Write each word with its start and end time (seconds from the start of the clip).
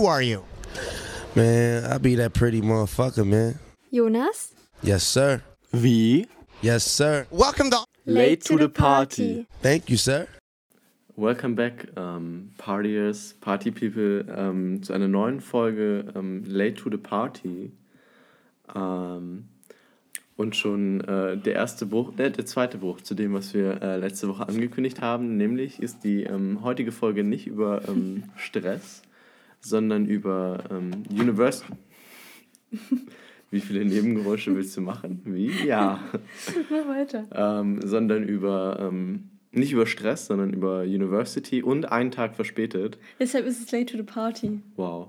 Who 0.00 0.06
are 0.06 0.22
you? 0.22 0.44
Man, 1.34 1.84
I 1.84 1.98
be 1.98 2.14
that 2.14 2.32
pretty 2.32 2.62
motherfucker, 2.62 3.22
man. 3.22 3.58
Jonas? 3.90 4.54
Yes, 4.82 5.02
sir. 5.02 5.42
Wie? 5.72 6.26
Yes, 6.62 6.84
sir. 6.84 7.26
Welcome 7.30 7.70
to 7.70 7.84
Late 8.06 8.42
to 8.44 8.56
the 8.56 8.70
party. 8.70 9.46
Thank 9.60 9.90
you, 9.90 9.98
sir. 9.98 10.26
Welcome 11.16 11.54
back, 11.54 11.86
ähm, 11.98 12.52
Partiers, 12.56 13.34
Party 13.42 13.70
People, 13.70 14.24
ähm, 14.34 14.82
zu 14.82 14.94
einer 14.94 15.06
neuen 15.06 15.42
Folge 15.42 16.06
ähm, 16.16 16.44
Late 16.46 16.76
to 16.76 16.90
the 16.90 16.96
Party. 16.96 17.70
Und 20.36 20.56
schon 20.56 21.02
äh, 21.02 21.36
der 21.36 21.52
erste 21.52 21.84
Bruch, 21.84 22.18
äh, 22.18 22.30
der 22.30 22.46
zweite 22.46 22.78
Bruch 22.78 23.02
zu 23.02 23.14
dem, 23.14 23.34
was 23.34 23.52
wir 23.52 23.82
äh, 23.82 23.98
letzte 23.98 24.28
Woche 24.28 24.48
angekündigt 24.48 25.02
haben. 25.02 25.36
Nämlich 25.36 25.78
ist 25.82 26.04
die 26.04 26.22
ähm, 26.22 26.64
heutige 26.64 26.90
Folge 26.90 27.22
nicht 27.22 27.46
über 27.46 27.86
ähm, 27.86 28.22
Stress, 28.36 29.02
sondern 29.60 30.06
über 30.06 30.64
ähm, 30.70 30.90
University. 31.10 31.72
Wie 33.50 33.60
viele 33.60 33.84
Nebengeräusche 33.84 34.54
willst 34.54 34.76
du 34.76 34.80
machen? 34.80 35.22
Wie? 35.24 35.50
Ja. 35.66 36.00
Mach 36.70 36.86
weiter. 36.88 37.26
ähm, 37.32 37.80
sondern 37.84 38.22
über, 38.22 38.78
ähm, 38.80 39.28
nicht 39.50 39.72
über 39.72 39.86
Stress, 39.86 40.26
sondern 40.26 40.52
über 40.52 40.82
University 40.82 41.60
und 41.62 41.90
einen 41.90 42.12
Tag 42.12 42.36
verspätet. 42.36 42.98
Deshalb 43.18 43.46
ist 43.46 43.60
es 43.60 43.72
late 43.72 43.86
to 43.86 43.96
the 43.96 44.04
party, 44.04 44.60
Wow. 44.76 45.08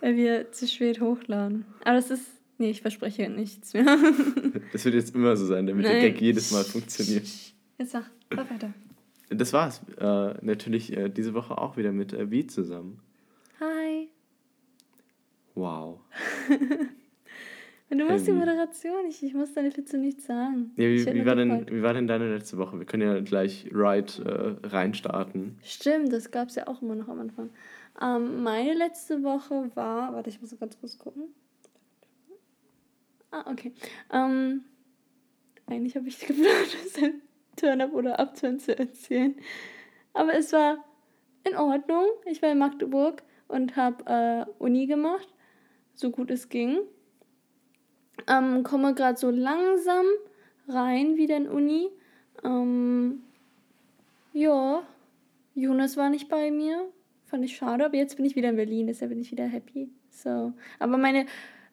weil 0.00 0.16
wir 0.16 0.52
zu 0.52 0.68
spät 0.68 1.00
hochladen. 1.00 1.64
Aber 1.84 1.96
das 1.96 2.10
ist. 2.10 2.24
Nee, 2.58 2.70
ich 2.70 2.82
verspreche 2.82 3.28
nichts 3.28 3.74
mehr. 3.74 3.84
Das 4.72 4.84
wird 4.84 4.94
jetzt 4.94 5.14
immer 5.16 5.36
so 5.36 5.46
sein, 5.46 5.66
damit 5.66 5.84
der 5.84 5.94
Nein. 5.94 6.02
Gag 6.02 6.20
jedes 6.20 6.52
Mal 6.52 6.62
funktioniert. 6.62 7.26
Jetzt 7.78 7.90
sag, 7.90 8.08
mach 8.30 8.48
weiter. 8.48 8.72
Das 9.30 9.52
war's. 9.52 9.80
Äh, 9.98 10.34
natürlich 10.44 10.96
äh, 10.96 11.08
diese 11.08 11.34
Woche 11.34 11.58
auch 11.58 11.76
wieder 11.76 11.90
mit 11.90 12.12
äh, 12.12 12.26
Beat 12.26 12.52
zusammen. 12.52 13.00
Wow. 15.54 16.00
Du 17.98 18.06
machst 18.06 18.26
die. 18.26 18.32
Moderation. 18.32 19.06
Ich, 19.06 19.22
ich 19.22 19.34
muss 19.34 19.52
deine 19.52 19.76
Witze 19.76 19.98
nicht 19.98 20.22
sagen. 20.22 20.72
Ja, 20.76 20.88
wie, 20.88 21.04
wie, 21.04 21.26
war 21.26 21.34
denn, 21.34 21.66
wie 21.68 21.82
war 21.82 21.92
denn 21.92 22.06
deine 22.06 22.32
letzte 22.34 22.56
Woche? 22.56 22.78
Wir 22.78 22.86
können 22.86 23.02
ja 23.02 23.20
gleich 23.20 23.68
right 23.70 24.18
äh, 24.20 24.54
reinstarten. 24.66 25.58
Stimmt, 25.62 26.10
das 26.10 26.30
gab 26.30 26.48
es 26.48 26.54
ja 26.54 26.68
auch 26.68 26.80
immer 26.80 26.94
noch 26.94 27.08
am 27.08 27.20
Anfang. 27.20 27.50
Ähm, 28.00 28.42
meine 28.42 28.72
letzte 28.72 29.22
Woche 29.22 29.70
war. 29.74 30.14
Warte, 30.14 30.30
ich 30.30 30.40
muss 30.40 30.58
ganz 30.58 30.80
kurz 30.80 30.98
gucken. 30.98 31.24
Ah, 33.30 33.50
okay. 33.50 33.72
Ähm, 34.10 34.62
eigentlich 35.66 35.96
habe 35.96 36.08
ich 36.08 36.18
geplant, 36.18 36.48
das 36.84 37.02
ein 37.02 37.20
Turn-up 37.56 37.92
oder 37.92 38.18
Upturn 38.18 38.58
zu 38.58 38.78
erzählen. 38.78 39.34
Aber 40.14 40.34
es 40.34 40.52
war 40.52 40.84
in 41.44 41.56
Ordnung. 41.56 42.06
Ich 42.24 42.40
war 42.40 42.50
in 42.50 42.58
Magdeburg 42.58 43.22
und 43.48 43.76
habe 43.76 44.04
äh, 44.06 44.62
Uni 44.62 44.86
gemacht, 44.86 45.28
so 45.94 46.10
gut 46.10 46.30
es 46.30 46.48
ging. 46.48 46.78
Ähm, 48.28 48.62
komme 48.62 48.94
gerade 48.94 49.18
so 49.18 49.30
langsam 49.30 50.06
rein 50.68 51.16
wieder 51.16 51.36
in 51.36 51.48
Uni. 51.48 51.88
Ähm, 52.44 53.22
ja, 54.32 54.82
Jonas 55.54 55.96
war 55.96 56.10
nicht 56.10 56.28
bei 56.28 56.50
mir. 56.50 56.88
Fand 57.24 57.44
ich 57.44 57.56
schade, 57.56 57.84
aber 57.84 57.96
jetzt 57.96 58.16
bin 58.16 58.26
ich 58.26 58.36
wieder 58.36 58.50
in 58.50 58.56
Berlin, 58.56 58.86
deshalb 58.86 59.10
bin 59.10 59.20
ich 59.20 59.30
wieder 59.30 59.46
happy. 59.46 59.90
So. 60.10 60.52
Aber 60.78 60.98
meine 60.98 61.26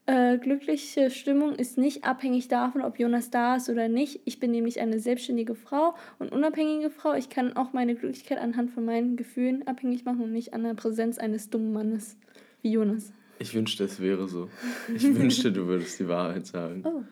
äh, 0.06 0.38
glückliche 0.38 1.12
Stimmung 1.12 1.54
ist 1.54 1.78
nicht 1.78 2.04
abhängig 2.04 2.48
davon, 2.48 2.82
ob 2.82 2.98
Jonas 2.98 3.30
da 3.30 3.58
ist 3.58 3.70
oder 3.70 3.88
nicht. 3.90 4.22
Ich 4.26 4.40
bin 4.40 4.52
nämlich 4.52 4.80
eine 4.80 5.00
selbstständige 5.00 5.56
Frau 5.56 5.94
und 6.18 6.32
unabhängige 6.32 6.90
Frau. 6.90 7.14
Ich 7.14 7.30
kann 7.30 7.56
auch 7.56 7.74
meine 7.74 7.94
Glücklichkeit 7.96 8.40
anhand 8.40 8.72
von 8.72 8.86
meinen 8.86 9.18
Gefühlen 9.18 9.68
abhängig 9.68 10.06
machen 10.06 10.22
und 10.22 10.32
nicht 10.32 10.54
an 10.54 10.64
der 10.64 10.74
Präsenz 10.74 11.18
eines 11.20 11.50
dummen 11.50 11.74
Mannes 11.74 12.18
wie 12.62 12.72
Jonas. 12.72 13.14
Ich 13.40 13.54
wünschte, 13.56 13.86
es 13.86 14.00
wäre 14.02 14.28
so. 14.28 14.50
Ich 14.94 15.04
wünschte, 15.16 15.52
du 15.52 15.66
würdest 15.68 16.00
die 16.00 16.08
Wahrheit 16.08 16.46
sagen. 16.46 16.84
Oh. 16.86 17.04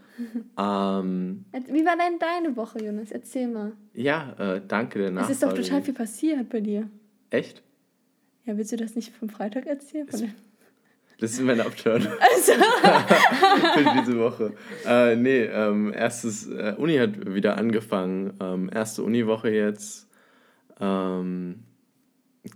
Ähm, 0.62 1.46
Wie 1.72 1.86
war 1.86 1.96
denn 1.98 2.20
deine 2.20 2.56
Woche, 2.58 2.84
Jonas? 2.84 3.12
Erzähl 3.12 3.48
mal. 3.48 3.72
ja, 3.94 4.34
äh, 4.38 4.62
danke 4.68 5.00
der 5.00 5.08
Es 5.10 5.14
Nachfrage. 5.14 5.32
ist 5.34 5.44
doch 5.44 5.54
total 5.54 5.82
viel 5.84 5.94
passiert 5.94 6.50
bei 6.50 6.60
dir. 6.60 6.90
Echt? 7.30 7.64
Ja, 8.46 8.58
willst 8.58 8.72
du 8.72 8.78
das 8.78 8.96
nicht 8.96 9.14
vom 9.16 9.30
Freitag 9.30 9.66
erzählen? 9.68 10.08
Der- 10.12 10.30
Das 11.20 11.32
ist 11.32 11.42
mein 11.42 11.60
Upturn. 11.62 12.08
Also, 12.20 12.52
für 12.54 14.02
diese 14.02 14.20
Woche. 14.20 14.54
Äh, 14.86 15.16
nee, 15.16 15.44
ähm, 15.46 15.92
erstes, 15.94 16.48
äh, 16.48 16.76
Uni 16.78 16.98
hat 16.98 17.34
wieder 17.34 17.58
angefangen. 17.58 18.34
Ähm, 18.40 18.70
erste 18.74 19.04
Uniwoche 19.04 19.50
jetzt. 19.50 20.08
Ähm, 20.80 21.64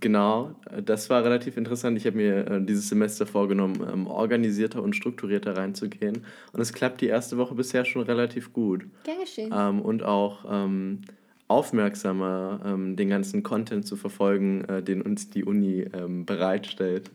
genau, 0.00 0.54
äh, 0.70 0.82
das 0.82 1.10
war 1.10 1.24
relativ 1.24 1.56
interessant. 1.56 1.96
Ich 1.96 2.06
habe 2.06 2.16
mir 2.16 2.46
äh, 2.46 2.64
dieses 2.64 2.88
Semester 2.88 3.26
vorgenommen, 3.26 3.86
ähm, 3.92 4.06
organisierter 4.06 4.82
und 4.82 4.96
strukturierter 4.96 5.56
reinzugehen. 5.56 6.24
Und 6.52 6.60
es 6.60 6.72
klappt 6.72 7.00
die 7.00 7.06
erste 7.06 7.38
Woche 7.38 7.54
bisher 7.54 7.84
schon 7.84 8.02
relativ 8.02 8.52
gut. 8.52 8.84
gern 9.04 9.20
geschehen. 9.20 9.52
Ähm, 9.56 9.80
und 9.80 10.02
auch 10.02 10.44
ähm, 10.48 11.02
aufmerksamer 11.48 12.60
ähm, 12.64 12.96
den 12.96 13.08
ganzen 13.08 13.42
Content 13.42 13.86
zu 13.86 13.96
verfolgen, 13.96 14.64
äh, 14.64 14.82
den 14.82 15.02
uns 15.02 15.30
die 15.30 15.44
Uni 15.44 15.86
ähm, 15.92 16.24
bereitstellt, 16.24 17.10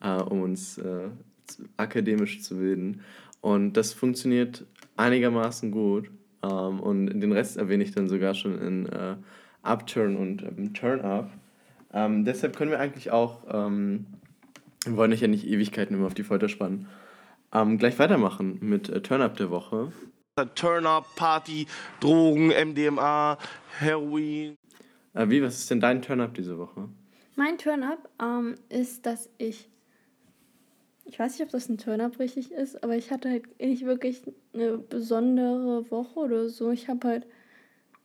äh, 0.00 0.20
um 0.20 0.42
uns 0.42 0.78
äh, 0.78 1.08
akademisch 1.76 2.42
zu 2.42 2.56
bilden. 2.56 3.02
Und 3.40 3.74
das 3.74 3.92
funktioniert 3.92 4.64
einigermaßen 4.96 5.70
gut. 5.70 6.10
Ähm, 6.42 6.80
und 6.80 7.20
den 7.20 7.32
Rest 7.32 7.56
erwähne 7.56 7.84
ich 7.84 7.92
dann 7.92 8.08
sogar 8.08 8.34
schon 8.34 8.58
in 8.60 8.86
äh, 8.86 9.16
Upturn 9.62 10.16
und 10.16 10.74
Turn-Up. 10.74 11.30
Ähm, 11.96 12.26
deshalb 12.26 12.54
können 12.54 12.70
wir 12.70 12.78
eigentlich 12.78 13.10
auch, 13.10 13.44
ähm, 13.50 14.04
wir 14.84 14.98
wollen 14.98 15.14
euch 15.14 15.22
ja 15.22 15.28
nicht 15.28 15.46
Ewigkeiten 15.46 15.96
immer 15.96 16.06
auf 16.06 16.14
die 16.14 16.24
Folter 16.24 16.50
spannen, 16.50 16.88
ähm, 17.54 17.78
gleich 17.78 17.98
weitermachen 17.98 18.58
mit 18.60 18.90
äh, 18.90 19.00
Turn-Up 19.00 19.38
der 19.38 19.48
Woche. 19.48 19.90
Turn-up, 20.54 21.06
Party, 21.16 21.66
Drogen, 22.00 22.48
MDMA, 22.48 23.38
Heroin. 23.78 24.56
Äh, 25.14 25.30
wie, 25.30 25.42
was 25.42 25.56
ist 25.56 25.70
denn 25.70 25.80
dein 25.80 26.02
Turn-Up 26.02 26.34
diese 26.34 26.58
Woche? 26.58 26.90
Mein 27.34 27.56
Turn-up 27.56 28.10
ähm, 28.22 28.56
ist, 28.68 29.06
dass 29.06 29.30
ich. 29.38 29.70
Ich 31.06 31.18
weiß 31.18 31.38
nicht, 31.38 31.46
ob 31.46 31.52
das 31.52 31.70
ein 31.70 31.78
Turn-up 31.78 32.18
richtig 32.18 32.52
ist, 32.52 32.82
aber 32.84 32.96
ich 32.96 33.10
hatte 33.10 33.30
halt 33.30 33.58
nicht 33.58 33.86
wirklich 33.86 34.20
eine 34.52 34.76
besondere 34.76 35.90
Woche 35.90 36.18
oder 36.18 36.48
so. 36.50 36.72
Ich 36.72 36.88
habe 36.88 37.08
halt 37.08 37.26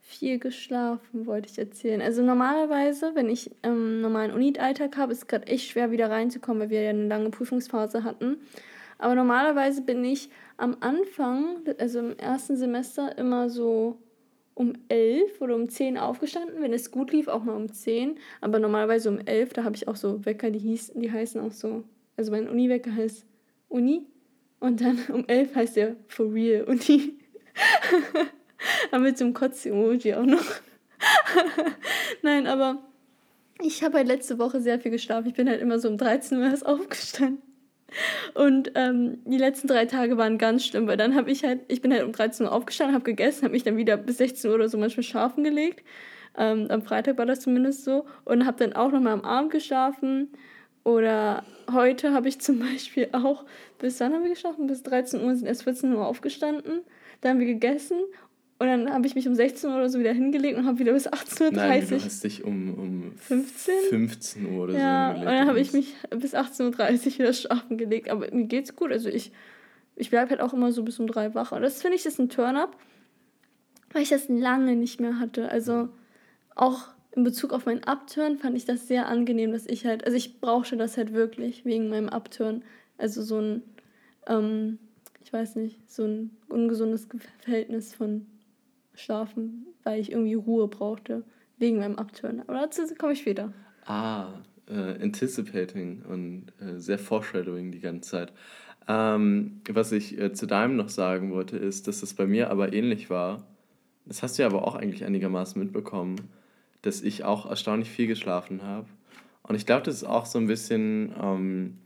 viel 0.01 0.39
geschlafen, 0.39 1.25
wollte 1.25 1.49
ich 1.49 1.57
erzählen. 1.57 2.01
Also 2.01 2.23
normalerweise, 2.23 3.11
wenn 3.13 3.29
ich 3.29 3.51
ähm, 3.63 4.01
normalen 4.01 4.31
Uni-Alltag 4.31 4.97
habe, 4.97 5.11
ist 5.13 5.19
es 5.19 5.27
gerade 5.27 5.47
echt 5.47 5.69
schwer 5.69 5.91
wieder 5.91 6.09
reinzukommen, 6.09 6.63
weil 6.63 6.69
wir 6.69 6.81
ja 6.81 6.89
eine 6.89 7.07
lange 7.07 7.29
Prüfungsphase 7.29 8.03
hatten. 8.03 8.37
Aber 8.97 9.15
normalerweise 9.15 9.81
bin 9.81 10.03
ich 10.03 10.29
am 10.57 10.77
Anfang, 10.79 11.57
also 11.79 11.99
im 11.99 12.17
ersten 12.17 12.55
Semester, 12.55 13.17
immer 13.17 13.49
so 13.49 13.97
um 14.53 14.73
11 14.89 15.41
oder 15.41 15.55
um 15.55 15.69
10 15.69 15.97
aufgestanden. 15.97 16.61
Wenn 16.61 16.73
es 16.73 16.91
gut 16.91 17.11
lief, 17.11 17.27
auch 17.27 17.43
mal 17.43 17.55
um 17.55 17.71
10. 17.71 18.17
Aber 18.41 18.59
normalerweise 18.59 19.09
um 19.09 19.19
11, 19.19 19.53
da 19.53 19.63
habe 19.63 19.75
ich 19.75 19.87
auch 19.87 19.95
so 19.95 20.25
Wecker, 20.25 20.51
die, 20.51 20.59
hieß, 20.59 20.93
die 20.95 21.11
heißen 21.11 21.41
auch 21.41 21.51
so. 21.51 21.83
Also 22.17 22.31
mein 22.31 22.49
Uni-Wecker 22.49 22.93
heißt 22.93 23.25
Uni. 23.69 24.05
Und 24.59 24.81
dann 24.81 24.99
um 25.13 25.25
11 25.27 25.55
heißt 25.55 25.75
der 25.77 25.95
For 26.07 26.31
Real 26.31 26.65
Uni. 26.65 27.13
aber 28.91 29.01
mit 29.01 29.21
einem 29.21 29.33
Kotz-Emoji 29.33 30.15
auch 30.15 30.25
noch. 30.25 30.45
Nein, 32.21 32.47
aber 32.47 32.79
ich 33.61 33.83
habe 33.83 33.97
halt 33.97 34.07
letzte 34.07 34.39
Woche 34.39 34.61
sehr 34.61 34.79
viel 34.79 34.91
geschlafen. 34.91 35.27
Ich 35.27 35.33
bin 35.33 35.49
halt 35.49 35.61
immer 35.61 35.79
so 35.79 35.87
um 35.87 35.97
13 35.97 36.37
Uhr 36.37 36.45
erst 36.45 36.65
aufgestanden. 36.65 37.41
Und 38.33 38.71
ähm, 38.75 39.19
die 39.25 39.37
letzten 39.37 39.67
drei 39.67 39.85
Tage 39.85 40.17
waren 40.17 40.37
ganz 40.37 40.65
schlimm, 40.65 40.87
weil 40.87 40.95
dann 40.95 41.15
habe 41.15 41.29
ich 41.29 41.43
halt, 41.43 41.59
ich 41.67 41.81
bin 41.81 41.91
halt 41.91 42.03
um 42.03 42.13
13 42.13 42.45
Uhr 42.45 42.51
aufgestanden, 42.51 42.95
habe 42.95 43.03
gegessen, 43.03 43.43
habe 43.43 43.51
mich 43.51 43.63
dann 43.63 43.75
wieder 43.75 43.97
bis 43.97 44.17
16 44.17 44.49
Uhr 44.49 44.55
oder 44.55 44.69
so 44.69 44.77
manchmal 44.77 45.03
schlafen 45.03 45.43
gelegt. 45.43 45.85
Ähm, 46.37 46.67
am 46.69 46.81
Freitag 46.81 47.17
war 47.17 47.25
das 47.25 47.41
zumindest 47.41 47.83
so. 47.83 48.05
Und 48.23 48.45
habe 48.45 48.57
dann 48.57 48.73
auch 48.73 48.91
nochmal 48.91 49.13
am 49.13 49.25
Abend 49.25 49.51
geschlafen. 49.51 50.29
Oder 50.83 51.43
heute 51.71 52.13
habe 52.13 52.29
ich 52.29 52.39
zum 52.39 52.59
Beispiel 52.71 53.09
auch, 53.11 53.45
bis 53.79 53.99
wann 53.99 54.13
haben 54.13 54.23
wir 54.23 54.29
geschlafen? 54.29 54.67
Bis 54.67 54.83
13 54.83 55.23
Uhr 55.23 55.35
sind 55.35 55.47
erst 55.47 55.63
14 55.63 55.93
Uhr 55.93 56.05
aufgestanden. 56.05 56.81
Dann 57.19 57.31
haben 57.31 57.39
wir 57.39 57.47
gegessen. 57.47 57.99
Und 58.61 58.67
dann 58.67 58.93
habe 58.93 59.07
ich 59.07 59.15
mich 59.15 59.27
um 59.27 59.33
16 59.33 59.71
Uhr 59.71 59.75
oder 59.77 59.89
so 59.89 59.97
wieder 59.99 60.13
hingelegt 60.13 60.55
und 60.55 60.67
habe 60.67 60.77
wieder 60.77 60.93
bis 60.93 61.07
18.30 61.09 61.41
Uhr. 61.45 61.51
Nein, 61.53 61.87
du 61.89 61.95
hast 61.95 62.23
dich 62.23 62.43
um, 62.43 62.73
um 62.75 63.11
15? 63.15 63.73
15 63.89 64.45
Uhr 64.53 64.63
oder 64.65 64.73
Ja, 64.77 65.07
so 65.07 65.11
und 65.13 65.15
hingelegt. 65.17 65.39
dann 65.41 65.47
habe 65.47 65.59
ich 65.59 65.73
mich 65.73 65.95
bis 66.11 66.35
18.30 66.35 67.05
Uhr 67.07 67.19
wieder 67.19 67.33
schlafen 67.33 67.77
gelegt. 67.79 68.09
Aber 68.11 68.29
mir 68.31 68.45
geht's 68.45 68.75
gut. 68.75 68.91
Also 68.91 69.09
ich, 69.09 69.31
ich 69.95 70.11
bleibe 70.11 70.29
halt 70.29 70.41
auch 70.41 70.53
immer 70.53 70.71
so 70.71 70.83
bis 70.83 70.99
um 70.99 71.07
drei 71.07 71.33
wach. 71.33 71.51
Und 71.53 71.63
das 71.63 71.81
finde 71.81 71.97
ich 71.97 72.05
ist 72.05 72.19
ein 72.19 72.29
Turn-up, 72.29 72.77
weil 73.93 74.03
ich 74.03 74.09
das 74.09 74.29
lange 74.29 74.75
nicht 74.75 74.99
mehr 75.01 75.17
hatte. 75.17 75.49
Also 75.49 75.89
auch 76.53 76.89
in 77.13 77.23
Bezug 77.23 77.53
auf 77.53 77.65
meinen 77.65 77.83
Upturn 77.85 78.37
fand 78.37 78.55
ich 78.55 78.65
das 78.65 78.87
sehr 78.87 79.07
angenehm, 79.07 79.53
dass 79.53 79.65
ich 79.65 79.87
halt, 79.87 80.05
also 80.05 80.15
ich 80.15 80.39
brauchte 80.39 80.77
das 80.77 80.97
halt 80.97 81.13
wirklich 81.13 81.65
wegen 81.65 81.89
meinem 81.89 82.09
Upturn. 82.09 82.61
Also 82.99 83.23
so 83.23 83.39
ein, 83.39 83.63
ähm, 84.27 84.77
ich 85.23 85.33
weiß 85.33 85.55
nicht, 85.55 85.91
so 85.91 86.03
ein 86.03 86.29
ungesundes 86.47 87.07
Verhältnis 87.39 87.95
von 87.95 88.27
Schlafen, 89.01 89.67
weil 89.83 89.99
ich 89.99 90.11
irgendwie 90.11 90.33
Ruhe 90.35 90.67
brauchte 90.67 91.23
wegen 91.57 91.77
meinem 91.77 91.97
Upturn. 91.97 92.41
Aber 92.47 92.59
dazu 92.59 92.81
komme 92.97 93.13
ich 93.13 93.19
später. 93.19 93.53
Ah, 93.85 94.27
äh, 94.69 95.01
anticipating 95.01 96.03
und 96.07 96.47
äh, 96.59 96.79
sehr 96.79 96.99
foreshadowing 96.99 97.71
die 97.71 97.79
ganze 97.79 98.09
Zeit. 98.09 98.33
Ähm, 98.87 99.61
was 99.69 99.91
ich 99.91 100.19
äh, 100.19 100.33
zu 100.33 100.47
deinem 100.47 100.75
noch 100.75 100.89
sagen 100.89 101.31
wollte, 101.31 101.57
ist, 101.57 101.87
dass 101.87 102.03
es 102.03 102.13
bei 102.13 102.25
mir 102.25 102.49
aber 102.49 102.73
ähnlich 102.73 103.09
war. 103.09 103.45
Das 104.05 104.23
hast 104.23 104.37
du 104.37 104.43
ja 104.43 104.49
aber 104.49 104.67
auch 104.67 104.75
eigentlich 104.75 105.05
einigermaßen 105.05 105.61
mitbekommen, 105.61 106.15
dass 106.81 107.01
ich 107.01 107.23
auch 107.23 107.45
erstaunlich 107.45 107.89
viel 107.89 108.07
geschlafen 108.07 108.63
habe. 108.63 108.87
Und 109.43 109.55
ich 109.55 109.65
glaube, 109.65 109.83
das 109.83 109.95
ist 109.95 110.03
auch 110.03 110.25
so 110.25 110.39
ein 110.39 110.47
bisschen 110.47 111.13
ähm, 111.21 111.77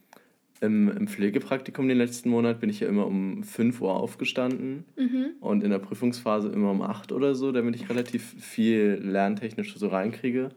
im, 0.61 0.89
im 0.89 1.07
Pflegepraktikum 1.07 1.87
den 1.87 1.97
letzten 1.97 2.29
Monat 2.29 2.59
bin 2.59 2.69
ich 2.69 2.79
ja 2.79 2.87
immer 2.87 3.05
um 3.05 3.43
5 3.43 3.81
Uhr 3.81 3.93
aufgestanden 3.93 4.85
Mhm. 4.95 5.27
und 5.41 5.63
in 5.63 5.69
der 5.69 5.79
Prüfungsphase 5.79 6.49
immer 6.49 6.71
um 6.71 6.81
8 6.81 7.11
oder 7.11 7.35
so, 7.35 7.51
damit 7.51 7.75
ich 7.75 7.89
relativ 7.89 8.23
viel 8.39 8.99
lerntechnisch 9.03 9.75
so 9.77 9.87
reinkriege. 9.87 10.49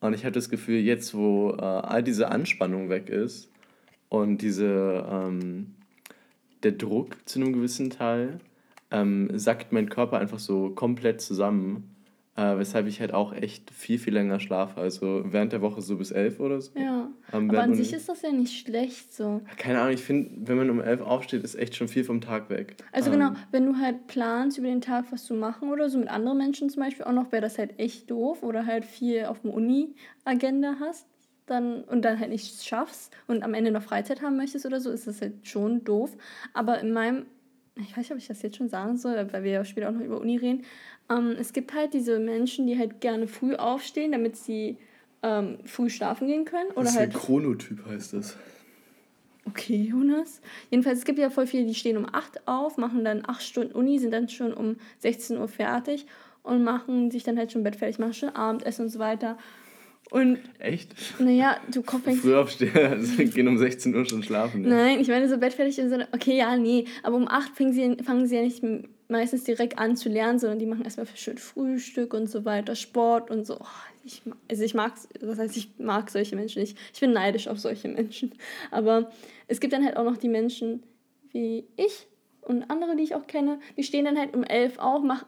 Und 0.00 0.14
ich 0.14 0.24
habe 0.24 0.32
das 0.32 0.48
Gefühl, 0.50 0.78
jetzt 0.80 1.14
wo 1.14 1.50
äh, 1.52 1.62
all 1.62 2.02
diese 2.02 2.30
Anspannung 2.30 2.88
weg 2.88 3.08
ist 3.08 3.50
und 4.08 4.38
diese, 4.42 5.06
ähm, 5.10 5.74
der 6.62 6.72
Druck 6.72 7.16
zu 7.26 7.40
einem 7.40 7.52
gewissen 7.52 7.90
Teil, 7.90 8.40
ähm, 8.90 9.30
sackt 9.38 9.72
mein 9.72 9.88
Körper 9.88 10.18
einfach 10.18 10.38
so 10.40 10.70
komplett 10.70 11.20
zusammen, 11.20 11.90
äh, 12.40 12.58
weshalb 12.58 12.86
ich 12.86 13.00
halt 13.00 13.12
auch 13.12 13.32
echt 13.34 13.70
viel, 13.70 13.98
viel 13.98 14.14
länger 14.14 14.40
schlafe. 14.40 14.80
Also 14.80 15.22
während 15.26 15.52
der 15.52 15.60
Woche 15.60 15.82
so 15.82 15.96
bis 15.96 16.10
11 16.10 16.40
oder 16.40 16.60
so. 16.60 16.72
Ja. 16.78 17.10
Ähm, 17.32 17.50
Aber 17.50 17.62
an 17.62 17.74
sich 17.74 17.92
ist 17.92 18.08
das 18.08 18.22
ja 18.22 18.32
nicht 18.32 18.58
schlecht 18.58 19.12
so. 19.12 19.42
keine 19.58 19.80
Ahnung, 19.80 19.92
ich 19.94 20.02
finde, 20.02 20.48
wenn 20.48 20.56
man 20.56 20.70
um 20.70 20.80
11 20.80 21.02
aufsteht, 21.02 21.44
ist 21.44 21.54
echt 21.54 21.76
schon 21.76 21.88
viel 21.88 22.04
vom 22.04 22.20
Tag 22.20 22.48
weg. 22.48 22.76
Also 22.92 23.10
Ähm, 23.10 23.18
genau, 23.18 23.32
wenn 23.50 23.66
du 23.66 23.76
halt 23.78 24.06
planst 24.06 24.58
über 24.58 24.68
den 24.68 24.80
Tag 24.80 25.06
was 25.10 25.24
zu 25.24 25.34
machen 25.34 25.70
oder 25.70 25.90
so 25.90 25.98
mit 25.98 26.08
anderen 26.08 26.38
Menschen 26.38 26.70
zum 26.70 26.82
Beispiel 26.82 27.04
auch 27.04 27.12
noch, 27.12 27.30
wäre 27.32 27.42
das 27.42 27.58
halt 27.58 27.78
echt 27.78 28.10
doof 28.10 28.42
oder 28.42 28.64
halt 28.64 28.84
viel 28.84 29.26
auf 29.26 29.40
dem 29.40 29.50
Uni-Agenda 29.50 30.76
hast 30.80 31.06
dann, 31.46 31.82
und 31.84 32.02
dann 32.02 32.18
halt 32.18 32.30
nichts 32.30 32.64
schaffst 32.64 33.12
und 33.26 33.42
am 33.42 33.54
Ende 33.54 33.70
noch 33.70 33.82
Freizeit 33.82 34.22
haben 34.22 34.36
möchtest 34.36 34.64
oder 34.66 34.80
so, 34.80 34.90
ist 34.90 35.06
das 35.06 35.20
halt 35.20 35.46
schon 35.46 35.84
doof. 35.84 36.16
Aber 36.54 36.78
in 36.80 36.92
meinem, 36.92 37.26
ich 37.76 37.90
weiß 37.90 37.98
nicht, 37.98 38.12
ob 38.12 38.18
ich 38.18 38.28
das 38.28 38.42
jetzt 38.42 38.56
schon 38.56 38.68
sagen 38.68 38.96
soll, 38.96 39.32
weil 39.32 39.42
wir 39.42 39.50
ja 39.50 39.64
später 39.64 39.88
auch 39.88 39.92
noch 39.92 40.00
über 40.00 40.20
Uni 40.20 40.36
reden, 40.36 40.64
ähm, 41.10 41.36
es 41.38 41.52
gibt 41.52 41.74
halt 41.74 41.92
diese 41.92 42.18
Menschen, 42.18 42.66
die 42.66 42.78
halt 42.78 43.00
gerne 43.00 43.26
früh 43.26 43.54
aufstehen, 43.54 44.12
damit 44.12 44.36
sie 44.36 44.78
ähm, 45.22 45.58
früh 45.64 45.90
schlafen 45.90 46.28
gehen 46.28 46.44
können. 46.44 46.70
Oder 46.70 46.84
das 46.84 46.92
ist 46.92 46.98
halt 46.98 47.14
ein 47.14 47.20
Chronotyp 47.20 47.84
heißt 47.86 48.14
das. 48.14 48.36
Okay, 49.46 49.88
Jonas. 49.90 50.40
Jedenfalls, 50.70 51.00
es 51.00 51.04
gibt 51.04 51.18
ja 51.18 51.30
voll 51.30 51.46
viele, 51.46 51.66
die 51.66 51.74
stehen 51.74 51.96
um 51.96 52.06
8 52.10 52.46
auf, 52.46 52.76
machen 52.76 53.04
dann 53.04 53.22
8 53.26 53.42
Stunden 53.42 53.72
Uni, 53.72 53.98
sind 53.98 54.12
dann 54.12 54.28
schon 54.28 54.52
um 54.52 54.76
16 54.98 55.38
Uhr 55.38 55.48
fertig 55.48 56.06
und 56.42 56.62
machen 56.62 57.10
sich 57.10 57.24
dann 57.24 57.36
halt 57.36 57.50
schon 57.50 57.62
Bett 57.62 57.76
fertig, 57.76 57.98
machen 57.98 58.14
schon 58.14 58.28
Abendessen 58.30 58.84
und 58.84 58.90
so 58.90 58.98
weiter. 58.98 59.38
Und 60.10 60.38
Echt? 60.58 60.94
naja, 61.20 61.56
du 61.72 61.82
fängst. 62.04 62.22
Früh 62.22 62.34
aufstehen, 62.36 62.76
also 62.76 63.24
gehen 63.24 63.48
um 63.48 63.58
16 63.58 63.94
Uhr 63.94 64.04
schon 64.04 64.22
schlafen. 64.22 64.62
Ne? 64.62 64.68
Nein, 64.68 65.00
ich 65.00 65.08
meine 65.08 65.28
so 65.28 65.38
bettfertig 65.38 65.78
im 65.78 65.88
Sinne, 65.88 66.08
okay, 66.12 66.36
ja, 66.36 66.56
nee, 66.56 66.84
aber 67.02 67.16
um 67.16 67.28
8 67.28 67.56
fangen 67.56 67.72
sie, 67.72 67.96
fangen 68.04 68.26
sie 68.26 68.36
ja 68.36 68.42
nicht 68.42 68.62
meistens 69.10 69.44
direkt 69.44 69.78
an 69.78 69.96
zu 69.96 70.08
lernen, 70.08 70.38
sondern 70.38 70.58
die 70.58 70.66
machen 70.66 70.84
erstmal 70.84 71.06
schön 71.14 71.38
Frühstück 71.38 72.14
und 72.14 72.28
so 72.28 72.44
weiter, 72.44 72.74
Sport 72.74 73.30
und 73.30 73.46
so. 73.46 73.58
Oh, 73.60 73.66
ich, 74.04 74.22
also 74.48 74.62
ich 74.62 74.74
mag, 74.74 74.94
das 75.20 75.38
heißt, 75.38 75.56
ich 75.56 75.70
mag 75.78 76.10
solche 76.10 76.36
Menschen 76.36 76.60
nicht. 76.60 76.78
Ich 76.94 77.00
bin 77.00 77.12
neidisch 77.12 77.48
auf 77.48 77.58
solche 77.58 77.88
Menschen. 77.88 78.32
Aber 78.70 79.10
es 79.48 79.60
gibt 79.60 79.72
dann 79.72 79.84
halt 79.84 79.96
auch 79.96 80.04
noch 80.04 80.16
die 80.16 80.28
Menschen 80.28 80.82
wie 81.32 81.64
ich 81.76 82.06
und 82.42 82.70
andere, 82.70 82.96
die 82.96 83.02
ich 83.02 83.14
auch 83.14 83.26
kenne, 83.26 83.60
die 83.76 83.82
stehen 83.82 84.04
dann 84.04 84.18
halt 84.18 84.34
um 84.34 84.42
11 84.42 84.78
auf, 84.78 85.02
mach, 85.02 85.24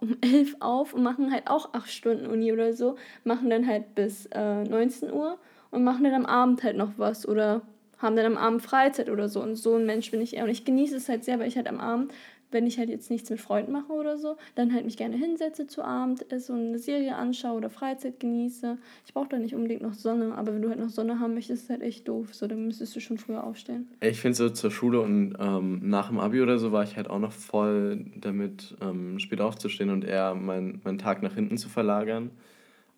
um 0.00 0.16
11 0.20 0.56
auf 0.60 0.94
und 0.94 1.02
machen 1.02 1.32
halt 1.32 1.48
auch 1.48 1.74
8 1.74 1.90
Stunden 1.90 2.26
Uni 2.26 2.52
oder 2.52 2.72
so, 2.72 2.96
machen 3.24 3.50
dann 3.50 3.66
halt 3.66 3.94
bis 3.94 4.26
äh, 4.32 4.64
19 4.64 5.12
Uhr 5.12 5.38
und 5.70 5.84
machen 5.84 6.04
dann 6.04 6.14
am 6.14 6.26
Abend 6.26 6.62
halt 6.62 6.76
noch 6.76 6.92
was 6.96 7.28
oder 7.28 7.62
haben 7.98 8.16
dann 8.16 8.26
am 8.26 8.36
Abend 8.36 8.62
Freizeit 8.62 9.08
oder 9.08 9.28
so. 9.28 9.40
Und 9.40 9.56
so 9.56 9.76
ein 9.76 9.86
Mensch 9.86 10.10
bin 10.10 10.20
ich 10.20 10.36
eher. 10.36 10.44
Und 10.44 10.50
ich 10.50 10.64
genieße 10.64 10.96
es 10.96 11.08
halt 11.08 11.24
sehr, 11.24 11.38
weil 11.38 11.48
ich 11.48 11.56
halt 11.56 11.68
am 11.68 11.80
Abend, 11.80 12.12
wenn 12.50 12.66
ich 12.66 12.78
halt 12.78 12.88
jetzt 12.88 13.10
nichts 13.10 13.30
mit 13.30 13.40
Freunden 13.40 13.72
mache 13.72 13.92
oder 13.92 14.16
so, 14.16 14.36
dann 14.54 14.72
halt 14.72 14.84
mich 14.84 14.96
gerne 14.96 15.16
hinsetze 15.16 15.66
zu 15.66 15.82
Abend, 15.82 16.30
esse 16.32 16.52
und 16.52 16.60
eine 16.68 16.78
Serie 16.78 17.16
anschaue 17.16 17.56
oder 17.56 17.70
Freizeit 17.70 18.20
genieße. 18.20 18.78
Ich 19.06 19.12
brauche 19.14 19.28
da 19.28 19.38
nicht 19.38 19.54
unbedingt 19.54 19.82
noch 19.82 19.94
Sonne, 19.94 20.34
aber 20.36 20.54
wenn 20.54 20.62
du 20.62 20.68
halt 20.68 20.78
noch 20.78 20.88
Sonne 20.90 21.18
haben 21.20 21.34
möchtest, 21.34 21.62
ist 21.62 21.64
es 21.64 21.70
halt 21.70 21.82
echt 21.82 22.06
doof. 22.08 22.34
So, 22.34 22.46
dann 22.46 22.64
müsstest 22.66 22.94
du 22.94 23.00
schon 23.00 23.18
früher 23.18 23.42
aufstehen. 23.44 23.88
Ich 24.00 24.20
finde 24.20 24.36
so 24.36 24.50
zur 24.50 24.70
Schule 24.70 25.00
und 25.00 25.34
ähm, 25.40 25.80
nach 25.82 26.08
dem 26.08 26.20
Abi 26.20 26.40
oder 26.42 26.58
so 26.58 26.70
war 26.72 26.84
ich 26.84 26.96
halt 26.96 27.10
auch 27.10 27.18
noch 27.18 27.32
voll 27.32 28.04
damit, 28.16 28.76
ähm, 28.80 29.18
spät 29.18 29.40
aufzustehen 29.40 29.90
und 29.90 30.04
eher 30.04 30.34
meinen 30.34 30.80
meinen 30.84 30.98
Tag 30.98 31.22
nach 31.22 31.34
hinten 31.34 31.58
zu 31.58 31.68
verlagern. 31.68 32.30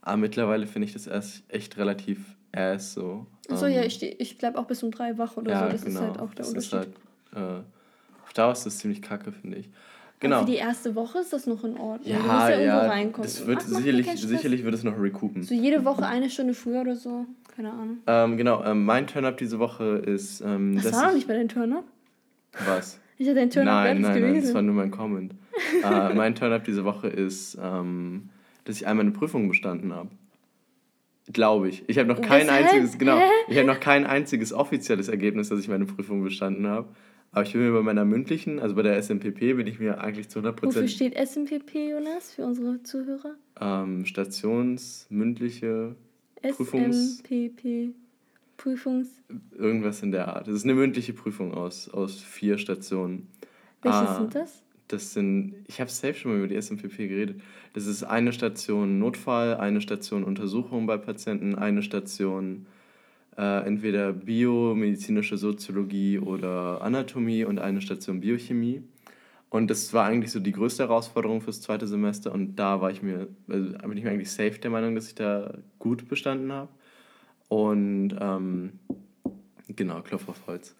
Aber 0.02 0.18
mittlerweile 0.18 0.66
finde 0.66 0.86
ich 0.86 0.92
das 0.92 1.06
erst 1.06 1.42
echt 1.48 1.78
relativ 1.78 2.36
ass 2.52 2.92
so. 2.94 3.26
Achso, 3.50 3.66
Ähm, 3.66 3.72
ja, 3.72 3.82
ich, 3.82 3.94
steh- 3.94 4.16
ich 4.18 4.38
bleib 4.38 4.56
auch 4.56 4.66
bis 4.66 4.82
um 4.82 4.90
drei 4.90 5.18
wach 5.18 5.36
oder 5.36 5.56
so. 5.56 5.68
Das 5.68 5.82
ist 5.84 6.00
halt 6.00 6.18
auch 6.20 6.32
der 6.34 6.44
Das 6.46 6.54
ist 6.54 6.72
Unterschied. 6.72 6.94
halt, 7.34 7.62
äh, 7.62 7.62
Dauer 8.38 8.52
ist 8.52 8.64
das 8.66 8.78
ziemlich 8.78 9.02
kacke, 9.02 9.32
finde 9.32 9.58
ich. 9.58 9.66
Aber 9.66 9.74
Genau. 10.20 10.38
für 10.40 10.46
die 10.46 10.54
erste 10.56 10.94
Woche 10.94 11.18
ist 11.18 11.32
das 11.32 11.46
noch 11.46 11.62
in 11.64 11.76
Ordnung. 11.76 12.04
du 12.04 12.12
musst 12.14 12.26
Ja, 12.26 12.48
ja 12.48 12.50
irgendwo 12.50 12.66
ja, 12.66 12.88
reinkommen. 12.88 13.22
das 13.28 13.46
wird 13.46 13.58
Ach, 13.60 13.66
sicherlich, 13.68 14.06
sicherlich 14.18 14.64
wird 14.64 14.74
es 14.74 14.82
noch 14.82 14.98
recoupen. 14.98 15.42
So 15.42 15.54
jede 15.54 15.84
Woche 15.84 16.06
eine 16.06 16.30
Stunde 16.30 16.54
früher 16.54 16.80
oder 16.80 16.96
so. 16.96 17.26
Keine 17.54 17.70
Ahnung. 17.72 17.98
Ähm, 18.06 18.36
genau, 18.38 18.64
ähm, 18.64 18.84
mein 18.86 19.06
Turn-Up 19.06 19.36
diese 19.36 19.58
Woche 19.58 19.84
ist. 19.98 20.40
Ähm, 20.40 20.80
Das 20.82 20.92
war 20.94 21.08
doch 21.08 21.14
nicht 21.14 21.28
bei 21.28 21.34
den 21.34 21.48
Turn-Up. 21.48 21.84
Was? 22.66 22.98
Ich 23.18 23.26
hatte 23.26 23.40
den 23.40 23.48
Turn-Up 23.50 23.74
nein, 23.74 23.84
wäre 23.84 23.94
das 24.02 24.10
nein, 24.10 24.20
nein, 24.22 24.34
das 24.34 24.40
gewesen. 24.42 24.54
war 24.54 24.62
nur 24.62 24.74
mein 24.74 24.90
Comment. 24.90 25.34
äh, 25.82 26.14
mein 26.14 26.34
Turn-Up 26.34 26.64
diese 26.64 26.84
Woche 26.84 27.08
ist, 27.08 27.56
ähm, 27.62 28.28
dass 28.64 28.76
ich 28.76 28.86
einmal 28.86 29.06
eine 29.06 29.12
Prüfung 29.14 29.48
bestanden 29.48 29.94
habe. 29.94 30.10
Glaube 31.32 31.68
ich. 31.70 31.82
Ich 31.88 31.98
habe 31.98 32.08
noch 32.08 32.20
kein 32.20 32.42
Weshalb? 32.46 32.66
einziges, 32.66 32.98
genau, 32.98 33.16
Hä? 33.18 33.24
ich 33.48 33.56
habe 33.56 33.66
noch 33.66 33.80
kein 33.80 34.06
einziges 34.06 34.52
offizielles 34.52 35.08
Ergebnis, 35.08 35.48
dass 35.48 35.58
ich 35.60 35.68
meine 35.68 35.86
Prüfung 35.86 36.22
bestanden 36.22 36.66
habe. 36.66 36.88
Aber 37.36 37.44
ich 37.44 37.52
bin 37.52 37.60
mir 37.60 37.72
bei 37.72 37.82
meiner 37.82 38.06
mündlichen, 38.06 38.60
also 38.60 38.74
bei 38.74 38.80
der 38.80 38.96
SMPP, 38.96 39.52
bin 39.56 39.66
ich 39.66 39.78
mir 39.78 40.00
eigentlich 40.00 40.30
zu 40.30 40.38
100% 40.38 40.62
Wofür 40.64 40.88
steht 40.88 41.14
SMPP, 41.14 41.90
Jonas, 41.90 42.32
für 42.32 42.46
unsere 42.46 42.82
Zuhörer? 42.82 43.34
ähm, 43.60 44.06
stationsmündliche 44.06 45.94
Prüfungs- 46.42 47.18
SMPP. 47.20 47.90
Prüfungs. 48.56 49.08
Irgendwas 49.54 50.02
in 50.02 50.12
der 50.12 50.28
Art. 50.34 50.48
Das 50.48 50.54
ist 50.54 50.64
eine 50.64 50.72
mündliche 50.72 51.12
Prüfung 51.12 51.52
aus, 51.52 51.90
aus 51.90 52.22
vier 52.22 52.56
Stationen. 52.56 53.28
Welche 53.82 53.98
Ah, 53.98 54.16
sind 54.16 54.34
das? 54.34 54.62
Das 54.88 55.12
sind, 55.12 55.56
ich 55.68 55.78
habe 55.78 55.90
safe 55.90 56.14
schon 56.14 56.30
mal 56.30 56.38
über 56.38 56.48
die 56.48 56.56
SMPP 56.56 56.96
geredet. 57.06 57.42
Das 57.74 57.86
ist 57.86 58.02
eine 58.02 58.32
Station 58.32 58.98
Notfall, 58.98 59.56
eine 59.56 59.82
Station 59.82 60.24
Untersuchung 60.24 60.86
bei 60.86 60.96
Patienten, 60.96 61.54
eine 61.54 61.82
Station 61.82 62.64
äh, 63.38 63.66
entweder 63.66 64.12
biomedizinische 64.12 65.36
Soziologie 65.36 66.18
oder 66.18 66.82
Anatomie 66.82 67.44
und 67.44 67.58
eine 67.58 67.80
Station 67.80 68.20
Biochemie. 68.20 68.82
Und 69.48 69.70
das 69.70 69.92
war 69.92 70.06
eigentlich 70.06 70.32
so 70.32 70.40
die 70.40 70.52
größte 70.52 70.82
Herausforderung 70.82 71.40
fürs 71.40 71.60
zweite 71.60 71.86
Semester 71.86 72.32
und 72.32 72.56
da 72.56 72.80
war 72.80 72.90
ich 72.90 73.02
mir, 73.02 73.28
also 73.48 73.72
bin 73.72 73.96
ich 73.96 74.04
mir 74.04 74.10
eigentlich 74.10 74.30
safe 74.30 74.58
der 74.58 74.70
Meinung, 74.70 74.94
dass 74.94 75.08
ich 75.08 75.14
da 75.14 75.54
gut 75.78 76.08
bestanden 76.08 76.52
habe. 76.52 76.68
Und 77.48 78.16
ähm, 78.20 78.72
genau, 79.68 80.00
Klopf 80.02 80.28
auf 80.28 80.46
Holz. 80.46 80.74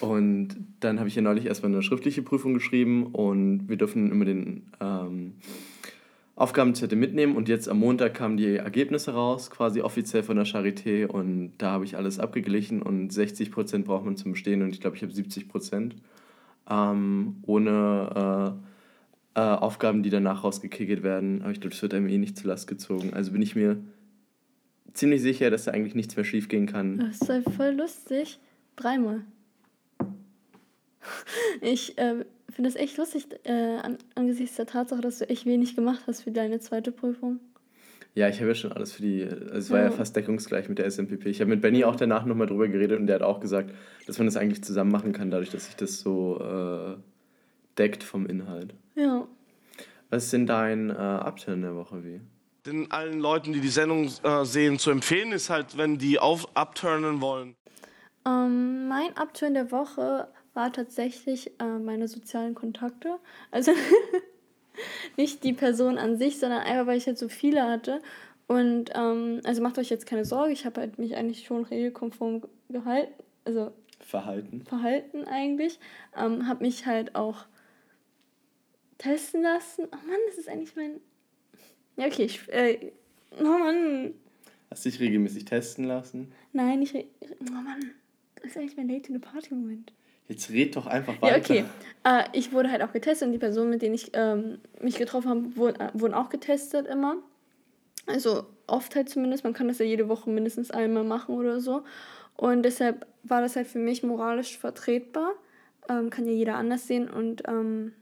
Und 0.00 0.56
dann 0.80 0.98
habe 0.98 1.08
ich 1.08 1.14
ja 1.14 1.22
neulich 1.22 1.46
erstmal 1.46 1.72
eine 1.72 1.82
schriftliche 1.82 2.22
Prüfung 2.22 2.54
geschrieben 2.54 3.06
und 3.06 3.68
wir 3.68 3.76
dürfen 3.76 4.10
immer 4.10 4.24
den 4.24 4.70
ähm, 4.80 5.34
Aufgabenzettel 6.34 6.96
mitnehmen 6.96 7.36
und 7.36 7.48
jetzt 7.48 7.68
am 7.68 7.78
Montag 7.78 8.14
kamen 8.14 8.36
die 8.36 8.56
Ergebnisse 8.56 9.12
raus, 9.12 9.50
quasi 9.50 9.82
offiziell 9.82 10.22
von 10.22 10.36
der 10.36 10.46
Charité 10.46 11.06
und 11.06 11.52
da 11.58 11.72
habe 11.72 11.84
ich 11.84 11.96
alles 11.96 12.18
abgeglichen 12.18 12.80
und 12.80 13.12
60% 13.12 13.84
braucht 13.84 14.04
man 14.04 14.16
zum 14.16 14.32
Bestehen 14.32 14.62
und 14.62 14.70
ich 14.70 14.80
glaube, 14.80 14.96
ich 14.96 15.02
habe 15.02 15.12
70%. 15.12 15.92
Ähm, 16.70 17.36
ohne 17.42 18.56
äh, 19.34 19.40
äh, 19.40 19.40
Aufgaben, 19.40 20.02
die 20.02 20.10
danach 20.10 20.44
rausgekickert 20.44 21.02
werden, 21.02 21.42
aber 21.42 21.52
ich 21.52 21.60
glaube, 21.60 21.74
das 21.74 21.82
wird 21.82 21.94
einem 21.94 22.08
eh 22.08 22.18
nicht 22.18 22.38
zur 22.38 22.48
Last 22.48 22.66
gezogen. 22.66 23.12
Also 23.12 23.32
bin 23.32 23.42
ich 23.42 23.54
mir 23.54 23.82
ziemlich 24.94 25.22
sicher, 25.22 25.50
dass 25.50 25.64
da 25.64 25.72
eigentlich 25.72 25.94
nichts 25.94 26.16
mehr 26.16 26.24
schief 26.24 26.48
gehen 26.48 26.66
kann. 26.66 26.98
Das 26.98 27.28
ist 27.28 27.50
voll 27.50 27.74
lustig. 27.74 28.38
Dreimal. 28.76 29.22
Ich 31.60 31.96
äh, 31.98 32.24
finde 32.50 32.70
das 32.70 32.76
echt 32.76 32.96
lustig, 32.96 33.26
äh, 33.44 33.52
an, 33.52 33.98
angesichts 34.14 34.56
der 34.56 34.66
Tatsache, 34.66 35.00
dass 35.00 35.18
du 35.18 35.28
echt 35.28 35.46
wenig 35.46 35.74
gemacht 35.76 36.02
hast 36.06 36.22
für 36.22 36.30
deine 36.30 36.60
zweite 36.60 36.92
Prüfung. 36.92 37.40
Ja, 38.14 38.28
ich 38.28 38.36
habe 38.40 38.48
ja 38.48 38.54
schon 38.54 38.72
alles 38.72 38.92
für 38.92 39.02
die. 39.02 39.22
Also 39.24 39.54
es 39.54 39.70
war 39.70 39.78
ja 39.78 39.84
Ja. 39.86 39.90
fast 39.90 40.14
deckungsgleich 40.16 40.68
mit 40.68 40.78
der 40.78 40.86
SMPP. 40.90 41.26
Ich 41.26 41.40
habe 41.40 41.48
mit 41.50 41.62
Benny 41.62 41.84
auch 41.84 41.96
danach 41.96 42.26
nochmal 42.26 42.46
drüber 42.46 42.68
geredet 42.68 42.98
und 43.00 43.06
der 43.06 43.16
hat 43.16 43.22
auch 43.22 43.40
gesagt, 43.40 43.70
dass 44.06 44.18
man 44.18 44.26
das 44.26 44.36
eigentlich 44.36 44.62
zusammen 44.62 44.90
machen 44.92 45.12
kann, 45.12 45.30
dadurch, 45.30 45.50
dass 45.50 45.64
sich 45.66 45.76
das 45.76 46.00
so 46.00 46.38
äh, 46.40 46.96
deckt 47.78 48.02
vom 48.04 48.26
Inhalt. 48.26 48.74
Ja. 48.96 49.26
Was 50.10 50.24
ist 50.24 50.32
denn 50.34 50.46
dein 50.46 50.90
äh, 50.90 50.92
Upturn 50.92 51.62
der 51.62 51.74
Woche 51.74 52.04
wie? 52.04 52.20
den 52.64 52.92
allen 52.92 53.18
Leuten, 53.18 53.52
die 53.52 53.58
die 53.60 53.66
Sendung 53.66 54.08
äh, 54.22 54.44
sehen, 54.44 54.78
zu 54.78 54.92
empfehlen 54.92 55.32
ist 55.32 55.50
halt, 55.50 55.76
wenn 55.76 55.98
die 55.98 56.20
auf 56.20 56.46
upturnen 56.54 57.20
wollen. 57.20 57.56
Ähm, 58.24 58.86
mein 58.86 59.16
Upturn 59.16 59.54
der 59.54 59.72
Woche 59.72 60.28
war 60.54 60.72
tatsächlich 60.72 61.52
äh, 61.60 61.78
meine 61.78 62.08
sozialen 62.08 62.54
Kontakte. 62.54 63.18
Also 63.50 63.72
nicht 65.16 65.44
die 65.44 65.52
Person 65.52 65.98
an 65.98 66.16
sich, 66.16 66.38
sondern 66.38 66.60
einfach, 66.60 66.86
weil 66.86 66.98
ich 66.98 67.06
halt 67.06 67.18
so 67.18 67.28
viele 67.28 67.62
hatte. 67.62 68.02
Und 68.46 68.90
ähm, 68.94 69.40
also 69.44 69.62
macht 69.62 69.78
euch 69.78 69.88
jetzt 69.88 70.06
keine 70.06 70.24
Sorge, 70.24 70.52
ich 70.52 70.66
habe 70.66 70.80
halt 70.80 70.98
mich 70.98 71.16
eigentlich 71.16 71.46
schon 71.46 71.64
regelkonform 71.64 72.42
gehalten, 72.68 73.12
also 73.44 73.72
Verhalten. 74.00 74.62
verhalten 74.66 75.24
eigentlich. 75.24 75.78
Ähm, 76.16 76.46
habe 76.46 76.64
mich 76.64 76.84
halt 76.86 77.14
auch 77.14 77.46
testen 78.98 79.42
lassen. 79.42 79.86
Oh 79.86 80.06
Mann, 80.06 80.18
das 80.28 80.38
ist 80.38 80.48
eigentlich 80.48 80.76
mein. 80.76 81.00
Ja, 81.96 82.06
okay, 82.06 82.24
ich. 82.24 82.48
Äh, 82.48 82.92
oh 83.38 83.44
Mann. 83.44 84.14
Hast 84.70 84.86
dich 84.86 84.98
regelmäßig 84.98 85.44
testen 85.44 85.84
lassen? 85.84 86.32
Nein, 86.52 86.80
ich. 86.80 86.94
Oh 86.94 87.52
Mann. 87.52 87.90
Das 88.36 88.46
ist 88.46 88.56
eigentlich 88.56 88.76
mein 88.78 88.88
Late 88.88 89.02
to 89.02 89.12
the 89.12 89.18
Party 89.18 89.54
Moment. 89.54 89.92
Jetzt 90.28 90.50
red 90.50 90.76
doch 90.76 90.86
einfach 90.86 91.14
Ja, 91.14 91.34
weiter. 91.34 91.38
okay. 91.38 91.64
Äh, 92.04 92.24
ich 92.32 92.52
wurde 92.52 92.70
halt 92.70 92.82
auch 92.82 92.92
getestet 92.92 93.26
und 93.26 93.32
die 93.32 93.38
Personen, 93.38 93.70
mit 93.70 93.82
denen 93.82 93.94
ich 93.94 94.10
ähm, 94.14 94.58
mich 94.80 94.96
getroffen 94.96 95.28
habe, 95.28 95.56
wurden, 95.56 95.80
äh, 95.80 95.90
wurden 95.94 96.14
auch 96.14 96.30
getestet 96.30 96.86
immer. 96.86 97.16
Also 98.06 98.46
oft 98.66 98.96
halt 98.96 99.08
zumindest. 99.08 99.44
Man 99.44 99.52
kann 99.52 99.68
das 99.68 99.78
ja 99.78 99.84
jede 99.84 100.08
Woche 100.08 100.30
mindestens 100.30 100.70
einmal 100.70 101.04
machen 101.04 101.34
oder 101.36 101.60
so. 101.60 101.82
Und 102.36 102.62
deshalb 102.62 103.06
war 103.22 103.40
das 103.40 103.56
halt 103.56 103.66
für 103.66 103.78
mich 103.78 104.02
moralisch 104.02 104.58
vertretbar. 104.58 105.32
Ähm, 105.88 106.10
kann 106.10 106.26
ja 106.26 106.32
jeder 106.32 106.56
anders 106.56 106.86
sehen. 106.86 107.08
Und 107.08 107.42
ähm, 107.46 107.92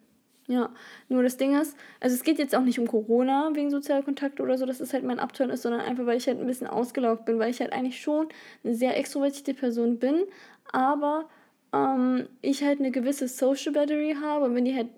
ja, 0.47 0.71
nur 1.09 1.23
das 1.23 1.37
Ding 1.37 1.59
ist, 1.61 1.77
also 2.01 2.15
es 2.15 2.23
geht 2.23 2.39
jetzt 2.39 2.55
auch 2.55 2.63
nicht 2.63 2.79
um 2.79 2.87
Corona 2.87 3.51
wegen 3.55 3.71
sozialer 3.71 4.03
Kontakte 4.03 4.43
oder 4.43 4.59
so, 4.59 4.67
dass 4.67 4.81
es 4.81 4.93
halt 4.93 5.05
mein 5.05 5.21
Abturn 5.21 5.51
ist, 5.51 5.63
sondern 5.63 5.81
einfach, 5.81 6.07
weil 6.07 6.17
ich 6.17 6.27
halt 6.27 6.41
ein 6.41 6.47
bisschen 6.47 6.67
ausgelaugt 6.67 7.25
bin, 7.25 7.39
weil 7.39 7.51
ich 7.51 7.61
halt 7.61 7.73
eigentlich 7.73 8.01
schon 8.01 8.29
eine 8.65 8.75
sehr 8.75 8.97
extrovertierte 8.99 9.55
Person 9.55 9.99
bin, 9.99 10.25
aber 10.73 11.29
ähm, 11.73 12.29
ich 12.43 12.63
halt 12.63 12.81
eine 12.81 12.91
gewisse 12.91 13.29
Social 13.29 13.73
Battery 13.73 14.17
habe 14.21 14.47
und 14.47 14.55
wenn 14.55 14.65
die 14.65 14.75
halt 14.75 14.89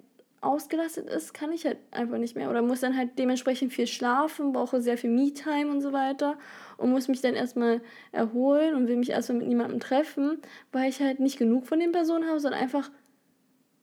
ausgelastet 0.41 1.09
ist, 1.09 1.35
kann 1.35 1.52
ich 1.52 1.64
halt 1.64 1.79
einfach 1.93 2.19
nicht 2.19 2.35
mehr 2.35 2.50
oder 2.50 2.62
muss 2.62 2.81
dann 2.81 2.97
halt 2.97 3.17
dementsprechend 3.17 3.73
viel 3.73 3.87
schlafen, 3.87 4.52
brauche 4.52 4.81
sehr 4.81 4.99
viel 4.99 5.11
Me-Time 5.11 5.71
und 5.71 5.81
so 5.81 5.93
weiter 5.93 6.37
und 6.79 6.91
muss 6.91 7.07
mich 7.07 7.21
dann 7.21 7.35
erstmal 7.35 7.81
erholen 8.11 8.75
und 8.75 8.88
will 8.88 8.97
mich 8.97 9.11
erstmal 9.11 9.38
mit 9.38 9.49
niemandem 9.49 9.79
treffen, 9.79 10.38
weil 10.73 10.91
ich 10.91 11.00
halt 11.00 11.21
nicht 11.21 11.38
genug 11.38 11.67
von 11.67 11.79
den 11.79 11.93
Personen 11.93 12.29
habe, 12.29 12.41
sondern 12.41 12.61
einfach 12.61 12.91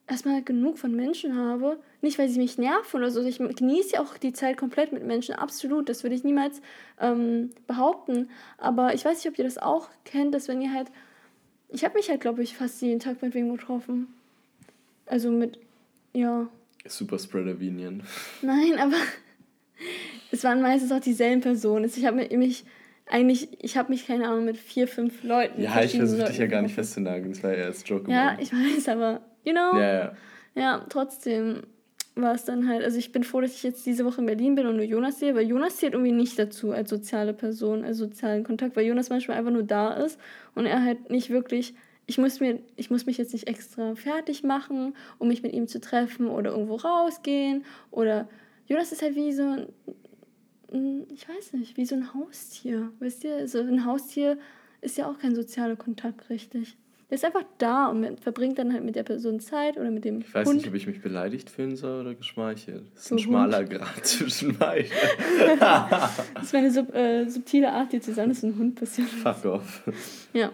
erstmal 0.10 0.44
genug 0.44 0.78
von 0.78 0.94
Menschen 0.94 1.38
habe. 1.38 1.80
Nicht, 2.02 2.20
weil 2.20 2.28
sie 2.30 2.40
mich 2.40 2.58
nerven 2.58 2.98
oder 2.98 3.12
so. 3.12 3.22
Ich 3.22 3.38
genieße 3.38 3.94
ja 3.94 4.02
auch 4.02 4.18
die 4.18 4.34
Zeit 4.34 4.58
komplett 4.58 4.92
mit 4.92 5.06
Menschen, 5.06 5.36
absolut. 5.36 5.88
Das 5.88 6.04
würde 6.04 6.16
ich 6.16 6.24
niemals 6.24 6.62
ähm, 7.00 7.52
behaupten. 7.68 8.30
Aber 8.58 8.94
ich 8.94 9.06
weiß 9.06 9.24
nicht, 9.24 9.32
ob 9.32 9.38
ihr 9.38 9.46
das 9.46 9.58
auch 9.58 9.90
kennt, 10.04 10.34
dass 10.34 10.48
wenn 10.48 10.62
ihr 10.62 10.74
halt. 10.74 10.92
Ich 11.70 11.84
habe 11.86 11.96
mich 11.96 12.10
halt, 12.10 12.22
glaube 12.22 12.42
ich, 12.44 12.56
fast 12.56 12.82
jeden 12.82 13.00
Tag 13.00 13.22
mit 13.22 13.34
wem 13.34 13.56
getroffen. 13.56 14.08
Also 15.06 15.32
mit. 15.32 15.60
Ja. 16.14 16.48
Superspreader 16.86 17.60
Vinian. 17.60 18.04
Nein, 18.42 18.80
aber 18.80 18.96
es 20.32 20.44
waren 20.44 20.62
meistens 20.62 20.92
auch 20.92 21.00
dieselben 21.00 21.42
Personen. 21.42 21.86
Also 21.86 22.00
Ich 22.00 22.06
habe 22.06 22.18
mich 22.38 22.66
eigentlich, 23.08 23.50
ich 23.64 23.78
habe 23.78 23.90
mich, 23.92 24.08
keine 24.08 24.28
Ahnung, 24.28 24.46
mit 24.46 24.58
vier, 24.58 24.88
fünf 24.88 25.24
Leuten. 25.24 25.62
Ja, 25.62 25.82
ich 25.84 25.96
versuche 25.96 26.26
dich 26.26 26.38
ja 26.38 26.48
gar 26.48 26.62
nicht 26.62 26.76
festzunageln. 26.76 27.32
Das 27.32 27.44
war 27.44 27.52
eher 27.54 27.66
als 27.66 27.88
Joke 27.88 28.10
Ja, 28.12 28.32
gemeint. 28.32 28.42
ich 28.42 28.54
weiß, 28.54 28.90
aber, 28.90 29.22
you 29.44 29.52
know. 29.52 29.76
Ja, 29.78 29.94
ja. 29.94 30.14
Ja, 30.56 30.86
trotzdem 30.90 31.64
war 32.22 32.34
es 32.34 32.46
dann 32.46 32.68
halt, 32.68 32.84
also 32.84 32.98
ich 32.98 33.12
bin 33.12 33.24
froh, 33.24 33.42
dass 33.42 33.54
ich 33.54 33.64
jetzt 33.64 33.86
diese 33.86 34.06
Woche 34.06 34.22
in 34.22 34.28
Berlin 34.28 34.56
bin 34.56 34.68
und 34.68 34.76
nur 34.76 34.86
Jonas 34.86 35.20
sehe, 35.20 35.36
weil 35.36 35.48
Jonas 35.48 35.78
zählt 35.78 35.94
irgendwie 35.94 36.12
nicht 36.12 36.38
dazu 36.38 36.72
als 36.72 36.90
soziale 36.90 37.34
Person, 37.34 37.84
als 37.84 37.98
sozialen 37.98 38.44
Kontakt, 38.44 38.76
weil 38.76 38.86
Jonas 38.86 39.10
manchmal 39.10 39.38
einfach 39.38 39.52
nur 39.52 39.64
da 39.64 39.94
ist 39.94 40.20
und 40.56 40.66
er 40.66 40.84
halt 40.84 41.10
nicht 41.10 41.30
wirklich, 41.30 41.74
ich 42.06 42.18
muss 42.18 42.40
mir, 42.40 42.60
ich 42.76 42.90
muss 42.90 43.06
mich 43.06 43.18
jetzt 43.18 43.34
nicht 43.34 43.48
extra 43.48 43.96
fertig 43.96 44.44
machen, 44.44 44.96
um 45.18 45.28
mich 45.28 45.44
mit 45.44 45.54
ihm 45.54 45.68
zu 45.68 45.80
treffen 45.80 46.28
oder 46.28 46.52
irgendwo 46.52 46.76
rausgehen 46.76 47.66
oder 47.92 48.28
Jonas 48.68 48.92
ist 48.92 49.02
halt 49.02 49.16
wie 49.16 49.34
so 49.34 49.44
ein, 50.72 51.08
ich 51.12 51.28
weiß 51.28 51.54
nicht, 51.54 51.78
wie 51.78 51.86
so 51.86 51.96
ein 51.96 52.14
Haustier, 52.14 52.92
wisst 53.00 53.24
ihr? 53.24 53.48
So 53.48 53.60
ein 53.60 53.86
Haustier 53.86 54.38
ist 54.82 54.98
ja 54.98 55.10
auch 55.10 55.18
kein 55.18 55.36
sozialer 55.36 55.76
Kontakt, 55.76 56.30
richtig. 56.30 56.78
Der 57.10 57.16
ist 57.16 57.26
einfach 57.26 57.44
da 57.58 57.88
und 57.88 58.20
verbringt 58.20 58.60
dann 58.60 58.72
halt 58.72 58.84
mit 58.84 58.96
der 58.96 59.02
Person 59.04 59.40
Zeit 59.40 59.78
oder 59.78 59.90
mit 59.90 60.06
dem 60.06 60.20
Ich 60.20 60.32
weiß 60.34 60.48
Hund. 60.48 60.58
nicht, 60.58 60.68
ob 60.68 60.76
ich 60.76 60.86
mich 60.86 61.02
beleidigt 61.02 61.50
fühlen 61.50 61.76
soll 61.76 62.02
oder 62.02 62.14
geschmeichelt. 62.14 62.84
Das 62.94 63.02
ist 63.04 63.08
So 63.10 63.16
ein 63.16 63.18
Hund. 63.18 63.26
schmaler 63.26 63.64
Grad 63.66 64.06
zwischen 64.06 64.58
beiden. 64.58 64.92
Das 65.60 66.54
wäre 66.54 66.64
eine 66.64 66.72
sub, 66.72 66.94
äh, 66.94 67.28
subtile 67.28 67.72
Art, 67.72 67.92
dir 67.94 68.02
zu 68.02 68.14
sagen, 68.14 68.30
dass 68.30 68.44
ein 68.44 68.56
Hund 68.58 68.76
passiert. 68.76 69.08
Fuck 69.10 69.46
off. 69.46 69.84
Ja. 70.34 70.52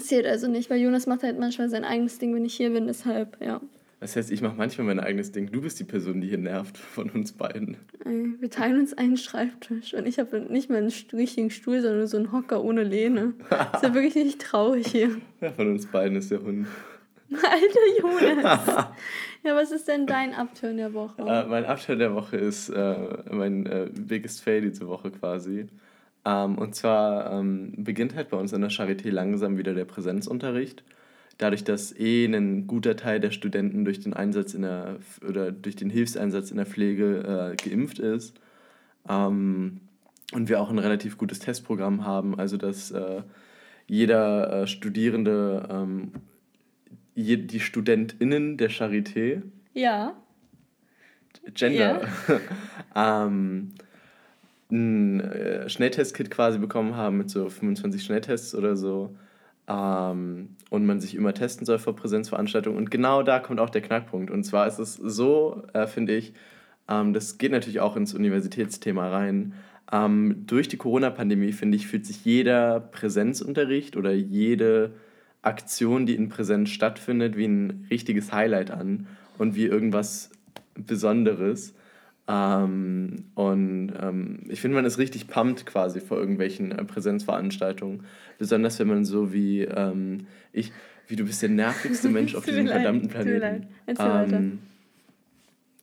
Zählt 0.00 0.26
also 0.26 0.48
nicht, 0.48 0.68
weil 0.70 0.80
Jonas 0.80 1.06
macht 1.06 1.22
halt 1.22 1.38
manchmal 1.38 1.68
sein 1.68 1.84
eigenes 1.84 2.18
Ding, 2.18 2.34
wenn 2.34 2.44
ich 2.44 2.54
hier 2.54 2.70
bin, 2.70 2.86
deshalb, 2.86 3.40
ja. 3.40 3.60
Das 4.00 4.14
heißt, 4.14 4.30
ich 4.30 4.42
mache 4.42 4.56
manchmal 4.56 4.86
mein 4.86 5.00
eigenes 5.00 5.32
Ding. 5.32 5.50
Du 5.50 5.62
bist 5.62 5.80
die 5.80 5.84
Person, 5.84 6.20
die 6.20 6.28
hier 6.28 6.38
nervt 6.38 6.76
von 6.76 7.08
uns 7.10 7.32
beiden. 7.32 7.78
Wir 8.04 8.50
teilen 8.50 8.80
uns 8.80 8.92
einen 8.92 9.16
Schreibtisch 9.16 9.94
und 9.94 10.06
ich 10.06 10.18
habe 10.18 10.40
nicht 10.40 10.68
mal 10.68 10.76
einen 10.76 10.92
richtigen 11.14 11.50
Stuhl, 11.50 11.80
sondern 11.80 12.06
so 12.06 12.18
einen 12.18 12.30
Hocker 12.30 12.62
ohne 12.62 12.82
Lehne. 12.82 13.32
ist 13.74 13.82
ja 13.82 13.94
wirklich 13.94 14.14
nicht 14.14 14.40
traurig 14.40 14.86
hier. 14.88 15.16
Ja, 15.40 15.52
von 15.52 15.70
uns 15.70 15.86
beiden 15.86 16.16
ist 16.16 16.30
der 16.30 16.42
Hund. 16.42 16.66
Alter 17.30 18.00
Jonas. 18.00 18.66
ja, 19.44 19.54
was 19.54 19.70
ist 19.72 19.88
denn 19.88 20.06
dein 20.06 20.34
Abturn 20.34 20.76
der 20.76 20.94
Woche? 20.94 21.22
Äh, 21.22 21.46
mein 21.46 21.64
Abschnitt 21.64 22.00
der 22.00 22.14
Woche 22.14 22.36
ist 22.36 22.68
äh, 22.68 22.96
mein 23.30 23.66
äh, 23.66 23.88
biggest 23.92 24.42
fail 24.42 24.62
diese 24.62 24.86
Woche 24.86 25.10
quasi. 25.10 25.66
Ähm, 26.24 26.58
und 26.58 26.74
zwar 26.74 27.32
ähm, 27.32 27.72
beginnt 27.76 28.14
halt 28.14 28.30
bei 28.30 28.36
uns 28.36 28.52
in 28.52 28.60
der 28.60 28.70
Charité 28.70 29.10
langsam 29.10 29.58
wieder 29.58 29.74
der 29.74 29.84
Präsenzunterricht. 29.84 30.84
Dadurch, 31.38 31.64
dass 31.64 31.94
eh 31.98 32.24
ein 32.24 32.66
guter 32.66 32.96
Teil 32.96 33.20
der 33.20 33.30
Studenten 33.30 33.84
durch 33.84 34.00
den 34.00 34.14
Einsatz 34.14 34.54
in 34.54 34.62
der 34.62 34.96
oder 35.28 35.52
durch 35.52 35.76
den 35.76 35.90
Hilfseinsatz 35.90 36.50
in 36.50 36.56
der 36.56 36.66
Pflege 36.66 37.54
äh, 37.54 37.56
geimpft 37.56 37.98
ist. 37.98 38.40
Ähm, 39.08 39.80
und 40.32 40.48
wir 40.48 40.60
auch 40.60 40.70
ein 40.70 40.78
relativ 40.78 41.18
gutes 41.18 41.38
Testprogramm 41.38 42.04
haben, 42.04 42.38
also 42.38 42.56
dass 42.56 42.90
äh, 42.90 43.22
jeder 43.86 44.62
äh, 44.62 44.66
Studierende, 44.66 45.68
ähm, 45.70 46.12
je, 47.14 47.36
die 47.36 47.60
StudentInnen 47.60 48.56
der 48.56 48.70
Charité, 48.70 49.42
ja. 49.72 50.16
Gender, 51.54 52.08
ähm, 52.96 53.74
ein 54.70 55.20
äh, 55.20 55.68
Schnelltestkit 55.68 56.30
quasi 56.30 56.58
bekommen 56.58 56.96
haben 56.96 57.18
mit 57.18 57.30
so 57.30 57.48
25 57.48 58.02
Schnelltests 58.02 58.54
oder 58.54 58.76
so. 58.76 59.16
Ähm, 59.68 60.56
und 60.70 60.86
man 60.86 61.00
sich 61.00 61.14
immer 61.14 61.34
testen 61.34 61.66
soll 61.66 61.78
vor 61.78 61.96
Präsenzveranstaltungen. 61.96 62.78
Und 62.78 62.90
genau 62.90 63.22
da 63.22 63.38
kommt 63.38 63.60
auch 63.60 63.70
der 63.70 63.82
Knackpunkt. 63.82 64.30
Und 64.30 64.44
zwar 64.44 64.66
ist 64.66 64.78
es 64.78 64.94
so, 64.94 65.62
äh, 65.72 65.86
finde 65.86 66.14
ich, 66.14 66.32
ähm, 66.88 67.12
das 67.12 67.38
geht 67.38 67.52
natürlich 67.52 67.80
auch 67.80 67.96
ins 67.96 68.14
Universitätsthema 68.14 69.08
rein. 69.08 69.54
Ähm, 69.92 70.44
durch 70.46 70.68
die 70.68 70.76
Corona-Pandemie, 70.76 71.52
finde 71.52 71.76
ich, 71.76 71.86
fühlt 71.86 72.06
sich 72.06 72.24
jeder 72.24 72.80
Präsenzunterricht 72.80 73.96
oder 73.96 74.12
jede 74.12 74.92
Aktion, 75.42 76.06
die 76.06 76.16
in 76.16 76.28
Präsenz 76.28 76.70
stattfindet, 76.70 77.36
wie 77.36 77.46
ein 77.46 77.86
richtiges 77.90 78.32
Highlight 78.32 78.70
an 78.70 79.06
und 79.38 79.54
wie 79.54 79.66
irgendwas 79.66 80.30
Besonderes. 80.74 81.74
Ähm, 82.28 83.24
und 83.34 83.92
ähm, 84.00 84.40
ich 84.48 84.60
finde, 84.60 84.74
man 84.74 84.84
ist 84.84 84.98
richtig 84.98 85.28
pumped 85.28 85.64
quasi 85.64 86.00
vor 86.00 86.18
irgendwelchen 86.18 86.72
äh, 86.72 86.84
Präsenzveranstaltungen. 86.84 88.04
Besonders 88.38 88.78
wenn 88.78 88.88
man 88.88 89.04
so 89.04 89.32
wie 89.32 89.62
ähm, 89.62 90.26
ich, 90.52 90.72
wie 91.06 91.16
du 91.16 91.24
bist 91.24 91.42
der 91.42 91.50
nervigste 91.50 92.08
Mensch 92.08 92.34
auf 92.36 92.44
diesem 92.44 92.66
verdammten 92.66 93.08
tut 93.08 93.24
mir 93.24 93.38
Planeten. 93.38 93.68
leid. 93.86 94.32
Ähm, 94.32 94.58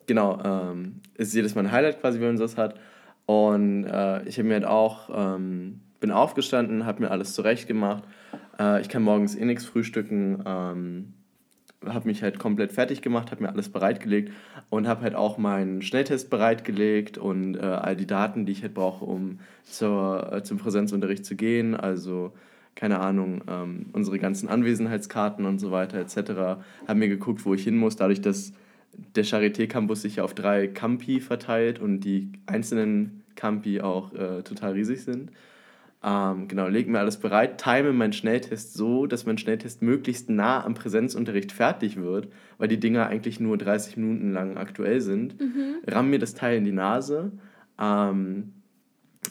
genau, 0.05 0.41
ähm, 0.43 0.95
ist 1.15 1.33
jedes 1.33 1.55
Mal 1.55 1.65
ein 1.65 1.71
Highlight 1.71 2.01
quasi, 2.01 2.19
wenn 2.19 2.27
man 2.27 2.37
sowas 2.37 2.57
hat. 2.57 2.77
Und 3.25 3.85
äh, 3.85 4.23
ich 4.27 4.37
habe 4.37 4.49
mir 4.49 4.55
halt 4.55 4.65
auch, 4.65 5.09
ähm, 5.15 5.79
bin 6.01 6.11
aufgestanden, 6.11 6.85
habe 6.85 7.03
mir 7.03 7.11
alles 7.11 7.33
zurecht 7.33 7.67
gemacht. 7.67 8.03
Äh, 8.59 8.81
ich 8.81 8.89
kann 8.89 9.01
morgens 9.01 9.35
eh 9.35 9.45
nichts 9.45 9.65
frühstücken. 9.65 10.43
Habe 11.87 12.07
mich 12.07 12.23
halt 12.23 12.39
komplett 12.39 12.71
fertig 12.71 13.01
gemacht, 13.01 13.31
habe 13.31 13.43
mir 13.43 13.49
alles 13.49 13.69
bereitgelegt 13.69 14.31
und 14.69 14.87
habe 14.87 15.01
halt 15.01 15.15
auch 15.15 15.37
meinen 15.37 15.81
Schnelltest 15.81 16.29
bereitgelegt 16.29 17.17
und 17.17 17.55
äh, 17.55 17.61
all 17.61 17.95
die 17.95 18.07
Daten, 18.07 18.45
die 18.45 18.51
ich 18.51 18.61
halt 18.61 18.73
brauche, 18.73 19.05
um 19.05 19.39
zur, 19.63 20.31
äh, 20.31 20.43
zum 20.43 20.57
Präsenzunterricht 20.57 21.25
zu 21.25 21.35
gehen. 21.35 21.75
Also, 21.75 22.33
keine 22.75 22.99
Ahnung, 22.99 23.41
ähm, 23.47 23.87
unsere 23.93 24.19
ganzen 24.19 24.49
Anwesenheitskarten 24.49 25.45
und 25.45 25.59
so 25.59 25.71
weiter 25.71 25.99
etc. 25.99 26.63
Haben 26.87 26.99
mir 26.99 27.09
geguckt, 27.09 27.45
wo 27.45 27.53
ich 27.53 27.63
hin 27.63 27.77
muss, 27.77 27.95
dadurch, 27.95 28.21
dass 28.21 28.53
der 29.15 29.25
Charité-Campus 29.25 30.01
sich 30.01 30.17
ja 30.17 30.23
auf 30.23 30.33
drei 30.33 30.67
Campi 30.67 31.19
verteilt 31.19 31.79
und 31.79 32.01
die 32.01 32.31
einzelnen 32.45 33.23
Campi 33.35 33.81
auch 33.81 34.13
äh, 34.13 34.43
total 34.43 34.73
riesig 34.73 35.03
sind. 35.03 35.31
Ähm, 36.05 36.49
genau, 36.49 36.67
leg 36.67 36.89
mir 36.89 36.99
alles 36.99 37.17
bereit, 37.17 37.61
time 37.61 37.93
meinen 37.93 38.11
Schnelltest 38.11 38.73
so, 38.73 39.05
dass 39.07 39.25
mein 39.25 39.37
Schnelltest 39.37 39.81
möglichst 39.81 40.29
nah 40.29 40.63
am 40.65 40.73
Präsenzunterricht 40.73 41.53
fertig 41.53 41.95
wird, 41.95 42.27
weil 42.57 42.67
die 42.67 42.79
Dinger 42.79 43.07
eigentlich 43.07 43.39
nur 43.39 43.57
30 43.57 43.95
Minuten 43.95 44.33
lang 44.33 44.57
aktuell 44.57 44.99
sind. 44.99 45.35
Ramm 45.87 46.09
mir 46.09 46.19
das 46.19 46.33
Teil 46.33 46.57
in 46.57 46.65
die 46.65 46.73
Nase, 46.73 47.31
ähm, 47.79 48.51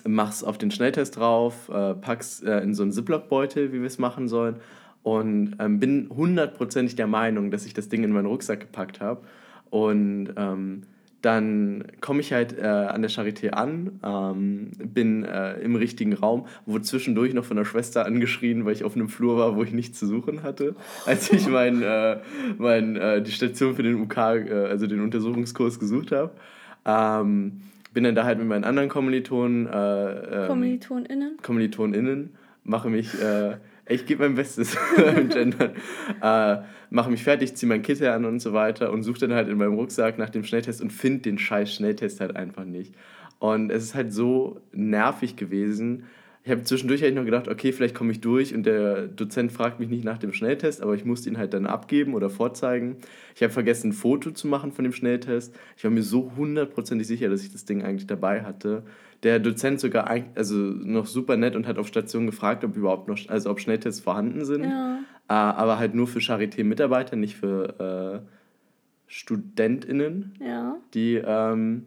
mach's 0.07 0.43
auf 0.43 0.57
den 0.57 0.71
Schnelltest 0.71 1.19
drauf, 1.19 1.69
äh, 1.69 1.95
pack's 1.95 2.43
äh, 2.43 2.61
in 2.61 2.75
so 2.75 2.83
einen 2.83 2.93
Ziploc-Beutel, 2.93 3.73
wie 3.73 3.81
wir 3.81 3.87
es 3.87 3.99
machen 3.99 4.26
sollen, 4.26 4.57
und 5.02 5.57
ähm, 5.59 5.79
bin 5.79 6.09
hundertprozentig 6.09 6.97
der 6.97 7.07
Meinung, 7.07 7.50
dass 7.50 7.67
ich 7.67 7.75
das 7.75 7.88
Ding 7.88 8.05
in 8.05 8.12
meinen 8.12 8.26
Rucksack 8.26 8.61
gepackt 8.61 9.00
habe. 9.00 9.23
Und 9.69 10.33
ähm, 10.37 10.83
dann 11.23 11.85
komme 12.00 12.21
ich 12.21 12.33
halt 12.33 12.59
äh, 12.59 12.62
an 12.67 13.00
der 13.00 13.11
Charité 13.11 13.50
an, 13.50 14.00
ähm, 14.05 14.73
bin 14.76 15.25
äh, 15.25 15.55
im 15.61 15.76
richtigen 15.76 16.12
Raum, 16.12 16.47
wurde 16.67 16.85
zwischendurch 16.85 17.33
noch 17.33 17.45
von 17.45 17.57
der 17.57 17.64
Schwester 17.64 18.05
angeschrien, 18.05 18.64
weil 18.64 18.73
ich 18.73 18.83
auf 18.83 18.97
einem 18.97 19.09
Flur 19.09 19.38
war, 19.38 19.57
wo 19.57 19.62
ich 19.62 19.73
nichts 19.73 19.99
zu 20.00 20.07
suchen 20.07 20.43
hatte, 20.43 20.75
als 21.07 21.33
ich 21.33 21.49
mein, 21.49 21.81
äh, 21.81 22.19
mein, 22.59 22.97
äh, 22.97 23.23
die 23.23 23.31
Station 23.31 23.76
für 23.76 23.85
den 23.85 24.00
UK, 24.02 24.17
äh, 24.17 24.52
also 24.69 24.88
den 24.88 25.00
Untersuchungskurs 25.00 25.79
gesucht 25.79 26.11
habe. 26.11 26.33
Ähm, 26.85 27.61
bin 27.95 28.02
dann 28.02 28.17
da 28.17 28.25
halt 28.25 28.38
mit 28.38 28.49
meinen 28.49 28.64
anderen 28.64 28.88
Kommilitonen, 28.88 29.67
äh, 29.67 30.43
ähm, 30.43 30.49
KommilitonInnen. 30.49 31.37
KommilitonInnen, 31.41 32.31
mache 32.64 32.91
mich, 32.91 33.11
ich 33.87 34.07
gebe 34.07 34.23
mein 34.23 34.35
Bestes 34.35 34.77
im 35.17 35.29
Gendern, 35.29 35.73
äh, 36.23 36.62
mache 36.91 37.11
mich 37.11 37.23
fertig, 37.23 37.55
ziehe 37.55 37.69
mein 37.69 37.83
Kittel 37.83 38.09
an 38.09 38.25
und 38.25 38.41
so 38.41 38.53
weiter 38.53 38.93
und 38.93 39.03
suche 39.03 39.21
dann 39.21 39.33
halt 39.33 39.49
in 39.49 39.59
meinem 39.59 39.75
Rucksack 39.75 40.19
nach 40.19 40.31
dem 40.31 40.45
Schnelltest 40.45 40.81
und 40.81 40.93
finde 40.93 41.21
den 41.23 41.39
scheiß 41.39 41.75
Schnelltest 41.75 42.21
halt 42.21 42.37
einfach 42.37 42.65
nicht. 42.65 42.95
Und 43.39 43.71
es 43.71 43.83
ist 43.83 43.95
halt 43.95 44.12
so 44.12 44.61
nervig 44.73 45.37
gewesen. 45.37 46.05
Ich 46.45 46.51
habe 46.51 46.65
zwischendurch 46.65 47.03
eigentlich 47.03 47.15
noch 47.15 47.25
gedacht, 47.25 47.49
okay, 47.49 47.73
vielleicht 47.73 47.95
komme 47.95 48.11
ich 48.11 48.21
durch 48.21 48.55
und 48.55 48.67
der 48.67 49.07
Dozent 49.07 49.53
fragt 49.53 49.79
mich 49.79 49.89
nicht 49.89 50.05
nach 50.05 50.19
dem 50.19 50.33
Schnelltest, 50.33 50.83
aber 50.83 50.95
ich 50.95 51.05
musste 51.05 51.29
ihn 51.29 51.39
halt 51.39 51.55
dann 51.55 51.67
abgeben 51.67 52.15
oder 52.15 52.31
vorzeigen. 52.31 52.97
Ich 53.37 53.43
habe 53.43 53.53
vergessen, 53.53 53.91
ein 53.91 53.93
Foto 53.93 54.33
zu 54.33 54.49
machen 54.49 54.73
von 54.73 54.85
dem 54.85 54.93
Schnelltest. 54.93 55.55
Ich 55.77 55.85
war 55.85 55.91
mir 55.93 56.03
so 56.03 56.33
hundertprozentig 56.37 57.07
sicher, 57.07 57.29
dass 57.29 57.45
ich 57.45 57.53
das 57.53 57.65
Ding 57.65 57.83
eigentlich 57.83 58.09
dabei 58.09 58.43
hatte. 58.43 58.83
Der 59.23 59.38
Dozent 59.38 59.79
sogar 59.81 60.09
ein- 60.09 60.31
also 60.35 60.57
noch 60.57 61.07
super 61.07 61.37
nett 61.37 61.55
und 61.55 61.67
hat 61.69 61.79
auf 61.79 61.87
Station 61.87 62.26
gefragt, 62.26 62.64
ob 62.64 62.76
überhaupt 62.76 63.07
noch, 63.09 63.17
also 63.29 63.50
ob 63.50 63.61
Schnelltests 63.61 64.00
vorhanden 64.00 64.45
sind. 64.45 64.64
Ja. 64.64 64.99
Äh, 65.29 65.33
aber 65.35 65.79
halt 65.79 65.95
nur 65.95 66.09
für 66.09 66.19
Charité-Mitarbeiter, 66.19 67.14
nicht 67.17 67.37
für 67.37 68.23
äh, 68.25 68.29
StudentInnen, 69.07 70.33
Ja. 70.41 70.76
die 70.95 71.14
ähm, 71.25 71.85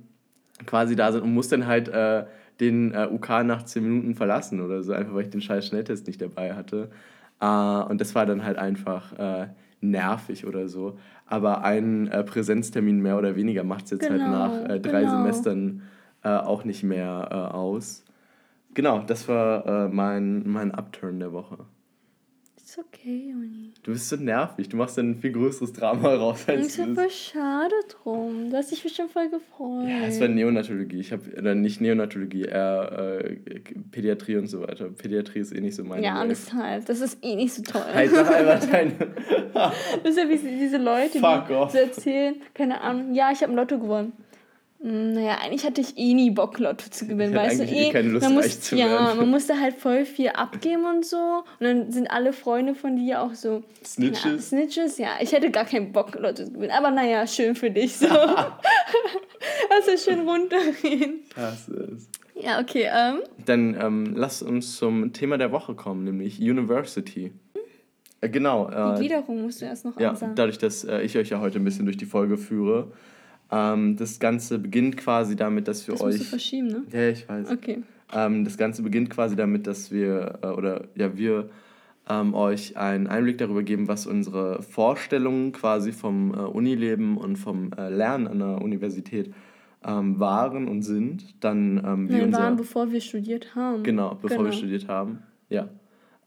quasi 0.65 0.95
da 0.95 1.11
sind 1.11 1.23
und 1.23 1.33
muss 1.33 1.49
dann 1.49 1.67
halt 1.67 1.89
äh, 1.89 2.25
den 2.59 2.93
äh, 2.93 3.07
UK 3.11 3.43
nach 3.43 3.63
10 3.63 3.83
Minuten 3.83 4.15
verlassen 4.15 4.61
oder 4.61 4.81
so, 4.83 4.93
einfach 4.93 5.13
weil 5.13 5.23
ich 5.23 5.29
den 5.29 5.41
scheiß 5.41 5.67
Schnelltest 5.67 6.07
nicht 6.07 6.21
dabei 6.21 6.53
hatte. 6.53 6.89
Äh, 7.41 7.45
und 7.45 7.99
das 7.99 8.15
war 8.15 8.25
dann 8.25 8.45
halt 8.45 8.57
einfach 8.57 9.11
äh, 9.19 9.47
nervig 9.81 10.45
oder 10.45 10.69
so. 10.69 10.97
Aber 11.25 11.63
ein 11.63 12.07
äh, 12.07 12.23
Präsenztermin 12.23 13.01
mehr 13.01 13.17
oder 13.17 13.35
weniger 13.35 13.63
macht 13.65 13.85
es 13.85 13.91
jetzt 13.91 14.09
halt 14.09 14.21
Genau, 14.21 14.31
nach 14.31 14.69
äh, 14.69 14.79
drei 14.79 15.01
genau. 15.01 15.17
Semestern 15.17 15.81
äh, 16.25 16.29
auch 16.29 16.65
nicht 16.65 16.83
mehr 16.83 17.29
äh, 17.31 17.35
aus. 17.55 18.03
Genau, 18.73 18.99
das 18.99 19.27
war 19.29 19.65
äh, 19.85 19.87
mein, 19.87 20.43
mein 20.47 20.71
Upturn 20.71 21.19
der 21.19 21.31
Woche. 21.31 21.59
Ist 22.57 22.79
okay, 22.79 23.29
Juni. 23.31 23.71
Du 23.83 23.91
bist 23.91 24.09
so 24.09 24.15
nervig. 24.15 24.67
Du 24.69 24.75
machst 24.75 24.97
dann 24.97 25.11
ein 25.11 25.15
viel 25.17 25.31
größeres 25.31 25.71
Drama 25.71 26.13
raus, 26.15 26.43
als 26.47 26.75
ja 26.77 26.85
es- 26.85 26.93
voll 26.95 27.09
schade 27.11 27.75
drum. 27.89 28.49
Du 28.49 28.57
hast 28.57 28.71
dich 28.71 28.81
bestimmt 28.83 29.11
voll 29.11 29.29
gefreut. 29.29 29.87
Ja, 29.87 30.07
es 30.07 30.19
war 30.19 30.27
Neonatologie. 30.27 30.99
Ich 30.99 31.11
habe 31.13 31.29
dann 31.41 31.61
nicht 31.61 31.79
Neonatologie, 31.79 32.41
eher 32.41 33.21
äh, 33.23 33.35
Pädiatrie 33.91 34.37
und 34.37 34.47
so 34.47 34.61
weiter. 34.61 34.89
Pädiatrie 34.89 35.39
ist 35.39 35.53
eh 35.55 35.61
nicht 35.61 35.75
so 35.75 35.83
meine 35.85 36.03
Ja, 36.03 36.19
Welt. 36.21 36.31
deshalb. 36.31 36.85
Das 36.87 36.99
ist 37.01 37.23
eh 37.23 37.35
nicht 37.35 37.53
so 37.53 37.61
toll. 37.61 37.83
Halt 37.93 38.11
doch 38.11 38.27
einfach 38.29 38.67
deine. 38.69 38.93
Das 39.53 40.09
ist 40.11 40.17
ja 40.17 40.27
wie 40.27 40.37
diese 40.37 40.77
Leute, 40.77 41.19
Fuck 41.19 41.47
die 41.47 41.53
off. 41.53 41.71
so 41.71 41.77
erzählen, 41.77 42.35
keine 42.53 42.81
Ahnung, 42.81 43.13
ja, 43.13 43.31
ich 43.31 43.41
habe 43.41 43.53
ein 43.53 43.55
Lotto 43.55 43.79
gewonnen. 43.79 44.11
Hm, 44.85 45.13
Naja, 45.13 45.39
eigentlich 45.43 45.65
hatte 45.65 45.81
ich 45.81 45.97
eh 45.97 46.13
nie 46.13 46.29
Bock, 46.31 46.59
Lotto 46.59 46.89
zu 46.91 47.07
gewinnen, 47.07 47.33
Ich 47.33 47.39
weißt 47.39 47.59
du? 47.61 47.63
eh 47.65 47.87
Eh, 47.87 47.91
keine 47.91 48.09
Lust, 48.09 48.23
man 48.25 48.35
muss, 48.35 48.61
zu 48.61 48.75
ja, 48.75 48.87
werden. 48.87 49.17
man 49.17 49.29
musste 49.31 49.59
halt 49.59 49.75
voll 49.77 50.05
viel 50.05 50.29
abgeben 50.29 50.85
und 50.85 51.03
so. 51.05 51.17
Und 51.59 51.65
dann 51.65 51.91
sind 51.91 52.07
alle 52.11 52.33
Freunde 52.33 52.75
von 52.75 52.95
dir 52.95 53.21
auch 53.21 53.33
so. 53.33 53.63
Snitches? 53.83 54.23
Ja, 54.23 54.39
Snitches, 54.39 54.97
ja. 54.99 55.09
Ich 55.21 55.31
hätte 55.31 55.49
gar 55.49 55.65
keinen 55.65 55.91
Bock, 55.91 56.13
Lotto 56.15 56.45
zu 56.45 56.51
gewinnen. 56.51 56.71
Aber 56.77 56.91
naja, 56.91 57.25
schön 57.25 57.55
für 57.55 57.71
dich 57.71 57.97
so. 57.97 58.07
also 59.69 59.97
schön 59.97 60.27
runtergehen. 60.27 61.21
Das 61.35 61.67
ist. 61.67 62.09
Ja, 62.35 62.59
okay, 62.59 62.89
ähm. 62.93 63.19
Dann 63.45 63.77
ähm, 63.79 64.13
lass 64.15 64.41
uns 64.41 64.75
zum 64.75 65.13
Thema 65.13 65.37
der 65.37 65.51
Woche 65.51 65.73
kommen, 65.73 66.03
nämlich 66.03 66.39
University. 66.39 67.31
Äh, 68.21 68.29
genau. 68.29 68.67
Die 68.69 68.75
Äh, 68.75 68.99
Gliederung 68.99 69.41
musst 69.41 69.61
du 69.61 69.65
erst 69.65 69.85
noch 69.85 69.99
Ja, 69.99 70.09
ansagen. 70.11 70.35
dadurch, 70.35 70.57
dass 70.57 70.83
äh, 70.83 71.01
ich 71.01 71.17
euch 71.17 71.29
ja 71.29 71.39
heute 71.39 71.59
ein 71.59 71.63
bisschen 71.63 71.85
durch 71.85 71.97
die 71.97 72.05
Folge 72.05 72.37
führe. 72.37 72.91
Ähm, 73.51 73.95
das 73.95 74.19
Ganze 74.19 74.59
beginnt 74.59 74.97
quasi 74.97 75.35
damit, 75.35 75.67
dass 75.67 75.87
wir 75.87 75.93
das 75.93 76.03
musst 76.03 76.17
du 76.17 76.21
euch. 76.23 76.29
verschieben, 76.29 76.67
ne? 76.67 76.83
Ja, 76.91 77.09
ich 77.09 77.27
weiß. 77.27 77.51
Okay. 77.51 77.83
Ähm, 78.13 78.43
das 78.43 78.57
Ganze 78.57 78.81
beginnt 78.81 79.09
quasi 79.09 79.35
damit, 79.35 79.67
dass 79.67 79.91
wir, 79.91 80.39
äh, 80.41 80.47
oder 80.47 80.85
ja, 80.95 81.15
wir 81.17 81.49
ähm, 82.09 82.33
euch 82.33 82.77
einen 82.77 83.07
Einblick 83.07 83.37
darüber 83.37 83.63
geben, 83.63 83.87
was 83.87 84.05
unsere 84.05 84.61
Vorstellungen 84.61 85.51
quasi 85.51 85.91
vom 85.91 86.33
äh, 86.33 86.37
Unileben 86.37 87.17
und 87.17 87.37
vom 87.37 87.71
äh, 87.73 87.89
Lernen 87.89 88.27
an 88.27 88.39
der 88.39 88.61
Universität 88.61 89.33
ähm, 89.83 90.19
waren 90.19 90.67
und 90.67 90.83
sind. 90.83 91.43
Dann, 91.43 91.81
ähm, 91.83 92.09
wie 92.09 92.13
Nein, 92.13 92.25
unser, 92.25 92.39
waren, 92.39 92.55
bevor 92.57 92.91
wir 92.91 93.01
studiert 93.01 93.55
haben. 93.55 93.83
Genau, 93.83 94.15
bevor 94.21 94.37
wir 94.39 94.45
Genau. 94.45 94.57
studiert 94.57 94.87
haben. 94.87 95.19
Ja. 95.49 95.69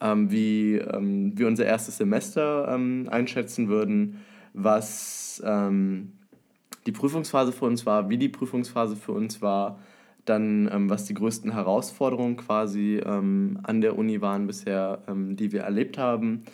Ähm, 0.00 0.30
wie 0.30 0.74
ähm, 0.76 1.32
wir 1.36 1.48
unser 1.48 1.64
erstes 1.66 1.96
Semester 1.96 2.68
einschätzen 2.68 3.68
würden, 3.68 4.18
was 4.52 5.42
ähm, 5.44 6.12
die 6.88 6.92
Prüfungsphase 6.92 7.52
für 7.52 7.66
uns 7.66 7.84
war, 7.84 8.08
wie 8.08 8.16
die 8.16 8.30
Prüfungsphase 8.30 8.96
für 8.96 9.12
uns 9.12 9.42
war, 9.42 9.78
dann 10.24 10.70
ähm, 10.72 10.88
was 10.88 11.04
die 11.04 11.12
größten 11.12 11.52
Herausforderungen 11.52 12.38
quasi 12.38 12.98
ähm, 13.04 13.58
an 13.62 13.82
der 13.82 13.98
Uni 13.98 14.22
waren 14.22 14.46
bisher, 14.46 15.02
ähm, 15.06 15.36
die 15.36 15.52
wir 15.52 15.60
erlebt 15.60 15.98
haben. 15.98 16.44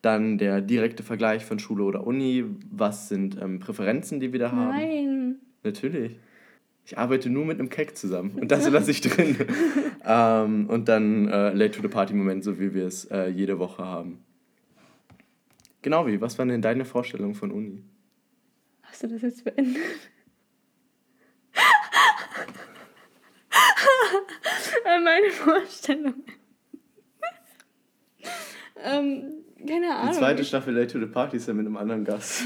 Dann 0.00 0.38
der 0.38 0.60
direkte 0.60 1.02
Vergleich 1.02 1.44
von 1.44 1.58
Schule 1.58 1.82
oder 1.82 2.06
Uni, 2.06 2.44
was 2.70 3.08
sind 3.08 3.36
ähm, 3.42 3.58
Präferenzen, 3.58 4.20
die 4.20 4.32
wir 4.32 4.38
da 4.38 4.52
haben. 4.52 4.68
Nein. 4.68 5.36
Natürlich. 5.64 6.14
Ich 6.84 6.96
arbeite 6.96 7.28
nur 7.28 7.44
mit 7.44 7.58
einem 7.58 7.68
Keck 7.68 7.96
zusammen 7.96 8.30
und 8.40 8.52
das 8.52 8.70
lasse 8.70 8.92
ich 8.92 9.00
drin. 9.00 9.38
ähm, 10.06 10.66
und 10.68 10.88
dann 10.88 11.26
äh, 11.26 11.52
Late 11.52 11.72
to 11.72 11.82
the 11.82 11.88
Party 11.88 12.14
Moment, 12.14 12.44
so 12.44 12.60
wie 12.60 12.74
wir 12.74 12.86
es 12.86 13.06
äh, 13.06 13.26
jede 13.26 13.58
Woche 13.58 13.84
haben. 13.84 14.20
Genau 15.82 16.06
wie, 16.06 16.20
was 16.20 16.38
waren 16.38 16.48
denn 16.48 16.62
deine 16.62 16.84
Vorstellungen 16.84 17.34
von 17.34 17.50
Uni? 17.50 17.82
Hast 19.00 19.10
du 19.10 19.14
das 19.14 19.22
jetzt 19.22 19.44
beendet? 19.44 19.80
Äh, 24.84 25.00
Meine 25.02 25.30
Vorstellung. 25.30 26.14
ähm, 28.84 29.22
keine 29.66 29.94
Ahnung. 29.96 30.12
Die 30.12 30.18
zweite 30.18 30.44
Staffel 30.44 30.74
Late 30.74 30.88
to 30.92 30.98
the 31.00 31.06
Party 31.06 31.38
ist 31.38 31.48
ja 31.48 31.54
mit 31.54 31.64
einem 31.64 31.78
anderen 31.78 32.04
Gast. 32.04 32.42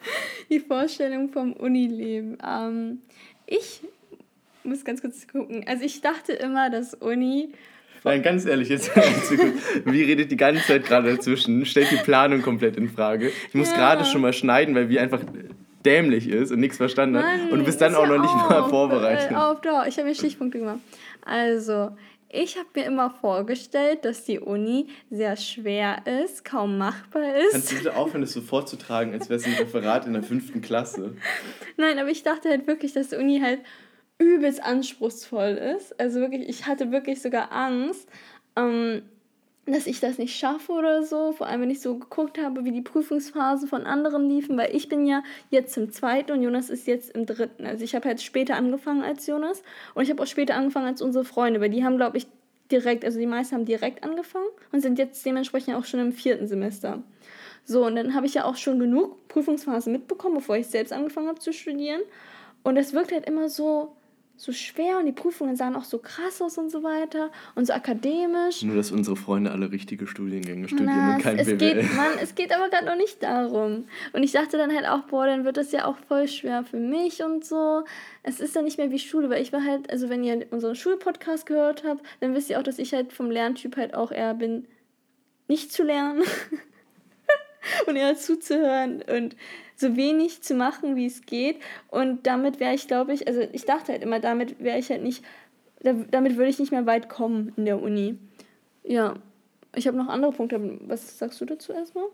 Die 0.50 0.58
Vorstellung 0.58 1.28
vom 1.28 1.52
Unileben. 1.52 2.36
Ähm, 2.44 2.98
ich 3.46 3.82
muss 4.64 4.84
ganz 4.84 5.02
kurz 5.02 5.28
gucken. 5.28 5.64
Also 5.68 5.84
ich 5.84 6.00
dachte 6.00 6.32
immer, 6.32 6.68
dass 6.68 6.94
Uni. 6.94 7.52
Nein, 8.02 8.22
ganz 8.22 8.44
ehrlich, 8.44 8.68
jetzt 8.70 8.90
wie 9.84 10.02
redet 10.02 10.32
die 10.32 10.36
ganze 10.36 10.62
Zeit 10.66 10.84
gerade 10.84 11.14
dazwischen, 11.14 11.64
stellt 11.64 11.92
die 11.92 11.96
Planung 12.02 12.42
komplett 12.42 12.76
in 12.76 12.88
Frage. 12.88 13.30
Ich 13.48 13.54
muss 13.54 13.70
Ja. 13.70 13.76
gerade 13.76 14.04
schon 14.04 14.20
mal 14.20 14.32
schneiden, 14.32 14.74
weil 14.74 14.88
wie 14.88 14.98
einfach 14.98 15.20
dämlich 15.84 16.28
ist 16.28 16.50
und 16.52 16.60
nichts 16.60 16.76
verstanden 16.76 17.18
hat. 17.18 17.24
Mann, 17.24 17.50
Und 17.50 17.58
du 17.60 17.64
bist 17.64 17.80
dann 17.80 17.92
ist 17.92 17.98
auch 17.98 18.06
noch 18.06 18.18
nicht 18.20 18.34
mal 18.34 18.60
auf, 18.62 18.70
vorbereitet. 18.70 19.30
Äh, 19.30 19.34
auf, 19.34 19.60
doch, 19.60 19.86
ich 19.86 19.96
habe 19.98 20.08
mir 20.08 20.14
Stichpunkte 20.14 20.58
gemacht. 20.58 20.80
Also, 21.24 21.90
ich 22.28 22.56
habe 22.56 22.68
mir 22.74 22.86
immer 22.86 23.10
vorgestellt, 23.10 24.04
dass 24.04 24.24
die 24.24 24.38
Uni 24.40 24.88
sehr 25.10 25.36
schwer 25.36 26.02
ist, 26.24 26.44
kaum 26.44 26.78
machbar 26.78 27.22
Kannst 27.50 27.70
du 27.70 27.76
ist. 27.76 27.82
bitte 27.84 27.96
aufhören, 27.96 28.22
das 28.22 28.32
so 28.32 28.40
vorzutragen, 28.40 29.12
als 29.12 29.28
wäre 29.28 29.38
es 29.38 29.44
ein 29.46 29.52
Referat 29.54 30.06
in 30.06 30.14
der 30.14 30.22
fünften 30.22 30.62
Klasse? 30.62 31.14
Nein, 31.76 31.98
aber 31.98 32.08
ich 32.08 32.22
dachte 32.22 32.48
halt 32.48 32.66
wirklich, 32.66 32.94
dass 32.94 33.10
die 33.10 33.16
Uni 33.16 33.40
halt 33.40 33.60
übelst 34.18 34.62
anspruchsvoll 34.62 35.50
ist. 35.76 35.98
Also 36.00 36.20
wirklich, 36.20 36.48
ich 36.48 36.66
hatte 36.66 36.90
wirklich 36.90 37.20
sogar 37.20 37.52
Angst, 37.52 38.08
ähm, 38.56 39.02
dass 39.66 39.86
ich 39.86 40.00
das 40.00 40.18
nicht 40.18 40.36
schaffe 40.36 40.72
oder 40.72 41.04
so. 41.04 41.32
Vor 41.32 41.46
allem, 41.46 41.62
wenn 41.62 41.70
ich 41.70 41.80
so 41.80 41.96
geguckt 41.96 42.38
habe, 42.38 42.64
wie 42.64 42.72
die 42.72 42.82
Prüfungsphasen 42.82 43.68
von 43.68 43.86
anderen 43.86 44.28
liefen, 44.28 44.56
weil 44.56 44.74
ich 44.74 44.88
bin 44.88 45.06
ja 45.06 45.22
jetzt 45.50 45.76
im 45.76 45.92
zweiten 45.92 46.32
und 46.32 46.42
Jonas 46.42 46.68
ist 46.68 46.86
jetzt 46.86 47.10
im 47.10 47.26
dritten. 47.26 47.64
Also 47.64 47.84
ich 47.84 47.94
habe 47.94 48.08
halt 48.08 48.20
später 48.20 48.56
angefangen 48.56 49.02
als 49.02 49.26
Jonas 49.26 49.62
und 49.94 50.02
ich 50.02 50.10
habe 50.10 50.22
auch 50.22 50.26
später 50.26 50.54
angefangen 50.54 50.86
als 50.86 51.00
unsere 51.00 51.24
Freunde, 51.24 51.60
weil 51.60 51.70
die 51.70 51.84
haben, 51.84 51.96
glaube 51.96 52.18
ich, 52.18 52.26
direkt, 52.72 53.04
also 53.04 53.18
die 53.20 53.26
meisten 53.26 53.54
haben 53.54 53.64
direkt 53.64 54.02
angefangen 54.02 54.48
und 54.72 54.80
sind 54.80 54.98
jetzt 54.98 55.24
dementsprechend 55.24 55.76
auch 55.76 55.84
schon 55.84 56.00
im 56.00 56.12
vierten 56.12 56.48
Semester. 56.48 57.02
So, 57.64 57.86
und 57.86 57.94
dann 57.94 58.14
habe 58.14 58.26
ich 58.26 58.34
ja 58.34 58.44
auch 58.44 58.56
schon 58.56 58.80
genug 58.80 59.28
Prüfungsphasen 59.28 59.92
mitbekommen, 59.92 60.36
bevor 60.36 60.56
ich 60.56 60.66
selbst 60.66 60.92
angefangen 60.92 61.28
habe 61.28 61.38
zu 61.38 61.52
studieren. 61.52 62.00
Und 62.64 62.76
es 62.76 62.92
wirkt 62.92 63.12
halt 63.12 63.28
immer 63.28 63.48
so, 63.48 63.94
so 64.36 64.50
schwer 64.52 64.98
und 64.98 65.06
die 65.06 65.12
Prüfungen 65.12 65.54
sahen 65.56 65.76
auch 65.76 65.84
so 65.84 65.98
krass 65.98 66.42
aus 66.42 66.58
und 66.58 66.70
so 66.70 66.82
weiter 66.82 67.30
und 67.54 67.66
so 67.66 67.72
akademisch. 67.72 68.62
Nur, 68.62 68.76
dass 68.76 68.90
unsere 68.90 69.14
Freunde 69.16 69.52
alle 69.52 69.70
richtige 69.70 70.06
Studiengänge 70.06 70.66
studieren 70.66 70.90
Na, 70.94 71.14
und 71.14 71.22
kein 71.22 71.38
es, 71.38 71.46
BWL. 71.46 71.56
geht, 71.58 71.94
Mann, 71.94 72.12
es 72.20 72.34
geht 72.34 72.52
aber 72.52 72.68
gerade 72.68 72.86
noch 72.86 72.96
nicht 72.96 73.22
darum. 73.22 73.84
Und 74.12 74.22
ich 74.22 74.32
dachte 74.32 74.56
dann 74.56 74.74
halt 74.74 74.86
auch, 74.88 75.02
boah, 75.02 75.26
dann 75.26 75.44
wird 75.44 75.56
das 75.56 75.70
ja 75.70 75.84
auch 75.84 75.96
voll 76.08 76.26
schwer 76.26 76.64
für 76.64 76.80
mich 76.80 77.22
und 77.22 77.44
so. 77.44 77.84
Es 78.22 78.40
ist 78.40 78.56
dann 78.56 78.64
nicht 78.64 78.78
mehr 78.78 78.90
wie 78.90 78.98
Schule, 78.98 79.30
weil 79.30 79.42
ich 79.42 79.52
war 79.52 79.64
halt, 79.64 79.90
also 79.90 80.08
wenn 80.08 80.24
ihr 80.24 80.46
unseren 80.50 80.74
Schulpodcast 80.74 81.46
gehört 81.46 81.84
habt, 81.84 82.04
dann 82.20 82.34
wisst 82.34 82.50
ihr 82.50 82.58
auch, 82.58 82.64
dass 82.64 82.78
ich 82.78 82.92
halt 82.94 83.12
vom 83.12 83.30
Lerntyp 83.30 83.76
halt 83.76 83.94
auch 83.94 84.10
eher 84.10 84.34
bin, 84.34 84.66
nicht 85.46 85.72
zu 85.72 85.84
lernen. 85.84 86.22
und 87.86 87.96
eher 87.96 88.16
zuzuhören 88.16 89.02
und 89.02 89.36
so 89.82 89.96
wenig 89.96 90.42
zu 90.42 90.54
machen, 90.54 90.96
wie 90.96 91.04
es 91.04 91.26
geht. 91.26 91.56
Und 91.88 92.26
damit 92.26 92.58
wäre 92.58 92.74
ich, 92.74 92.88
glaube 92.88 93.12
ich, 93.12 93.28
also 93.28 93.42
ich 93.52 93.66
dachte 93.66 93.92
halt 93.92 94.02
immer, 94.02 94.20
damit 94.20 94.58
wäre 94.60 94.78
ich 94.78 94.88
halt 94.88 95.02
nicht, 95.02 95.22
damit 95.82 96.36
würde 96.38 96.48
ich 96.48 96.58
nicht 96.58 96.72
mehr 96.72 96.86
weit 96.86 97.10
kommen 97.10 97.52
in 97.56 97.66
der 97.66 97.82
Uni. 97.82 98.16
Ja, 98.84 99.14
ich 99.76 99.86
habe 99.86 99.96
noch 99.98 100.08
andere 100.08 100.32
Punkte. 100.32 100.78
Was 100.86 101.18
sagst 101.18 101.40
du 101.40 101.44
dazu 101.44 101.72
erstmal? 101.72 102.06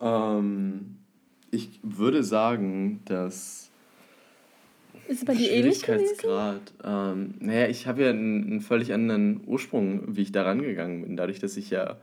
Ähm, 0.00 0.96
ich 1.50 1.80
würde 1.82 2.22
sagen, 2.22 3.02
dass. 3.04 3.70
Ist 5.08 5.20
es 5.20 5.24
bei 5.24 5.34
dir 5.34 5.50
ähnlich 5.52 5.78
Schwierigkeitsgrad. 5.78 6.74
Ähm, 6.84 7.34
naja, 7.38 7.68
ich 7.68 7.86
habe 7.86 8.02
ja 8.02 8.10
einen, 8.10 8.44
einen, 8.44 8.60
völlig 8.60 8.92
anderen 8.92 9.42
Ursprung, 9.46 10.16
wie 10.16 10.22
ich 10.22 10.32
da 10.32 10.42
rangegangen 10.42 11.02
bin. 11.02 11.16
Dadurch, 11.16 11.38
dass 11.38 11.56
ich 11.56 11.70
ja 11.70 11.96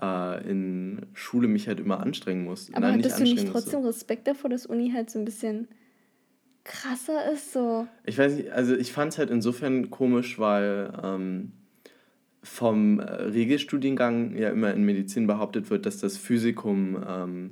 äh, 0.00 0.48
in 0.48 1.06
Schule 1.14 1.48
mich 1.48 1.68
halt 1.68 1.80
immer 1.80 2.00
anstrengen 2.00 2.44
muss. 2.44 2.70
Aber 2.72 2.88
Nein, 2.88 2.98
hattest 2.98 3.20
nicht 3.20 3.32
du 3.32 3.42
nicht 3.42 3.52
trotzdem 3.52 3.80
musste. 3.80 3.96
Respekt 3.96 4.26
davor, 4.26 4.50
dass 4.50 4.66
Uni 4.66 4.92
halt 4.92 5.10
so 5.10 5.18
ein 5.18 5.24
bisschen 5.24 5.68
krasser 6.64 7.32
ist? 7.32 7.52
So? 7.52 7.86
Ich 8.04 8.18
weiß 8.18 8.34
nicht, 8.34 8.50
also 8.52 8.74
ich 8.74 8.92
fand 8.92 9.12
es 9.12 9.18
halt 9.18 9.30
insofern 9.30 9.90
komisch, 9.90 10.38
weil 10.38 10.92
ähm, 11.02 11.52
vom 12.42 13.00
äh, 13.00 13.04
Regelstudiengang 13.04 14.36
ja 14.36 14.50
immer 14.50 14.72
in 14.72 14.84
Medizin 14.84 15.26
behauptet 15.26 15.70
wird, 15.70 15.86
dass 15.86 15.98
das 15.98 16.16
Physikum 16.16 17.02
ähm, 17.06 17.50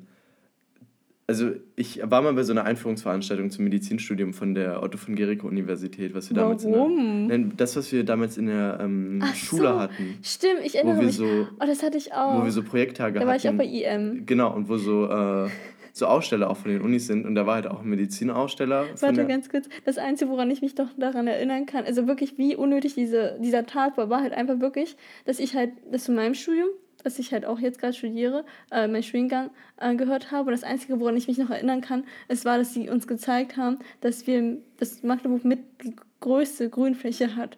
also 1.28 1.50
ich 1.76 2.00
war 2.02 2.22
mal 2.22 2.32
bei 2.32 2.42
so 2.42 2.52
einer 2.52 2.64
Einführungsveranstaltung 2.64 3.50
zum 3.50 3.64
Medizinstudium 3.64 4.32
von 4.32 4.54
der 4.54 4.82
Otto 4.82 4.96
von 4.96 5.14
Gericke 5.14 5.46
Universität, 5.46 6.14
was 6.14 6.30
wir 6.30 6.36
damals 6.36 6.64
Warum? 6.64 7.30
in 7.30 7.48
der, 7.48 7.56
das, 7.56 7.76
was 7.76 7.92
wir 7.92 8.02
damals 8.02 8.38
in 8.38 8.46
der 8.46 8.78
ähm, 8.80 9.22
Schule 9.34 9.68
so. 9.68 9.78
hatten. 9.78 10.18
Stimmt, 10.22 10.60
ich 10.64 10.74
erinnere 10.74 11.02
mich. 11.02 11.16
So, 11.16 11.26
oh, 11.26 11.66
das 11.66 11.82
hatte 11.82 11.98
ich 11.98 12.14
auch. 12.14 12.40
Wo 12.40 12.44
wir 12.44 12.50
so 12.50 12.62
Projekttage 12.62 13.16
hatten. 13.16 13.26
Da 13.26 13.26
war 13.26 13.36
ich 13.36 13.46
auch 13.46 13.52
bei 13.52 13.66
IM. 13.66 14.24
Genau, 14.24 14.54
und 14.54 14.70
wo 14.70 14.78
so, 14.78 15.04
äh, 15.04 15.50
so 15.92 16.06
Aussteller 16.06 16.48
auch 16.48 16.56
von 16.56 16.70
den 16.70 16.80
Unis 16.80 17.06
sind. 17.06 17.26
Und 17.26 17.34
da 17.34 17.44
war 17.44 17.56
halt 17.56 17.66
auch 17.66 17.82
ein 17.82 17.90
Medizinaussteller. 17.90 18.86
Warte, 18.98 19.26
ganz 19.26 19.50
kurz. 19.50 19.68
Das 19.84 19.98
Einzige, 19.98 20.30
woran 20.30 20.50
ich 20.50 20.62
mich 20.62 20.76
doch 20.76 20.88
daran 20.96 21.26
erinnern 21.26 21.66
kann, 21.66 21.84
also 21.84 22.06
wirklich, 22.06 22.38
wie 22.38 22.56
unnötig 22.56 22.94
diese, 22.94 23.38
dieser 23.42 23.66
Tag 23.66 23.98
war, 23.98 24.08
war 24.08 24.22
halt 24.22 24.32
einfach 24.32 24.60
wirklich, 24.60 24.96
dass 25.26 25.40
ich 25.40 25.54
halt, 25.54 25.72
das 25.92 26.04
zu 26.04 26.12
meinem 26.12 26.32
Studium, 26.32 26.68
was 27.08 27.18
ich 27.18 27.32
halt 27.32 27.46
auch 27.46 27.58
jetzt 27.58 27.78
gerade 27.78 27.94
studiere, 27.94 28.44
äh, 28.70 28.86
mein 28.86 29.02
Studiengang 29.02 29.48
äh, 29.78 29.96
gehört 29.96 30.30
habe. 30.30 30.48
Und 30.48 30.52
das 30.52 30.62
Einzige, 30.62 31.00
woran 31.00 31.16
ich 31.16 31.26
mich 31.26 31.38
noch 31.38 31.48
erinnern 31.48 31.80
kann, 31.80 32.04
es 32.28 32.44
war, 32.44 32.58
dass 32.58 32.74
sie 32.74 32.90
uns 32.90 33.06
gezeigt 33.06 33.56
haben, 33.56 33.78
dass 34.02 34.26
wir, 34.26 34.58
dass 34.76 35.02
Magdeburg 35.02 35.42
mit 35.46 35.60
die 35.82 35.96
größte 36.20 36.68
Grünfläche 36.68 37.34
hat 37.34 37.56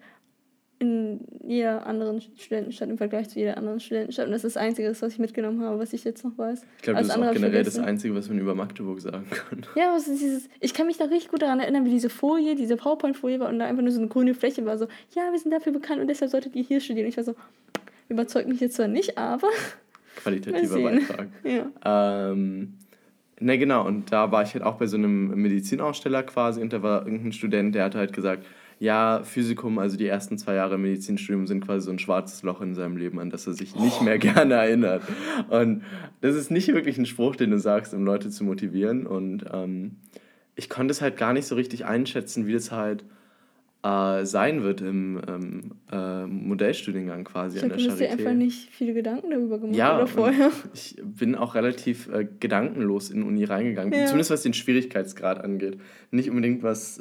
in 0.78 1.20
jeder 1.46 1.84
anderen 1.86 2.22
Studentenstadt 2.22 2.88
im 2.88 2.96
Vergleich 2.96 3.28
zu 3.28 3.38
jeder 3.38 3.58
anderen 3.58 3.80
Studentenstadt. 3.80 4.26
Und 4.26 4.32
das 4.32 4.44
ist 4.44 4.56
das 4.56 4.62
Einzige, 4.62 4.88
was 4.88 5.02
ich 5.02 5.18
mitgenommen 5.18 5.60
habe, 5.62 5.78
was 5.78 5.92
ich 5.92 6.04
jetzt 6.04 6.24
noch 6.24 6.38
weiß. 6.38 6.62
Ich 6.76 6.82
glaube, 6.82 7.00
das 7.00 7.08
ist 7.08 7.18
auch 7.18 7.32
generell 7.32 7.64
das 7.64 7.78
Einzige, 7.78 8.14
was 8.14 8.28
man 8.28 8.38
über 8.38 8.54
Magdeburg 8.54 9.00
sagen 9.00 9.26
kann. 9.28 9.66
Ja, 9.74 9.92
was 9.92 10.08
ist 10.08 10.22
dieses, 10.22 10.48
ich 10.60 10.72
kann 10.72 10.86
mich 10.86 10.96
da 10.96 11.04
richtig 11.04 11.28
gut 11.28 11.42
daran 11.42 11.60
erinnern, 11.60 11.84
wie 11.84 11.90
diese 11.90 12.08
Folie, 12.08 12.54
diese 12.54 12.76
PowerPoint-Folie 12.76 13.40
war 13.40 13.50
und 13.50 13.58
da 13.58 13.66
einfach 13.66 13.82
nur 13.82 13.92
so 13.92 13.98
eine 13.98 14.08
grüne 14.08 14.32
Fläche 14.32 14.64
war. 14.64 14.78
So, 14.78 14.86
ja, 15.14 15.30
wir 15.30 15.38
sind 15.38 15.50
dafür 15.50 15.72
bekannt 15.72 16.00
und 16.00 16.08
deshalb 16.08 16.30
solltet 16.30 16.56
ihr 16.56 16.62
hier 16.62 16.80
studieren. 16.80 17.08
Ich 17.08 17.16
war 17.18 17.24
so, 17.24 17.34
Überzeugt 18.10 18.48
mich 18.48 18.60
jetzt 18.60 18.74
zwar 18.74 18.88
nicht, 18.88 19.16
aber. 19.16 19.48
Qualitativer 20.16 20.82
Beitrag. 20.82 21.28
Ja. 21.44 22.30
Ähm, 22.32 22.74
ne, 23.38 23.56
genau. 23.56 23.86
Und 23.86 24.10
da 24.10 24.32
war 24.32 24.42
ich 24.42 24.52
halt 24.52 24.64
auch 24.64 24.74
bei 24.74 24.86
so 24.86 24.96
einem 24.96 25.28
Medizinaussteller 25.40 26.24
quasi 26.24 26.60
und 26.60 26.72
da 26.72 26.82
war 26.82 27.06
irgendein 27.06 27.32
Student, 27.32 27.74
der 27.74 27.84
hatte 27.84 27.98
halt 27.98 28.12
gesagt, 28.12 28.44
ja, 28.80 29.22
Physikum, 29.22 29.78
also 29.78 29.96
die 29.96 30.06
ersten 30.06 30.38
zwei 30.38 30.54
Jahre 30.54 30.76
Medizinstudium 30.76 31.46
sind 31.46 31.64
quasi 31.64 31.84
so 31.84 31.92
ein 31.92 31.98
schwarzes 32.00 32.42
Loch 32.42 32.60
in 32.62 32.74
seinem 32.74 32.96
Leben, 32.96 33.20
an 33.20 33.30
das 33.30 33.46
er 33.46 33.52
sich 33.52 33.76
nicht 33.76 34.02
mehr 34.02 34.18
gerne 34.18 34.54
erinnert. 34.54 35.02
Und 35.48 35.84
das 36.20 36.34
ist 36.34 36.50
nicht 36.50 36.68
wirklich 36.68 36.98
ein 36.98 37.06
Spruch, 37.06 37.36
den 37.36 37.50
du 37.50 37.58
sagst, 37.58 37.94
um 37.94 38.04
Leute 38.04 38.30
zu 38.30 38.42
motivieren. 38.42 39.06
Und 39.06 39.44
ähm, 39.52 39.98
ich 40.56 40.68
konnte 40.68 40.90
es 40.90 41.00
halt 41.00 41.16
gar 41.16 41.32
nicht 41.32 41.46
so 41.46 41.54
richtig 41.54 41.84
einschätzen, 41.84 42.46
wie 42.46 42.54
das 42.54 42.72
halt 42.72 43.04
äh, 43.82 44.24
sein 44.26 44.62
wird 44.62 44.80
im 44.82 45.20
ähm, 45.26 45.70
äh, 45.90 46.26
Modellstudiengang 46.26 47.24
quasi 47.24 47.58
ich 47.58 47.62
an 47.62 47.70
der 47.70 47.78
Charité. 47.78 47.84
Du 47.84 47.90
hast 47.92 48.00
dir 48.00 48.10
einfach 48.10 48.34
nicht 48.34 48.68
viele 48.70 48.92
Gedanken 48.92 49.30
darüber 49.30 49.58
gemacht 49.58 49.76
ja, 49.76 49.96
oder 49.96 50.06
vorher. 50.06 50.50
Ich 50.74 50.96
bin 51.02 51.34
auch 51.34 51.54
relativ 51.54 52.08
äh, 52.12 52.26
gedankenlos 52.38 53.10
in 53.10 53.22
Uni 53.22 53.44
reingegangen, 53.44 53.92
ja. 53.92 54.06
zumindest 54.06 54.30
was 54.30 54.42
den 54.42 54.54
Schwierigkeitsgrad 54.54 55.42
angeht. 55.42 55.80
Nicht 56.10 56.28
unbedingt 56.28 56.62
was 56.62 57.00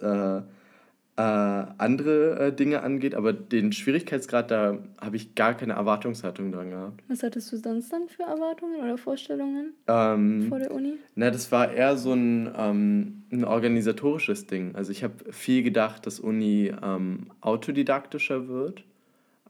äh, 1.20 1.66
andere 1.78 2.40
äh, 2.40 2.54
Dinge 2.54 2.82
angeht, 2.82 3.14
aber 3.14 3.34
den 3.34 3.74
Schwierigkeitsgrad, 3.74 4.52
da 4.52 4.78
habe 5.02 5.18
ich 5.18 5.36
gar 5.36 5.54
keine 5.54 5.74
Erwartungshaltung 5.74 6.54
dran 6.54 6.70
gehabt. 6.70 7.04
Was 7.10 7.24
hattest 7.24 7.52
du 7.52 7.58
sonst 7.58 7.92
dann 7.92 8.08
für 8.08 8.24
Erwartungen 8.24 8.80
oder 8.80 8.98
Vorstellungen 8.98 9.74
ähm, 9.88 10.46
vor 10.48 10.60
der 10.60 10.72
Uni? 10.72 10.94
Na, 11.16 11.30
das 11.30 11.52
war 11.52 11.74
eher 11.74 11.98
so 11.98 12.14
ein, 12.14 12.50
ähm, 12.58 13.24
ein 13.34 13.44
organisatorisches 13.44 14.48
Ding. 14.48 14.76
Also 14.76 14.94
ich 14.94 15.04
habe 15.04 15.16
viel 15.32 15.62
gedacht, 15.62 16.08
dass 16.08 16.22
Uni 16.22 16.72
ähm, 16.82 17.32
autodidaktischer 17.42 18.48
wird. 18.48 18.86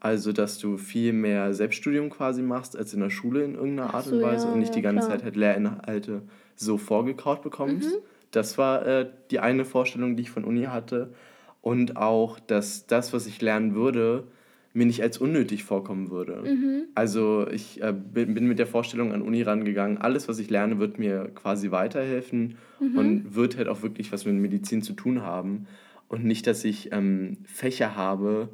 Also, 0.02 0.32
dass 0.32 0.58
du 0.58 0.78
viel 0.78 1.12
mehr 1.12 1.52
Selbststudium 1.52 2.08
quasi 2.08 2.40
machst 2.40 2.74
als 2.74 2.94
in 2.94 3.00
der 3.00 3.10
Schule 3.10 3.44
in 3.44 3.54
irgendeiner 3.54 3.92
Art 3.92 4.06
so, 4.06 4.16
und 4.16 4.22
Weise 4.22 4.46
ja, 4.46 4.52
und 4.54 4.58
nicht 4.58 4.70
ja, 4.70 4.76
die 4.76 4.82
ganze 4.82 5.06
klar. 5.06 5.18
Zeit 5.18 5.24
halt 5.24 5.36
Lehrinhalte 5.36 6.22
so 6.56 6.78
vorgekaut 6.78 7.42
bekommst. 7.42 7.90
Mhm. 7.90 8.02
Das 8.30 8.56
war 8.56 8.86
äh, 8.86 9.10
die 9.30 9.40
eine 9.40 9.66
Vorstellung, 9.66 10.16
die 10.16 10.22
ich 10.22 10.30
von 10.30 10.44
Uni 10.44 10.64
hatte 10.64 11.12
und 11.62 11.96
auch, 11.96 12.38
dass 12.40 12.86
das, 12.86 13.12
was 13.12 13.26
ich 13.26 13.40
lernen 13.40 13.74
würde, 13.74 14.24
mir 14.72 14.86
nicht 14.86 15.02
als 15.02 15.18
unnötig 15.18 15.64
vorkommen 15.64 16.10
würde. 16.10 16.42
Mhm. 16.44 16.82
Also 16.94 17.46
ich 17.50 17.82
äh, 17.82 17.92
bin, 17.92 18.34
bin, 18.34 18.46
mit 18.46 18.58
der 18.58 18.68
Vorstellung 18.68 19.12
an 19.12 19.22
Uni 19.22 19.42
rangegangen, 19.42 19.98
alles, 19.98 20.28
was 20.28 20.38
ich 20.38 20.48
lerne, 20.48 20.78
wird 20.78 20.98
mir 20.98 21.30
quasi 21.34 21.70
weiterhelfen 21.70 22.56
mhm. 22.78 22.98
und 22.98 23.34
wird 23.34 23.56
halt 23.56 23.68
auch 23.68 23.82
wirklich 23.82 24.12
was 24.12 24.24
mit 24.24 24.34
Medizin 24.36 24.82
zu 24.82 24.92
tun 24.92 25.22
haben. 25.22 25.66
Und 26.08 26.24
nicht, 26.24 26.46
dass 26.46 26.64
ich 26.64 26.92
ähm, 26.92 27.38
Fächer 27.44 27.96
habe, 27.96 28.48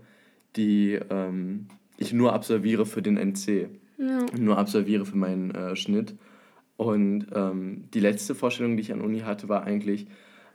die 0.57 0.99
ähm, 1.11 1.67
ich 1.99 2.13
nur 2.13 2.33
absolviere 2.33 2.87
für 2.87 3.03
den 3.03 3.17
NC. 3.17 3.69
Ja. 3.99 4.27
Nur 4.39 4.59
absolviere 4.59 5.07
für 5.07 5.17
meinen 5.17 5.55
äh, 5.55 5.77
Schnitt. 5.77 6.15
Und 6.77 7.27
ähm, 7.35 7.85
die 7.95 8.01
letzte 8.01 8.35
Vorstellung, 8.35 8.77
die 8.77 8.83
ich 8.83 8.93
an 8.93 9.01
Uni 9.01 9.21
hatte, 9.21 9.49
war 9.49 9.65
eigentlich, 9.65 10.07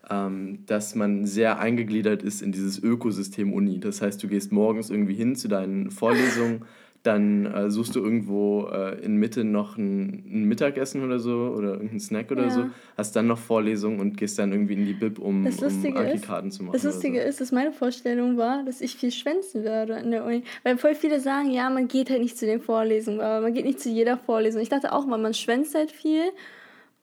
dass 0.10 0.96
man 0.96 1.26
sehr 1.26 1.60
eingegliedert 1.60 2.22
ist 2.22 2.42
in 2.42 2.52
dieses 2.52 2.82
Ökosystem 2.82 3.54
Uni. 3.54 3.80
Das 3.80 4.02
heißt, 4.02 4.22
du 4.22 4.28
gehst 4.28 4.52
morgens 4.52 4.90
irgendwie 4.90 5.14
hin 5.14 5.36
zu 5.36 5.48
deinen 5.48 5.90
Vorlesungen, 5.90 6.66
dann 7.04 7.46
äh, 7.48 7.72
suchst 7.72 7.96
du 7.96 8.00
irgendwo 8.04 8.68
äh, 8.68 9.00
in 9.04 9.16
Mitte 9.16 9.44
noch 9.44 9.76
ein, 9.76 10.24
ein, 10.28 10.44
Mittagessen 10.44 11.04
oder 11.04 11.20
so 11.20 11.54
oder 11.58 11.72
irgendeinen 11.72 12.00
Snack 12.00 12.30
oder 12.32 12.44
ja. 12.44 12.50
so, 12.52 12.66
hast 12.96 13.16
dann 13.16 13.26
noch 13.26 13.40
Vorlesungen 13.40 14.00
und 14.00 14.18
gehst 14.18 14.38
dann 14.38 14.52
irgendwie 14.52 14.74
in 14.74 14.86
die 14.86 14.94
Bib, 14.94 15.18
um, 15.18 15.44
das 15.44 15.62
um 15.62 15.98
Anki-Karten 15.98 16.52
zu 16.52 16.64
machen. 16.64 16.74
Das 16.74 16.84
Lustige 16.84 17.22
so. 17.22 17.28
ist, 17.28 17.42
dass 17.42 17.52
meine 17.52 17.72
Vorstellung 17.72 18.38
war, 18.38 18.64
dass 18.66 18.82
ich 18.82 18.96
viel 18.96 19.12
schwänzen 19.12 19.64
werde 19.64 19.94
in 19.94 20.12
der 20.12 20.24
Uni. 20.26 20.44
Weil 20.64 20.78
voll 20.78 20.94
viele 20.94 21.20
sagen, 21.20 21.50
ja, 21.50 21.70
man 21.72 21.88
geht 21.88 22.12
halt 22.12 22.22
nicht 22.22 22.38
zu 22.38 22.46
den 22.46 22.62
Vorlesungen, 22.62 23.20
aber 23.20 23.42
man 23.42 23.54
geht 23.54 23.66
nicht 23.66 23.80
zu 23.80 23.90
jeder 23.90 24.18
Vorlesung. 24.18 24.62
Ich 24.62 24.70
dachte 24.70 24.94
auch 24.94 25.08
mal, 25.08 25.18
man 25.18 25.34
schwänzt 25.34 25.74
halt 25.74 25.92
viel 25.92 26.22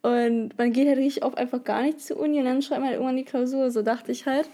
und 0.03 0.57
man 0.57 0.73
geht 0.73 0.87
halt 0.87 0.99
richtig 0.99 1.25
oft 1.25 1.37
einfach 1.37 1.65
gar 1.65 1.83
nicht 1.83 2.01
zur 2.01 2.19
Uni 2.19 2.39
und 2.39 2.45
dann 2.45 2.63
schreibt 2.63 2.81
man 2.81 2.89
halt 2.89 2.97
irgendwann 2.97 3.17
die 3.17 3.25
Klausur. 3.25 3.71
So 3.71 3.83
dachte 3.83 4.13
ich 4.13 4.27
halt. 4.27 4.49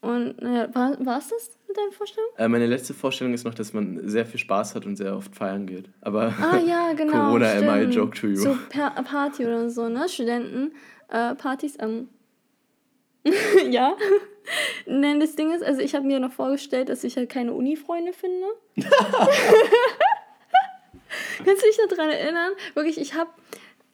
Und 0.00 0.40
naja, 0.40 0.74
war 0.74 1.18
es 1.18 1.28
das 1.28 1.50
mit 1.68 1.76
deiner 1.76 1.92
Vorstellung? 1.92 2.30
Äh, 2.38 2.48
meine 2.48 2.66
letzte 2.66 2.94
Vorstellung 2.94 3.34
ist 3.34 3.44
noch, 3.44 3.52
dass 3.52 3.74
man 3.74 4.08
sehr 4.08 4.24
viel 4.24 4.40
Spaß 4.40 4.74
hat 4.74 4.86
und 4.86 4.96
sehr 4.96 5.14
oft 5.14 5.36
feiern 5.36 5.66
geht. 5.66 5.90
Aber 6.00 6.34
ah, 6.40 6.58
ja, 6.58 6.92
genau, 6.96 7.26
Corona 7.26 7.50
stimmt. 7.50 7.68
am 7.68 7.82
I 7.82 7.84
joke 7.84 8.18
to 8.18 8.28
you. 8.28 8.36
So 8.36 8.56
per 8.70 8.90
Party 8.90 9.44
oder 9.44 9.68
so, 9.68 9.90
ne? 9.90 10.08
Studenten, 10.08 10.72
äh, 11.08 11.34
Partys 11.34 11.78
am. 11.78 12.08
ja. 13.70 13.94
Nein, 14.86 15.20
das 15.20 15.36
Ding 15.36 15.52
ist, 15.52 15.62
also 15.62 15.82
ich 15.82 15.94
habe 15.94 16.06
mir 16.06 16.18
noch 16.18 16.32
vorgestellt, 16.32 16.88
dass 16.88 17.04
ich 17.04 17.18
halt 17.18 17.28
keine 17.28 17.52
Uni-Freunde 17.52 18.14
finde. 18.14 18.46
Kannst 21.44 21.62
du 21.62 21.66
dich 21.66 21.78
noch 21.78 21.88
daran 21.94 22.10
erinnern? 22.10 22.52
Wirklich, 22.74 22.98
ich 22.98 23.14
habe 23.14 23.30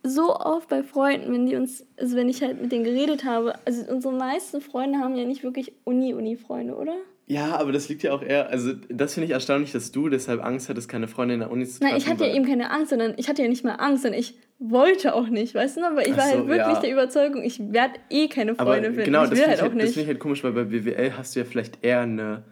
so 0.07 0.35
oft 0.37 0.69
bei 0.69 0.83
Freunden, 0.83 1.33
wenn 1.33 1.47
die 1.47 1.57
uns, 1.57 1.87
also 1.99 2.17
wenn 2.17 2.29
ich 2.29 2.43
halt 2.43 2.61
mit 2.61 2.73
denen 2.73 2.85
geredet 2.85 3.25
habe, 3.25 3.55
also 3.65 3.91
unsere 3.91 4.15
meisten 4.15 4.61
Freunde 4.61 4.99
haben 4.99 5.17
ja 5.17 5.25
nicht 5.25 5.43
wirklich 5.43 5.73
Uni-Uni-Freunde, 5.85 6.75
oder? 6.75 6.95
Ja, 7.29 7.57
aber 7.57 7.73
das 7.73 7.89
liegt 7.89 8.05
ja 8.05 8.13
auch 8.13 8.23
eher, 8.23 8.51
also 8.51 8.73
das 8.89 9.15
finde 9.15 9.27
ich 9.27 9.33
erstaunlich, 9.33 9.73
dass 9.73 9.91
du 9.91 10.09
deshalb 10.09 10.45
Angst 10.45 10.69
hattest, 10.69 10.89
keine 10.89 11.09
Freunde 11.09 11.35
in 11.35 11.41
der 11.41 11.51
Uni 11.51 11.67
zu 11.67 11.81
treffen. 11.81 11.91
Nein, 11.91 12.01
ich 12.01 12.09
hatte 12.09 12.25
ja 12.25 12.35
eben 12.35 12.47
keine 12.47 12.71
Angst, 12.71 12.91
sondern 12.91 13.15
ich 13.17 13.29
hatte 13.29 13.43
ja 13.43 13.49
nicht 13.49 13.65
mal 13.65 13.75
Angst, 13.75 14.05
sondern 14.05 14.21
ich 14.21 14.39
wollte 14.61 15.13
auch 15.13 15.27
nicht, 15.27 15.55
weißt 15.55 15.79
du? 15.79 15.85
Aber 15.85 16.07
ich 16.07 16.13
Ach 16.13 16.19
war 16.19 16.25
halt 16.25 16.47
wirklich 16.47 16.75
ja. 16.75 16.81
der 16.81 16.93
Überzeugung, 16.93 17.43
ich 17.43 17.73
werde 17.73 17.95
eh 18.11 18.29
keine 18.29 18.55
Freunde 18.55 18.89
aber 18.89 18.95
finden. 18.95 19.05
Genau, 19.05 19.25
ich 19.25 19.31
das 19.31 19.41
halt, 19.41 19.61
halt 19.61 19.75
Das 19.75 19.93
finde 19.93 20.01
ich 20.03 20.07
halt 20.07 20.21
komisch, 20.21 20.45
weil 20.45 20.53
bei 20.53 20.65
BWL 20.65 21.15
hast 21.19 21.35
du 21.35 21.41
ja 21.41 21.45
vielleicht 21.45 21.85
eher 21.85 22.01
eine 22.01 22.45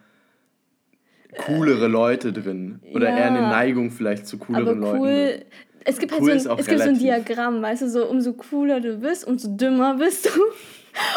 coolere 1.47 1.87
Leute 1.87 2.33
drin. 2.33 2.81
Oder 2.93 3.11
ja, 3.11 3.17
eher 3.17 3.27
eine 3.27 3.43
Neigung 3.43 3.93
vielleicht 3.93 4.27
zu 4.27 4.39
cooleren 4.39 4.83
aber 4.83 4.99
cool, 4.99 5.09
Leuten 5.09 5.45
es 5.85 5.99
gibt 5.99 6.13
halt 6.13 6.23
cool 6.23 6.39
so 6.39 6.51
ein, 6.51 6.59
es 6.59 6.67
gibt 6.67 6.81
so 6.81 6.89
ein 6.89 6.99
Diagramm, 6.99 7.63
weißt 7.63 7.83
du, 7.83 7.89
so 7.91 8.07
umso 8.07 8.33
cooler 8.33 8.81
du 8.81 8.97
bist, 8.97 9.27
umso 9.27 9.49
dümmer 9.49 9.95
bist 9.95 10.27
du. 10.27 10.31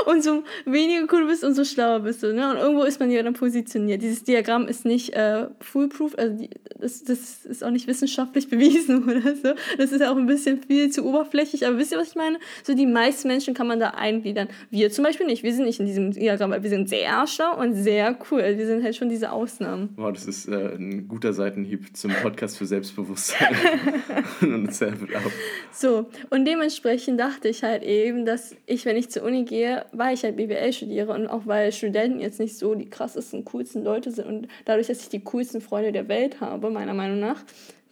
Umso 0.06 0.44
weniger 0.66 1.08
cool 1.12 1.22
du 1.22 1.28
bist, 1.28 1.44
umso 1.44 1.63
schlauer 1.63 2.00
bist 2.00 2.24
du. 2.24 2.34
Ne? 2.34 2.50
Und 2.52 2.58
irgendwo 2.58 2.84
ist 2.84 3.00
man 3.00 3.12
ja 3.12 3.22
dann 3.24 3.34
positioniert. 3.34 4.02
Dieses 4.02 4.24
Diagramm 4.24 4.68
ist 4.68 4.86
nicht 4.86 5.13
äh, 5.13 5.48
foolproof, 5.60 6.16
also 6.18 6.38
die, 6.38 6.50
das, 6.80 7.04
das 7.04 7.46
ist 7.46 7.63
auch 7.63 7.72
nicht 7.72 7.88
wissenschaftlich 7.88 8.50
bewiesen 8.50 9.04
oder 9.04 9.36
so. 9.36 9.54
Das 9.78 9.92
ist 9.92 10.04
auch 10.04 10.18
ein 10.18 10.28
bisschen 10.28 10.62
viel 10.63 10.90
zu 10.90 11.06
oberflächlich. 11.06 11.66
Aber 11.66 11.78
wisst 11.78 11.92
ihr, 11.92 11.98
was 11.98 12.10
ich 12.10 12.16
meine? 12.16 12.40
So 12.63 12.74
die 12.74 12.86
meisten 12.86 13.28
Menschen 13.28 13.54
kann 13.54 13.68
man 13.68 13.80
da 13.80 13.92
eingliedern. 13.92 14.48
Wir 14.70 14.92
zum 14.92 15.04
Beispiel 15.04 15.26
nicht. 15.26 15.44
Wir 15.44 15.54
sind 15.54 15.66
nicht 15.66 15.80
in 15.80 15.86
diesem 15.86 16.12
Diagramm, 16.12 16.52
weil 16.52 16.63
wir 16.63 16.70
sind 16.70 16.90
sehr 16.90 17.26
schlau 17.28 17.58
und 17.60 17.74
sehr 17.74 18.18
cool. 18.32 18.42
Wir 18.58 18.66
sind 18.66 18.84
halt 18.84 18.96
schon 18.96 19.10
diese 19.10 19.32
Ausnahmen. 19.32 19.90
Wow, 19.96 20.12
das 20.13 20.26
ist 20.26 20.48
äh, 20.48 20.76
ein 20.76 21.08
guter 21.08 21.34
Seitenhieb 21.34 21.96
zum 21.96 22.12
Podcast 22.12 22.58
für 22.58 22.66
Selbstbewusstsein 22.66 23.56
und 24.42 24.74
Self-Love. 24.74 25.32
So, 25.72 26.10
und 26.30 26.46
dementsprechend 26.46 27.20
dachte 27.20 27.50
ich 27.50 27.63
halt 27.63 27.84
eben, 27.84 28.26
dass 28.26 28.56
ich, 28.66 28.86
wenn 28.86 28.96
ich 28.96 29.10
zur 29.10 29.24
Uni 29.24 29.44
gehe, 29.44 29.66
weil 29.91 30.13
ich 30.13 30.23
halt 30.23 30.38
BWL 30.38 30.73
studiere 30.73 31.13
und 31.13 31.27
auch 31.27 31.45
weil 31.45 31.71
Studenten 31.71 32.19
jetzt 32.19 32.39
nicht 32.39 32.58
so 32.58 32.75
die 32.75 32.89
krassesten, 32.89 33.45
coolsten 33.45 33.84
Leute 33.84 34.12
sind 34.12 34.27
und 34.27 34.47
dadurch, 34.65 34.88
dass 34.88 35.01
ich 35.01 35.10
die 35.10 35.23
coolsten 35.23 35.62
Freunde 35.62 35.91
der 35.91 36.08
Welt 36.08 36.41
habe, 36.41 36.69
meiner 36.69 36.93
Meinung 36.93 37.19
nach, 37.19 37.43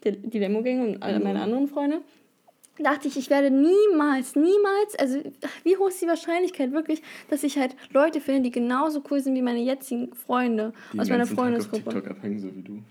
die, 0.03 0.11
die 0.11 0.39
Lemo-Gänge 0.39 0.88
und 0.88 1.03
alle 1.03 1.19
meine 1.19 1.41
anderen 1.41 1.67
Freunde, 1.67 2.01
dachte 2.77 3.07
ich, 3.07 3.17
ich 3.17 3.29
werde 3.29 3.49
niemals, 3.51 4.35
niemals, 4.35 4.95
also 4.97 5.19
wie 5.63 5.77
hoch 5.77 5.89
ist 5.89 6.01
die 6.01 6.07
Wahrscheinlichkeit 6.07 6.71
wirklich, 6.71 7.01
dass 7.29 7.43
ich 7.43 7.57
halt 7.57 7.75
Leute 7.91 8.19
finde, 8.19 8.41
die 8.41 8.51
genauso 8.51 9.01
cool 9.09 9.21
sind 9.21 9.35
wie 9.35 9.41
meine 9.41 9.61
jetzigen 9.61 10.13
Freunde 10.13 10.73
Die 10.93 10.99
aus 10.99 11.07
meiner 11.07 11.19
ganzen 11.19 11.35
Tag 11.35 11.45
auf 11.45 11.45
Freundesgruppe. 11.45 11.89
TikTok 11.91 12.11
abhängen, 12.11 12.39
so 12.39 12.55
wie 12.55 12.61
du. 12.61 12.83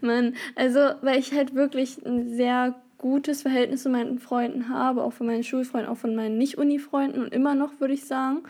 Mann, 0.00 0.34
also, 0.54 0.80
weil 1.02 1.18
ich 1.18 1.32
halt 1.32 1.54
wirklich 1.54 2.04
ein 2.04 2.34
sehr 2.34 2.74
gutes 2.98 3.42
Verhältnis 3.42 3.82
zu 3.82 3.90
meinen 3.90 4.18
Freunden 4.18 4.68
habe, 4.68 5.02
auch 5.02 5.12
von 5.12 5.26
meinen 5.26 5.44
Schulfreunden, 5.44 5.90
auch 5.90 5.98
von 5.98 6.14
meinen 6.14 6.38
Nicht-Uni-Freunden 6.38 7.22
und 7.22 7.32
immer 7.32 7.54
noch, 7.54 7.80
würde 7.80 7.94
ich 7.94 8.04
sagen. 8.04 8.42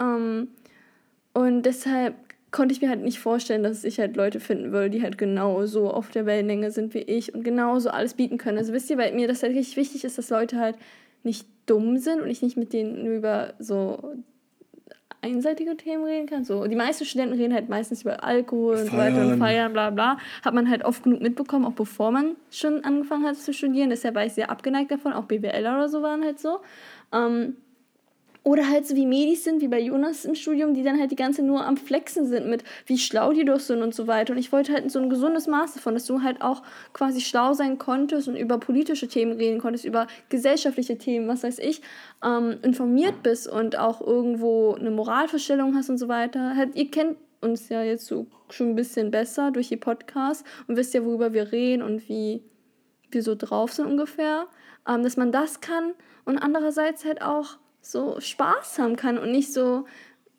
Ähm, 0.00 0.48
und 1.32 1.62
deshalb 1.62 2.14
konnte 2.50 2.74
ich 2.74 2.80
mir 2.80 2.88
halt 2.88 3.02
nicht 3.02 3.20
vorstellen, 3.20 3.62
dass 3.62 3.84
ich 3.84 3.98
halt 4.00 4.16
Leute 4.16 4.40
finden 4.40 4.72
würde, 4.72 4.90
die 4.90 5.02
halt 5.02 5.18
genauso 5.18 5.90
auf 5.90 6.10
der 6.10 6.26
Wellenlänge 6.26 6.70
sind 6.70 6.94
wie 6.94 7.02
ich 7.02 7.34
und 7.34 7.44
genauso 7.44 7.90
alles 7.90 8.14
bieten 8.14 8.38
können. 8.38 8.58
Also 8.58 8.72
wisst 8.72 8.90
ihr, 8.90 8.98
weil 8.98 9.14
mir 9.14 9.28
das 9.28 9.42
halt 9.42 9.54
richtig 9.54 9.76
wichtig 9.76 10.04
ist, 10.04 10.18
dass 10.18 10.30
Leute 10.30 10.58
halt 10.58 10.76
nicht 11.22 11.46
dumm 11.66 11.98
sind 11.98 12.20
und 12.20 12.28
ich 12.28 12.42
nicht 12.42 12.56
mit 12.56 12.72
denen 12.72 13.06
über 13.06 13.54
so 13.58 14.14
einseitige 15.22 15.76
Themen 15.76 16.04
reden 16.04 16.26
kann. 16.26 16.44
So, 16.44 16.66
die 16.66 16.76
meisten 16.76 17.04
Studenten 17.04 17.34
reden 17.34 17.54
halt 17.54 17.68
meistens 17.68 18.02
über 18.02 18.24
Alkohol 18.24 18.76
und 18.76 18.86
so 18.90 18.96
weiter 18.96 19.20
und 19.22 19.38
Feiern. 19.38 19.38
Feiern, 19.38 19.72
bla 19.72 19.90
bla. 19.90 20.18
Hat 20.42 20.54
man 20.54 20.68
halt 20.70 20.84
oft 20.84 21.02
genug 21.02 21.20
mitbekommen, 21.20 21.64
auch 21.64 21.72
bevor 21.72 22.10
man 22.10 22.36
schon 22.50 22.84
angefangen 22.84 23.26
hat 23.26 23.36
zu 23.36 23.52
studieren. 23.52 23.90
Deshalb 23.90 24.14
war 24.14 24.24
ich 24.24 24.32
sehr 24.32 24.50
abgeneigt 24.50 24.90
davon. 24.90 25.12
Auch 25.12 25.24
BWLer 25.24 25.74
oder 25.74 25.88
so 25.88 26.02
waren 26.02 26.24
halt 26.24 26.38
so. 26.38 26.60
Ähm, 27.12 27.56
oder 28.42 28.68
halt 28.68 28.86
so 28.86 28.96
wie 28.96 29.06
Medis 29.06 29.44
sind, 29.44 29.60
wie 29.60 29.68
bei 29.68 29.80
Jonas 29.80 30.24
im 30.24 30.34
Studium, 30.34 30.72
die 30.72 30.82
dann 30.82 30.98
halt 30.98 31.10
die 31.10 31.16
ganze 31.16 31.42
nur 31.42 31.64
am 31.64 31.76
Flexen 31.76 32.26
sind 32.26 32.48
mit, 32.48 32.64
wie 32.86 32.96
schlau 32.96 33.32
die 33.32 33.44
doch 33.44 33.60
sind 33.60 33.82
und 33.82 33.94
so 33.94 34.06
weiter. 34.06 34.32
Und 34.32 34.38
ich 34.38 34.50
wollte 34.50 34.72
halt 34.72 34.90
so 34.90 34.98
ein 34.98 35.10
gesundes 35.10 35.46
Maß 35.46 35.74
davon, 35.74 35.94
dass 35.94 36.06
du 36.06 36.22
halt 36.22 36.40
auch 36.40 36.62
quasi 36.94 37.20
schlau 37.20 37.52
sein 37.52 37.76
konntest 37.76 38.28
und 38.28 38.36
über 38.36 38.58
politische 38.58 39.08
Themen 39.08 39.32
reden 39.32 39.60
konntest, 39.60 39.84
über 39.84 40.06
gesellschaftliche 40.30 40.96
Themen, 40.96 41.28
was 41.28 41.42
weiß 41.42 41.58
ich, 41.58 41.82
ähm, 42.24 42.58
informiert 42.62 43.22
bist 43.22 43.46
und 43.46 43.78
auch 43.78 44.00
irgendwo 44.00 44.74
eine 44.74 44.90
Moralvorstellung 44.90 45.74
hast 45.76 45.90
und 45.90 45.98
so 45.98 46.08
weiter. 46.08 46.56
Halt, 46.56 46.76
ihr 46.76 46.90
kennt 46.90 47.18
uns 47.42 47.68
ja 47.68 47.82
jetzt 47.82 48.06
so 48.06 48.26
schon 48.48 48.70
ein 48.70 48.76
bisschen 48.76 49.10
besser 49.10 49.50
durch 49.50 49.68
die 49.68 49.76
Podcasts 49.76 50.44
und 50.66 50.76
wisst 50.76 50.94
ja, 50.94 51.04
worüber 51.04 51.34
wir 51.34 51.52
reden 51.52 51.82
und 51.82 52.08
wie 52.08 52.42
wir 53.10 53.22
so 53.22 53.34
drauf 53.34 53.72
sind 53.72 53.86
ungefähr. 53.86 54.46
Ähm, 54.88 55.02
dass 55.02 55.18
man 55.18 55.30
das 55.30 55.60
kann 55.60 55.92
und 56.24 56.38
andererseits 56.38 57.04
halt 57.04 57.20
auch 57.20 57.58
so 57.80 58.20
Spaß 58.20 58.78
haben 58.78 58.96
kann 58.96 59.18
und 59.18 59.32
nicht 59.32 59.52
so 59.52 59.84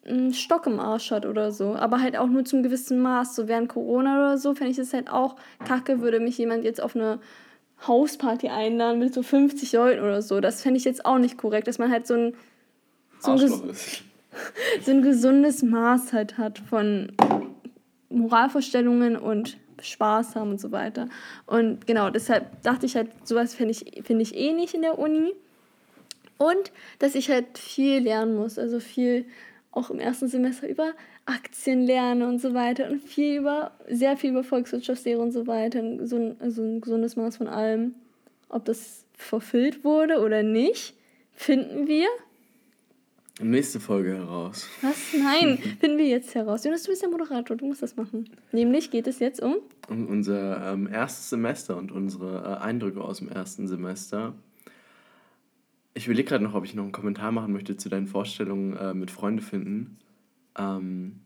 einen 0.06 0.34
Stock 0.34 0.66
im 0.66 0.80
Arsch 0.80 1.12
hat 1.12 1.26
oder 1.26 1.52
so. 1.52 1.76
Aber 1.76 2.02
halt 2.02 2.18
auch 2.18 2.28
nur 2.28 2.46
zum 2.46 2.64
gewissen 2.64 3.02
Maß. 3.02 3.36
So 3.36 3.48
während 3.48 3.70
Corona 3.70 4.18
oder 4.18 4.38
so 4.38 4.54
fände 4.54 4.72
ich 4.72 4.78
das 4.78 4.94
halt 4.94 5.10
auch 5.10 5.36
kacke, 5.66 6.02
würde 6.02 6.20
mich 6.20 6.38
jemand 6.38 6.64
jetzt 6.64 6.82
auf 6.82 6.96
eine 6.96 7.20
Hausparty 7.88 8.50
einladen 8.50 9.00
mit 9.00 9.14
so 9.14 9.24
50 9.24 9.72
Leuten 9.74 10.02
oder 10.02 10.22
so. 10.22 10.40
Das 10.40 10.62
fände 10.62 10.78
ich 10.78 10.86
jetzt 10.86 11.06
auch 11.06 11.18
nicht 11.18 11.38
korrekt, 11.38 11.68
dass 11.68 11.80
man 11.80 11.92
halt 11.92 12.08
so 12.08 12.16
ein, 12.16 12.34
so 13.20 13.32
ein, 13.32 13.40
so 14.82 14.92
ein 14.92 15.02
gesundes 15.02 15.64
Maß 15.64 16.14
halt 16.14 16.38
hat 16.38 16.60
von 16.60 17.12
Moralvorstellungen 18.10 19.16
und 19.18 19.58
Spaß 19.82 20.36
haben 20.36 20.52
und 20.52 20.62
so 20.62 20.72
weiter. 20.72 21.08
Und 21.48 21.88
genau, 21.88 22.10
deshalb 22.10 22.62
dachte 22.62 22.86
ich 22.86 22.96
halt, 22.96 23.10
sowas 23.28 23.56
finde 23.56 23.72
ich, 23.72 24.04
find 24.04 24.22
ich 24.22 24.36
eh 24.36 24.54
nicht 24.54 24.74
in 24.74 24.82
der 24.82 25.00
Uni. 25.00 25.34
Und 26.42 26.72
dass 26.98 27.14
ich 27.14 27.30
halt 27.30 27.60
viel 27.60 28.00
lernen 28.00 28.36
muss, 28.36 28.58
also 28.58 28.80
viel 28.80 29.26
auch 29.70 29.92
im 29.92 30.00
ersten 30.00 30.28
Semester 30.28 30.68
über 30.68 30.94
Aktien 31.28 31.86
lerne 31.86 32.28
und 32.28 32.42
so 32.42 32.56
weiter 32.56 32.90
und 32.90 33.00
viel 33.00 33.38
über, 33.38 33.74
sehr 33.88 34.18
viel 34.18 34.32
über 34.32 34.44
Volkswirtschaftslehre 34.44 35.22
und 35.22 35.32
so 35.32 35.46
weiter. 35.46 35.84
So 36.08 36.16
ein, 36.16 36.36
also 36.40 36.64
ein 36.64 36.82
gesundes 36.82 37.16
Maß 37.16 37.38
von 37.38 37.48
allem. 37.48 37.94
Ob 38.50 38.66
das 38.66 39.06
verfüllt 39.14 39.84
wurde 39.84 40.20
oder 40.20 40.42
nicht, 40.42 40.96
finden 41.32 41.88
wir. 41.88 42.08
Nächste 43.40 43.80
Folge 43.80 44.16
heraus. 44.16 44.68
Was? 44.82 44.98
Nein, 45.14 45.60
finden 45.80 46.00
wir 46.00 46.08
jetzt 46.08 46.34
heraus. 46.34 46.64
Jonas, 46.64 46.82
du 46.82 46.90
bist 46.90 47.04
der 47.04 47.10
Moderator, 47.10 47.56
du 47.56 47.68
musst 47.68 47.84
das 47.84 47.96
machen. 47.96 48.32
Nämlich 48.52 48.90
geht 48.90 49.06
es 49.06 49.20
jetzt 49.20 49.44
um. 49.44 49.58
Um 49.90 50.08
unser 50.08 50.74
ähm, 50.74 50.90
erstes 50.92 51.30
Semester 51.30 51.78
und 51.78 51.92
unsere 51.92 52.60
äh, 52.60 52.64
Eindrücke 52.64 53.00
aus 53.00 53.20
dem 53.20 53.30
ersten 53.30 53.68
Semester. 53.68 54.34
Ich 55.94 56.06
überlege 56.06 56.30
gerade 56.30 56.44
noch, 56.44 56.54
ob 56.54 56.64
ich 56.66 56.74
noch 56.74 56.84
einen 56.84 56.92
Kommentar 56.92 57.32
machen 57.32 57.52
möchte 57.52 57.76
zu 57.78 57.90
deinen 57.90 58.08
Vorstellungen 58.08 58.76
äh, 58.78 58.94
mit 58.94 59.12
Freunde 59.12 59.44
finden. 59.44 59.98
Ähm, 60.58 61.20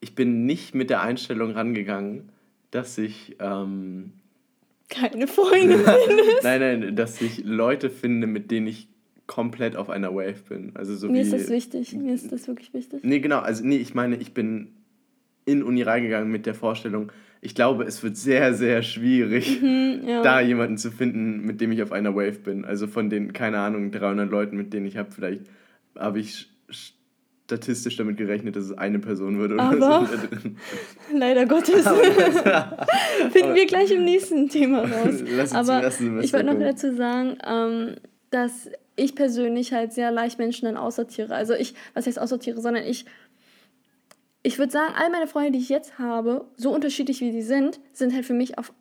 ich 0.00 0.14
bin 0.14 0.44
nicht 0.46 0.74
mit 0.74 0.90
der 0.90 1.02
Einstellung 1.02 1.52
rangegangen, 1.52 2.30
dass 2.72 2.98
ich 2.98 3.36
ähm, 3.38 4.12
Keine 4.88 5.28
Freunde. 5.28 5.78
nein, 6.42 6.60
nein, 6.60 6.96
dass 6.96 7.20
ich 7.20 7.44
Leute 7.44 7.90
finde, 7.90 8.26
mit 8.26 8.50
denen 8.50 8.66
ich 8.66 8.88
komplett 9.26 9.76
auf 9.76 9.88
einer 9.88 10.12
Wave 10.14 10.42
bin. 10.48 10.72
Also 10.74 10.96
so 10.96 11.08
Mir 11.08 11.18
wie, 11.18 11.20
ist 11.20 11.32
das 11.32 11.48
wichtig. 11.48 11.94
Mir 11.94 12.14
ist 12.14 12.32
das 12.32 12.48
wirklich 12.48 12.74
wichtig. 12.74 13.04
Nee, 13.04 13.20
genau. 13.20 13.38
Also, 13.38 13.64
nee, 13.64 13.76
ich 13.76 13.94
meine, 13.94 14.16
ich 14.16 14.34
bin 14.34 14.72
in 15.44 15.62
Uni 15.62 15.82
reingegangen 15.82 16.30
mit 16.30 16.46
der 16.46 16.54
Vorstellung, 16.54 17.12
ich 17.44 17.54
glaube, 17.56 17.82
es 17.84 18.02
wird 18.02 18.16
sehr, 18.16 18.54
sehr 18.54 18.82
schwierig, 18.82 19.60
Hm, 19.60 20.06
ja. 20.06 20.22
da 20.22 20.40
jemanden 20.40 20.78
zu 20.78 20.90
finden, 20.90 21.44
mit 21.44 21.60
dem 21.60 21.72
ich 21.72 21.82
auf 21.82 21.90
einer 21.92 22.14
Wave 22.14 22.38
bin. 22.38 22.64
Also 22.64 22.86
von 22.86 23.10
den, 23.10 23.32
keine 23.32 23.58
Ahnung, 23.58 23.90
300 23.90 24.30
Leuten, 24.30 24.56
mit 24.56 24.72
denen 24.72 24.86
ich 24.86 24.96
habe, 24.96 25.10
vielleicht 25.10 25.42
habe 25.98 26.20
ich 26.20 26.46
sch- 26.70 26.92
statistisch 27.46 27.96
damit 27.96 28.16
gerechnet, 28.16 28.54
dass 28.56 28.64
es 28.66 28.78
eine 28.78 28.98
Person 29.00 29.38
wird 29.40 29.52
oder 29.52 29.62
Aber- 29.64 30.06
so. 30.06 30.16
Leider 31.18 31.44
Gottes. 31.46 31.84
Finden 33.32 33.54
wir 33.54 33.66
gleich 33.66 33.90
im 33.90 34.04
nächsten 34.04 34.48
Thema 34.48 34.82
raus. 34.82 35.22
Lass 35.36 35.52
Aber 35.54 35.86
ich 36.20 36.32
wollte 36.32 36.46
noch 36.46 36.58
dazu 36.58 36.94
sagen, 36.94 37.36
ähm, 37.46 37.96
dass 38.30 38.70
ich 38.96 39.14
persönlich 39.14 39.72
halt 39.72 39.92
sehr 39.92 40.10
leicht 40.10 40.38
Menschen 40.38 40.66
dann 40.66 40.76
aussortiere. 40.76 41.34
Also 41.34 41.54
ich, 41.54 41.74
was 41.94 42.06
heißt 42.06 42.18
aussortiere, 42.20 42.60
sondern 42.60 42.84
ich, 42.84 43.04
ich 44.42 44.58
würde 44.58 44.72
sagen, 44.72 44.92
all 44.96 45.10
meine 45.10 45.26
Freunde, 45.26 45.52
die 45.52 45.58
ich 45.58 45.68
jetzt 45.68 45.98
habe, 45.98 46.44
so 46.56 46.72
unterschiedlich 46.74 47.20
wie 47.20 47.30
die 47.32 47.42
sind, 47.42 47.80
sind 47.92 48.12
halt 48.14 48.24
für 48.24 48.34
mich 48.34 48.58
auf 48.58 48.72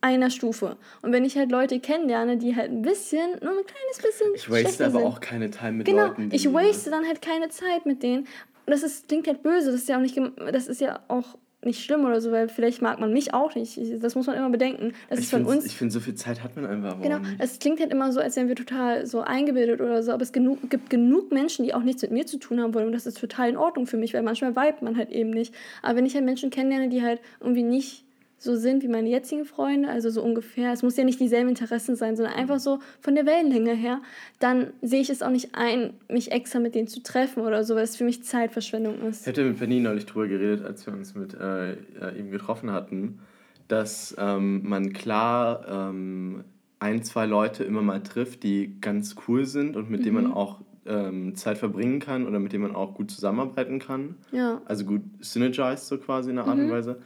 einer 0.00 0.30
Stufe. 0.30 0.76
Und 1.02 1.12
wenn 1.12 1.24
ich 1.24 1.36
halt 1.36 1.50
Leute 1.50 1.80
kennenlerne, 1.80 2.36
die 2.36 2.54
halt 2.54 2.70
ein 2.70 2.82
bisschen, 2.82 3.30
nur 3.42 3.50
ein 3.58 3.66
kleines 3.66 3.98
bisschen 4.00 4.32
Ich 4.34 4.48
waste 4.50 4.84
aber 4.86 4.98
sind. 5.00 5.06
auch 5.08 5.20
keine 5.20 5.50
Time 5.50 5.72
mit 5.72 5.86
Genau, 5.86 6.06
Leuten. 6.06 6.30
die- 6.30 6.36
ich 6.36 6.52
waste 6.52 6.90
dann 6.90 7.04
halt 7.06 7.20
keine 7.22 7.48
Zeit 7.48 7.84
mit 7.86 8.02
denen. 8.02 8.20
Und 8.66 8.70
das 8.72 8.82
ist, 8.82 9.08
klingt 9.08 9.26
halt 9.26 9.42
böse, 9.42 9.72
das 9.72 9.80
ist 9.80 9.88
ja 9.88 9.96
auch 9.96 10.00
nicht, 10.02 10.20
das 10.52 10.68
ist 10.68 10.80
ja 10.80 11.00
auch 11.08 11.36
nicht 11.68 11.84
schlimm 11.84 12.04
oder 12.04 12.20
so, 12.20 12.32
weil 12.32 12.48
vielleicht 12.48 12.82
mag 12.82 12.98
man 12.98 13.12
mich 13.12 13.32
auch 13.34 13.54
nicht. 13.54 13.76
Ich- 13.78 14.00
Das 14.00 14.14
muss 14.16 14.26
man 14.26 14.36
immer 14.36 14.50
bedenken. 14.50 14.92
Das 15.08 15.18
Ich 15.20 15.26
ist 15.26 15.30
von 15.30 15.44
finde, 15.46 15.58
uns. 15.62 15.72
find, 15.72 15.92
so 15.92 16.00
viel 16.00 16.14
Zeit 16.16 16.42
hat 16.42 16.56
man 16.56 16.66
einfach 16.66 17.00
Genau, 17.00 17.18
es 17.38 17.58
klingt 17.60 17.78
halt 17.80 17.92
immer 17.92 18.10
so, 18.12 18.20
als 18.20 18.34
wären 18.36 18.48
wir 18.48 18.56
total 18.56 19.06
so 19.06 19.20
eingebildet 19.20 19.80
oder 19.80 20.02
so, 20.02 20.10
aber 20.12 20.22
es 20.22 20.32
genug, 20.32 20.68
gibt 20.70 20.90
genug 20.90 21.30
Menschen, 21.30 21.64
die 21.64 21.74
auch 21.74 21.82
nichts 21.84 22.02
mit 22.02 22.10
mir 22.10 22.26
zu 22.26 22.38
tun 22.38 22.60
haben 22.60 22.74
wollen 22.74 22.86
und 22.86 22.92
das 22.92 23.06
ist 23.06 23.20
total 23.20 23.48
in 23.50 23.56
Ordnung 23.56 23.86
für 23.86 23.96
mich, 23.98 24.14
weil 24.14 24.22
manchmal 24.22 24.56
vibet 24.56 24.82
man 24.82 24.96
halt 24.96 25.10
eben 25.10 25.30
nicht. 25.30 25.54
Aber 25.82 25.96
wenn 25.96 26.06
ich 26.06 26.14
halt 26.14 26.24
Menschen 26.24 26.50
kennenlerne, 26.50 26.88
die 26.88 27.02
halt 27.02 27.20
irgendwie 27.40 27.62
nicht 27.62 28.04
so 28.38 28.56
sind 28.56 28.82
wie 28.84 28.88
meine 28.88 29.08
jetzigen 29.08 29.44
Freunde, 29.44 29.88
also 29.88 30.10
so 30.10 30.22
ungefähr, 30.22 30.72
es 30.72 30.82
muss 30.82 30.96
ja 30.96 31.04
nicht 31.04 31.18
dieselben 31.18 31.48
Interessen 31.48 31.96
sein, 31.96 32.16
sondern 32.16 32.34
einfach 32.34 32.60
so 32.60 32.78
von 33.00 33.14
der 33.14 33.26
Wellenlänge 33.26 33.74
her, 33.74 34.00
dann 34.38 34.68
sehe 34.80 35.00
ich 35.00 35.10
es 35.10 35.22
auch 35.22 35.30
nicht 35.30 35.54
ein, 35.54 35.94
mich 36.08 36.30
extra 36.30 36.60
mit 36.60 36.74
denen 36.74 36.86
zu 36.86 37.02
treffen 37.02 37.42
oder 37.42 37.64
so, 37.64 37.74
weil 37.74 37.82
es 37.82 37.96
für 37.96 38.04
mich 38.04 38.22
Zeitverschwendung 38.22 38.94
Ich 39.02 39.08
ist. 39.08 39.26
hatte 39.26 39.44
mit 39.44 39.58
Benny 39.58 39.80
neulich 39.80 40.06
drüber 40.06 40.28
geredet, 40.28 40.64
als 40.64 40.86
wir 40.86 40.92
uns 40.94 41.14
mit 41.14 41.34
äh, 41.34 41.72
äh, 41.72 41.76
ihm 42.16 42.30
getroffen 42.30 42.70
hatten, 42.70 43.18
dass 43.66 44.14
ähm, 44.18 44.68
man 44.68 44.92
klar 44.92 45.90
ähm, 45.90 46.44
ein, 46.78 47.02
zwei 47.02 47.26
Leute 47.26 47.64
immer 47.64 47.82
mal 47.82 48.02
trifft, 48.02 48.44
die 48.44 48.80
ganz 48.80 49.16
cool 49.26 49.44
sind 49.46 49.76
und 49.76 49.90
mit 49.90 50.04
denen 50.04 50.14
man 50.14 50.32
auch 50.32 50.60
ähm, 50.86 51.34
Zeit 51.34 51.58
verbringen 51.58 51.98
kann 51.98 52.26
oder 52.26 52.38
mit 52.38 52.52
denen 52.52 52.62
man 52.62 52.74
auch 52.74 52.94
gut 52.94 53.10
zusammenarbeiten 53.10 53.78
kann. 53.78 54.16
Ja. 54.32 54.62
Also 54.64 54.84
gut 54.84 55.02
synergized 55.20 55.86
so 55.86 55.98
quasi 55.98 56.30
in 56.30 56.38
einer 56.38 56.48
Art 56.48 56.58
und 56.58 56.70
Weise. 56.70 57.00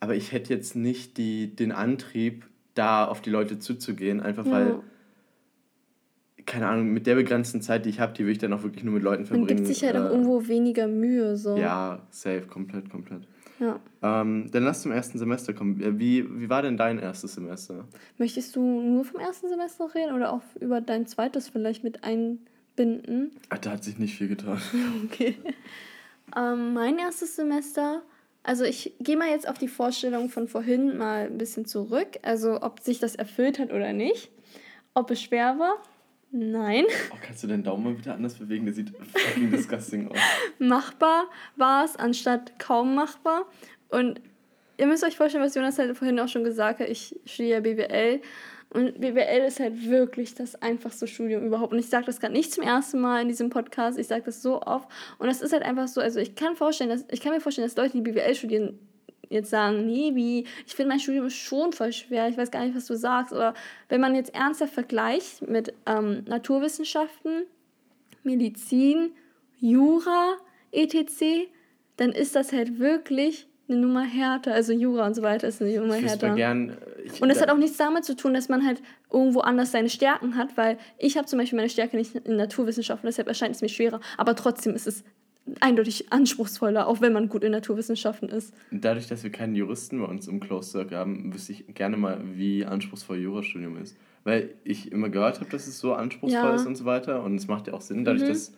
Aber 0.00 0.14
ich 0.16 0.32
hätte 0.32 0.52
jetzt 0.54 0.74
nicht 0.76 1.18
die, 1.18 1.54
den 1.54 1.72
Antrieb, 1.72 2.46
da 2.74 3.04
auf 3.06 3.20
die 3.20 3.30
Leute 3.30 3.58
zuzugehen, 3.58 4.20
einfach 4.20 4.46
weil 4.46 4.68
Ja. 4.68 4.82
keine 6.46 6.68
Ahnung, 6.68 6.92
mit 6.92 7.06
der 7.06 7.14
begrenzten 7.16 7.60
Zeit, 7.60 7.84
die 7.84 7.90
ich 7.90 8.00
habe, 8.00 8.12
die 8.14 8.24
will 8.24 8.32
ich 8.32 8.38
dann 8.38 8.52
auch 8.52 8.62
wirklich 8.62 8.82
nur 8.84 8.94
mit 8.94 9.02
Leuten 9.02 9.26
verbringen. 9.26 9.46
Man 9.46 9.56
gibt 9.56 9.66
sich 9.66 9.84
halt 9.84 9.96
auch 9.96 10.06
äh, 10.06 10.08
irgendwo 10.08 10.46
weniger 10.48 10.88
Mühe. 10.88 11.36
So. 11.36 11.56
Ja, 11.56 12.06
safe, 12.10 12.42
komplett, 12.48 12.88
komplett. 12.90 13.28
Ja. 13.58 13.78
Ähm, 14.02 14.50
dann 14.50 14.62
lass 14.64 14.80
zum 14.82 14.90
ersten 14.92 15.18
Semester 15.18 15.52
kommen. 15.52 15.80
Äh, 15.82 15.98
Wie, 15.98 16.24
wie 16.40 16.48
war 16.48 16.62
denn 16.62 16.78
dein 16.78 16.98
erstes 16.98 17.34
Semester? 17.34 17.86
Möchtest 18.16 18.56
du 18.56 18.62
nur 18.62 19.04
vom 19.04 19.20
ersten 19.20 19.50
Semester 19.50 19.94
reden 19.94 20.14
oder 20.14 20.32
auch 20.32 20.42
über 20.60 20.80
dein 20.80 21.06
zweites 21.06 21.50
vielleicht 21.50 21.84
mit 21.84 22.02
einbinden? 22.02 23.32
Ach, 23.50 23.58
da 23.58 23.72
hat 23.72 23.84
sich 23.84 23.98
nicht 23.98 24.16
viel 24.16 24.28
getan. 24.28 24.58
Okay. 25.04 25.36
Ähm, 26.36 26.72
mein 26.74 26.98
erstes 26.98 27.36
Semester, 27.36 28.02
also 28.42 28.64
ich 28.64 28.94
gehe 29.00 29.16
mal 29.16 29.28
jetzt 29.28 29.48
auf 29.48 29.58
die 29.58 29.68
Vorstellung 29.68 30.28
von 30.30 30.48
vorhin 30.48 30.96
mal 30.96 31.26
ein 31.26 31.38
bisschen 31.38 31.66
zurück. 31.66 32.18
Also 32.22 32.62
ob 32.62 32.80
sich 32.80 32.98
das 32.98 33.14
erfüllt 33.14 33.58
hat 33.58 33.72
oder 33.72 33.92
nicht. 33.92 34.30
Ob 34.94 35.10
es 35.10 35.22
schwer 35.22 35.58
war? 35.58 35.74
Nein. 36.32 36.84
Oh, 37.12 37.16
kannst 37.20 37.42
du 37.42 37.48
deinen 37.48 37.64
Daumen 37.64 37.84
mal 37.84 37.94
bitte 37.94 38.12
anders 38.12 38.34
bewegen? 38.34 38.64
Der 38.64 38.74
sieht 38.74 38.90
fucking 38.90 39.50
disgusting 39.50 40.08
aus. 40.08 40.16
Machbar 40.58 41.24
war 41.56 41.84
es, 41.84 41.96
anstatt 41.96 42.58
kaum 42.58 42.94
machbar. 42.94 43.46
Und 43.88 44.20
ihr 44.78 44.86
müsst 44.86 45.04
euch 45.04 45.16
vorstellen, 45.16 45.44
was 45.44 45.54
Jonas 45.54 45.78
halt 45.78 45.96
vorhin 45.96 46.18
auch 46.20 46.28
schon 46.28 46.44
gesagt 46.44 46.80
hat. 46.80 46.88
Ich 46.88 47.18
studiere 47.24 47.56
ja 47.56 47.60
BWL. 47.60 48.20
Und 48.72 49.00
BWL 49.00 49.46
ist 49.46 49.58
halt 49.58 49.88
wirklich 49.88 50.34
das 50.34 50.54
einfachste 50.62 51.08
Studium 51.08 51.44
überhaupt. 51.44 51.72
Und 51.72 51.80
ich 51.80 51.88
sage 51.88 52.06
das 52.06 52.20
gerade 52.20 52.34
nicht 52.34 52.52
zum 52.52 52.62
ersten 52.62 53.00
Mal 53.00 53.22
in 53.22 53.28
diesem 53.28 53.50
Podcast. 53.50 53.98
Ich 53.98 54.06
sage 54.06 54.22
das 54.22 54.42
so 54.42 54.62
oft. 54.62 54.88
Und 55.18 55.26
das 55.26 55.42
ist 55.42 55.52
halt 55.52 55.64
einfach 55.64 55.88
so. 55.88 56.00
Also 56.00 56.20
ich 56.20 56.36
kann, 56.36 56.54
vorstellen, 56.54 56.90
dass, 56.90 57.04
ich 57.10 57.20
kann 57.20 57.32
mir 57.32 57.40
vorstellen, 57.40 57.66
dass 57.66 57.76
Leute, 57.76 57.94
die 57.94 58.00
BWL 58.00 58.34
studieren, 58.34 58.78
jetzt 59.28 59.50
sagen, 59.50 59.86
nee, 59.86 60.12
wie, 60.14 60.44
ich 60.66 60.74
finde 60.74 60.90
mein 60.90 61.00
Studium 61.00 61.30
schon 61.30 61.72
voll 61.72 61.92
schwer, 61.92 62.28
ich 62.28 62.36
weiß 62.36 62.50
gar 62.50 62.64
nicht, 62.64 62.76
was 62.76 62.86
du 62.86 62.96
sagst. 62.96 63.32
Oder 63.32 63.54
wenn 63.88 64.00
man 64.00 64.14
jetzt 64.14 64.34
ernsthaft 64.34 64.74
vergleicht 64.74 65.48
mit 65.48 65.72
ähm, 65.86 66.24
Naturwissenschaften, 66.26 67.46
Medizin, 68.22 69.12
Jura, 69.58 70.36
etc., 70.70 71.48
dann 71.96 72.12
ist 72.12 72.36
das 72.36 72.52
halt 72.52 72.78
wirklich 72.78 73.46
eine 73.70 73.80
Nummer 73.80 74.02
härter. 74.02 74.52
Also 74.54 74.72
Jura 74.72 75.06
und 75.06 75.14
so 75.14 75.22
weiter 75.22 75.48
ist 75.48 75.62
eine 75.62 75.78
Nummer 75.78 75.96
Ich 75.98 76.04
härter. 76.04 76.34
gern. 76.34 76.76
Ich, 77.04 77.20
Und 77.22 77.28
das 77.28 77.40
hat 77.40 77.50
auch 77.50 77.56
nichts 77.56 77.76
damit 77.76 78.04
zu 78.04 78.14
tun, 78.16 78.34
dass 78.34 78.48
man 78.48 78.66
halt 78.66 78.82
irgendwo 79.12 79.40
anders 79.40 79.72
seine 79.72 79.88
Stärken 79.88 80.36
hat, 80.36 80.56
weil 80.56 80.78
ich 80.98 81.16
habe 81.16 81.26
zum 81.26 81.38
Beispiel 81.38 81.56
meine 81.56 81.68
Stärke 81.70 81.96
nicht 81.96 82.14
in 82.14 82.36
Naturwissenschaften, 82.36 83.06
deshalb 83.06 83.28
erscheint 83.28 83.54
es 83.54 83.62
mir 83.62 83.68
schwerer. 83.68 84.00
Aber 84.18 84.34
trotzdem 84.36 84.74
ist 84.74 84.86
es 84.86 85.04
eindeutig 85.60 86.12
anspruchsvoller, 86.12 86.86
auch 86.86 87.00
wenn 87.00 87.12
man 87.12 87.28
gut 87.28 87.42
in 87.42 87.52
Naturwissenschaften 87.52 88.28
ist. 88.28 88.54
Dadurch, 88.70 89.08
dass 89.08 89.22
wir 89.22 89.30
keinen 89.30 89.54
Juristen 89.56 89.98
bei 90.00 90.06
uns 90.06 90.28
im 90.28 90.38
Close 90.40 90.70
Circle 90.70 90.96
haben, 90.96 91.32
wüsste 91.34 91.52
ich 91.52 91.64
gerne 91.74 91.96
mal, 91.96 92.20
wie 92.34 92.64
anspruchsvoll 92.64 93.18
Jurastudium 93.18 93.76
ist. 93.78 93.96
Weil 94.22 94.50
ich 94.64 94.92
immer 94.92 95.08
gehört 95.08 95.40
habe, 95.40 95.50
dass 95.50 95.66
es 95.66 95.78
so 95.80 95.94
anspruchsvoll 95.94 96.50
Ja. 96.50 96.54
ist 96.54 96.66
und 96.66 96.76
so 96.76 96.84
weiter. 96.84 97.22
Und 97.22 97.36
es 97.36 97.48
macht 97.48 97.66
ja 97.66 97.72
auch 97.72 97.80
Sinn, 97.80 98.04
dadurch, 98.04 98.28
dass 98.28 98.52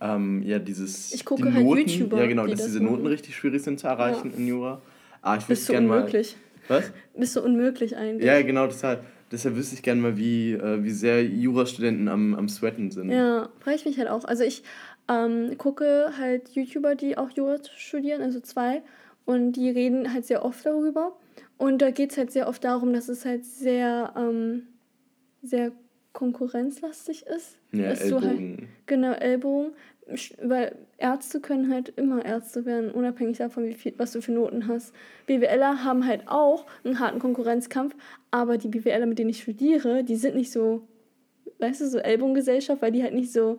ähm, 0.00 0.42
ja 0.42 0.58
dieses. 0.58 1.12
Ich 1.12 1.24
gucke 1.24 1.42
die 1.42 1.52
halt 1.52 1.64
Noten, 1.64 1.88
YouTuber, 1.88 2.18
Ja, 2.18 2.26
genau, 2.26 2.44
die 2.44 2.50
dass 2.52 2.60
das 2.60 2.68
diese 2.68 2.82
Noten 2.82 3.06
richtig 3.06 3.36
schwierig 3.36 3.62
sind 3.62 3.80
zu 3.80 3.86
erreichen 3.86 4.32
in 4.36 4.46
Jura. 4.46 4.80
Ah, 5.22 5.36
ich 5.36 5.44
Bist 5.46 5.68
du 5.68 5.72
gerne 5.72 5.86
mal. 5.86 5.98
unmöglich. 5.98 6.36
Was? 6.68 6.92
Bist 7.14 7.36
du 7.36 7.42
unmöglich 7.42 7.96
eigentlich. 7.96 8.26
Ja, 8.26 8.40
genau, 8.42 8.66
deshalb, 8.66 9.04
deshalb 9.30 9.56
wüsste 9.56 9.74
ich 9.76 9.82
gerne 9.82 10.00
mal, 10.00 10.16
wie, 10.16 10.52
äh, 10.52 10.82
wie 10.82 10.90
sehr 10.90 11.24
Jurastudenten 11.24 12.08
am, 12.08 12.34
am 12.34 12.48
Sweaten 12.48 12.90
sind. 12.90 13.10
Ja, 13.10 13.48
frage 13.60 13.76
ich 13.76 13.84
mich 13.84 13.98
halt 13.98 14.08
auch. 14.08 14.24
Also 14.24 14.44
ich 14.44 14.62
ähm, 15.08 15.56
gucke 15.58 16.12
halt 16.18 16.50
YouTuber, 16.50 16.94
die 16.94 17.16
auch 17.16 17.30
Jura 17.30 17.58
studieren, 17.76 18.22
also 18.22 18.40
zwei, 18.40 18.82
und 19.24 19.52
die 19.52 19.70
reden 19.70 20.12
halt 20.12 20.26
sehr 20.26 20.44
oft 20.44 20.64
darüber. 20.66 21.16
Und 21.58 21.80
da 21.82 21.90
geht 21.90 22.12
es 22.12 22.18
halt 22.18 22.30
sehr 22.30 22.48
oft 22.48 22.62
darum, 22.64 22.92
dass 22.92 23.08
es 23.08 23.24
halt 23.24 23.44
sehr, 23.44 24.12
ähm, 24.16 24.62
sehr 25.42 25.72
konkurrenzlastig 26.16 27.26
ist. 27.26 27.58
Ja, 27.72 27.92
du 27.92 28.20
halt, 28.22 28.24
Ellbogen. 28.24 28.68
genau, 28.86 29.12
Ellbogen. 29.12 29.72
Weil 30.40 30.76
Ärzte 30.98 31.40
können 31.40 31.70
halt 31.70 31.90
immer 31.90 32.24
Ärzte 32.24 32.64
werden, 32.64 32.90
unabhängig 32.90 33.38
davon, 33.38 33.66
wie 33.66 33.74
viel, 33.74 33.92
was 33.98 34.12
du 34.12 34.22
für 34.22 34.32
Noten 34.32 34.66
hast. 34.66 34.94
BWLer 35.26 35.84
haben 35.84 36.06
halt 36.06 36.22
auch 36.26 36.64
einen 36.84 37.00
harten 37.00 37.18
Konkurrenzkampf, 37.18 37.94
aber 38.30 38.56
die 38.56 38.68
BWLer, 38.68 39.04
mit 39.06 39.18
denen 39.18 39.30
ich 39.30 39.42
studiere, 39.42 40.04
die 40.04 40.16
sind 40.16 40.36
nicht 40.36 40.52
so, 40.52 40.88
weißt 41.58 41.82
du, 41.82 41.88
so 41.88 41.98
Ellbogengesellschaft, 41.98 42.80
weil 42.80 42.92
die 42.92 43.02
halt 43.02 43.14
nicht 43.14 43.32
so, 43.32 43.58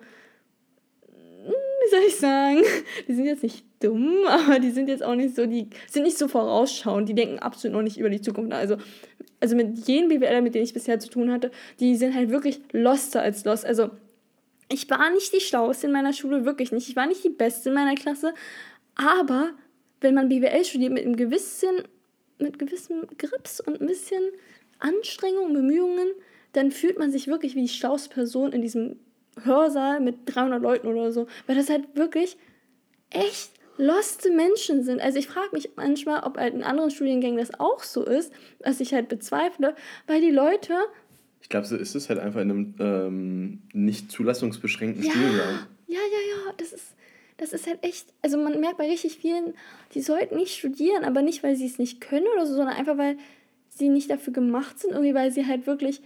hm, 1.05 1.53
wie 1.53 1.89
soll 1.91 2.07
ich 2.07 2.15
sagen, 2.15 2.61
die 3.07 3.13
sind 3.13 3.25
jetzt 3.25 3.43
nicht 3.43 3.66
dumm, 3.79 4.15
aber 4.27 4.59
die 4.59 4.71
sind 4.71 4.89
jetzt 4.89 5.03
auch 5.03 5.15
nicht 5.15 5.35
so, 5.35 5.45
die 5.45 5.69
sind 5.89 6.03
nicht 6.03 6.17
so 6.17 6.27
vorausschauend, 6.27 7.07
die 7.09 7.15
denken 7.15 7.39
absolut 7.39 7.75
noch 7.75 7.83
nicht 7.83 7.97
über 7.97 8.09
die 8.09 8.21
Zukunft. 8.21 8.53
Also, 8.53 8.77
also 9.39 9.55
mit 9.55 9.87
jenen 9.87 10.09
BWLer, 10.09 10.41
mit 10.41 10.55
denen 10.55 10.65
ich 10.65 10.73
bisher 10.73 10.99
zu 10.99 11.09
tun 11.09 11.31
hatte, 11.31 11.51
die 11.79 11.95
sind 11.95 12.15
halt 12.15 12.29
wirklich 12.29 12.59
loster 12.71 13.21
als 13.21 13.45
lost. 13.45 13.65
Also 13.65 13.91
ich 14.69 14.89
war 14.89 15.09
nicht 15.11 15.33
die 15.33 15.41
Schlauste 15.41 15.87
in 15.87 15.93
meiner 15.93 16.13
Schule, 16.13 16.45
wirklich 16.45 16.71
nicht. 16.71 16.89
Ich 16.89 16.95
war 16.95 17.07
nicht 17.07 17.23
die 17.23 17.29
Beste 17.29 17.69
in 17.69 17.75
meiner 17.75 17.95
Klasse. 17.95 18.33
Aber 18.95 19.51
wenn 20.01 20.15
man 20.15 20.29
BWL 20.29 20.65
studiert 20.65 20.91
mit 20.91 21.05
einem 21.05 21.15
gewissen, 21.15 21.83
mit 22.39 22.59
gewissem 22.59 23.07
Grips 23.17 23.59
und 23.59 23.79
ein 23.79 23.87
bisschen 23.87 24.23
Anstrengung 24.79 25.53
Bemühungen, 25.53 26.07
dann 26.53 26.71
fühlt 26.71 26.97
man 26.97 27.11
sich 27.11 27.27
wirklich 27.27 27.55
wie 27.55 27.61
die 27.61 27.69
schlauste 27.69 28.09
Person 28.09 28.51
in 28.51 28.61
diesem 28.61 28.99
Hörsaal 29.43 29.99
mit 29.99 30.17
300 30.25 30.61
Leuten 30.61 30.87
oder 30.87 31.11
so. 31.11 31.27
Weil 31.45 31.55
das 31.55 31.69
halt 31.69 31.95
wirklich 31.95 32.37
echt 33.09 33.51
loste 33.77 34.31
Menschen 34.31 34.83
sind. 34.83 34.99
Also 35.01 35.19
ich 35.19 35.27
frage 35.27 35.49
mich 35.53 35.69
manchmal, 35.75 36.23
ob 36.23 36.37
halt 36.37 36.53
in 36.53 36.63
anderen 36.63 36.91
Studiengängen 36.91 37.37
das 37.37 37.59
auch 37.59 37.83
so 37.83 38.03
ist, 38.03 38.31
was 38.59 38.79
ich 38.79 38.93
halt 38.93 39.07
bezweifle, 39.09 39.75
weil 40.07 40.21
die 40.21 40.31
Leute 40.31 40.73
Ich 41.41 41.49
glaube, 41.49 41.65
so 41.65 41.75
ist 41.75 41.95
es 41.95 42.09
halt 42.09 42.19
einfach 42.19 42.41
in 42.41 42.51
einem 42.51 42.75
ähm, 42.79 43.61
nicht 43.73 44.11
zulassungsbeschränkten 44.11 45.03
Ja, 45.03 45.11
Studiengang. 45.11 45.59
ja, 45.87 45.99
ja, 45.99 45.99
ja, 45.99 46.53
das 46.57 46.73
ist, 46.73 46.95
das 47.37 47.53
ist 47.53 47.67
halt 47.67 47.79
echt, 47.83 48.07
also 48.21 48.37
man 48.37 48.59
merkt 48.59 48.77
bei 48.77 48.87
richtig 48.89 49.17
vielen, 49.17 49.53
die 49.93 50.01
sollten 50.01 50.35
nicht 50.37 50.55
studieren, 50.57 51.03
aber 51.03 51.21
nicht, 51.21 51.43
weil 51.43 51.55
sie 51.55 51.67
es 51.67 51.77
nicht 51.77 52.01
können 52.01 52.25
oder 52.33 52.45
so, 52.45 52.55
sondern 52.55 52.75
einfach, 52.75 52.97
weil 52.97 53.17
sie 53.69 53.89
nicht 53.89 54.09
dafür 54.09 54.33
gemacht 54.33 54.79
sind, 54.79 54.91
irgendwie, 54.93 55.13
weil 55.13 55.31
sie 55.31 55.45
halt 55.45 55.67
wirklich 55.67 56.01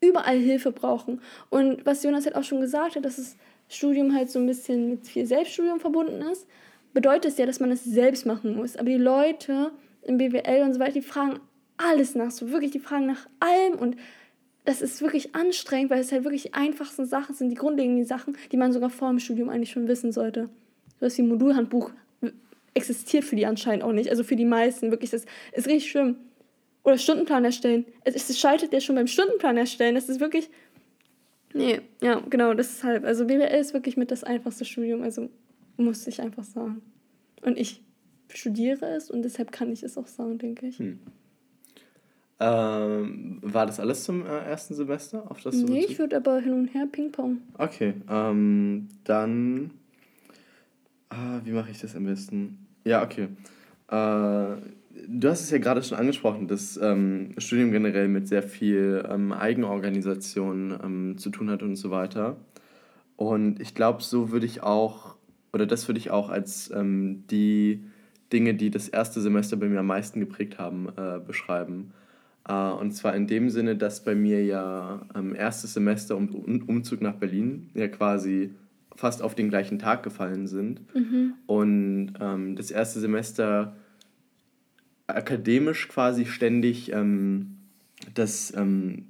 überall 0.00 0.38
Hilfe 0.38 0.70
brauchen. 0.72 1.20
Und 1.50 1.84
was 1.86 2.02
Jonas 2.04 2.26
halt 2.26 2.36
auch 2.36 2.44
schon 2.44 2.60
gesagt 2.60 2.96
hat, 2.96 3.04
dass 3.04 3.16
das 3.16 3.36
Studium 3.70 4.14
halt 4.14 4.30
so 4.30 4.38
ein 4.38 4.46
bisschen 4.46 4.90
mit 4.90 5.06
viel 5.06 5.26
Selbststudium 5.26 5.80
verbunden 5.80 6.22
ist, 6.30 6.46
bedeutet 6.92 7.32
es 7.32 7.38
ja, 7.38 7.46
dass 7.46 7.60
man 7.60 7.70
es 7.70 7.84
selbst 7.84 8.26
machen 8.26 8.56
muss. 8.56 8.76
Aber 8.76 8.88
die 8.88 8.96
Leute 8.96 9.70
im 10.02 10.18
BWL 10.18 10.62
und 10.62 10.74
so 10.74 10.80
weiter, 10.80 10.92
die 10.92 11.02
fragen 11.02 11.40
alles 11.76 12.14
nach, 12.14 12.30
so 12.30 12.50
wirklich, 12.50 12.72
die 12.72 12.80
fragen 12.80 13.06
nach 13.06 13.28
allem 13.40 13.78
und 13.78 13.96
das 14.64 14.82
ist 14.82 15.00
wirklich 15.00 15.34
anstrengend, 15.34 15.90
weil 15.90 16.00
es 16.00 16.12
halt 16.12 16.24
wirklich 16.24 16.42
die 16.42 16.54
einfachsten 16.54 17.06
Sachen 17.06 17.34
sind, 17.34 17.48
die 17.48 17.54
grundlegenden 17.54 18.04
Sachen, 18.04 18.36
die 18.52 18.56
man 18.58 18.72
sogar 18.72 18.90
vor 18.90 19.08
dem 19.08 19.18
Studium 19.18 19.48
eigentlich 19.48 19.70
schon 19.70 19.88
wissen 19.88 20.12
sollte. 20.12 20.50
So 21.00 21.06
was 21.06 21.16
wie 21.16 21.22
ein 21.22 21.28
Modulhandbuch 21.28 21.90
existiert 22.74 23.24
für 23.24 23.36
die 23.36 23.46
anscheinend 23.46 23.82
auch 23.82 23.92
nicht. 23.92 24.10
Also 24.10 24.24
für 24.24 24.36
die 24.36 24.44
meisten 24.44 24.90
wirklich, 24.90 25.10
das 25.10 25.24
ist 25.52 25.66
richtig 25.66 25.90
schlimm. 25.90 26.16
Oder 26.84 26.98
Stundenplan 26.98 27.44
erstellen. 27.44 27.86
Es, 28.04 28.28
es 28.28 28.38
scheitert 28.38 28.72
ja 28.72 28.80
schon 28.80 28.96
beim 28.96 29.06
Stundenplan 29.06 29.56
erstellen. 29.56 29.94
Das 29.94 30.08
ist 30.08 30.20
wirklich. 30.20 30.50
Nee, 31.54 31.80
ja, 32.02 32.22
genau, 32.28 32.54
deshalb. 32.54 33.04
Also 33.04 33.26
BWL 33.26 33.58
ist 33.58 33.74
wirklich 33.74 33.96
mit 33.96 34.10
das 34.10 34.22
einfachste 34.22 34.64
Studium, 34.64 35.02
also 35.02 35.28
muss 35.78 36.06
ich 36.06 36.20
einfach 36.20 36.44
sagen. 36.44 36.82
Und 37.42 37.58
ich 37.58 37.82
studiere 38.28 38.86
es 38.86 39.10
und 39.10 39.22
deshalb 39.22 39.52
kann 39.52 39.72
ich 39.72 39.82
es 39.82 39.96
auch 39.96 40.06
sagen, 40.06 40.38
denke 40.38 40.66
ich. 40.66 40.80
Ähm, 42.40 43.38
war 43.42 43.66
das 43.66 43.80
alles 43.80 44.04
zum 44.04 44.24
äh, 44.24 44.28
ersten 44.28 44.74
Semester? 44.74 45.28
Auf 45.28 45.40
das 45.40 45.56
nee, 45.56 45.84
ich 45.84 45.98
würde 45.98 46.16
aber 46.16 46.38
hin 46.38 46.52
und 46.52 46.68
her 46.68 46.86
Ping-Pong. 46.90 47.38
Okay, 47.56 47.94
ähm, 48.08 48.88
dann. 49.04 49.72
Ah, 51.08 51.40
wie 51.44 51.52
mache 51.52 51.70
ich 51.70 51.80
das 51.80 51.96
am 51.96 52.04
besten? 52.04 52.66
Ja, 52.84 53.02
okay. 53.02 53.28
Äh, 53.88 54.56
du 55.08 55.28
hast 55.28 55.40
es 55.40 55.50
ja 55.50 55.58
gerade 55.58 55.82
schon 55.82 55.98
angesprochen, 55.98 56.46
dass 56.46 56.76
ähm, 56.76 57.34
Studium 57.38 57.72
generell 57.72 58.08
mit 58.08 58.28
sehr 58.28 58.42
viel 58.42 59.04
ähm, 59.08 59.32
Eigenorganisation 59.32 60.78
ähm, 60.82 61.18
zu 61.18 61.30
tun 61.30 61.50
hat 61.50 61.62
und 61.62 61.76
so 61.76 61.90
weiter. 61.90 62.36
Und 63.16 63.60
ich 63.60 63.74
glaube, 63.74 64.02
so 64.02 64.30
würde 64.30 64.46
ich 64.46 64.62
auch, 64.62 65.16
oder 65.52 65.66
das 65.66 65.88
würde 65.88 65.98
ich 65.98 66.10
auch 66.10 66.28
als 66.28 66.70
ähm, 66.70 67.24
die 67.30 67.84
Dinge, 68.32 68.54
die 68.54 68.70
das 68.70 68.88
erste 68.88 69.20
Semester 69.20 69.56
bei 69.56 69.68
mir 69.68 69.80
am 69.80 69.86
meisten 69.86 70.20
geprägt 70.20 70.58
haben, 70.58 70.88
äh, 70.96 71.18
beschreiben. 71.24 71.92
Äh, 72.46 72.52
und 72.52 72.92
zwar 72.92 73.14
in 73.14 73.26
dem 73.26 73.50
Sinne, 73.50 73.76
dass 73.76 74.04
bei 74.04 74.14
mir 74.14 74.44
ja 74.44 75.06
ähm, 75.14 75.34
erstes 75.34 75.74
Semester 75.74 76.16
und 76.16 76.30
um, 76.34 76.62
Umzug 76.68 77.00
nach 77.00 77.14
Berlin 77.14 77.70
ja 77.74 77.88
quasi 77.88 78.50
fast 78.94 79.22
auf 79.22 79.34
den 79.34 79.48
gleichen 79.48 79.78
Tag 79.78 80.02
gefallen 80.02 80.46
sind. 80.48 80.80
Und 81.46 82.14
ähm, 82.20 82.56
das 82.56 82.70
erste 82.70 83.00
Semester 83.00 83.76
akademisch 85.06 85.88
quasi 85.88 86.26
ständig 86.26 86.92
ähm, 86.92 87.58
das 88.14 88.52
ähm, 88.56 89.06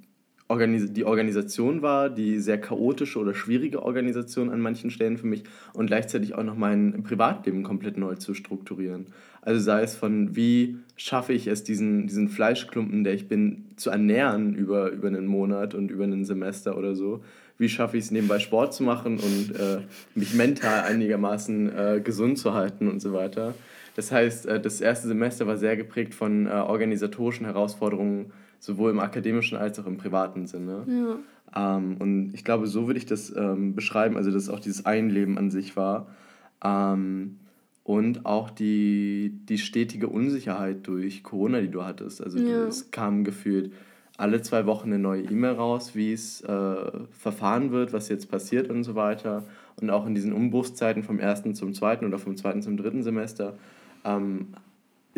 Organis 0.49 0.91
die 0.91 1.05
Organisation 1.05 1.83
war, 1.83 2.09
die 2.09 2.39
sehr 2.39 2.59
chaotische 2.59 3.19
oder 3.19 3.35
schwierige 3.35 3.83
Organisation 3.83 4.49
an 4.49 4.59
manchen 4.59 4.89
Stellen 4.89 5.19
für 5.19 5.27
mich 5.27 5.43
und 5.73 5.85
gleichzeitig 5.85 6.33
auch 6.33 6.43
noch 6.43 6.55
mein 6.55 7.03
Privatleben 7.03 7.61
komplett 7.61 7.97
neu 7.97 8.15
zu 8.15 8.33
strukturieren. 8.33 9.05
Also 9.41 9.61
sei 9.61 9.83
es 9.83 9.95
von, 9.95 10.35
wie 10.35 10.77
schaffe 10.97 11.33
ich 11.33 11.45
es, 11.45 11.63
diesen, 11.63 12.07
diesen 12.07 12.29
Fleischklumpen, 12.29 13.03
der 13.03 13.13
ich 13.13 13.27
bin, 13.27 13.65
zu 13.75 13.91
ernähren 13.91 14.55
über, 14.55 14.89
über 14.89 15.07
einen 15.07 15.27
Monat 15.27 15.75
und 15.75 15.91
über 15.91 16.05
ein 16.05 16.25
Semester 16.25 16.77
oder 16.77 16.95
so. 16.95 17.23
Wie 17.59 17.69
schaffe 17.69 17.97
ich 17.97 18.05
es, 18.05 18.11
nebenbei 18.11 18.39
Sport 18.39 18.73
zu 18.73 18.81
machen 18.81 19.19
und 19.19 19.55
äh, 19.55 19.81
mich 20.15 20.33
mental 20.33 20.83
einigermaßen 20.83 21.69
äh, 21.69 22.01
gesund 22.03 22.39
zu 22.39 22.55
halten 22.55 22.87
und 22.87 23.01
so 23.01 23.13
weiter. 23.13 23.53
Das 23.95 24.11
heißt, 24.11 24.47
äh, 24.47 24.59
das 24.59 24.81
erste 24.81 25.07
Semester 25.07 25.45
war 25.45 25.57
sehr 25.57 25.77
geprägt 25.77 26.15
von 26.15 26.47
äh, 26.47 26.49
organisatorischen 26.49 27.45
Herausforderungen, 27.45 28.31
sowohl 28.59 28.91
im 28.91 28.99
akademischen 28.99 29.57
als 29.57 29.79
auch 29.79 29.85
im 29.85 29.97
privaten 29.97 30.47
Sinne. 30.47 30.85
Ja. 30.87 31.77
Ähm, 31.77 31.97
und 31.97 32.33
ich 32.33 32.43
glaube, 32.43 32.67
so 32.67 32.87
würde 32.87 32.99
ich 32.99 33.05
das 33.05 33.35
ähm, 33.35 33.75
beschreiben, 33.75 34.17
also 34.17 34.31
dass 34.31 34.49
auch 34.49 34.59
dieses 34.59 34.85
Einleben 34.85 35.37
an 35.37 35.49
sich 35.49 35.75
war. 35.75 36.07
Ähm, 36.63 37.37
und 37.83 38.25
auch 38.25 38.51
die, 38.51 39.33
die 39.49 39.57
stetige 39.57 40.09
Unsicherheit 40.09 40.85
durch 40.85 41.23
Corona, 41.23 41.59
die 41.59 41.71
du 41.71 41.83
hattest. 41.83 42.23
Also 42.23 42.37
ja. 42.37 42.67
es 42.67 42.91
kam 42.91 43.23
gefühlt 43.23 43.71
alle 44.15 44.41
zwei 44.41 44.65
Wochen 44.65 44.89
eine 44.89 44.99
neue 44.99 45.23
E-Mail 45.23 45.53
raus, 45.53 45.95
wie 45.95 46.11
es 46.11 46.41
äh, 46.41 46.75
verfahren 47.11 47.71
wird, 47.71 47.93
was 47.93 48.09
jetzt 48.09 48.29
passiert 48.29 48.69
und 48.69 48.83
so 48.83 48.93
weiter. 48.93 49.45
Und 49.81 49.89
auch 49.89 50.05
in 50.05 50.13
diesen 50.13 50.33
Umbruchszeiten 50.33 51.03
vom 51.03 51.19
ersten 51.19 51.55
zum 51.55 51.73
zweiten 51.73 52.05
oder 52.05 52.19
vom 52.19 52.35
zweiten 52.35 52.61
zum 52.61 52.75
dritten 52.75 53.01
Semester 53.01 53.57
ähm, 54.03 54.49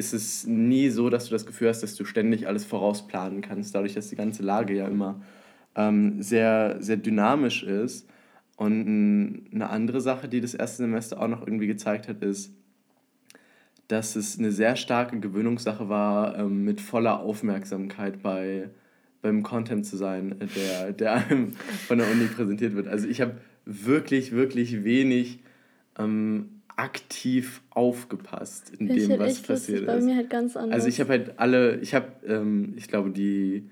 ist 0.01 0.13
es 0.13 0.47
nie 0.47 0.89
so, 0.89 1.11
dass 1.11 1.25
du 1.25 1.31
das 1.31 1.45
Gefühl 1.45 1.69
hast, 1.69 1.83
dass 1.83 1.95
du 1.95 2.05
ständig 2.05 2.47
alles 2.47 2.65
vorausplanen 2.65 3.41
kannst, 3.41 3.75
dadurch, 3.75 3.93
dass 3.93 4.09
die 4.09 4.15
ganze 4.15 4.41
Lage 4.41 4.73
ja 4.73 4.87
immer 4.87 5.21
ähm, 5.75 6.23
sehr, 6.23 6.77
sehr 6.79 6.97
dynamisch 6.97 7.61
ist. 7.61 8.09
Und 8.57 9.45
eine 9.53 9.69
andere 9.69 10.01
Sache, 10.01 10.27
die 10.27 10.41
das 10.41 10.55
erste 10.55 10.77
Semester 10.83 11.21
auch 11.21 11.27
noch 11.27 11.45
irgendwie 11.45 11.67
gezeigt 11.67 12.07
hat, 12.07 12.23
ist, 12.23 12.51
dass 13.87 14.15
es 14.15 14.39
eine 14.39 14.51
sehr 14.51 14.75
starke 14.75 15.19
Gewöhnungssache 15.19 15.87
war, 15.87 16.37
ähm, 16.37 16.63
mit 16.65 16.81
voller 16.81 17.19
Aufmerksamkeit 17.19 18.23
bei, 18.23 18.69
beim 19.21 19.43
Content 19.43 19.85
zu 19.85 19.97
sein, 19.97 20.35
der, 20.55 20.93
der 20.93 21.13
einem 21.13 21.51
von 21.87 21.99
der 21.99 22.09
Uni 22.09 22.25
präsentiert 22.25 22.73
wird. 22.75 22.87
Also 22.87 23.07
ich 23.07 23.21
habe 23.21 23.37
wirklich, 23.65 24.31
wirklich 24.31 24.83
wenig 24.83 25.39
ähm, 25.99 26.60
aktiv 26.75 27.61
aufgepasst 27.69 28.71
in 28.77 28.89
ich 28.89 29.07
dem, 29.07 29.19
was 29.19 29.37
echt, 29.37 29.47
passiert 29.47 29.81
ist. 29.81 29.87
Bei 29.87 29.99
mir 29.99 30.15
halt 30.15 30.29
ganz 30.29 30.55
anders. 30.55 30.73
Also 30.73 30.87
ich 30.87 30.99
habe 30.99 31.09
halt 31.09 31.39
alle, 31.39 31.79
ich 31.79 31.93
habe, 31.93 32.07
ähm, 32.27 32.73
ich 32.77 32.87
glaube, 32.87 33.11
die 33.11 33.69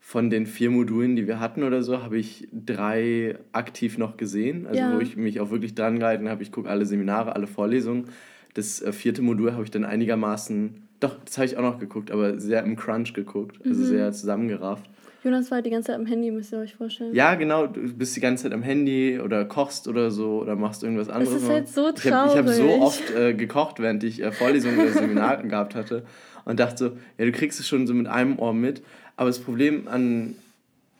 von 0.00 0.30
den 0.30 0.46
vier 0.46 0.70
Modulen, 0.70 1.16
die 1.16 1.26
wir 1.26 1.38
hatten 1.38 1.62
oder 1.62 1.82
so, 1.82 2.02
habe 2.02 2.16
ich 2.16 2.48
drei 2.52 3.36
aktiv 3.52 3.98
noch 3.98 4.16
gesehen. 4.16 4.66
Also 4.66 4.80
ja. 4.80 4.94
wo 4.96 5.00
ich 5.00 5.16
mich 5.16 5.40
auch 5.40 5.50
wirklich 5.50 5.74
dran 5.74 5.98
gehalten 5.98 6.28
habe. 6.28 6.42
Ich 6.42 6.50
gucke 6.50 6.70
alle 6.70 6.86
Seminare, 6.86 7.34
alle 7.34 7.46
Vorlesungen. 7.46 8.06
Das 8.54 8.80
äh, 8.80 8.92
vierte 8.92 9.22
Modul 9.22 9.52
habe 9.52 9.64
ich 9.64 9.70
dann 9.70 9.84
einigermaßen, 9.84 10.88
doch, 11.00 11.22
das 11.24 11.36
habe 11.36 11.46
ich 11.46 11.56
auch 11.56 11.62
noch 11.62 11.78
geguckt, 11.78 12.10
aber 12.10 12.40
sehr 12.40 12.62
im 12.64 12.76
Crunch 12.76 13.12
geguckt, 13.12 13.60
also 13.64 13.80
mhm. 13.82 13.86
sehr 13.86 14.12
zusammengerafft. 14.12 14.88
Jonas 15.28 15.50
war 15.50 15.60
die 15.60 15.68
ganze 15.68 15.88
Zeit 15.88 15.96
am 15.96 16.06
Handy, 16.06 16.30
müsst 16.30 16.52
ihr 16.52 16.58
euch 16.58 16.74
vorstellen. 16.74 17.14
Ja, 17.14 17.34
genau, 17.34 17.66
du 17.66 17.92
bist 17.92 18.16
die 18.16 18.20
ganze 18.20 18.44
Zeit 18.44 18.54
am 18.54 18.62
Handy 18.62 19.20
oder 19.20 19.44
kochst 19.44 19.86
oder 19.86 20.10
so 20.10 20.40
oder 20.40 20.56
machst 20.56 20.82
irgendwas 20.82 21.10
anderes. 21.10 21.34
Das 21.34 21.42
ist 21.42 21.48
halt 21.50 21.68
so 21.68 21.92
traurig. 21.92 22.32
Ich 22.32 22.38
habe 22.38 22.48
hab 22.48 22.48
so 22.48 22.70
oft 22.80 23.14
äh, 23.14 23.34
gekocht, 23.34 23.78
während 23.78 24.02
ich 24.04 24.22
äh, 24.22 24.32
Vorlesungen 24.32 24.78
oder 24.78 24.92
Seminare 24.92 25.42
gehabt 25.48 25.74
hatte 25.74 26.04
und 26.46 26.58
dachte 26.58 26.76
so, 26.78 26.86
ja, 27.18 27.26
du 27.26 27.32
kriegst 27.32 27.60
es 27.60 27.68
schon 27.68 27.86
so 27.86 27.92
mit 27.92 28.06
einem 28.06 28.38
Ohr 28.38 28.54
mit. 28.54 28.82
Aber 29.16 29.28
das 29.28 29.38
Problem 29.38 29.86
an, 29.86 30.34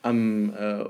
am 0.03 0.53
äh, 0.53 0.83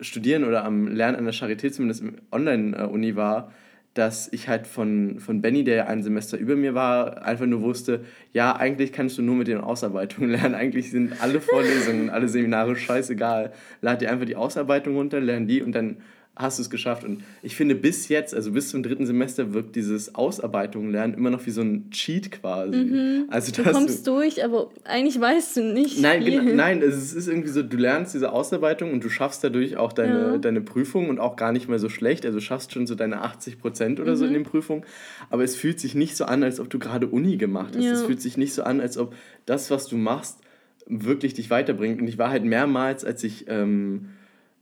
Studieren 0.00 0.44
oder 0.44 0.64
am 0.64 0.86
Lernen 0.86 1.16
an 1.16 1.24
der 1.24 1.34
Charité, 1.34 1.72
zumindest 1.72 2.02
im 2.02 2.14
Online-Uni, 2.30 3.16
war, 3.16 3.52
dass 3.94 4.32
ich 4.32 4.48
halt 4.48 4.66
von, 4.66 5.20
von 5.20 5.42
Benny, 5.42 5.64
der 5.64 5.88
ein 5.88 6.02
Semester 6.02 6.38
über 6.38 6.56
mir 6.56 6.74
war, 6.74 7.24
einfach 7.24 7.46
nur 7.46 7.60
wusste, 7.60 8.04
ja, 8.32 8.56
eigentlich 8.56 8.92
kannst 8.92 9.18
du 9.18 9.22
nur 9.22 9.34
mit 9.34 9.48
den 9.48 9.58
Ausarbeitungen 9.58 10.30
lernen. 10.32 10.54
Eigentlich 10.54 10.90
sind 10.90 11.20
alle 11.20 11.40
Vorlesungen, 11.40 12.08
alle 12.08 12.28
Seminare 12.28 12.76
scheißegal. 12.76 13.52
Lad 13.80 14.00
dir 14.00 14.10
einfach 14.10 14.26
die 14.26 14.36
Ausarbeitung 14.36 14.96
runter, 14.96 15.20
lern 15.20 15.46
die 15.46 15.62
und 15.62 15.72
dann 15.72 15.98
hast 16.34 16.58
du 16.58 16.62
es 16.62 16.70
geschafft. 16.70 17.04
Und 17.04 17.22
ich 17.42 17.54
finde, 17.54 17.74
bis 17.74 18.08
jetzt, 18.08 18.34
also 18.34 18.52
bis 18.52 18.70
zum 18.70 18.82
dritten 18.82 19.04
Semester, 19.04 19.52
wirkt 19.52 19.76
dieses 19.76 20.14
Ausarbeitung 20.14 20.90
lernen 20.90 21.12
immer 21.12 21.28
noch 21.28 21.44
wie 21.44 21.50
so 21.50 21.60
ein 21.60 21.90
Cheat 21.90 22.30
quasi. 22.30 22.76
Mhm. 22.76 23.24
Also, 23.28 23.52
du 23.52 23.70
kommst 23.70 24.06
du, 24.06 24.14
durch, 24.14 24.42
aber 24.42 24.70
eigentlich 24.84 25.20
weißt 25.20 25.58
du 25.58 25.72
nicht. 25.72 26.00
Nein, 26.00 26.24
genau, 26.24 26.54
nein, 26.54 26.80
es 26.80 27.12
ist 27.12 27.28
irgendwie 27.28 27.50
so, 27.50 27.62
du 27.62 27.76
lernst 27.76 28.14
diese 28.14 28.32
Ausarbeitung 28.32 28.92
und 28.92 29.04
du 29.04 29.10
schaffst 29.10 29.44
dadurch 29.44 29.76
auch 29.76 29.92
deine, 29.92 30.32
ja. 30.32 30.38
deine 30.38 30.62
Prüfung 30.62 31.10
und 31.10 31.20
auch 31.20 31.36
gar 31.36 31.52
nicht 31.52 31.68
mehr 31.68 31.78
so 31.78 31.90
schlecht. 31.90 32.24
Also 32.24 32.40
schaffst 32.40 32.72
schon 32.72 32.86
so 32.86 32.94
deine 32.94 33.20
80 33.20 33.60
Prozent 33.60 34.00
oder 34.00 34.12
mhm. 34.12 34.16
so 34.16 34.24
in 34.24 34.32
den 34.32 34.44
Prüfungen. 34.44 34.84
Aber 35.28 35.44
es 35.44 35.54
fühlt 35.54 35.80
sich 35.80 35.94
nicht 35.94 36.16
so 36.16 36.24
an, 36.24 36.42
als 36.42 36.60
ob 36.60 36.70
du 36.70 36.78
gerade 36.78 37.08
Uni 37.08 37.36
gemacht 37.36 37.76
hast. 37.76 37.84
Ja. 37.84 37.92
Es 37.92 38.04
fühlt 38.04 38.22
sich 38.22 38.38
nicht 38.38 38.54
so 38.54 38.62
an, 38.62 38.80
als 38.80 38.96
ob 38.96 39.14
das, 39.44 39.70
was 39.70 39.86
du 39.86 39.98
machst, 39.98 40.38
wirklich 40.86 41.34
dich 41.34 41.50
weiterbringt. 41.50 42.00
Und 42.00 42.08
ich 42.08 42.16
war 42.16 42.30
halt 42.30 42.44
mehrmals, 42.44 43.04
als 43.04 43.22
ich... 43.22 43.44
Ähm, 43.48 44.08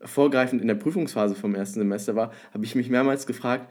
vorgreifend 0.03 0.63
in 0.63 0.69
der 0.69 0.75
Prüfungsphase 0.75 1.35
vom 1.35 1.55
ersten 1.55 1.81
Semester 1.81 2.17
war, 2.17 2.33
habe 2.55 2.65
ich 2.65 2.75
mich 2.75 2.89
mehrmals 2.89 3.27
gefragt, 3.27 3.71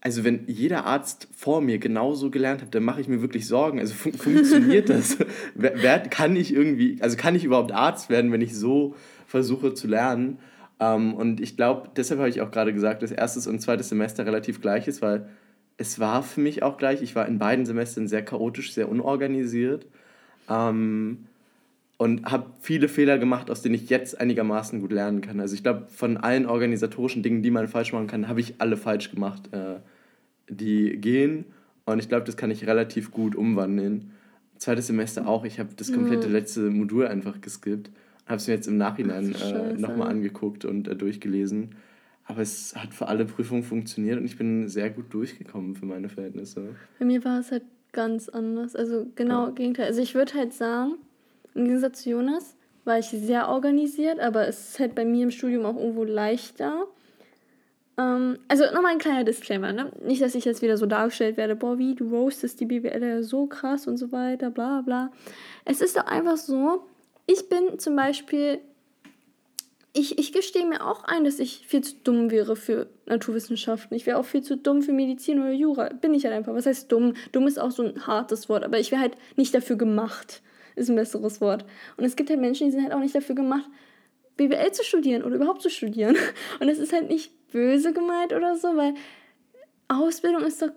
also 0.00 0.22
wenn 0.22 0.44
jeder 0.46 0.84
Arzt 0.84 1.28
vor 1.36 1.60
mir 1.60 1.78
genauso 1.78 2.30
gelernt 2.30 2.62
hat, 2.62 2.74
dann 2.74 2.84
mache 2.84 3.00
ich 3.00 3.08
mir 3.08 3.20
wirklich 3.20 3.48
Sorgen. 3.48 3.80
Also 3.80 3.94
fun 3.94 4.12
funktioniert 4.12 4.88
das? 4.90 5.18
wer, 5.54 5.82
wer, 5.82 5.98
kann 6.00 6.36
ich 6.36 6.54
irgendwie, 6.54 6.98
also 7.00 7.16
kann 7.16 7.34
ich 7.34 7.44
überhaupt 7.44 7.72
Arzt 7.72 8.08
werden, 8.08 8.30
wenn 8.30 8.40
ich 8.40 8.56
so 8.56 8.94
versuche 9.26 9.74
zu 9.74 9.88
lernen? 9.88 10.38
Ähm, 10.78 11.14
und 11.14 11.40
ich 11.40 11.56
glaube, 11.56 11.90
deshalb 11.96 12.20
habe 12.20 12.30
ich 12.30 12.40
auch 12.40 12.50
gerade 12.50 12.72
gesagt, 12.72 13.02
dass 13.02 13.10
erstes 13.10 13.46
und 13.46 13.60
zweites 13.60 13.88
Semester 13.88 14.24
relativ 14.24 14.60
gleich 14.60 14.86
ist, 14.86 15.02
weil 15.02 15.28
es 15.78 15.98
war 15.98 16.22
für 16.22 16.40
mich 16.40 16.62
auch 16.62 16.76
gleich. 16.76 17.02
Ich 17.02 17.16
war 17.16 17.26
in 17.26 17.38
beiden 17.38 17.66
Semestern 17.66 18.06
sehr 18.06 18.24
chaotisch, 18.24 18.72
sehr 18.72 18.88
unorganisiert. 18.88 19.86
Ähm, 20.48 21.26
und 21.98 22.24
habe 22.30 22.52
viele 22.60 22.88
Fehler 22.88 23.18
gemacht, 23.18 23.50
aus 23.50 23.60
denen 23.60 23.74
ich 23.74 23.90
jetzt 23.90 24.18
einigermaßen 24.18 24.80
gut 24.80 24.92
lernen 24.92 25.20
kann. 25.20 25.40
Also 25.40 25.54
ich 25.54 25.64
glaube, 25.64 25.86
von 25.88 26.16
allen 26.16 26.46
organisatorischen 26.46 27.22
Dingen, 27.22 27.42
die 27.42 27.50
man 27.50 27.66
falsch 27.66 27.92
machen 27.92 28.06
kann, 28.06 28.28
habe 28.28 28.40
ich 28.40 28.54
alle 28.58 28.76
falsch 28.76 29.10
gemacht, 29.10 29.52
äh, 29.52 29.80
die 30.48 30.96
gehen. 30.96 31.44
Und 31.84 31.98
ich 31.98 32.08
glaube, 32.08 32.24
das 32.24 32.36
kann 32.36 32.52
ich 32.52 32.66
relativ 32.66 33.10
gut 33.10 33.34
umwandeln. 33.34 34.12
Zweites 34.58 34.86
Semester 34.86 35.26
auch. 35.26 35.44
Ich 35.44 35.58
habe 35.58 35.70
das 35.76 35.92
komplette 35.92 36.28
letzte 36.28 36.70
Modul 36.70 37.06
einfach 37.06 37.40
geskippt. 37.40 37.90
Habe 38.26 38.36
es 38.36 38.46
mir 38.46 38.54
jetzt 38.54 38.68
im 38.68 38.76
Nachhinein 38.76 39.34
äh, 39.34 39.72
nochmal 39.74 40.08
angeguckt 40.08 40.64
und 40.64 40.86
äh, 40.86 40.94
durchgelesen. 40.94 41.74
Aber 42.26 42.42
es 42.42 42.76
hat 42.76 42.94
für 42.94 43.08
alle 43.08 43.24
Prüfungen 43.24 43.62
funktioniert 43.64 44.18
und 44.18 44.26
ich 44.26 44.36
bin 44.36 44.68
sehr 44.68 44.90
gut 44.90 45.12
durchgekommen 45.14 45.74
für 45.74 45.86
meine 45.86 46.08
Verhältnisse. 46.10 46.76
Bei 46.98 47.06
mir 47.06 47.24
war 47.24 47.40
es 47.40 47.50
halt 47.50 47.64
ganz 47.92 48.28
anders. 48.28 48.76
Also 48.76 49.06
genau 49.16 49.46
ja. 49.46 49.52
Gegenteil. 49.52 49.86
Also 49.86 50.02
ich 50.02 50.14
würde 50.14 50.34
halt 50.34 50.52
sagen, 50.52 50.92
im 51.58 51.64
Gegensatz 51.64 52.02
zu 52.02 52.10
Jonas 52.10 52.54
war 52.84 52.98
ich 52.98 53.06
sehr 53.06 53.48
organisiert, 53.48 54.18
aber 54.18 54.48
es 54.48 54.70
ist 54.70 54.80
halt 54.80 54.94
bei 54.94 55.04
mir 55.04 55.24
im 55.24 55.30
Studium 55.30 55.64
auch 55.66 55.76
irgendwo 55.76 56.04
leichter. 56.04 56.86
Ähm, 57.98 58.38
also 58.48 58.64
nochmal 58.72 58.92
ein 58.92 58.98
kleiner 58.98 59.24
Disclaimer, 59.24 59.72
ne? 59.72 59.92
Nicht, 60.02 60.22
dass 60.22 60.34
ich 60.34 60.44
jetzt 60.44 60.62
wieder 60.62 60.76
so 60.76 60.86
dargestellt 60.86 61.36
werde, 61.36 61.54
boah, 61.54 61.78
wie, 61.78 61.94
du 61.94 62.08
roastest 62.08 62.60
die 62.60 62.66
BWL 62.66 63.02
ja 63.02 63.22
so 63.22 63.46
krass 63.46 63.86
und 63.86 63.98
so 63.98 64.10
weiter, 64.10 64.50
bla 64.50 64.80
bla. 64.80 65.12
Es 65.64 65.80
ist 65.80 65.96
doch 65.96 66.06
einfach 66.06 66.36
so, 66.36 66.86
ich 67.26 67.48
bin 67.48 67.78
zum 67.78 67.94
Beispiel, 67.94 68.60
ich, 69.92 70.18
ich 70.18 70.32
gestehe 70.32 70.66
mir 70.66 70.86
auch 70.86 71.04
ein, 71.04 71.24
dass 71.24 71.40
ich 71.40 71.66
viel 71.66 71.82
zu 71.82 71.96
dumm 72.04 72.30
wäre 72.30 72.56
für 72.56 72.86
Naturwissenschaften. 73.06 73.96
Ich 73.96 74.06
wäre 74.06 74.18
auch 74.18 74.24
viel 74.24 74.42
zu 74.42 74.56
dumm 74.56 74.80
für 74.80 74.92
Medizin 74.92 75.40
oder 75.40 75.52
Jura. 75.52 75.88
Bin 75.88 76.14
ich 76.14 76.24
halt 76.24 76.34
einfach. 76.34 76.54
Was 76.54 76.66
heißt 76.66 76.90
dumm? 76.92 77.14
Dumm 77.32 77.46
ist 77.46 77.58
auch 77.58 77.72
so 77.72 77.82
ein 77.82 78.06
hartes 78.06 78.48
Wort, 78.48 78.64
aber 78.64 78.78
ich 78.78 78.92
wäre 78.92 79.00
halt 79.00 79.16
nicht 79.36 79.54
dafür 79.54 79.76
gemacht 79.76 80.40
ist 80.78 80.88
ein 80.88 80.96
besseres 80.96 81.40
Wort. 81.40 81.64
Und 81.96 82.04
es 82.04 82.16
gibt 82.16 82.30
halt 82.30 82.40
Menschen, 82.40 82.66
die 82.66 82.72
sind 82.72 82.82
halt 82.82 82.92
auch 82.92 83.00
nicht 83.00 83.14
dafür 83.14 83.34
gemacht, 83.34 83.68
BWL 84.36 84.72
zu 84.72 84.84
studieren 84.84 85.22
oder 85.22 85.36
überhaupt 85.36 85.62
zu 85.62 85.70
studieren. 85.70 86.16
Und 86.60 86.68
es 86.68 86.78
ist 86.78 86.92
halt 86.92 87.08
nicht 87.08 87.32
böse 87.50 87.92
gemeint 87.92 88.32
oder 88.32 88.56
so, 88.56 88.76
weil 88.76 88.94
Ausbildung 89.88 90.42
ist 90.42 90.62
doch 90.62 90.70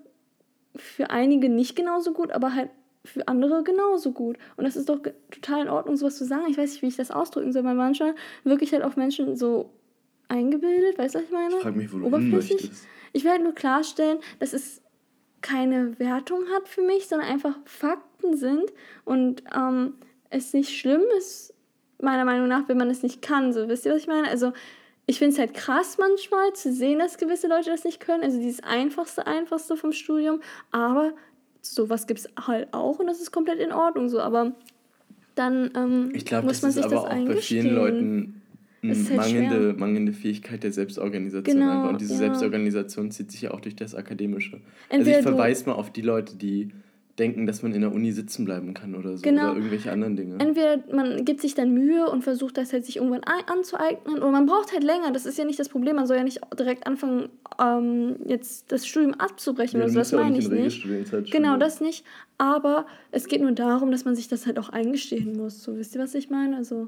für 0.76 1.10
einige 1.10 1.50
nicht 1.50 1.76
genauso 1.76 2.14
gut, 2.14 2.32
aber 2.32 2.56
halt 2.56 2.70
für 3.04 3.28
andere 3.28 3.64
genauso 3.64 4.12
gut. 4.12 4.38
Und 4.58 4.64
das 4.64 4.76
ist 4.76 4.90
doch 4.90 5.00
total 5.32 5.64
in 5.64 5.70
Ordnung, 5.70 5.98
sowas 5.98 6.18
zu 6.18 6.26
sagen. 6.26 6.46
Ich 6.50 6.58
weiß 6.58 6.72
nicht, 6.72 6.82
wie 6.82 6.88
ich 6.88 6.96
das 6.96 7.12
ausdrücken 7.12 7.52
soll, 7.52 7.64
weil 7.64 7.76
manchmal 7.76 8.16
wirklich 8.44 8.74
halt 8.74 8.84
auch 8.84 8.96
Menschen 8.96 9.36
so 9.36 9.72
eingebildet, 10.28 10.98
weißt 10.98 11.16
du, 11.16 11.20
was 11.20 11.26
ich 11.26 11.32
meine? 11.32 11.56
Ich 11.56 11.62
frage 11.62 11.78
mich, 11.78 11.92
wo 11.92 12.00
du 12.00 12.06
Oberflächlich. 12.06 12.72
Ich 13.14 13.24
will 13.24 13.32
halt 13.32 13.44
nur 13.44 13.54
klarstellen, 13.54 14.20
dass 14.40 14.54
es 14.54 14.82
keine 15.42 16.00
Wertung 16.00 16.46
hat 16.54 16.68
für 16.68 16.82
mich, 16.82 17.08
sondern 17.08 17.28
einfach 17.28 17.56
Fakten 17.66 18.38
sind 18.38 18.72
und 19.06 19.44
ähm, 19.56 19.94
es 20.30 20.54
nicht 20.54 20.78
schlimm 20.78 21.02
ist, 21.18 21.54
meiner 22.00 22.26
Meinung 22.26 22.48
nach, 22.48 22.68
wenn 22.68 22.78
man 22.78 22.90
es 22.90 23.04
nicht 23.04 23.22
kann. 23.22 23.54
So, 23.54 23.68
wisst 23.68 23.86
ihr, 23.86 23.94
was 23.94 24.02
ich 24.02 24.08
meine? 24.08 24.28
Also, 24.28 24.54
ich 25.06 25.20
finde 25.20 25.34
es 25.34 25.40
halt 25.40 25.54
krass 25.54 25.98
manchmal 25.98 26.54
zu 26.54 26.72
sehen, 26.72 27.00
dass 27.00 27.18
gewisse 27.18 27.48
Leute 27.48 27.70
das 27.70 27.84
nicht 27.84 28.00
können. 28.00 28.24
Also 28.24 28.40
dieses 28.40 28.64
einfachste, 28.64 29.28
einfachste 29.28 29.76
vom 29.76 29.92
Studium. 29.92 30.42
Aber 30.72 31.14
sowas 31.62 32.08
gibt 32.08 32.22
es 32.22 32.30
halt 32.48 32.74
auch 32.74 33.00
und 33.00 33.08
das 33.08 33.20
ist 33.20 33.32
komplett 33.32 33.60
in 33.60 33.72
Ordnung 33.72 34.10
so. 34.10 34.20
Aber 34.20 34.54
dann 35.36 35.72
ähm, 35.76 36.12
ich 36.14 36.26
glaub, 36.26 36.44
muss 36.44 36.62
man 36.62 36.72
sich 36.72 36.84
das 36.84 36.94
aber 36.94 37.12
auch 37.12 37.26
bei 37.26 37.36
vielen 37.38 37.76
Leuten 37.76 38.41
ist 38.82 39.10
halt 39.10 39.18
mangelnde, 39.18 39.56
schwer. 39.56 39.80
mangelnde 39.80 40.14
Fähigkeit 40.14 40.64
der 40.64 40.72
Selbstorganisation 40.72 41.60
Genau, 41.60 41.72
einfach. 41.72 41.90
Und 41.92 42.02
diese 42.02 42.14
ja. 42.14 42.20
Selbstorganisation 42.20 43.12
zieht 43.12 43.32
sich 43.32 43.42
ja 43.44 43.52
auch 43.52 43.62
durch 43.62 43.76
das 43.76 43.96
Akademische. 43.96 44.60
Entweder 44.90 45.18
also 45.18 45.30
ich 45.30 45.36
verweise 45.36 45.66
mal 45.70 45.76
auf 45.76 45.92
die 45.92 46.02
Leute, 46.02 46.36
die 46.36 46.72
denken, 47.20 47.46
dass 47.46 47.62
man 47.62 47.74
in 47.74 47.82
der 47.82 47.94
Uni 47.94 48.12
sitzen 48.12 48.46
bleiben 48.46 48.74
kann 48.74 48.96
oder 48.96 49.16
so. 49.16 49.22
Genau. 49.22 49.52
Oder 49.52 49.58
irgendwelche 49.58 49.92
anderen 49.92 50.16
Dinge. 50.16 50.40
Entweder 50.40 50.80
man 50.92 51.24
gibt 51.26 51.42
sich 51.42 51.54
dann 51.54 51.74
Mühe 51.74 52.10
und 52.10 52.24
versucht 52.24 52.58
das 52.58 52.74
halt 52.74 52.86
sich 52.86 52.98
irgendwann 52.98 53.22
anzueignen 53.24 54.18
oder 54.18 54.32
man 54.32 54.46
braucht 54.46 54.72
halt 54.72 54.84
länger. 54.84 55.12
Das 55.12 55.26
ist 55.26 55.38
ja 55.38 55.46
nicht 55.46 55.60
das 55.60 55.70
Problem. 55.70 55.98
Man 55.98 56.08
soll 56.08 56.18
ja 56.18 56.24
nicht 56.24 56.42
direkt 56.58 56.88
anfangen, 56.88 57.30
ähm, 57.62 58.16
jetzt 58.26 58.72
das 58.72 58.88
Studium 58.88 59.14
abzubrechen 59.14 59.80
Ja, 59.80 59.86
oder 59.86 59.94
so. 59.94 60.00
Das 60.00 60.12
meine 60.14 60.40
ich 60.40 60.50
nicht. 60.50 60.88
Genau, 61.32 61.58
das 61.58 61.82
nicht. 61.82 62.06
Aber 62.38 62.88
es 63.12 63.28
geht 63.28 63.42
nur 63.42 63.52
darum, 63.52 63.92
dass 63.92 64.06
man 64.06 64.16
sich 64.16 64.28
das 64.28 64.46
halt 64.48 64.58
auch 64.58 64.70
eingestehen 64.70 65.38
muss. 65.38 65.64
So, 65.64 65.78
wisst 65.78 65.94
ihr, 65.96 66.02
was 66.02 66.16
ich 66.16 66.30
meine? 66.30 66.58
Also, 66.58 66.88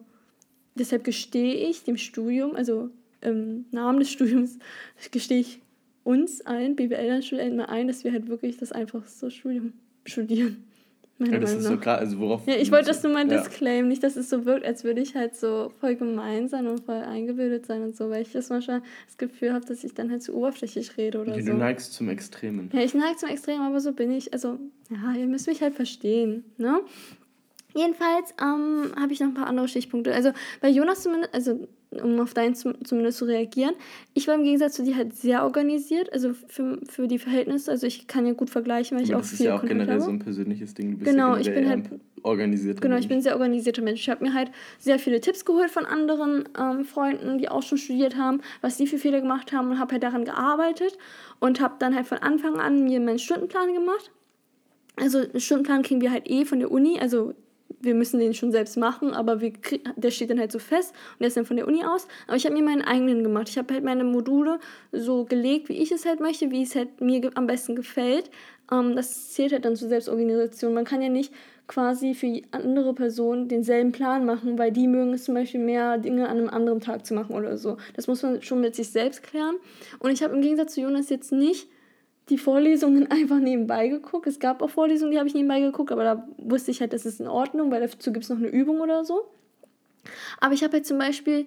deshalb 0.76 1.04
gestehe 1.04 1.54
ich 1.70 1.84
dem 1.84 1.98
Studium, 1.98 2.56
also 2.56 2.90
im 3.22 3.66
Namen 3.72 4.00
des 4.00 4.12
Studiums, 4.12 4.58
gestehe 5.12 5.40
ich 5.40 5.62
uns 6.04 6.42
allen 6.46 6.76
BWL-Studenten 6.76 7.58
mal 7.58 7.66
ein, 7.66 7.88
dass 7.88 8.04
wir 8.04 8.12
halt 8.12 8.28
wirklich 8.28 8.58
das 8.58 8.72
einfachste 8.72 9.32
Studium 9.32 9.74
studieren. 10.06 10.64
Ja, 11.20 11.40
das 11.40 11.54
ist 11.54 11.64
so 11.66 11.78
klar, 11.78 12.00
also 12.00 12.20
worauf... 12.20 12.46
Ja, 12.48 12.56
ich 12.56 12.72
wollte 12.72 12.88
das 12.88 13.02
nur 13.04 13.14
mal 13.14 13.32
Ja. 13.32 13.38
disclaimen, 13.38 13.88
nicht, 13.88 14.04
dass 14.04 14.18
es 14.18 14.30
so 14.30 14.46
wirkt, 14.46 14.66
als 14.66 14.84
würde 14.84 15.00
ich 15.00 15.16
halt 15.16 15.36
so 15.36 15.72
voll 15.80 15.96
gemein 15.96 16.50
sein 16.50 16.68
und 16.68 16.84
voll 16.84 16.96
eingebildet 16.96 17.66
sein 17.68 17.84
und 17.84 17.96
so, 17.96 18.10
weil 18.10 18.24
ich 18.24 18.32
das 18.34 18.50
manchmal 18.50 18.82
das 19.06 19.18
Gefühl 19.20 19.54
habe, 19.54 19.64
dass 19.64 19.84
ich 19.84 19.94
dann 19.94 20.10
halt 20.12 20.24
zu 20.24 20.36
oberflächlich 20.36 20.98
rede 20.98 21.22
oder 21.22 21.32
Okay, 21.32 21.44
so. 21.44 21.52
du 21.52 21.58
neigst 21.58 21.94
zum 21.94 22.10
Extremen. 22.10 22.70
Ja, 22.74 22.82
ich 22.82 22.94
neige 22.96 23.16
zum 23.16 23.30
Extrem, 23.30 23.62
aber 23.62 23.80
so 23.80 23.94
bin 23.94 24.12
ich. 24.12 24.34
Also, 24.34 24.60
ja, 24.90 25.14
ihr 25.18 25.28
müsst 25.28 25.48
mich 25.48 25.62
halt 25.62 25.76
verstehen, 25.76 26.44
ne? 26.58 26.82
Jedenfalls 27.76 28.34
ähm, 28.42 28.92
habe 29.00 29.14
ich 29.14 29.20
noch 29.20 29.28
ein 29.28 29.34
paar 29.34 29.48
andere 29.48 29.68
Stichpunkte. 29.68 30.14
Also 30.14 30.32
bei 30.62 30.70
Jonas 30.70 31.04
zumindest, 31.04 31.34
also 31.34 31.68
um 32.02 32.20
auf 32.20 32.34
deinen 32.34 32.56
zum, 32.56 32.84
zumindest 32.86 33.20
zu 33.20 33.26
reagieren, 33.26 33.74
ich 34.14 34.28
war 34.28 34.36
im 34.36 34.44
Gegensatz 34.44 34.74
zu 34.74 34.84
dir 34.84 34.96
halt 34.96 35.16
sehr 35.16 35.44
organisiert, 35.44 36.12
also 36.12 36.34
für, 36.48 36.80
für 36.90 37.08
die 37.08 37.20
Verhältnisse. 37.20 37.70
Also 37.72 37.86
ich 37.88 38.08
kann 38.08 38.26
ja 38.26 38.34
gut 38.34 38.50
vergleichen, 38.50 38.98
weil 38.98 39.04
ich 39.06 39.12
Aber 39.12 39.20
auch 39.20 39.22
das 39.24 39.32
ist 39.34 39.38
viel 39.38 39.48
ja 39.48 39.56
auch 39.56 39.60
Kontakt 39.60 39.80
generell 39.80 39.96
habe. 39.96 40.06
so 40.06 40.10
ein 40.12 40.20
persönliches 40.20 40.74
Ding. 40.74 40.92
Du 40.92 40.98
bist 41.00 41.12
Genau, 41.12 41.36
ja 41.36 41.42
ich 41.42 41.54
bin 41.54 41.64
eher 41.66 41.72
ein 41.72 42.02
organisierter 42.24 42.80
Genau, 42.82 42.96
ich 42.96 43.02
Mensch. 43.02 43.08
bin 43.10 43.18
ein 43.18 43.22
sehr 43.22 43.34
organisierter 43.34 43.82
Mensch. 43.84 44.00
Ich 44.02 44.10
habe 44.10 44.24
mir 44.24 44.34
halt 44.34 44.50
sehr 44.80 44.98
viele 44.98 45.20
Tipps 45.22 45.46
geholt 45.46 45.70
von 45.70 45.86
anderen 45.86 46.50
ähm, 46.60 46.86
Freunden, 46.86 47.38
die 47.38 47.50
auch 47.50 47.62
schon 47.64 47.78
studiert 47.78 48.16
haben, 48.18 48.42
was 48.62 48.78
sie 48.78 48.88
für 48.88 48.98
Fehler 48.98 49.22
gemacht 49.22 49.52
haben 49.52 49.70
und 49.72 49.80
habe 49.80 49.94
halt 49.94 50.04
daran 50.04 50.26
gearbeitet 50.26 50.98
und 51.40 51.60
habe 51.62 51.76
dann 51.80 51.96
halt 51.96 52.08
von 52.08 52.20
Anfang 52.20 52.56
an 52.60 52.84
mir 52.86 53.00
meinen 53.00 53.20
Stundenplan 53.20 53.74
gemacht. 53.74 54.12
Also 54.96 55.20
einen 55.20 55.40
Stundenplan 55.40 55.82
kriegen 55.84 56.02
wir 56.02 56.12
halt 56.12 56.30
eh 56.30 56.46
von 56.46 56.60
der 56.60 56.72
Uni, 56.72 57.00
also 57.00 57.34
wir 57.84 57.96
müssen 57.96 58.20
den 58.20 58.34
schon 58.34 58.52
selbst 58.52 58.78
machen, 58.78 59.14
aber 59.14 59.42
wir 59.42 59.52
der 59.96 60.12
steht 60.12 60.30
dann 60.30 60.40
halt 60.40 60.52
so 60.52 60.60
fest 60.60 60.94
und 61.14 61.20
der 61.20 61.28
ist 61.28 61.38
dann 61.38 61.46
von 61.46 61.58
der 61.58 61.68
Uni 61.68 61.84
aus. 61.84 62.08
Aber 62.28 62.38
ich 62.38 62.46
habe 62.46 62.56
mir 62.56 62.64
meinen 62.64 62.82
eigenen 62.82 63.24
gemacht. 63.24 63.50
Ich 63.50 63.58
habe 63.58 63.74
halt 63.74 63.84
meine 63.84 64.06
Module 64.06 64.60
so 64.92 65.26
gelegt, 65.26 65.70
wie 65.70 65.82
ich 65.82 65.92
es 65.92 66.06
halt 66.06 66.22
möchte, 66.22 66.50
wie 66.50 66.64
es 66.64 66.76
halt 66.76 67.02
mir 67.02 67.30
am 67.36 67.46
besten 67.46 67.76
gefällt. 67.76 68.30
Ähm, 68.72 68.96
das 68.96 69.32
zählt 69.34 69.52
halt 69.52 69.66
dann 69.66 69.76
zur 69.76 69.90
Selbstorganisation. 69.90 70.74
Man 70.74 70.86
kann 70.86 71.02
ja 71.02 71.10
nicht 71.10 71.34
quasi 71.68 72.14
für 72.14 72.42
andere 72.52 72.94
Person 72.94 73.48
denselben 73.48 73.92
Plan 73.92 74.26
machen, 74.26 74.58
weil 74.58 74.72
die 74.72 74.88
mögen 74.88 75.14
es 75.14 75.26
zum 75.26 75.36
Beispiel 75.36 75.62
mehr, 75.62 75.98
Dinge 75.98 76.28
an 76.30 76.38
einem 76.38 76.50
anderen 76.50 76.82
Tag 76.82 77.06
zu 77.06 77.14
machen 77.14 77.36
oder 77.36 77.58
so. 77.58 77.78
Das 77.96 78.08
muss 78.08 78.22
man 78.24 78.42
schon 78.42 78.62
mit 78.62 78.76
sich 78.76 78.90
selbst 78.90 79.24
klären. 79.24 79.56
Und 80.00 80.12
ich 80.12 80.24
habe 80.24 80.36
im 80.36 80.42
Gegensatz 80.42 80.74
zu 80.74 80.82
Jonas 80.82 81.10
jetzt 81.10 81.32
nicht 81.32 81.68
die 82.30 82.38
Vorlesungen 82.38 83.10
einfach 83.12 83.40
nebenbei 83.40 83.88
geguckt. 83.88 84.28
Es 84.28 84.40
gab 84.40 84.62
auch 84.62 84.70
Vorlesungen, 84.70 85.12
die 85.12 85.20
habe 85.20 85.28
ich 85.28 85.34
nebenbei 85.34 85.60
geguckt, 85.60 85.92
aber 85.92 86.04
da 86.04 86.28
wusste 86.38 86.72
ich 86.72 86.82
halt, 86.82 86.94
das 86.94 87.06
ist 87.06 87.20
in 87.20 87.28
Ordnung, 87.28 87.72
weil 87.72 87.82
dazu 87.82 88.12
gibt 88.12 88.24
es 88.24 88.30
noch 88.30 88.38
eine 88.38 88.48
Übung 88.48 88.82
oder 88.82 89.04
so. 89.06 89.30
Aber 90.40 90.54
ich 90.54 90.64
habe 90.64 90.74
halt 90.74 90.86
zum 90.86 90.98
Beispiel, 90.98 91.46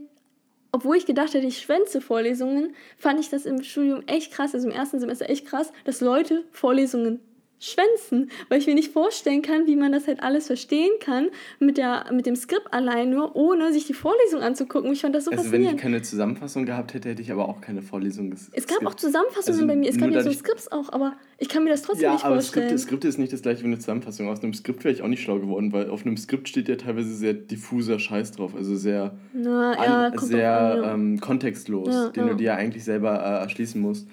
obwohl 0.73 0.97
ich 0.97 1.07
gedacht 1.07 1.35
hätte, 1.35 1.47
ich 1.47 1.59
schwänze 1.59 2.01
Vorlesungen, 2.01 2.75
fand 2.97 3.21
ich 3.21 3.29
das 3.29 3.47
im 3.47 3.63
Studium 3.63 4.03
echt 4.07 4.33
krass, 4.33 4.55
also 4.55 4.69
im 4.69 4.75
ersten 4.75 5.01
Semester 5.01 5.29
echt 5.29 5.47
krass, 5.47 5.73
dass 5.85 6.01
Leute 6.01 6.45
Vorlesungen 6.53 7.21
schwänzen, 7.59 8.31
weil 8.49 8.59
ich 8.61 8.67
mir 8.67 8.75
nicht 8.75 8.93
vorstellen 8.93 9.41
kann, 9.43 9.67
wie 9.67 9.77
man 9.77 9.93
das 9.93 10.07
halt 10.07 10.23
alles 10.23 10.47
verstehen 10.47 10.91
kann 11.01 11.29
mit, 11.59 11.79
der, 11.79 12.07
mit 12.13 12.27
dem 12.27 12.37
Skript 12.37 12.73
allein 12.73 13.11
nur, 13.11 13.35
ohne 13.35 13.73
sich 13.73 13.87
die 13.87 13.95
Vorlesung 13.95 14.41
anzugucken. 14.43 14.93
Ich 14.93 15.01
fand 15.01 15.15
das 15.15 15.25
so 15.25 15.31
Also 15.31 15.45
wenn 15.45 15.47
ich 15.47 15.53
faszinierend. 15.69 15.81
keine 15.81 16.03
Zusammenfassung 16.03 16.67
gehabt 16.67 16.93
hätte, 16.95 17.09
hätte 17.09 17.23
ich 17.23 17.33
aber 17.33 17.49
auch 17.49 17.61
keine 17.61 17.83
Vorlesung 17.83 18.31
ges 18.31 18.51
Es 18.53 18.67
gab 18.67 18.85
auch 18.87 18.95
Zusammenfassungen 18.95 19.61
Also 19.61 19.67
bei 19.67 19.77
mir, 19.77 19.89
es 19.89 19.97
gab 19.99 20.11
ja 20.11 20.23
so 20.23 20.33
Skripts 20.33 20.71
auch, 20.71 20.93
aber 20.93 21.15
ich 21.39 21.49
kann 21.49 21.65
mir 21.65 21.71
das 21.71 21.83
trotzdem 21.83 22.05
Ja, 22.05 22.13
nicht 22.13 22.25
aber 22.25 22.35
vorstellen. 22.37 22.67
Skript, 22.69 22.81
Skript 22.81 23.05
ist 23.05 23.19
nicht 23.19 23.33
das 23.33 23.43
gleiche 23.43 23.63
wie 23.63 23.67
eine 23.67 23.79
Zusammenfassung. 23.79 24.29
Aus 24.29 24.43
einem 24.43 24.53
Skript 24.55 24.85
wäre 24.85 24.93
ich 24.95 25.03
auch 25.03 25.09
nicht 25.09 25.23
schlau 25.23 25.39
geworden, 25.39 25.73
weil 25.73 25.89
auf 25.91 26.05
einem 26.05 26.17
Skript 26.17 26.49
steht 26.49 26.69
ja 26.69 26.77
teilweise 26.77 27.15
sehr 27.15 27.33
diffuser 27.35 27.99
Scheiß 27.99 28.33
drauf, 28.33 28.55
also 28.55 28.77
sehr, 28.77 29.17
Na, 29.33 29.73
an, 29.73 29.85
ja, 29.85 30.11
kommt 30.11 30.31
sehr 30.31 30.59
an, 30.61 30.83
ja. 30.83 30.95
ähm, 30.95 31.21
kontextlos, 31.21 31.89
Ja, 31.89 32.09
den 32.11 32.25
ja. 32.27 32.31
du 32.33 32.37
dir 32.37 32.45
ja 32.45 32.55
eigentlich 32.57 32.85
selber 32.85 33.15
äh, 33.15 33.43
erschließen 33.45 33.81
musst. 33.81 34.07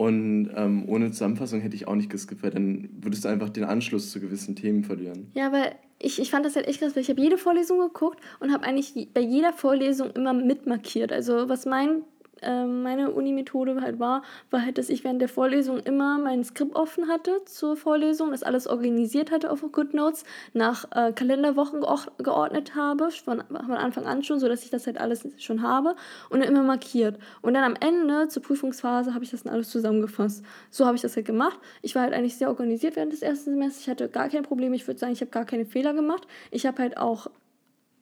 Und 0.00 0.48
ähm, 0.56 0.88
ohne 0.88 1.10
Zusammenfassung 1.10 1.60
hätte 1.60 1.76
ich 1.76 1.86
auch 1.86 1.94
nicht 1.94 2.08
geskippt, 2.08 2.42
weil 2.42 2.52
dann 2.52 2.88
würdest 3.02 3.22
du 3.22 3.28
einfach 3.28 3.50
den 3.50 3.64
Anschluss 3.64 4.10
zu 4.10 4.18
gewissen 4.18 4.56
Themen 4.56 4.82
verlieren. 4.82 5.30
Ja, 5.34 5.48
aber 5.48 5.72
ich, 5.98 6.18
ich 6.18 6.30
fand 6.30 6.46
das 6.46 6.56
halt 6.56 6.66
echt 6.68 6.80
krass, 6.80 6.96
weil 6.96 7.02
ich 7.02 7.10
habe 7.10 7.20
jede 7.20 7.36
Vorlesung 7.36 7.80
geguckt 7.80 8.18
und 8.38 8.50
habe 8.50 8.64
eigentlich 8.64 9.08
bei 9.12 9.20
jeder 9.20 9.52
Vorlesung 9.52 10.10
immer 10.12 10.32
mitmarkiert. 10.32 11.12
Also 11.12 11.50
was 11.50 11.66
mein, 11.66 12.00
äh, 12.42 12.64
meine 12.64 13.10
Uni-Methode 13.10 13.80
halt 13.80 13.98
war, 13.98 14.22
war 14.50 14.64
halt, 14.64 14.78
dass 14.78 14.88
ich 14.88 15.04
während 15.04 15.20
der 15.20 15.28
Vorlesung 15.28 15.78
immer 15.80 16.18
mein 16.18 16.44
Skript 16.44 16.74
offen 16.74 17.08
hatte 17.08 17.44
zur 17.44 17.76
Vorlesung, 17.76 18.30
das 18.30 18.42
alles 18.42 18.66
organisiert 18.66 19.30
hatte 19.30 19.50
auf 19.50 19.64
GoodNotes, 19.70 20.24
nach 20.52 20.84
äh, 20.94 21.12
Kalenderwochen 21.12 21.80
geor- 21.80 22.10
geordnet 22.18 22.74
habe, 22.74 23.10
von, 23.10 23.42
von 23.48 23.76
Anfang 23.76 24.06
an 24.06 24.22
schon, 24.22 24.40
sodass 24.40 24.64
ich 24.64 24.70
das 24.70 24.86
halt 24.86 24.98
alles 24.98 25.26
schon 25.38 25.62
habe 25.62 25.94
und 26.28 26.40
dann 26.40 26.48
immer 26.48 26.62
markiert. 26.62 27.18
Und 27.42 27.54
dann 27.54 27.64
am 27.64 27.76
Ende, 27.80 28.28
zur 28.28 28.42
Prüfungsphase, 28.42 29.14
habe 29.14 29.24
ich 29.24 29.30
das 29.30 29.42
dann 29.42 29.52
alles 29.52 29.70
zusammengefasst. 29.70 30.44
So 30.70 30.86
habe 30.86 30.96
ich 30.96 31.02
das 31.02 31.16
halt 31.16 31.26
gemacht. 31.26 31.58
Ich 31.82 31.94
war 31.94 32.02
halt 32.02 32.14
eigentlich 32.14 32.36
sehr 32.36 32.48
organisiert 32.48 32.96
während 32.96 33.12
des 33.12 33.22
ersten 33.22 33.50
Semesters. 33.50 33.82
Ich 33.82 33.88
hatte 33.88 34.08
gar 34.08 34.28
kein 34.28 34.42
Problem. 34.42 34.72
Ich 34.72 34.86
würde 34.86 34.98
sagen, 34.98 35.12
ich 35.12 35.20
habe 35.20 35.30
gar 35.30 35.44
keine 35.44 35.66
Fehler 35.66 35.94
gemacht. 35.94 36.26
Ich 36.50 36.66
habe 36.66 36.82
halt 36.82 36.96
auch 36.96 37.28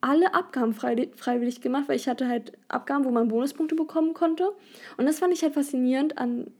alle 0.01 0.33
Abgaben 0.33 0.73
frei, 0.73 1.09
freiwillig 1.15 1.61
gemacht, 1.61 1.85
weil 1.87 1.95
ich 1.95 2.07
hatte 2.07 2.27
halt 2.27 2.53
Abgaben, 2.67 3.05
wo 3.05 3.11
man 3.11 3.27
Bonuspunkte 3.27 3.75
bekommen 3.75 4.13
konnte. 4.13 4.51
Und 4.97 5.05
das 5.05 5.19
fand 5.19 5.33
ich 5.33 5.43
halt 5.43 5.53
faszinierend 5.53 6.17
an 6.17 6.51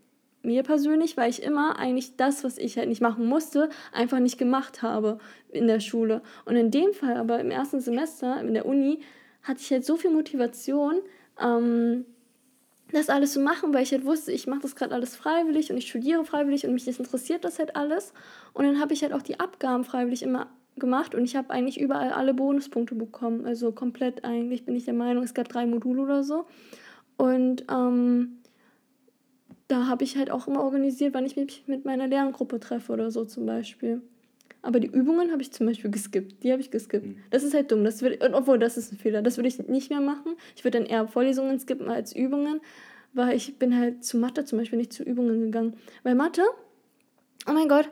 mir 0.41 0.63
persönlich, 0.63 1.17
weil 1.17 1.29
ich 1.29 1.43
immer 1.43 1.77
eigentlich 1.79 2.15
das, 2.15 2.43
was 2.43 2.57
ich 2.57 2.77
halt 2.77 2.89
nicht 2.89 3.01
machen 3.01 3.25
musste, 3.25 3.69
einfach 3.91 4.19
nicht 4.19 4.37
gemacht 4.37 4.81
habe 4.81 5.19
in 5.49 5.67
der 5.67 5.79
Schule. 5.79 6.21
Und 6.45 6.55
in 6.55 6.71
dem 6.71 6.93
Fall 6.93 7.17
aber 7.17 7.39
im 7.39 7.51
ersten 7.51 7.79
Semester 7.81 8.39
in 8.41 8.53
der 8.53 8.65
Uni 8.65 8.99
hatte 9.43 9.61
ich 9.61 9.71
halt 9.71 9.85
so 9.85 9.95
viel 9.95 10.11
Motivation, 10.11 10.99
ähm, 11.41 12.05
das 12.91 13.09
alles 13.09 13.33
zu 13.33 13.39
machen, 13.39 13.73
weil 13.73 13.83
ich 13.83 13.91
halt 13.91 14.05
wusste, 14.05 14.31
ich 14.31 14.47
mache 14.47 14.61
das 14.61 14.75
gerade 14.75 14.95
alles 14.95 15.15
freiwillig 15.15 15.71
und 15.71 15.77
ich 15.77 15.87
studiere 15.87 16.25
freiwillig 16.25 16.65
und 16.65 16.73
mich 16.73 16.87
interessiert 16.87 17.43
das 17.43 17.59
halt 17.59 17.75
alles. 17.75 18.13
Und 18.53 18.65
dann 18.65 18.79
habe 18.79 18.93
ich 18.93 19.03
halt 19.03 19.13
auch 19.13 19.21
die 19.21 19.39
Abgaben 19.39 19.83
freiwillig 19.83 20.23
immer 20.23 20.47
gemacht 20.77 21.15
und 21.15 21.23
ich 21.23 21.35
habe 21.35 21.49
eigentlich 21.49 21.79
überall 21.79 22.11
alle 22.11 22.33
Bonuspunkte 22.33 22.95
bekommen. 22.95 23.45
Also 23.45 23.71
komplett 23.71 24.23
eigentlich 24.23 24.65
bin 24.65 24.75
ich 24.75 24.85
der 24.85 24.93
Meinung, 24.93 25.23
es 25.23 25.33
gab 25.33 25.49
drei 25.49 25.65
Module 25.65 26.01
oder 26.01 26.23
so. 26.23 26.45
Und 27.17 27.65
ähm, 27.69 28.39
da 29.67 29.87
habe 29.87 30.03
ich 30.03 30.17
halt 30.17 30.31
auch 30.31 30.47
immer 30.47 30.63
organisiert, 30.63 31.13
wann 31.13 31.25
ich 31.25 31.35
mich 31.35 31.63
mit 31.67 31.85
meiner 31.85 32.07
Lerngruppe 32.07 32.59
treffe 32.59 32.91
oder 32.93 33.11
so 33.11 33.25
zum 33.25 33.45
Beispiel. 33.45 34.01
Aber 34.61 34.79
die 34.79 34.87
Übungen 34.87 35.31
habe 35.31 35.41
ich 35.41 35.51
zum 35.51 35.67
Beispiel 35.67 35.91
geskippt. 35.91 36.43
Die 36.43 36.51
habe 36.51 36.61
ich 36.61 36.71
geskippt. 36.71 37.07
Das 37.29 37.43
ist 37.43 37.53
halt 37.53 37.71
dumm. 37.71 37.83
Das 37.83 38.01
würde, 38.01 38.25
und 38.25 38.33
obwohl, 38.33 38.59
das 38.59 38.77
ist 38.77 38.91
ein 38.91 38.97
Fehler. 38.97 39.21
Das 39.21 39.37
würde 39.37 39.47
ich 39.47 39.59
nicht 39.59 39.89
mehr 39.89 40.01
machen. 40.01 40.35
Ich 40.55 40.63
würde 40.63 40.79
dann 40.79 40.87
eher 40.87 41.07
Vorlesungen 41.07 41.59
skippen 41.59 41.89
als 41.89 42.13
Übungen, 42.13 42.59
weil 43.13 43.35
ich 43.35 43.57
bin 43.57 43.77
halt 43.77 44.03
zu 44.03 44.17
Mathe 44.17 44.43
zum 44.43 44.59
Beispiel 44.59 44.79
nicht 44.79 44.91
zu 44.91 45.03
Übungen 45.03 45.39
gegangen. 45.39 45.75
Weil 46.03 46.15
Mathe, 46.15 46.41
oh 47.47 47.53
mein 47.53 47.69
Gott, 47.69 47.89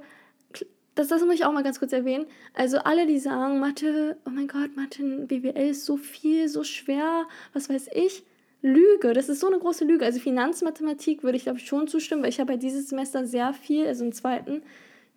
das, 0.98 1.08
das 1.08 1.24
muss 1.24 1.36
ich 1.36 1.46
auch 1.46 1.52
mal 1.52 1.64
ganz 1.64 1.80
kurz 1.80 1.94
erwähnen. 1.94 2.26
Also 2.54 2.80
alle, 2.80 3.06
die 3.06 3.20
sagen, 3.20 3.60
Mathe, 3.60 4.18
oh 4.26 4.30
mein 4.30 4.48
Gott, 4.48 4.76
Mathe, 4.76 5.04
BWL 5.28 5.70
ist 5.70 5.86
so 5.86 5.98
viel, 5.98 6.48
so 6.50 6.64
schwer, 6.64 7.28
was 7.54 7.70
weiß 7.70 7.90
ich. 7.94 8.24
Lüge, 8.64 9.14
das 9.14 9.30
ist 9.30 9.40
so 9.40 9.48
eine 9.48 9.60
große 9.60 9.86
Lüge. 9.86 10.04
Also 10.04 10.20
Finanzmathematik 10.20 11.24
würde 11.24 11.38
ich 11.38 11.44
glaube 11.44 11.60
ich 11.60 11.68
schon 11.68 11.88
zustimmen, 11.88 12.24
weil 12.24 12.30
ich 12.30 12.40
habe 12.40 12.54
halt 12.54 12.64
dieses 12.64 12.90
Semester 12.90 13.26
sehr 13.26 13.54
viel, 13.54 13.86
also 13.86 14.04
im 14.04 14.12
zweiten, 14.12 14.64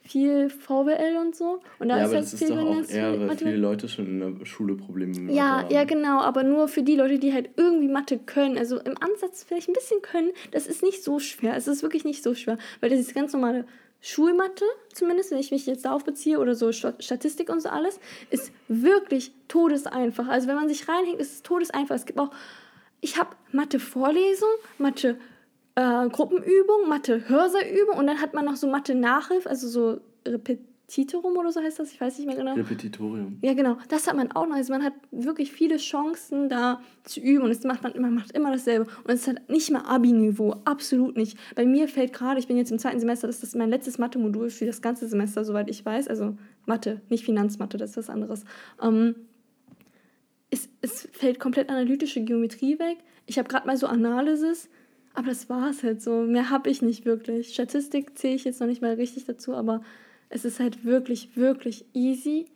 viel 0.03 0.51
VWL 0.51 1.17
und 1.21 1.35
so. 1.35 1.61
Und 1.79 1.89
da 1.89 1.97
ja, 1.97 2.05
ist 2.05 2.09
aber 2.09 2.17
halt 2.17 2.25
das 2.25 2.35
ist 2.35 2.51
doch 2.51 2.57
auch 2.59 2.91
eher, 2.91 3.29
weil 3.29 3.37
viele 3.39 3.57
Leute 3.57 3.89
schon 3.89 4.07
in 4.07 4.39
der 4.39 4.45
Schule 4.45 4.75
Probleme 4.75 5.19
mit 5.19 5.35
Ja, 5.35 5.63
Mathe 5.63 5.75
ja, 5.75 5.81
haben. 5.81 5.89
genau, 5.89 6.21
aber 6.21 6.43
nur 6.43 6.69
für 6.69 6.83
die 6.83 6.97
Leute, 6.97 7.19
die 7.19 7.33
halt 7.33 7.51
irgendwie 7.57 7.89
Mathe 7.89 8.19
können, 8.19 8.59
also 8.59 8.79
im 8.79 8.97
Ansatz 9.01 9.45
vielleicht 9.45 9.69
ein 9.69 9.75
bisschen 9.75 10.03
können, 10.03 10.31
das 10.51 10.67
ist 10.67 10.83
nicht 10.83 11.03
so 11.03 11.19
schwer. 11.19 11.57
Es 11.57 11.67
ist 11.67 11.83
wirklich 11.83 12.05
nicht 12.05 12.23
so 12.23 12.35
schwer, 12.35 12.59
weil 12.81 12.91
das 12.91 13.01
ist 13.01 13.15
ganz 13.15 13.33
normale 13.33 13.65
Schulmathe, 14.01 14.65
zumindest, 14.95 15.31
wenn 15.31 15.39
ich 15.39 15.51
mich 15.51 15.67
jetzt 15.67 15.85
darauf 15.85 16.05
beziehe, 16.05 16.39
oder 16.39 16.55
so 16.55 16.73
Sta- 16.73 16.95
Statistik 16.99 17.51
und 17.51 17.61
so 17.61 17.69
alles, 17.69 18.01
ist 18.31 18.51
wirklich 18.69 19.33
todeseinfach. 19.49 20.29
Also 20.29 20.49
wenn 20.49 20.57
man 20.57 20.69
sich 20.69 20.89
reinhängt, 20.89 21.21
ist 21.21 21.33
es 21.35 21.43
todeseinfach. 21.43 21.97
Es 21.97 22.07
gibt 22.07 22.19
auch, 22.19 22.31
ich 23.01 23.19
habe 23.19 23.31
Mathe-Vorlesung, 23.53 24.49
Mathe 24.79 25.19
äh, 25.75 26.09
Gruppenübung, 26.09 26.89
Mathe 26.89 27.29
Hörsaübung 27.29 27.97
und 27.99 28.07
dann 28.07 28.21
hat 28.21 28.33
man 28.35 28.45
noch 28.47 28.57
so 28.57 28.67
Mathe 28.69 28.95
Nachhilfe, 28.95 29.49
also 29.49 29.69
so 29.69 30.01
Repetitorum 30.91 31.37
oder 31.37 31.53
so 31.53 31.61
heißt 31.61 31.79
das, 31.79 31.93
ich 31.93 32.01
weiß 32.01 32.19
nicht 32.19 32.27
mehr 32.27 32.37
genau. 32.37 32.55
Repetitorium. 32.55 33.39
Ja, 33.43 33.55
genau. 33.55 33.77
Das 33.89 34.09
hat 34.09 34.17
man 34.17 34.33
auch 34.33 34.47
noch. 34.47 34.57
Also 34.57 34.73
man 34.73 34.83
hat 34.83 34.95
wirklich 35.13 35.53
viele 35.53 35.77
Chancen, 35.77 36.49
da 36.49 36.81
zu 37.05 37.21
üben 37.21 37.45
und 37.45 37.51
es 37.51 37.63
macht 37.63 37.83
man, 37.83 37.93
man 38.01 38.15
macht 38.15 38.33
immer 38.33 38.51
dasselbe. 38.51 38.91
Und 39.05 39.11
es 39.11 39.21
ist 39.21 39.27
halt 39.29 39.49
nicht 39.49 39.71
mal 39.71 39.83
Abi-Niveau, 39.83 40.57
absolut 40.65 41.17
nicht. 41.17 41.39
Bei 41.55 41.65
mir 41.65 41.87
fällt 41.87 42.13
gerade, 42.13 42.41
ich 42.41 42.49
bin 42.49 42.57
jetzt 42.57 42.73
im 42.73 42.79
zweiten 42.79 42.99
Semester, 42.99 43.29
das 43.29 43.43
ist 43.43 43.55
mein 43.55 43.71
letztes 43.71 43.99
Mathe-Modul 43.99 44.51
für 44.51 44.67
das 44.67 44.83
ganze 44.83 45.07
Semester, 45.07 45.45
soweit 45.45 45.71
ich 45.71 45.85
weiß. 45.85 46.09
Also 46.09 46.37
Mathe, 46.67 47.01
nicht 47.09 47.25
Finanzmathe, 47.25 47.77
das 47.77 47.91
ist 47.91 47.97
was 47.97 48.11
anderes. 48.11 48.45
Ähm, 48.83 49.15
es, 50.51 50.69
es 50.81 51.09
fällt 51.13 51.39
komplett 51.39 51.71
analytische 51.71 52.23
Geometrie 52.23 52.79
weg. 52.81 52.99
Ich 53.27 53.39
habe 53.39 53.49
gerade 53.49 53.67
mal 53.67 53.77
so 53.77 53.87
Analysis, 53.87 54.69
aber 55.15 55.29
das 55.29 55.49
war 55.49 55.71
es 55.71 55.85
halt 55.85 56.03
so. 56.03 56.23
Mehr 56.23 56.51
habe 56.51 56.69
ich 56.69 56.83
nicht 56.83 57.05
wirklich. 57.05 57.55
Statistik 57.55 58.19
zähle 58.19 58.35
ich 58.35 58.45
jetzt 58.45 58.61
noch 58.61 58.67
nicht 58.67 58.83
mal 58.83 58.95
richtig 58.95 59.25
dazu, 59.27 59.55
aber 59.55 59.83
es 60.31 60.45
ist 60.45 60.61
halt 60.61 60.85
wirklich, 60.85 61.37
wirklich 61.37 61.85
easy. 61.93 62.47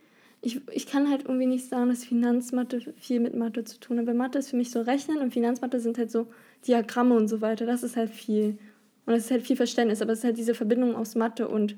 Ich, 0.40 0.60
ich 0.72 0.86
kann 0.86 1.10
halt 1.10 1.22
irgendwie 1.24 1.46
nicht 1.46 1.68
sagen, 1.68 1.88
dass 1.88 2.04
Finanzmathe 2.04 2.80
viel 2.96 3.20
mit 3.20 3.34
Mathe 3.34 3.64
zu 3.64 3.78
tun 3.80 3.98
hat. 3.98 4.06
Weil 4.06 4.14
Mathe 4.14 4.38
ist 4.38 4.50
für 4.50 4.56
mich 4.56 4.70
so 4.70 4.80
Rechnen 4.80 5.18
und 5.18 5.32
Finanzmathe 5.32 5.80
sind 5.80 5.98
halt 5.98 6.10
so 6.10 6.28
Diagramme 6.66 7.14
und 7.14 7.28
so 7.28 7.40
weiter. 7.40 7.66
Das 7.66 7.82
ist 7.82 7.96
halt 7.96 8.10
viel. 8.10 8.58
Und 9.06 9.14
es 9.14 9.24
ist 9.24 9.30
halt 9.30 9.42
viel 9.42 9.56
Verständnis, 9.56 10.00
aber 10.00 10.12
es 10.12 10.20
ist 10.20 10.24
halt 10.24 10.38
diese 10.38 10.54
Verbindung 10.54 10.94
aus 10.94 11.14
Mathe 11.14 11.48
und 11.48 11.76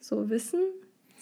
so 0.00 0.28
Wissen. 0.28 0.60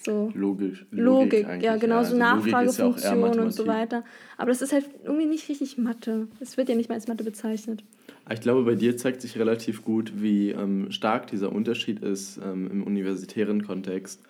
So 0.04 0.32
Logisch. 0.34 0.86
Logik, 0.90 1.46
eigentlich, 1.46 1.64
ja, 1.64 1.76
genau, 1.76 2.02
so 2.02 2.14
Also 2.14 2.18
Logik 2.18 2.46
ist 2.46 2.48
ja 2.48 2.54
Nachfragefunktion 2.54 3.40
und 3.40 3.52
so 3.52 3.66
weiter. 3.66 4.04
Aber 4.36 4.50
das 4.50 4.62
ist 4.62 4.72
halt 4.72 4.86
irgendwie 5.04 5.26
nicht 5.26 5.48
richtig 5.48 5.78
Mathe. 5.78 6.28
Es 6.40 6.56
wird 6.56 6.68
ja 6.68 6.74
nicht 6.74 6.88
mal 6.88 6.96
als 6.96 7.08
Mathe 7.08 7.24
bezeichnet. 7.24 7.84
Ich 8.30 8.40
glaube, 8.40 8.62
bei 8.64 8.74
dir 8.74 8.96
zeigt 8.96 9.20
sich 9.22 9.38
relativ 9.38 9.84
gut, 9.84 10.12
wie 10.16 10.50
ähm, 10.50 10.90
stark 10.90 11.26
dieser 11.28 11.52
Unterschied 11.52 12.00
ist 12.00 12.38
ähm, 12.44 12.70
im 12.70 12.82
universitären 12.82 13.62
Kontext. 13.64 14.22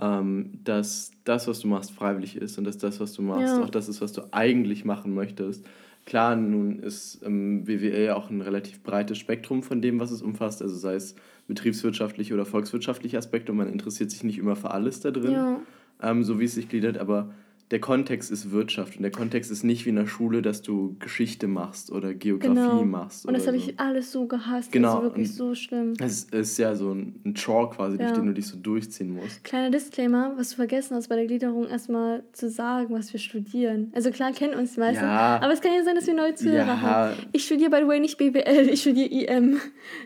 Ähm, 0.00 0.52
dass 0.64 1.10
das, 1.24 1.46
was 1.48 1.60
du 1.60 1.68
machst, 1.68 1.90
freiwillig 1.92 2.36
ist 2.36 2.56
und 2.56 2.64
dass 2.64 2.78
das, 2.78 2.98
was 2.98 3.12
du 3.12 3.20
machst, 3.22 3.58
Ja. 3.58 3.64
auch 3.64 3.70
das 3.70 3.88
ist, 3.88 4.00
was 4.00 4.12
du 4.12 4.22
eigentlich 4.32 4.84
machen 4.86 5.12
möchtest. 5.14 5.66
Klar, 6.06 6.34
nun 6.34 6.78
ist 6.80 7.20
ähm, 7.24 7.64
BWL 7.64 8.04
ja 8.06 8.16
auch 8.16 8.30
ein 8.30 8.40
relativ 8.40 8.82
breites 8.82 9.18
Spektrum 9.18 9.62
von 9.62 9.82
dem, 9.82 10.00
was 10.00 10.10
es 10.10 10.22
umfasst, 10.22 10.62
also 10.62 10.74
sei 10.74 10.94
es 10.94 11.14
betriebswirtschaftliche 11.46 12.32
oder 12.34 12.46
volkswirtschaftliche 12.46 13.18
Aspekte 13.18 13.52
und 13.52 13.58
man 13.58 13.68
interessiert 13.68 14.10
sich 14.10 14.24
nicht 14.24 14.38
immer 14.38 14.56
für 14.56 14.70
alles 14.70 15.00
da 15.00 15.10
drin, 15.10 15.32
Ja. 15.32 15.60
ähm, 16.02 16.24
so 16.24 16.40
wie 16.40 16.44
es 16.46 16.54
sich 16.54 16.68
gliedert, 16.68 16.96
aber 16.98 17.32
der 17.72 17.80
Kontext 17.80 18.30
ist 18.30 18.52
Wirtschaft 18.52 18.96
und 18.96 19.02
der 19.02 19.10
Kontext 19.10 19.50
ist 19.50 19.64
nicht 19.64 19.84
wie 19.86 19.88
in 19.90 19.96
der 19.96 20.06
Schule, 20.06 20.42
dass 20.42 20.62
du 20.62 20.94
Geschichte 21.00 21.48
machst 21.48 21.90
oder 21.90 22.14
Geografie 22.14 22.54
Genau. 22.54 22.84
machst. 22.84 23.26
Und 23.26 23.34
das 23.34 23.46
habe 23.48 23.58
so. 23.58 23.68
ich 23.70 23.80
alles 23.80 24.12
so 24.12 24.26
gehasst. 24.26 24.70
Genau, 24.70 24.88
Das 24.96 24.96
ist 24.98 25.02
wirklich 25.10 25.28
und- 25.30 25.34
so 25.36 25.54
schlimm. 25.54 25.94
Es 25.98 26.24
ist 26.24 26.58
ja 26.58 26.74
so 26.76 26.92
ein 26.92 27.34
Chore 27.34 27.70
quasi, 27.70 27.96
durch 27.98 28.10
Ja. 28.10 28.14
den 28.14 28.26
du 28.26 28.34
dich 28.34 28.46
so 28.46 28.56
durchziehen 28.58 29.10
musst. 29.14 29.42
Kleiner 29.42 29.70
Disclaimer, 29.70 30.32
was 30.36 30.50
du 30.50 30.56
vergessen 30.56 30.94
hast 30.94 31.08
bei 31.08 31.16
der 31.16 31.26
Gliederung, 31.26 31.66
erstmal 31.66 32.22
zu 32.32 32.48
sagen, 32.48 32.94
was 32.94 33.12
wir 33.12 33.18
studieren. 33.18 33.90
Also 33.94 34.10
klar 34.10 34.32
kennen 34.32 34.54
uns 34.54 34.74
die 34.74 34.80
meisten, 34.80 35.02
Ja. 35.04 35.40
aber 35.42 35.52
es 35.52 35.60
kann 35.60 35.72
ja 35.74 35.82
sein, 35.82 35.94
dass 35.96 36.06
wir 36.06 36.14
neue 36.14 36.34
Zuhörer 36.34 36.66
Ja. 36.66 36.80
haben. 36.82 37.16
Ich 37.32 37.44
studiere, 37.46 37.70
by 37.70 37.78
the 37.80 37.88
way, 37.88 37.98
nicht 38.00 38.18
BWL, 38.18 38.68
ich 38.68 38.82
studiere 38.82 39.08
IM. 39.08 39.56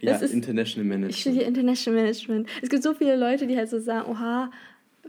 Ja, 0.00 0.12
Das 0.12 0.22
ist, 0.22 0.32
International 0.32 0.86
Management. 0.86 1.10
ich 1.14 1.20
studiere 1.20 1.44
International 1.44 2.00
Management. 2.00 2.48
Es 2.62 2.68
gibt 2.68 2.82
so 2.84 2.94
viele 2.94 3.16
Leute, 3.16 3.46
die 3.48 3.56
halt 3.56 3.68
so 3.68 3.80
sagen, 3.80 4.08
oha, 4.08 4.50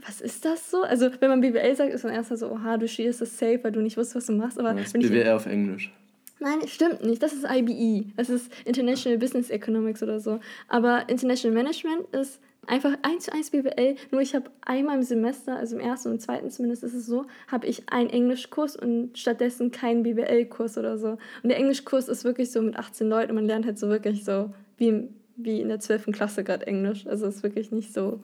was 0.06 0.20
ist 0.20 0.44
das 0.44 0.70
so? 0.70 0.82
Also 0.82 1.10
wenn 1.20 1.30
man 1.30 1.40
BWL 1.40 1.74
sagt, 1.74 1.92
ist 1.92 2.04
man 2.04 2.12
erstmal 2.12 2.38
so, 2.38 2.50
oha, 2.50 2.76
du 2.76 2.88
studierst 2.88 3.20
das 3.20 3.38
safe, 3.38 3.60
weil 3.62 3.72
du 3.72 3.80
nicht 3.80 3.96
wusstest, 3.96 4.16
was 4.16 4.26
du 4.26 4.32
machst. 4.32 4.58
Aber 4.58 4.74
das 4.74 4.88
ist 4.88 4.94
wenn 4.94 5.00
ich 5.00 5.10
BWL 5.10 5.30
auf 5.30 5.46
Englisch. 5.46 5.92
Nein, 6.40 6.66
stimmt 6.68 7.04
nicht. 7.04 7.22
Das 7.22 7.32
ist 7.32 7.44
IBE. 7.44 8.12
Das 8.16 8.30
ist 8.30 8.50
International 8.64 9.18
Business 9.18 9.50
Economics 9.50 10.02
oder 10.02 10.20
so. 10.20 10.38
Aber 10.68 11.08
International 11.08 11.54
Management 11.54 12.14
ist 12.14 12.40
einfach 12.68 12.96
eins 13.02 13.24
zu 13.24 13.32
eins 13.32 13.50
BWL. 13.50 13.96
Nur 14.10 14.20
ich 14.20 14.34
habe 14.34 14.50
einmal 14.60 14.96
im 14.96 15.02
Semester, 15.02 15.56
also 15.56 15.76
im 15.76 15.80
ersten 15.80 16.10
und 16.10 16.20
zweiten 16.20 16.50
zumindest 16.50 16.84
ist 16.84 16.94
es 16.94 17.06
so, 17.06 17.26
habe 17.48 17.66
ich 17.66 17.88
einen 17.90 18.10
Englischkurs 18.10 18.76
und 18.76 19.18
stattdessen 19.18 19.70
keinen 19.70 20.02
BWL-Kurs 20.02 20.78
oder 20.78 20.98
so. 20.98 21.18
Und 21.42 21.48
der 21.48 21.56
Englischkurs 21.56 22.08
ist 22.08 22.24
wirklich 22.24 22.52
so 22.52 22.62
mit 22.62 22.76
18 22.76 23.08
Leuten 23.08 23.30
und 23.30 23.36
man 23.36 23.46
lernt 23.46 23.66
halt 23.66 23.78
so 23.78 23.88
wirklich 23.88 24.24
so 24.24 24.50
wie, 24.76 25.08
wie 25.36 25.60
in 25.60 25.68
der 25.68 25.80
12. 25.80 26.06
Klasse 26.12 26.44
gerade 26.44 26.66
Englisch. 26.66 27.06
Also 27.06 27.26
es 27.26 27.36
ist 27.36 27.42
wirklich 27.42 27.72
nicht 27.72 27.92
so 27.92 28.20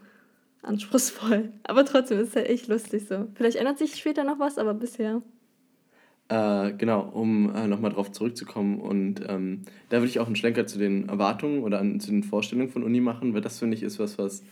anspruchsvoll. 0.64 1.52
Aber 1.64 1.84
trotzdem 1.84 2.18
ist 2.20 2.30
es 2.30 2.36
halt 2.36 2.48
echt 2.48 2.68
lustig 2.68 3.06
so. 3.08 3.28
Vielleicht 3.34 3.56
ändert 3.56 3.78
sich 3.78 3.96
später 3.96 4.24
noch 4.24 4.38
was, 4.38 4.58
aber 4.58 4.74
bisher. 4.74 5.22
Äh, 6.28 6.72
genau, 6.72 7.02
um 7.12 7.54
äh, 7.54 7.66
nochmal 7.66 7.92
drauf 7.92 8.10
zurückzukommen. 8.10 8.80
Und 8.80 9.20
ähm, 9.28 9.62
da 9.90 9.98
würde 9.98 10.08
ich 10.08 10.20
auch 10.20 10.26
einen 10.26 10.36
Schlenker 10.36 10.66
zu 10.66 10.78
den 10.78 11.08
Erwartungen 11.08 11.62
oder 11.62 11.78
an, 11.80 12.00
zu 12.00 12.10
den 12.10 12.22
Vorstellungen 12.22 12.70
von 12.70 12.82
Uni 12.82 13.00
machen, 13.00 13.34
weil 13.34 13.42
das 13.42 13.58
finde 13.58 13.76
ich 13.76 13.82
ist 13.82 13.98
was, 13.98 14.18
was 14.18 14.42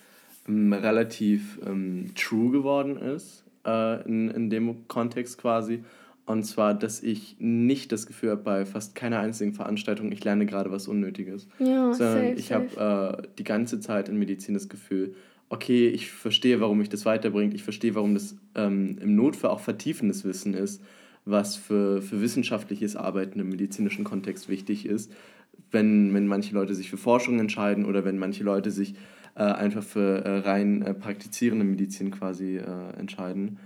ähm, 0.47 0.73
relativ 0.73 1.59
ähm, 1.67 2.11
true 2.15 2.51
geworden 2.51 2.97
ist 2.97 3.45
äh, 3.65 4.03
in, 4.07 4.31
in 4.31 4.51
dem 4.51 4.87
Kontext 4.89 5.39
quasi. 5.39 5.83
Und 6.25 6.45
zwar, 6.45 6.75
dass 6.75 7.03
ich 7.03 7.37
nicht 7.41 7.91
das 7.91 8.07
Gefühl 8.07 8.31
habe, 8.31 8.43
bei 8.43 8.65
fast 8.65 8.95
keiner 8.95 9.19
einzigen 9.19 9.55
Veranstaltung, 9.55 10.13
ich 10.13 10.23
lerne 10.23 10.47
gerade 10.47 10.71
was 10.71 10.87
Unnötiges. 10.87 11.49
Ja, 11.59 11.93
sondern 11.93 12.29
safe, 12.29 12.35
ich 12.37 12.53
habe 12.53 13.23
äh, 13.25 13.29
die 13.39 13.45
ganze 13.45 13.81
Zeit 13.81 14.09
in 14.09 14.19
Medizin 14.19 14.55
das 14.55 14.69
Gefühl, 14.69 15.17
okay, 15.53 15.89
ich 15.89 16.11
verstehe, 16.11 16.61
warum 16.61 16.79
mich 16.79 16.89
das 16.89 17.05
weiterbringt, 17.05 17.53
ich 17.53 17.63
verstehe, 17.63 17.95
warum 17.95 18.15
das 18.15 18.37
ähm, 18.55 18.97
im 19.03 19.15
Notfall 19.15 19.51
auch 19.51 19.61
vertiefendes 19.61 20.25
Wissen 20.25 20.55
ist, 20.55 20.83
was 21.27 21.57
für, 21.57 22.01
für 22.01 22.23
wissenschaftliches 22.23 22.97
Arbeiten 22.97 23.39
im 23.39 23.51
medizinischen 23.51 24.03
Kontext 24.03 24.49
wichtig 24.49 24.87
ist, 24.87 25.13
wenn, 25.71 26.15
wenn 26.15 26.27
manche 26.27 26.55
Leute 26.55 26.75
sich 26.75 26.89
für 26.89 26.97
Forschung 26.97 27.39
entscheiden 27.39 27.85
oder 27.85 28.03
wenn 28.05 28.19
manche 28.19 28.45
Leute 28.45 28.71
sich 28.71 28.95
äh, 29.35 29.43
einfach 29.43 29.83
für 29.83 30.25
äh, 30.25 30.39
rein 30.39 30.81
äh, 30.83 30.95
praktizierende 30.95 31.67
Medizin 31.67 32.11
quasi 32.11 32.57
äh, 32.57 32.99
entscheiden. 32.99 33.59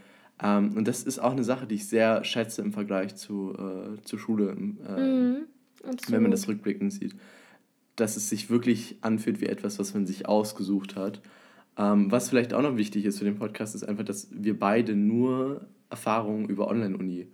Ähm, 0.43 0.77
und 0.77 0.89
das 0.89 1.05
ist 1.05 1.21
auch 1.21 1.33
eine 1.33 1.45
Sache, 1.45 1.69
die 1.69 1.77
ich 1.77 1.89
sehr 1.89 2.25
schätze 2.25 2.63
im 2.63 2.73
Vergleich 2.73 3.15
zu, 3.15 3.55
äh, 3.55 4.03
zur 4.03 4.19
Schule, 4.19 4.51
im, 4.51 4.79
äh, 4.85 5.01
Mhm, 5.01 5.47
wenn 6.09 6.23
man 6.23 6.33
das 6.33 6.49
rückblickend 6.49 6.93
sieht, 6.93 7.15
dass 7.95 8.17
es 8.17 8.29
sich 8.29 8.51
wirklich 8.51 8.97
anfühlt 9.03 9.41
wie 9.41 9.47
etwas, 9.47 9.79
was 9.79 9.95
man 9.95 10.05
sich 10.05 10.27
ausgesucht 10.27 10.97
hat. 10.97 11.23
Ähm, 11.79 12.11
was 12.11 12.29
vielleicht 12.31 12.55
auch 12.55 12.63
noch 12.63 12.77
wichtig 12.77 13.05
ist 13.05 13.19
für 13.19 13.25
den 13.25 13.37
Podcast, 13.37 13.75
ist 13.75 13.85
einfach, 13.85 14.05
dass 14.05 14.29
wir 14.31 14.59
beide 14.59 14.95
nur 14.95 15.67
Erfahrungen 15.91 16.49
über 16.49 16.69
Online-Uni 16.69 17.29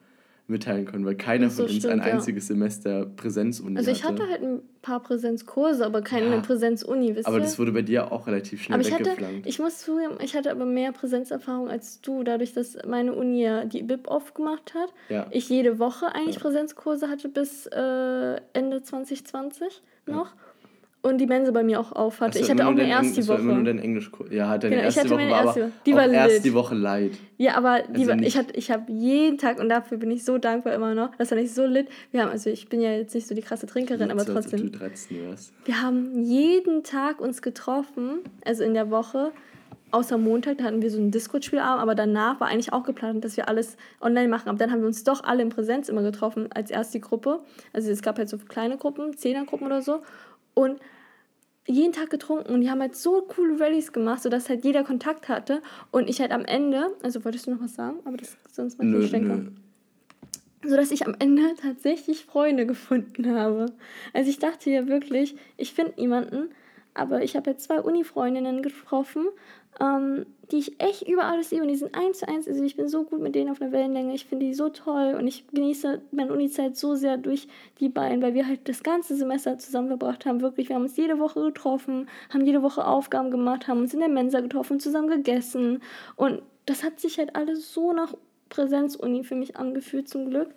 mitteilen 0.48 0.84
können, 0.84 1.06
weil 1.06 1.14
keiner 1.14 1.48
so, 1.48 1.62
von 1.62 1.66
uns 1.66 1.78
stimmt, 1.84 1.92
ein 1.94 1.98
ja. 2.00 2.04
einziges 2.14 2.48
Semester 2.48 3.06
Präsenzuni 3.06 3.78
Also 3.78 3.90
ich 3.92 4.02
hatte. 4.04 4.22
hatte 4.22 4.30
halt 4.32 4.42
ein 4.42 4.60
paar 4.82 5.00
Präsenzkurse, 5.00 5.86
aber 5.86 6.02
keine 6.02 6.26
Ja. 6.34 6.40
Präsenzuni, 6.40 7.14
wisst 7.14 7.26
aber 7.26 7.36
ihr? 7.38 7.42
das 7.42 7.58
wurde 7.58 7.72
bei 7.72 7.82
dir 7.82 8.10
auch 8.10 8.26
relativ 8.26 8.62
schnell 8.62 8.78
aber 8.78 8.86
ich 8.86 8.92
hatte, 8.92 9.16
ich 9.44 9.58
muss 9.60 9.78
zugeben, 9.78 10.16
ich 10.22 10.34
hatte 10.34 10.50
aber 10.50 10.66
mehr 10.66 10.92
Präsenzerfahrung 10.92 11.68
als 11.68 12.00
du, 12.00 12.24
dadurch, 12.24 12.52
dass 12.52 12.76
meine 12.86 13.14
Uni 13.14 13.42
ja 13.44 13.64
die 13.64 13.82
BIP 13.84 14.08
aufgemacht 14.08 14.74
hat. 14.74 14.92
ja. 15.08 15.26
Ich 15.30 15.48
jede 15.48 15.78
Woche 15.78 16.12
eigentlich. 16.14 16.38
Präsenzkurse 16.40 17.08
hatte 17.08 17.28
bis 17.28 17.66
äh, 17.66 18.40
Ende 18.52 18.82
2020 18.82 19.80
noch. 20.06 20.34
Und 21.04 21.18
die 21.18 21.26
Mensa 21.26 21.50
bei 21.50 21.64
mir 21.64 21.80
auch 21.80 21.90
auf 21.90 22.20
hatte. 22.20 22.38
Das 22.38 22.42
ich 22.42 22.50
hatte 22.50 22.64
auch 22.64 22.70
eine 22.70 22.82
Eng- 22.82 22.88
erste 22.90 23.16
das 23.16 23.28
war 23.28 23.36
immer 23.40 23.46
nur 23.54 23.56
Woche. 23.56 23.64
dein 23.64 23.78
Englischkurs. 23.80 24.30
Ja, 24.30 24.56
deine 24.56 24.76
Genau, 24.76 24.80
ich 24.88 24.96
erste 24.96 25.00
hatte 25.00 25.10
Woche 25.10 25.16
meine 25.18 25.30
war 25.32 25.38
aber 25.40 25.46
erste 25.48 25.60
Woche. 25.62 25.72
Die 25.84 25.94
war 25.94 26.08
erst 26.08 26.44
die 26.44 26.54
Woche 26.54 26.74
leid. 26.76 27.10
Ja, 27.38 27.54
aber 27.56 27.80
die 27.82 28.00
Also 28.02 28.08
war, 28.12 28.18
ich, 28.22 28.36
hatte, 28.36 28.54
ich 28.56 28.70
habe 28.70 28.92
jeden 28.92 29.36
Tag, 29.36 29.58
und 29.58 29.68
dafür 29.68 29.98
bin 29.98 30.12
ich 30.12 30.24
so 30.24 30.38
dankbar 30.38 30.74
immer 30.74 30.94
noch, 30.94 31.10
das 31.16 31.32
war 31.32 31.38
nicht 31.38 31.52
so 31.52 31.66
lit. 31.66 31.88
Wir 32.12 32.22
haben, 32.22 32.30
also 32.30 32.50
ich 32.50 32.68
bin 32.68 32.80
ja 32.80 32.92
jetzt 32.92 33.14
nicht 33.16 33.26
so 33.26 33.34
die 33.34 33.42
krasse 33.42 33.66
Trinkerin, 33.66 34.12
aber 34.12 34.20
So, 34.24 34.32
als 34.32 34.46
ob 34.46 34.50
trotzdem. 34.52 34.70
du 34.70 34.78
13 34.78 35.26
wärst. 35.28 35.52
Wir 35.64 35.82
haben 35.82 36.22
jeden 36.22 36.84
Tag 36.84 37.20
uns 37.20 37.42
getroffen, 37.42 38.20
also 38.44 38.62
in 38.62 38.74
der 38.74 38.90
Woche, 38.92 39.32
außer 39.90 40.16
Montag, 40.18 40.58
da 40.58 40.64
hatten 40.64 40.82
wir 40.82 40.90
so 40.90 40.98
einen 40.98 41.10
Discord-Spielabend, 41.10 41.82
aber 41.82 41.96
danach 41.96 42.38
war 42.40 42.46
eigentlich 42.46 42.72
auch 42.72 42.84
geplant, 42.84 43.24
dass 43.24 43.36
wir 43.36 43.48
alles 43.48 43.76
online 44.00 44.28
machen. 44.28 44.48
Aber 44.48 44.56
dann 44.58 44.70
haben 44.70 44.80
wir 44.80 44.86
uns 44.86 45.02
doch 45.02 45.24
alle 45.24 45.42
in 45.42 45.48
Präsenz 45.48 45.88
immer 45.88 46.02
getroffen, 46.02 46.48
als 46.54 46.70
erst 46.70 46.94
die 46.94 47.00
Gruppe. 47.00 47.40
Also 47.72 47.90
es 47.90 48.02
gab 48.02 48.18
halt 48.18 48.28
so 48.28 48.38
kleine 48.38 48.76
Gruppen, 48.78 49.16
Zehnergruppen 49.16 49.66
oder 49.66 49.82
so. 49.82 49.98
Und 50.54 50.80
jeden 51.66 51.92
Tag 51.92 52.10
getrunken 52.10 52.52
und 52.52 52.60
die 52.60 52.70
haben 52.70 52.80
halt 52.80 52.96
so 52.96 53.22
coole 53.22 53.58
Rallyes 53.60 53.92
gemacht, 53.92 54.22
sodass 54.22 54.48
halt 54.48 54.64
jeder 54.64 54.82
Kontakt 54.82 55.28
hatte. 55.28 55.62
Und 55.90 56.08
ich 56.08 56.20
halt 56.20 56.32
am 56.32 56.44
Ende, 56.44 56.88
also 57.02 57.24
wolltest 57.24 57.46
du 57.46 57.52
noch 57.52 57.62
was 57.62 57.74
sagen? 57.74 57.98
Aber 58.04 58.16
das 58.16 58.36
sonst 58.50 58.78
mach 58.78 58.84
ich 58.84 58.90
Nö, 58.90 58.98
den 59.00 59.08
Schlenker 59.08 59.36
nö. 59.36 59.50
sodass 60.64 60.90
ich 60.90 61.06
am 61.06 61.14
Ende 61.18 61.54
tatsächlich 61.62 62.24
Freunde 62.24 62.66
gefunden 62.66 63.30
habe. 63.34 63.66
Also 64.12 64.28
ich 64.30 64.38
dachte 64.38 64.70
ja 64.70 64.88
wirklich, 64.88 65.36
ich 65.56 65.72
finde 65.72 65.94
niemanden, 65.98 66.50
aber 66.94 67.22
ich 67.22 67.36
habe 67.36 67.50
jetzt 67.50 67.64
zwei 67.64 67.80
Uni-Freundinnen 67.80 68.62
getroffen, 68.62 69.26
ähm, 69.80 70.26
die 70.50 70.58
ich 70.58 70.80
echt 70.80 71.08
über 71.08 71.24
alles 71.24 71.50
liebe 71.50 71.62
und 71.62 71.68
die 71.68 71.76
sind 71.76 71.94
eins 71.94 72.18
zu 72.18 72.28
eins, 72.28 72.46
also 72.46 72.62
ich 72.62 72.76
bin 72.76 72.88
so 72.88 73.04
gut 73.04 73.20
mit 73.20 73.34
denen 73.34 73.50
auf 73.50 73.62
einer 73.62 73.72
Wellenlänge, 73.72 74.14
ich 74.14 74.26
finde 74.26 74.46
die 74.46 74.54
so 74.54 74.68
toll 74.68 75.16
und 75.18 75.26
ich 75.26 75.46
genieße 75.48 76.02
meine 76.10 76.32
Uni-Zeit 76.32 76.76
so 76.76 76.94
sehr 76.94 77.16
durch 77.16 77.48
die 77.80 77.88
beiden, 77.88 78.20
weil 78.20 78.34
wir 78.34 78.46
halt 78.46 78.68
das 78.68 78.82
ganze 78.82 79.16
Semester 79.16 79.58
zusammen 79.58 79.88
verbracht 79.88 80.26
haben, 80.26 80.42
wirklich, 80.42 80.68
wir 80.68 80.76
haben 80.76 80.82
uns 80.82 80.96
jede 80.96 81.18
Woche 81.18 81.40
getroffen, 81.40 82.08
haben 82.30 82.44
jede 82.44 82.62
Woche 82.62 82.86
Aufgaben 82.86 83.30
gemacht, 83.30 83.66
haben 83.66 83.80
uns 83.80 83.94
in 83.94 84.00
der 84.00 84.10
Mensa 84.10 84.40
getroffen, 84.40 84.78
zusammen 84.78 85.08
gegessen. 85.08 85.82
Und 86.16 86.42
das 86.66 86.84
hat 86.84 87.00
sich 87.00 87.18
halt 87.18 87.34
alles 87.34 87.72
so 87.72 87.92
nach 87.92 88.14
Präsenzuni 88.50 89.24
für 89.24 89.34
mich 89.34 89.56
angefühlt, 89.56 90.08
zum 90.08 90.28
Glück. 90.28 90.50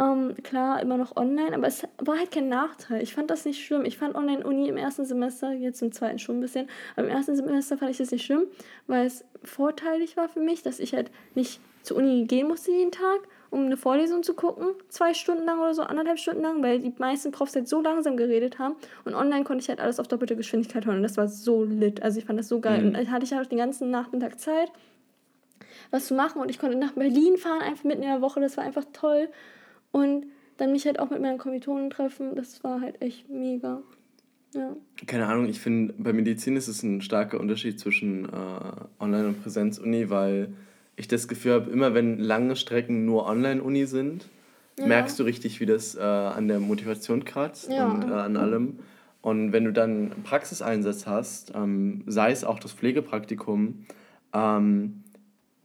Ähm, 0.00 0.34
klar, 0.44 0.80
immer 0.80 0.96
noch 0.96 1.16
online, 1.16 1.54
aber 1.54 1.66
es 1.66 1.82
war 1.98 2.18
halt 2.18 2.30
kein 2.30 2.48
Nachteil. 2.48 3.02
Ich 3.02 3.14
fand 3.14 3.30
das 3.30 3.44
nicht 3.44 3.64
schlimm. 3.64 3.84
Ich 3.84 3.98
fand 3.98 4.14
Online-Uni 4.14 4.68
im 4.68 4.76
ersten 4.76 5.04
Semester, 5.04 5.52
jetzt 5.52 5.82
im 5.82 5.90
zweiten 5.90 6.20
schon 6.20 6.38
ein 6.38 6.40
bisschen, 6.40 6.68
aber 6.94 7.08
im 7.08 7.12
ersten 7.12 7.34
Semester 7.34 7.76
fand 7.76 7.90
ich 7.90 7.98
das 7.98 8.12
nicht 8.12 8.24
schlimm, 8.24 8.44
weil 8.86 9.06
es 9.06 9.24
vorteilig 9.42 10.16
war 10.16 10.28
für 10.28 10.40
mich, 10.40 10.62
dass 10.62 10.78
ich 10.78 10.94
halt 10.94 11.10
nicht 11.34 11.60
zur 11.82 11.96
Uni 11.96 12.24
gehen 12.26 12.46
musste 12.46 12.70
jeden 12.70 12.92
Tag, 12.92 13.20
um 13.50 13.64
eine 13.64 13.76
Vorlesung 13.76 14.22
zu 14.22 14.34
gucken, 14.34 14.68
zwei 14.88 15.14
Stunden 15.14 15.44
lang 15.44 15.58
oder 15.58 15.74
so, 15.74 15.82
anderthalb 15.82 16.18
Stunden 16.18 16.42
lang, 16.42 16.62
weil 16.62 16.80
die 16.80 16.92
meisten 16.98 17.32
Profs 17.32 17.56
halt 17.56 17.66
so 17.66 17.80
langsam 17.80 18.16
geredet 18.16 18.58
haben. 18.58 18.76
Und 19.04 19.14
online 19.14 19.44
konnte 19.44 19.62
ich 19.62 19.68
halt 19.68 19.80
alles 19.80 19.98
auf 19.98 20.06
doppelte 20.06 20.36
Geschwindigkeit 20.36 20.84
hören. 20.86 20.98
Und 20.98 21.02
das 21.02 21.16
war 21.16 21.28
so 21.28 21.64
lit. 21.64 22.02
Also 22.02 22.18
ich 22.18 22.26
fand 22.26 22.38
das 22.38 22.48
so 22.48 22.60
geil. 22.60 22.80
Mhm. 22.80 22.86
Und 22.88 22.96
dann 22.96 23.10
hatte 23.10 23.24
ich 23.24 23.32
halt 23.32 23.50
den 23.50 23.58
ganzen 23.58 23.90
Nachmittag 23.90 24.38
Zeit, 24.38 24.70
was 25.90 26.06
zu 26.06 26.14
machen. 26.14 26.42
Und 26.42 26.50
ich 26.50 26.58
konnte 26.58 26.76
nach 26.76 26.92
Berlin 26.92 27.38
fahren, 27.38 27.62
einfach 27.62 27.84
mitten 27.84 28.02
in 28.02 28.10
der 28.10 28.20
Woche. 28.20 28.40
Das 28.40 28.56
war 28.58 28.64
einfach 28.64 28.84
toll. 28.92 29.30
Und 29.90 30.26
dann 30.56 30.72
mich 30.72 30.86
halt 30.86 30.98
auch 30.98 31.10
mit 31.10 31.20
meinen 31.20 31.38
Kommilitonen 31.38 31.90
treffen. 31.90 32.34
Das 32.34 32.62
war 32.64 32.80
halt 32.80 33.00
echt 33.00 33.28
mega. 33.30 33.82
Ja. 34.54 34.76
Keine 35.06 35.26
Ahnung, 35.26 35.46
ich 35.48 35.60
finde, 35.60 35.94
bei 35.98 36.12
Medizin 36.12 36.56
ist 36.56 36.68
es 36.68 36.82
ein 36.82 37.00
starker 37.02 37.38
Unterschied 37.38 37.78
zwischen 37.78 38.24
äh, 38.24 38.28
Online- 38.98 39.28
und 39.28 39.42
Präsenzuni, 39.42 40.08
weil 40.10 40.54
ich 40.96 41.06
das 41.06 41.28
Gefühl 41.28 41.52
habe, 41.52 41.70
immer 41.70 41.94
wenn 41.94 42.18
lange 42.18 42.56
Strecken 42.56 43.04
nur 43.04 43.26
Online-Uni 43.26 43.86
sind, 43.86 44.28
Ja. 44.78 44.86
merkst 44.86 45.18
du 45.18 45.24
richtig, 45.24 45.60
wie 45.60 45.66
das 45.66 45.94
äh, 45.96 46.00
an 46.00 46.48
der 46.48 46.60
Motivation 46.60 47.24
kratzt 47.24 47.70
Ja. 47.70 47.86
und 47.88 48.10
äh, 48.10 48.14
an 48.14 48.36
allem. 48.36 48.78
Und 49.20 49.52
wenn 49.52 49.64
du 49.64 49.72
dann 49.72 50.12
Praxiseinsatz 50.24 51.06
hast, 51.06 51.52
ähm, 51.54 52.02
sei 52.06 52.30
es 52.30 52.42
auch 52.44 52.58
das 52.58 52.72
Pflegepraktikum, 52.72 53.84
ähm, 54.32 55.02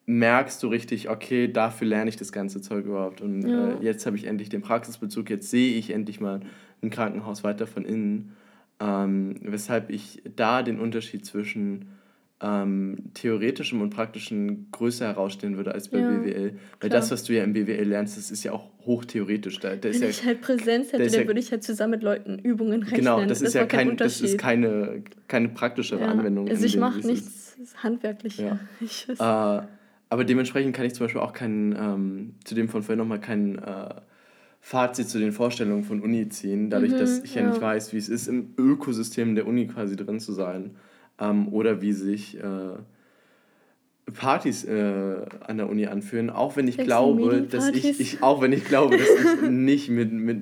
merkst 0.06 0.62
du 0.62 0.68
richtig, 0.68 1.10
okay, 1.10 1.48
dafür 1.52 1.88
lerne 1.88 2.10
ich 2.10 2.18
das 2.18 2.32
ganze 2.32 2.62
Zeug 2.62 2.86
überhaupt. 2.86 3.22
Und 3.22 3.44
Ja. 3.44 3.72
äh, 3.72 3.84
jetzt 3.84 4.06
habe 4.06 4.18
ich 4.18 4.26
endlich 4.26 4.50
den 4.50 4.62
Praxisbezug, 4.62 5.30
jetzt 5.30 5.50
sehe 5.50 5.78
ich 5.78 5.92
endlich 5.92 6.20
mal 6.20 6.42
ein 6.82 6.90
Krankenhaus 6.90 7.44
weiter 7.44 7.68
von 7.68 7.86
innen. 7.86 8.34
Ähm, 8.80 9.36
weshalb 9.42 9.90
ich 9.90 10.22
da 10.36 10.62
den 10.64 10.80
Unterschied 10.80 11.26
zwischen 11.26 11.86
ähm, 12.42 13.12
theoretischem 13.14 13.80
und 13.82 13.92
praktischem 13.92 14.68
größer 14.72 15.06
herausstellen 15.08 15.56
würde 15.56 15.74
als 15.74 15.88
bei 15.88 16.00
Ja, 16.00 16.08
BWL. 16.08 16.50
Weil 16.82 16.90
klar. 16.90 16.90
das, 16.90 17.10
was 17.10 17.24
du 17.24 17.32
ja 17.34 17.44
im 17.46 17.54
BWL 17.54 17.88
lernst, 17.88 18.18
das 18.18 18.32
ist 18.32 18.44
ja 18.44 18.52
auch 18.52 18.68
hochtheoretisch. 18.86 19.60
Da, 19.60 19.78
da 19.78 19.94
Wenn 19.94 20.02
ja, 20.02 20.10
ich 20.10 20.26
halt 20.26 20.42
Präsenz 20.42 20.92
hätte, 20.92 21.06
dann 21.10 21.22
ja- 21.22 21.28
würde 21.28 21.40
ich 21.40 21.52
halt 21.52 21.64
zusammen 21.64 21.92
mit 21.92 22.04
Leuten 22.04 22.40
Übungen 22.40 22.84
rechnen. 22.84 23.00
genau, 23.00 23.24
das, 23.24 23.40
ist 23.42 23.54
ja 23.54 23.66
kein 23.66 23.90
kein, 23.90 23.98
das 23.98 24.20
ist 24.20 24.38
keine, 24.38 25.04
keine 25.30 25.48
praktischere. 25.50 26.06
Anwendung. 26.06 26.50
Also 26.50 26.66
ich 26.66 26.76
mache 26.76 27.08
nichts 27.08 27.56
Handwerkliches. 27.82 28.60
Äh, 29.20 29.62
aber 30.14 30.26
dementsprechend 30.26 30.76
kann 30.76 30.86
ich 30.86 30.94
zum 30.94 31.06
Beispiel 31.06 31.22
auch 31.22 31.34
kein, 31.34 31.76
ähm, 31.76 32.36
zu 32.44 32.54
dem 32.54 32.70
von 32.70 32.84
vorhin 32.84 33.00
nochmal 33.00 33.20
kein 33.20 33.58
äh, 33.58 33.96
Fazit 34.62 35.10
zu 35.10 35.18
den 35.18 35.32
Vorstellungen 35.32 35.84
von 35.84 36.02
Uni 36.02 36.30
ziehen, 36.30 36.70
dadurch, 36.70 36.92
Mhm, 36.92 36.98
dass 37.00 37.24
ich 37.24 37.34
ja, 37.34 37.42
ja. 37.42 37.50
nicht 37.50 37.60
weiß, 37.60 37.94
wie 37.94 37.98
es 37.98 38.10
ist, 38.10 38.28
im 38.28 38.54
Ökosystem 38.56 39.34
der 39.34 39.48
Uni 39.48 39.66
quasi 39.66 39.96
drin 39.96 40.20
zu 40.20 40.32
sein. 40.32 40.76
Ähm, 41.20 41.48
oder 41.48 41.82
wie 41.82 41.94
sich 41.94 42.38
äh, 42.38 42.76
Partys 44.14 44.66
äh, 44.66 45.26
an 45.48 45.58
der 45.58 45.68
Uni 45.68 45.88
anfühlen, 45.88 46.30
auch 46.30 46.58
wenn 46.58 46.68
ich 46.68 46.78
glaube, 46.78 47.42
dass 47.42 47.70
ich, 47.70 48.00
ich, 48.00 48.22
auch 48.22 48.40
wenn 48.40 48.54
ich 48.54 48.66
glaube, 48.66 48.96
dass 48.98 49.10
ich 49.10 49.42
nicht 49.50 49.90
mit, 49.90 50.12
mit 50.12 50.38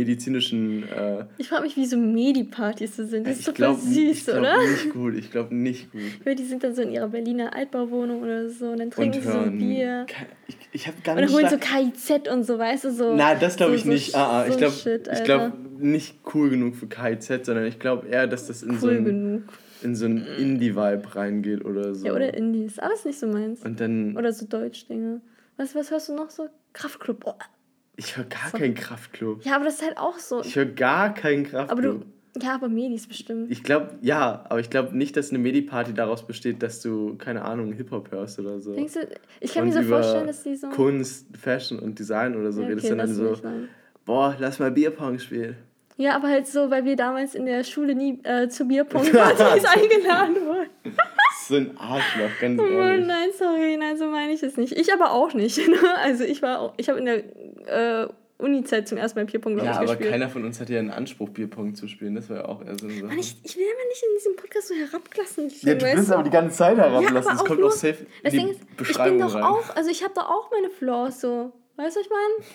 medizinischen 0.00 0.82
äh, 0.88 1.24
Ich 1.38 1.48
frage 1.48 1.62
mich, 1.64 1.76
wie 1.76 1.86
so 1.86 1.96
Medi-Partys 1.96 2.96
so 2.96 3.04
sind. 3.04 3.26
Das 3.26 3.34
ist 3.34 3.40
ich 3.40 3.46
total 3.46 3.74
glaub- 3.74 3.80
süß, 3.80 4.28
ich 4.28 4.28
oder? 4.28 4.58
Nicht 4.62 4.90
gut, 4.92 5.14
ich 5.14 5.30
glaube 5.30 5.54
nicht 5.54 5.92
gut. 5.92 6.00
Weil 6.24 6.34
die 6.34 6.44
sind 6.44 6.64
dann 6.64 6.74
so 6.74 6.82
in 6.82 6.90
ihrer 6.90 7.08
Berliner 7.08 7.54
Altbauwohnung 7.54 8.22
oder 8.22 8.48
so 8.48 8.70
und 8.70 8.78
dann 8.80 8.90
trinken 8.90 9.18
Und 9.18 9.22
sie 9.24 9.30
so 9.30 9.38
ein. 9.38 9.58
Bier. 9.58 10.06
Ich, 10.48 10.56
ich 10.72 10.86
habe 10.86 10.96
Und 10.96 11.04
ganz 11.04 11.20
dann 11.20 11.32
holen 11.32 11.48
so 11.48 11.58
KIZ 11.58 12.28
und 12.32 12.44
so, 12.44 12.58
weißt 12.58 12.84
du, 12.84 12.92
so. 12.92 13.14
Nein, 13.14 13.36
das 13.40 13.56
glaube 13.56 13.72
so- 13.72 13.76
ich 13.76 13.82
so 13.84 13.88
nicht. 13.90 14.14
Sch- 14.14 14.18
ah, 14.18 14.40
ah, 14.42 14.46
ich 14.46 14.52
so 14.54 14.58
glaube 14.58 15.00
ich 15.12 15.24
glaub 15.24 15.52
nicht 15.78 16.18
cool 16.34 16.50
genug 16.50 16.76
für 16.76 16.86
KIZ, 16.86 17.46
sondern 17.46 17.66
ich 17.66 17.78
glaube 17.78 18.08
eher, 18.08 18.26
dass 18.26 18.46
das 18.46 18.62
in 18.62 18.78
so 18.78 18.86
Cool 18.88 18.96
ein, 18.96 19.04
genug. 19.04 19.42
in 19.82 19.94
so 19.94 20.04
ein 20.06 20.26
Indie-Vibe 20.38 21.14
reingeht 21.16 21.64
oder 21.64 21.94
so. 21.94 22.06
Ja, 22.06 22.12
oder 22.14 22.34
Indies. 22.34 22.78
Alles 22.78 23.04
nicht 23.04 23.18
so 23.18 23.26
meins. 23.26 23.62
Und 23.64 23.80
dann, 23.80 24.16
Oder 24.16 24.32
so 24.32 24.46
Deutsch-Dinge. 24.46 25.20
Was, 25.56 25.74
was 25.74 25.90
hörst 25.90 26.08
du 26.08 26.14
noch 26.14 26.30
so? 26.30 26.48
Kraftclub. 26.72 27.22
Oh. 27.26 27.32
Ich 28.00 28.16
höre 28.16 28.24
gar 28.24 28.50
So. 28.50 28.58
keinen 28.58 28.74
Kraftclub. 28.74 29.44
Ja, 29.44 29.56
aber 29.56 29.64
das 29.66 29.74
ist 29.74 29.82
halt 29.86 29.98
auch 29.98 30.18
so. 30.18 30.40
Ich 30.42 30.56
höre 30.56 30.64
gar 30.66 31.12
keinen 31.14 31.44
Kraftclub. 31.44 31.70
Aber 31.70 31.82
du. 31.82 32.04
Ja, 32.40 32.54
aber 32.54 32.68
Medis 32.68 33.08
bestimmt. 33.08 33.50
ich 33.50 33.64
glaube, 33.64 33.90
ja, 34.02 34.44
aber 34.48 34.60
ich 34.60 34.70
glaube 34.70 34.96
nicht, 34.96 35.16
dass 35.16 35.30
eine 35.30 35.40
Medi-Party 35.40 35.92
daraus 35.94 36.24
besteht, 36.24 36.62
dass 36.62 36.80
du, 36.80 37.16
keine 37.16 37.42
Ahnung, 37.44 37.72
Hip-Hop 37.72 38.12
hörst 38.12 38.38
oder 38.38 38.60
so. 38.60 38.72
Denkst 38.72 38.94
du, 38.94 39.00
ich 39.40 39.52
kann 39.52 39.64
Und 39.64 39.74
mir 39.74 39.82
so 39.82 39.88
vorstellen, 39.88 40.26
dass 40.28 40.42
die 40.44 40.54
so. 40.54 40.68
Kunst, 40.68 41.26
Fashion 41.36 41.80
und 41.80 41.98
Design 41.98 42.36
oder 42.36 42.52
so 42.52 42.62
Ja, 42.62 42.68
redest, 42.68 42.86
okay, 42.86 42.90
sondern 42.90 43.08
lass 43.08 43.16
so, 43.16 43.34
sein. 43.42 43.68
boah, 44.04 44.36
lass 44.38 44.60
mal 44.60 44.70
Bierpong 44.70 45.18
spielen. 45.18 45.56
Ja, 45.96 46.14
aber 46.14 46.28
halt 46.28 46.46
so, 46.46 46.70
weil 46.70 46.84
wir 46.84 46.94
damals 46.96 47.34
in 47.34 47.46
der 47.46 47.64
Schule 47.64 47.94
nie 47.96 48.20
äh, 48.22 48.48
zu 48.48 48.64
Bierpong-Partys 48.66 49.64
eingeladen 49.64 50.36
wurden. 50.46 50.70
So 51.50 51.56
ein 51.56 51.76
Arschloch, 51.76 52.30
ganz 52.40 52.60
Oh 52.60 52.64
ehrlich. 52.64 53.06
nein, 53.06 53.28
sorry, 53.36 53.76
nein, 53.76 53.98
so 53.98 54.06
meine 54.06 54.32
ich 54.32 54.42
es 54.42 54.56
nicht. 54.56 54.72
Ich 54.78 54.92
aber 54.92 55.10
auch 55.12 55.34
nicht. 55.34 55.58
ne? 55.68 55.76
Also 56.02 56.24
ich 56.24 56.40
war 56.42 56.60
auch, 56.60 56.74
ich 56.76 56.88
habe 56.88 56.98
in 57.00 57.06
der 57.06 58.04
äh, 58.04 58.08
Uni-Zeit 58.38 58.88
zum 58.88 58.96
ersten 58.96 59.18
Mal 59.18 59.26
Bierpong, 59.26 59.54
glaube 59.54 59.66
Ja, 59.66 59.72
ich, 59.72 59.78
aber 59.78 59.86
gespielt. 59.88 60.10
keiner 60.12 60.28
von 60.30 60.44
uns 60.44 60.60
hat 60.60 60.70
ja 60.70 60.78
einen 60.78 60.90
Anspruch, 60.90 61.28
Bierpong 61.28 61.74
zu 61.74 61.88
spielen. 61.88 62.14
Das 62.14 62.30
war 62.30 62.36
ja 62.38 62.44
auch 62.46 62.64
eher 62.64 62.78
so 62.78 62.86
eine 62.86 62.94
Sache. 62.94 63.04
Mann, 63.06 63.18
ich, 63.18 63.36
ich 63.44 63.56
will 63.56 63.64
immer 63.64 63.88
nicht 63.88 64.02
in 64.02 64.16
diesem 64.16 64.36
Podcast 64.36 64.68
so 64.68 64.74
herabklassen. 64.74 65.52
Ja, 65.60 65.74
du 65.74 65.94
bist 65.94 66.10
aber 66.12 66.22
die 66.22 66.30
ganze 66.30 66.56
Zeit 66.56 66.78
herablassen. 66.78 67.16
aber 67.16 67.30
das 67.32 67.44
kommt 67.44 67.60
nur- 67.60 67.68
auch 67.68 67.72
safe 67.72 68.06
in 68.22 68.30
Ding 68.30 68.46
die 68.46 68.52
ist, 68.82 68.90
ich 68.90 68.96
bin 68.98 69.18
doch 69.18 69.34
rein. 69.34 69.42
auch, 69.42 69.76
also 69.76 69.90
ich 69.90 70.02
habe 70.02 70.14
da 70.14 70.22
auch 70.22 70.50
meine 70.50 70.70
Flaws 70.70 71.20
so. 71.20 71.52
Weißt 71.76 71.96
du, 71.96 72.00
was 72.00 72.06
ich 72.06 72.10
meine? 72.12 72.46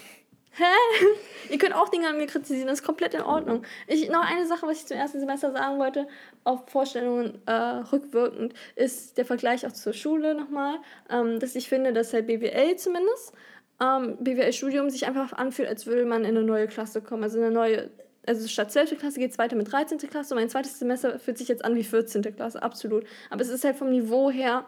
Hä? 0.58 0.64
Ihr 1.49 1.58
könnt 1.58 1.76
auch 1.76 1.89
Dinge 1.89 2.08
an 2.08 2.18
mir 2.18 2.28
kritisieren, 2.28 2.68
das 2.68 2.80
ist 2.80 2.86
komplett 2.86 3.14
in 3.14 3.22
Ordnung. 3.22 3.64
Ich, 3.88 4.10
noch 4.10 4.26
eine 4.26 4.47
Sache, 4.47 4.66
was 4.66 4.80
ich 4.80 4.86
zum 4.86 4.97
ersten 4.97 5.20
Semester 5.20 5.51
sagen 5.51 5.80
wollte, 5.80 6.08
auf 6.45 6.70
Vorstellungen 6.70 7.41
äh, 7.45 7.51
rückwirkend, 7.51 8.53
ist 8.76 9.18
der 9.18 9.26
Vergleich 9.26 9.68
auch 9.68 9.74
zur 9.74 9.93
Schule 9.93 10.34
nochmal, 10.34 10.78
ähm, 11.10 11.39
dass 11.39 11.56
ich 11.56 11.68
finde, 11.68 11.91
dass 11.91 12.14
halt 12.14 12.28
BWL 12.28 12.78
zumindest, 12.78 13.34
ähm, 13.82 14.18
BWL-Studium 14.22 14.89
sich 14.89 15.06
einfach 15.06 15.34
anfühlt, 15.34 15.68
als 15.68 15.86
würde 15.88 16.06
man 16.06 16.24
in 16.24 16.38
eine 16.38 16.43
neue 16.43 16.68
Klasse 16.68 17.01
kommen, 17.01 17.24
also 17.24 17.38
in 17.38 17.43
eine 17.43 17.53
neue 17.53 17.89
also 18.28 18.47
statt 18.47 18.72
12. 18.72 18.97
Klasse 18.97 19.20
geht 19.20 19.32
es 19.32 19.38
weiter 19.38 19.56
mit 19.56 19.72
13. 19.72 19.99
Klasse 19.99 20.34
und 20.34 20.39
mein 20.39 20.49
zweites 20.49 20.80
Semester 20.80 21.20
fühlt 21.20 21.38
sich 21.38 21.47
jetzt 21.47 21.64
an 21.64 21.76
wie 21.76 21.84
14. 21.84 22.24
Klasse, 22.36 22.64
absolut. 22.64 23.06
Aber 23.30 23.41
es 23.41 23.49
ist 23.49 23.64
halt 23.64 23.76
vom 23.76 23.91
Niveau 23.91 24.32
her 24.32 24.66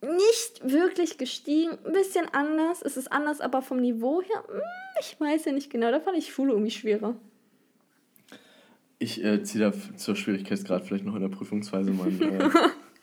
nicht 0.00 0.60
wirklich 0.62 1.18
gestiegen, 1.18 1.78
ein 1.84 1.92
bisschen 1.92 2.26
anders. 2.32 2.82
Es 2.82 2.96
ist 2.96 3.10
anders, 3.10 3.40
aber 3.40 3.62
vom 3.62 3.80
Niveau 3.80 4.22
her, 4.22 4.44
hm, 4.46 4.60
ich 5.00 5.20
weiß 5.20 5.46
ja 5.46 5.52
nicht 5.52 5.70
genau. 5.70 5.90
Da 5.90 6.00
fand 6.00 6.16
ich 6.18 6.32
Schule 6.32 6.52
irgendwie 6.52 6.70
schwerer. 6.70 7.16
Ich 9.00 9.22
äh, 9.24 9.42
ziehe 9.42 9.70
da 9.70 9.96
zur 9.96 10.16
Schwierigkeitsgrad 10.16 10.84
vielleicht 10.84 11.04
noch 11.04 11.14
in 11.14 11.22
der 11.22 11.28
Prüfungsphase 11.28 11.90
mal 11.90 12.08
einen 12.08 12.20
äh, 12.40 12.50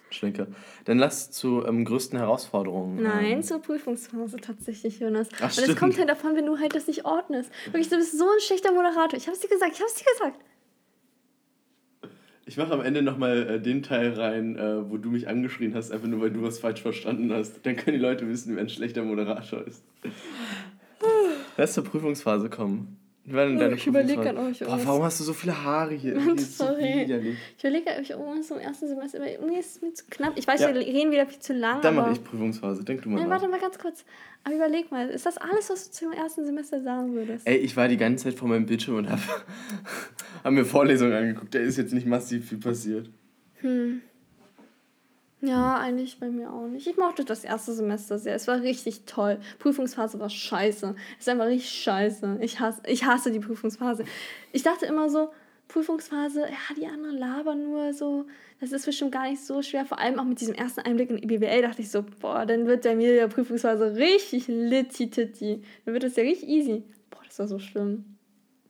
Schlenker. 0.10 0.48
Dann 0.86 0.98
lass 1.00 1.32
zu 1.32 1.66
ähm, 1.66 1.86
größten 1.86 2.18
Herausforderungen. 2.18 3.02
Nein, 3.02 3.26
Ähm, 3.26 3.44
zur 3.44 3.60
Prüfungsphase 3.62 4.38
tatsächlich, 4.38 5.00
Jonas. 5.00 5.30
Ach, 5.42 5.58
Und 5.58 5.70
es 5.70 5.76
kommt 5.76 5.98
halt 5.98 6.10
davon, 6.10 6.36
wenn 6.36 6.46
du 6.46 6.60
halt 6.60 6.76
das 6.76 6.88
nicht 6.88 7.06
ordnest. 7.06 7.50
Wirklich, 7.66 7.90
du 7.90 7.98
bist 7.98 8.18
so 8.18 8.26
ein 8.26 8.40
schlechter 8.42 8.72
Moderator. 8.72 9.18
Ich 9.18 9.28
hab's 9.28 9.40
dir 9.40 9.48
gesagt, 9.48 9.74
ich 9.74 9.82
hab's 9.82 9.96
dir 9.96 10.06
gesagt. 10.18 10.40
Ich 12.46 12.58
mache 12.58 12.74
am 12.74 12.82
Ende 12.82 13.02
nochmal 13.02 13.50
äh, 13.50 13.62
den 13.62 13.82
Teil 13.82 14.14
rein, 14.14 14.56
äh, 14.58 14.90
wo 14.90 14.98
du 14.98 15.10
mich 15.10 15.28
angeschrien 15.28 15.74
hast, 15.74 15.92
einfach 15.92 16.08
nur 16.08 16.22
weil 16.22 16.32
du 16.32 16.44
was 16.44 16.60
falsch 16.60 16.82
verstanden 16.82 17.34
hast. 17.34 17.66
Dann 17.66 17.76
können 17.76 17.98
die 17.98 18.04
Leute 18.04 18.28
wissen, 18.30 18.56
wer 18.56 18.62
ein 18.62 18.70
schlechter 18.70 19.04
Moderator 19.04 19.66
ist. 19.66 19.84
Lass 21.58 21.74
zur 21.74 21.84
Prüfungsphase 21.84 22.50
kommen. 22.50 22.98
Denn 23.28 23.58
Oh, 23.60 23.72
ich 23.74 23.88
überleg 23.88 24.18
Prüfungsphase? 24.18 24.36
grad, 24.36 24.38
ob 24.46 24.52
ich 24.52 24.60
Boah, 24.60 24.66
irgendwas- 24.68 24.88
warum 24.88 25.04
hast 25.04 25.20
du 25.20 25.24
so 25.24 25.34
viele 25.34 25.64
Haare 25.64 25.96
hier? 25.96 26.14
So 26.38 26.66
Sorry. 26.66 27.04
Ich 27.58 27.64
überlege, 27.64 27.90
ob 27.96 28.02
ich 28.02 28.10
irgendwas 28.12 28.48
zum 28.48 28.60
ersten 28.60 28.88
Semester, 28.88 29.18
aber 29.20 29.32
irgendwie 29.32 29.58
ist 29.60 29.76
es 29.78 29.82
mir 29.82 29.94
zu 29.94 30.06
knapp. 30.12 30.34
Ich 30.36 30.46
weiß, 30.48 30.62
Ja. 30.62 30.68
wir 30.74 30.76
reden 30.80 31.12
wieder 31.12 31.26
viel 31.26 31.40
zu 31.40 31.54
lang. 31.54 31.82
Dann 31.82 31.96
mache 31.96 32.12
ich 32.12 32.24
Prüfungsphase. 32.24 32.84
Denk 32.84 33.02
du 33.02 33.10
mal 33.10 33.16
Nein, 33.16 33.30
nach. 33.30 33.38
warte 33.42 33.48
mal 33.50 33.60
ganz 33.60 33.80
kurz. 33.80 34.06
Aber 34.44 34.56
überleg 34.56 34.92
mal, 34.92 35.10
ist 35.10 35.26
das 35.26 35.38
alles, 35.38 35.72
was 35.72 35.86
du 35.90 35.92
zum 35.92 36.12
ersten 36.14 36.46
Semester 36.46 36.82
sagen 36.84 37.16
würdest? 37.16 37.48
Ey, 37.48 37.58
ich 37.58 37.76
war 37.76 37.88
die 37.88 37.98
ganze 37.98 38.26
Zeit 38.26 38.36
vor 38.36 38.48
meinem 38.48 38.68
Bildschirm 38.68 38.98
und 38.98 39.10
habe 39.10 39.22
hab 40.44 40.52
mir 40.54 40.66
Vorlesungen 40.66 41.14
angeguckt. 41.14 41.56
Da 41.56 41.60
ist 41.60 41.78
jetzt 41.78 41.94
nicht 41.94 42.06
massiv 42.06 42.48
viel 42.50 42.60
passiert. 42.60 43.10
Ja, 45.48 45.78
eigentlich 45.78 46.20
bei 46.20 46.30
mir 46.30 46.52
auch 46.52 46.68
nicht. 46.68 46.88
Ich 46.88 46.98
mochte 46.98 47.26
das 47.26 47.44
erste 47.44 47.74
Semester 47.74 48.18
sehr. 48.18 48.36
Es 48.36 48.48
war 48.48 48.62
richtig 48.62 49.06
toll. 49.06 49.40
Prüfungsphase 49.60 50.20
war 50.20 50.30
scheiße. 50.30 50.96
Es 51.18 51.28
ist 51.28 51.30
einfach 51.30 51.46
richtig 51.46 51.70
scheiße. 51.70 52.38
Ich 52.42 52.60
hasse, 52.60 52.82
ich 52.88 53.06
hasse 53.06 53.32
die 53.32 53.40
Prüfungsphase. 53.40 54.06
Ich 54.52 54.64
dachte 54.64 54.86
immer 54.86 55.10
so, 55.10 55.30
Prüfungsphase, 55.68 56.42
ja, 56.42 56.76
die 56.78 56.86
anderen 56.86 57.18
labern 57.18 57.64
nur 57.64 57.94
so. 57.94 58.26
Das 58.60 58.72
ist 58.72 58.86
bestimmt 58.86 59.12
gar 59.12 59.30
nicht 59.30 59.44
so 59.44 59.62
schwer. 59.62 59.86
Vor 59.86 60.00
allem 60.00 60.20
auch 60.20 60.24
mit 60.24 60.40
diesem 60.40 60.54
ersten 60.54 60.82
Einblick 60.82 61.10
in 61.10 61.28
BWL 61.28 61.62
dachte 61.62 61.82
ich 61.82 61.90
so, 61.90 62.04
boah, 62.22 62.46
dann 62.46 62.68
wird 62.68 62.86
der 62.86 62.96
mir 62.96 63.14
der 63.14 63.28
Prüfungsphase 63.28 63.96
richtig 63.96 64.48
litty 64.48 65.10
Dann 65.10 65.94
wird 65.94 66.04
das 66.04 66.16
ja 66.16 66.24
richtig 66.24 66.48
easy. 66.50 66.84
Boah, 67.10 67.22
das 67.26 67.40
war 67.40 67.48
so 67.48 67.60
schlimm. 67.60 68.06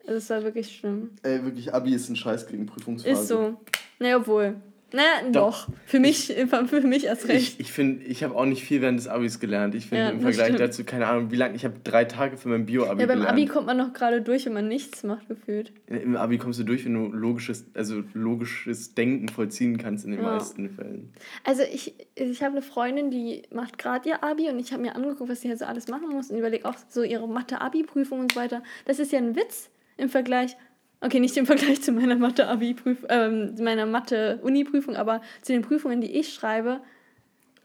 Das 0.06 0.30
war 0.30 0.44
wirklich 0.44 0.76
schlimm. 0.76 1.12
Ey, 1.24 1.44
wirklich, 1.44 1.74
Abi 1.74 1.94
ist 1.94 2.10
ein 2.10 2.16
Scheiß 2.16 2.48
gegen 2.48 2.66
Prüfungsphase. 2.66 3.22
Ist 3.22 3.28
so. 3.28 3.58
Na, 4.00 4.18
obwohl. 4.18 4.56
Na, 4.96 5.30
doch. 5.32 5.68
Für 5.86 6.00
mich, 6.00 6.34
für 6.48 6.82
mich 6.82 7.06
erst 7.06 7.28
recht. 7.28 7.56
Ich, 7.56 7.60
ich 7.60 7.72
finde, 7.74 8.06
ich 8.06 8.24
habe 8.24 8.34
auch 8.36 8.46
nicht 8.46 8.64
viel 8.64 8.82
während 8.82 8.98
des 8.98 9.08
Abis 9.10 9.40
gelernt. 9.42 9.76
Ich 9.76 9.88
finde 9.88 10.06
Ja, 10.06 10.10
im 10.12 10.22
Vergleich 10.22 10.46
stimmt. 10.48 10.60
dazu, 10.62 10.84
keine 10.86 11.08
Ahnung, 11.08 11.32
wie 11.32 11.36
lange, 11.36 11.56
ich 11.56 11.66
habe 11.66 11.76
drei 11.84 12.06
Tage 12.06 12.38
für 12.38 12.48
mein 12.48 12.66
Bio-Abi 12.66 13.02
Ja, 13.02 13.08
beim 13.08 13.18
gelernt. 13.18 13.32
Abi 13.34 13.46
kommt 13.46 13.66
man 13.68 13.76
noch 13.78 13.92
gerade 13.94 14.22
durch, 14.22 14.46
wenn 14.46 14.54
man 14.54 14.68
nichts 14.70 15.04
macht, 15.04 15.28
gefühlt. 15.28 15.74
Im 15.88 16.16
Abi 16.16 16.38
kommst 16.38 16.60
du 16.60 16.64
durch, 16.64 16.86
wenn 16.86 16.94
du 16.94 17.08
logisches, 17.12 17.66
also 17.74 18.04
logisches 18.14 18.94
Denken 18.96 19.28
vollziehen 19.28 19.78
kannst 19.78 20.06
in 20.06 20.12
den 20.12 20.22
Ja. 20.22 20.32
meisten 20.32 20.70
Fällen. 20.70 21.12
Also 21.44 21.64
ich, 21.64 21.94
ich 22.16 22.42
habe 22.42 22.54
eine 22.54 22.62
Freundin, 22.62 23.12
die 23.12 23.44
macht 23.54 23.78
gerade 23.78 24.08
ihr 24.08 24.24
Abi 24.24 24.50
und 24.50 24.60
ich 24.60 24.72
habe 24.72 24.82
mir 24.82 24.96
angeguckt, 24.96 25.30
was 25.30 25.42
sie 25.42 25.50
halt 25.50 25.60
so 25.60 25.66
alles 25.66 25.88
machen 25.90 26.10
muss 26.10 26.32
und 26.32 26.38
überlege 26.38 26.66
auch 26.66 26.76
so 26.90 27.04
ihre 27.04 27.28
Mathe-Abi-Prüfung 27.28 28.20
und 28.22 28.32
so 28.34 28.40
weiter. 28.40 28.64
Das 28.86 29.00
ist 29.00 29.12
ja 29.12 29.20
ein 29.20 29.36
Witz 29.36 29.70
im 29.98 30.10
Vergleich, 30.10 30.56
okay, 31.02 31.20
nicht 31.20 31.38
im 31.38 31.46
Vergleich 31.46 31.82
zu 31.82 31.92
meiner 31.92 32.16
Mathe-Abi-Prüfung, 32.16 33.08
ähm, 33.10 33.56
meiner 33.60 33.86
Mathe-Uni-Prüfung, 33.86 34.96
aber 34.96 35.22
zu 35.42 35.54
den 35.54 35.62
Prüfungen, 35.62 36.02
die 36.02 36.12
ich 36.12 36.34
schreibe. 36.34 36.82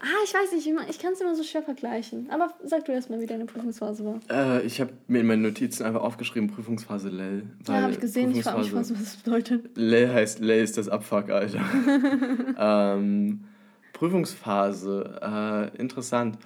Ah, 0.03 0.23
ich 0.25 0.33
weiß 0.33 0.53
nicht, 0.53 0.67
ich 0.89 0.99
kann 0.99 1.13
es 1.13 1.21
immer 1.21 1.35
so 1.35 1.43
schwer 1.43 1.61
vergleichen. 1.61 2.27
Aber 2.31 2.51
sag 2.63 2.85
du 2.85 2.91
erst 2.91 3.11
mal, 3.11 3.19
wie 3.19 3.27
deine 3.27 3.45
Prüfungsphase 3.45 4.03
war. 4.03 4.19
Äh, 4.31 4.65
ich 4.65 4.81
habe 4.81 4.91
mir 5.07 5.19
in 5.19 5.27
meinen 5.27 5.43
Notizen 5.43 5.85
einfach 5.85 6.01
aufgeschrieben, 6.01 6.49
Prüfungsphase 6.49 7.09
LEL. 7.09 7.43
Ja, 7.67 7.81
habe 7.81 7.91
ich 7.91 7.99
gesehen, 7.99 8.31
ich 8.31 8.41
frage 8.41 8.61
mich, 8.61 8.73
was 8.73 8.87
das 8.87 9.17
bedeutet. 9.17 9.69
LEL 9.75 10.11
heißt, 10.11 10.39
LEL 10.39 10.63
ist 10.63 10.79
das 10.79 10.89
Abfuck, 10.89 11.29
Alter. 11.29 11.63
ähm, 12.97 13.41
Prüfungsphase, 13.93 15.19
äh, 15.21 15.77
interessant. 15.77 16.39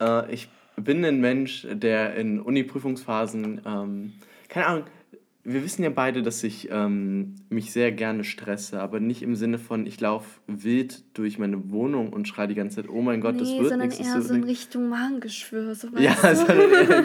Äh, 0.00 0.32
ich 0.32 0.48
bin 0.76 1.04
ein 1.04 1.20
Mensch, 1.20 1.66
der 1.70 2.14
in 2.14 2.40
Uni-Prüfungsphasen, 2.40 3.60
ähm, 3.66 4.12
keine 4.48 4.66
Ahnung, 4.66 4.84
wir 5.50 5.64
wissen 5.64 5.82
ja 5.82 5.90
beide, 5.90 6.22
dass 6.22 6.44
ich 6.44 6.68
ähm, 6.70 7.36
mich 7.48 7.72
sehr 7.72 7.90
gerne 7.90 8.22
stresse, 8.24 8.80
aber 8.80 9.00
nicht 9.00 9.22
im 9.22 9.34
Sinne 9.34 9.58
von, 9.58 9.86
ich 9.86 10.00
laufe 10.00 10.40
wild 10.46 11.02
durch 11.16 11.38
meine 11.38 11.70
Wohnung 11.70 12.12
und 12.12 12.28
schreie 12.28 12.48
die 12.48 12.54
ganze 12.54 12.76
Zeit, 12.76 12.90
oh 12.90 13.00
mein 13.00 13.20
Gott, 13.20 13.40
das 13.40 13.48
nee, 13.48 13.58
wird 13.58 13.70
sondern 13.70 13.88
nichts. 13.88 14.02
das 14.04 14.14
eher 14.14 14.22
so 14.22 14.34
in. 14.34 14.44
Richtung 14.44 14.88
Magengeschwür. 14.88 15.74
So, 15.74 15.88
Ja, 15.98 16.14
sondern 16.34 17.04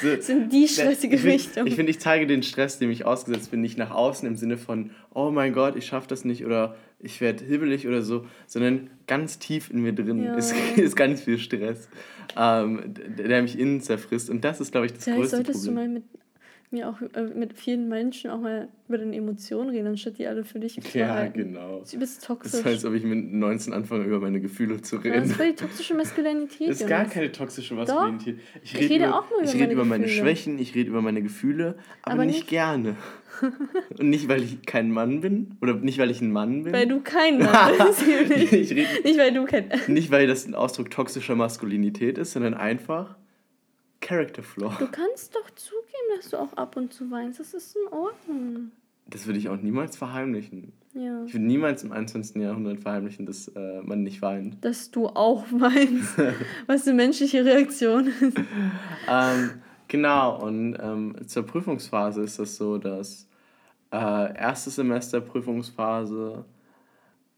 so, 0.00 0.20
so 0.20 0.32
in 0.32 0.48
die 0.48 0.66
stressige 0.68 1.16
ich 1.16 1.20
find- 1.22 1.34
Richtung. 1.34 1.66
Ich 1.66 1.74
finde, 1.74 1.90
ich 1.90 2.00
zeige 2.00 2.26
den 2.26 2.42
Stress, 2.42 2.78
dem 2.78 2.90
ich 2.90 3.04
ausgesetzt 3.04 3.50
bin, 3.50 3.60
nicht 3.60 3.76
nach 3.78 3.90
außen 3.90 4.26
im 4.26 4.36
Sinne 4.36 4.56
von, 4.56 4.90
oh 5.12 5.30
mein 5.30 5.52
Gott, 5.52 5.76
ich 5.76 5.86
schaffe 5.86 6.08
das 6.08 6.24
nicht 6.24 6.44
oder 6.46 6.76
ich 6.98 7.20
werde 7.20 7.44
hibbelig 7.44 7.86
oder 7.86 8.00
so, 8.02 8.26
sondern 8.46 8.88
ganz 9.06 9.38
tief 9.38 9.70
in 9.70 9.82
mir 9.82 9.92
drin 9.92 10.22
Ja. 10.22 10.34
ist, 10.34 10.54
ist 10.76 10.96
ganz 10.96 11.20
viel 11.20 11.38
Stress, 11.38 11.88
ähm, 12.36 12.94
der, 13.18 13.42
mich 13.42 13.58
innen 13.58 13.80
zerfrisst. 13.80 14.30
Und 14.30 14.44
das 14.44 14.60
ist, 14.60 14.72
glaube 14.72 14.86
ich, 14.86 14.92
das 14.94 15.04
Vielleicht 15.04 15.20
größte 15.20 15.36
solltest 15.36 15.64
Problem. 15.66 15.74
du 15.74 15.80
mal 15.80 15.94
mit 15.94 16.21
mir 16.72 16.88
auch 16.88 17.00
äh, 17.14 17.22
mit 17.34 17.52
vielen 17.52 17.88
Menschen 17.88 18.30
auch 18.30 18.40
mal 18.40 18.68
über 18.88 18.98
deine 18.98 19.16
Emotionen 19.16 19.70
reden, 19.70 19.86
anstatt 19.88 20.18
die 20.18 20.26
alle 20.26 20.44
für 20.44 20.58
dich 20.60 20.80
zu 20.80 20.98
ja, 20.98 21.06
behalten. 21.06 21.38
genau. 21.38 21.78
Das 21.80 21.88
ist 21.88 21.94
übelst 21.94 22.16
Das 22.18 22.26
toxisch. 22.26 22.60
ist, 22.60 22.66
als 22.66 22.84
ob 22.84 22.94
ich 22.94 23.04
mit 23.04 23.32
19 23.32 23.72
anfange, 23.72 24.04
über 24.04 24.20
meine 24.20 24.40
Gefühle 24.40 24.80
zu 24.82 24.96
Ja, 24.96 25.02
reden. 25.02 25.14
das 25.20 25.30
ist 25.30 25.36
voll 25.36 25.46
die 25.50 25.54
toxische 25.56 25.94
Maskulinität. 25.94 26.68
Das 26.70 26.80
ist 26.80 26.88
gar 26.88 27.04
keine 27.04 27.30
toxische 27.32 27.74
Doch. 27.74 27.86
Maskulinität. 27.86 28.38
Ich 28.62 28.74
Ich 28.74 28.80
rede 28.80 28.94
rede 28.94 29.04
über, 29.06 29.18
auch 29.18 29.30
nur 29.30 29.42
ich 29.42 29.54
über 29.54 29.60
rede 29.60 29.66
meine 29.66 29.72
über 29.74 29.84
meine 29.84 30.04
Gefühle. 30.04 30.22
Schwächen, 30.22 30.58
ich 30.58 30.74
rede 30.74 30.88
über 30.90 31.02
meine 31.02 31.22
Gefühle, 31.22 31.74
aber, 32.02 32.14
Aber 32.14 32.24
nicht, 32.24 32.36
nicht- 32.36 32.48
gerne. 32.48 32.96
Und 33.98 34.08
nicht, 34.10 34.28
weil 34.28 34.42
ich 34.42 34.62
kein 34.66 34.90
Mann 34.92 35.20
bin 35.20 35.56
oder 35.60 35.74
nicht, 35.74 35.98
weil 35.98 36.10
ich 36.10 36.20
ein 36.20 36.30
Mann 36.30 36.62
bin. 36.64 36.72
Weil 36.72 36.86
du 36.86 37.00
kein 37.00 37.38
Mann 37.38 37.72
bist. 37.78 38.02
ich 38.52 38.70
rede 38.70 38.86
Nicht, 39.04 39.18
weil 39.18 39.32
du 39.32 39.44
kein. 39.46 39.64
nicht, 39.88 40.10
weil 40.10 40.26
das 40.26 40.46
ein 40.46 40.54
Ausdruck 40.54 40.90
toxischer 40.90 41.34
Maskulinität 41.34 42.18
ist, 42.18 42.32
sondern 42.32 42.54
einfach 42.54 43.16
Character 44.02 44.42
Flaw. 44.42 44.76
Du 44.78 44.88
kannst 44.88 45.34
doch 45.34 45.48
zugeben, 45.54 46.16
dass 46.16 46.28
du 46.28 46.36
auch 46.36 46.52
ab 46.54 46.76
und 46.76 46.92
zu 46.92 47.10
weinst. 47.10 47.40
Das 47.40 47.54
ist 47.54 47.74
in 47.76 47.92
Ordnung. 47.92 48.72
Das 49.06 49.26
würde 49.26 49.38
ich 49.38 49.48
auch 49.48 49.56
niemals 49.56 49.96
verheimlichen. 49.96 50.72
Ja. 50.94 51.24
Ich 51.24 51.32
würde 51.32 51.46
niemals 51.46 51.82
im 51.84 51.92
21. 51.92 52.36
Jahrhundert 52.36 52.80
verheimlichen, 52.80 53.24
dass 53.24 53.48
äh, 53.48 53.80
man 53.82 54.02
nicht 54.02 54.20
weint. 54.20 54.62
Dass 54.62 54.90
du 54.90 55.06
auch 55.06 55.44
weinst. 55.50 56.18
Was 56.66 56.86
eine 56.86 56.96
menschliche 56.96 57.44
Reaktion 57.44 58.08
ist. 58.08 58.36
ähm, 59.08 59.50
genau, 59.88 60.42
und 60.44 60.76
ähm, 60.80 61.16
zur 61.26 61.46
Prüfungsphase 61.46 62.22
ist 62.22 62.38
das 62.38 62.56
so, 62.56 62.78
dass 62.78 63.28
äh, 63.92 64.36
erste 64.36 64.70
Semester 64.70 65.20
Prüfungsphase 65.20 66.44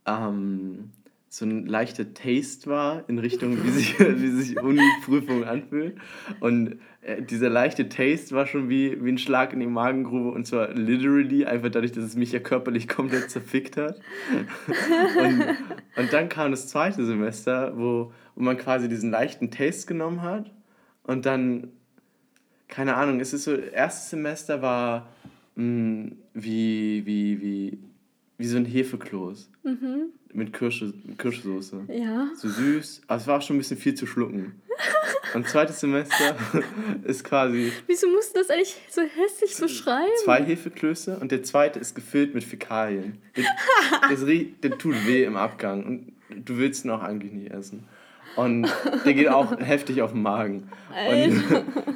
ähm, 0.07 0.91
so 1.37 1.45
ein 1.45 1.67
leichter 1.67 2.15
Taste 2.15 2.71
war 2.71 3.09
in 3.09 3.19
Richtung, 3.19 3.65
wie 3.65 3.71
sich, 3.71 3.99
wie 3.99 4.29
sich 4.29 4.63
Uni-Prüfung 4.63 5.43
anfühlt. 5.43 5.97
Und 6.39 6.79
äh, 7.03 7.23
dieser 7.23 7.51
leichte 7.51 7.89
Taste 7.89 8.37
war 8.37 8.47
schon 8.47 8.69
wie, 8.69 9.05
wie 9.05 9.11
ein 9.11 9.19
Schlag 9.19 9.53
in 9.53 9.59
die 9.59 9.67
Magengrube 9.67 10.31
und 10.31 10.47
zwar 10.47 10.73
literally, 10.73 11.45
einfach 11.45 11.71
dadurch, 11.71 11.91
dass 11.91 12.05
es 12.05 12.15
mich 12.15 12.31
ja 12.31 12.39
körperlich 12.39 12.87
komplett 12.97 13.31
zerfickt 13.33 13.77
hat. 13.77 13.99
Und, 15.19 15.45
und 15.97 16.13
dann 16.13 16.29
kam 16.29 16.53
das 16.53 16.69
zweite 16.69 17.05
Semester, 17.05 17.77
wo, 17.77 18.13
wo 18.37 18.43
man 18.43 18.57
quasi 18.57 18.89
diesen 18.89 19.11
leichten 19.11 19.51
Taste 19.51 19.87
genommen 19.87 20.23
hat 20.23 20.53
und 21.03 21.27
dann, 21.27 21.69
keine 22.69 22.95
Ahnung, 22.95 23.21
es 23.21 23.33
ist 23.33 23.45
so, 23.45 23.55
erstes 23.55 24.11
Semester 24.11 24.63
war 24.63 25.09
mh, 25.57 26.13
wie, 26.33 27.07
wie, 27.07 27.41
wie, 27.41 27.79
wie 28.39 28.47
so 28.47 28.57
ein 28.57 28.65
Hefekloß 28.65 29.51
Mhm. 29.65 30.13
Mit 30.35 30.53
Kirsche, 30.53 30.93
Kirschsoße. 31.19 31.83
Ja. 31.89 32.29
So 32.37 32.49
süß, 32.49 33.03
aber 33.07 33.21
es 33.21 33.27
war 33.27 33.39
auch 33.39 33.43
schon 33.43 33.57
ein 33.57 33.59
bisschen 33.59 33.77
viel 33.77 33.95
zu 33.95 34.07
schlucken. 34.07 34.61
Und 35.35 35.49
zweites 35.49 35.81
Semester 35.81 36.37
ist 37.05 37.25
quasi 37.25 37.73
Wieso 37.87 38.09
musst 38.09 38.35
du 38.35 38.41
das 38.41 38.51
eigentlich 38.51 38.77
so 38.89 39.03
hässlich 39.03 39.57
beschreiben? 39.57 40.11
zwei 40.25 40.43
Hefeklöße 40.43 41.19
und 41.19 41.33
der 41.33 41.43
zweite 41.43 41.79
ist 41.79 41.95
gefüllt 41.95 42.35
mit 42.35 42.45
Fäkalien. 42.45 43.19
Der, 43.37 43.45
das 44.09 44.25
der 44.25 44.79
tut 44.79 45.07
weh 45.07 45.25
im 45.25 45.37
Abgang 45.37 45.85
und 45.85 46.13
du 46.47 46.57
willst 46.57 46.85
ihn 46.85 46.91
auch 46.91 47.03
eigentlich 47.03 47.33
nicht 47.33 47.51
essen. 47.51 47.85
Und 48.37 48.69
der 49.05 49.15
geht 49.15 49.29
auch 49.29 49.59
heftig 49.61 50.03
auf 50.03 50.13
den 50.13 50.23
Magen. 50.23 50.69
Und 51.09 51.43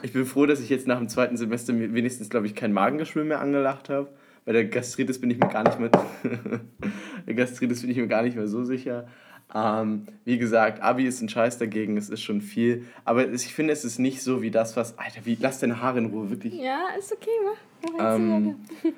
ich 0.03 0.12
bin 0.12 0.24
froh, 0.24 0.47
dass 0.47 0.61
ich 0.61 0.68
jetzt 0.68 0.86
nach 0.86 0.99
dem 0.99 1.09
zweiten 1.09 1.36
Semester 1.36 1.74
wenigstens, 1.76 2.30
glaube 2.30 2.47
ich, 2.47 2.55
kein 2.55 2.72
Magengeschwür 2.72 3.24
mehr 3.24 3.41
angelacht 3.41 3.89
habe. 3.89 4.09
Bei 4.49 4.55
der 4.55 4.64
Gastritis 4.64 5.20
bin 5.20 5.30
ich 5.30 5.36
mir 5.36 5.49
gar 5.49 5.62
nicht 5.62 5.78
mehr, 5.78 5.90
der 7.26 7.34
Gastritis 7.34 7.82
bin 7.82 7.90
ich 7.90 7.99
mir 7.99 8.07
gar 8.07 8.22
nicht 8.22 8.34
mehr 8.34 8.49
so 8.49 8.64
sicher. 8.64 9.07
Ähm, 9.55 10.07
wie 10.24 10.38
gesagt, 10.38 10.80
Abi 10.80 11.05
ist 11.05 11.20
ein 11.20 11.28
Scheiß 11.28 11.59
dagegen, 11.59 11.99
es 11.99 12.09
ist 12.09 12.22
schon 12.22 12.40
viel. 12.40 12.86
Aber 13.05 13.30
ich 13.30 13.53
finde, 13.53 13.74
es 13.74 13.84
ist 13.84 13.99
nicht 13.99 14.22
so 14.22 14.40
wie 14.40 14.51
das, 14.51 14.74
was. 14.74 14.96
Alter, 14.96 15.20
wie, 15.24 15.36
lass 15.38 15.59
deine 15.59 15.82
Haare 15.82 15.99
in 15.99 16.07
Ruhe, 16.07 16.30
wirklich. 16.30 16.55
Ja, 16.55 16.86
ist 16.99 17.12
okay, 17.12 17.28
mach. 17.44 17.92
mach 17.99 18.16
Ähm. 18.16 18.55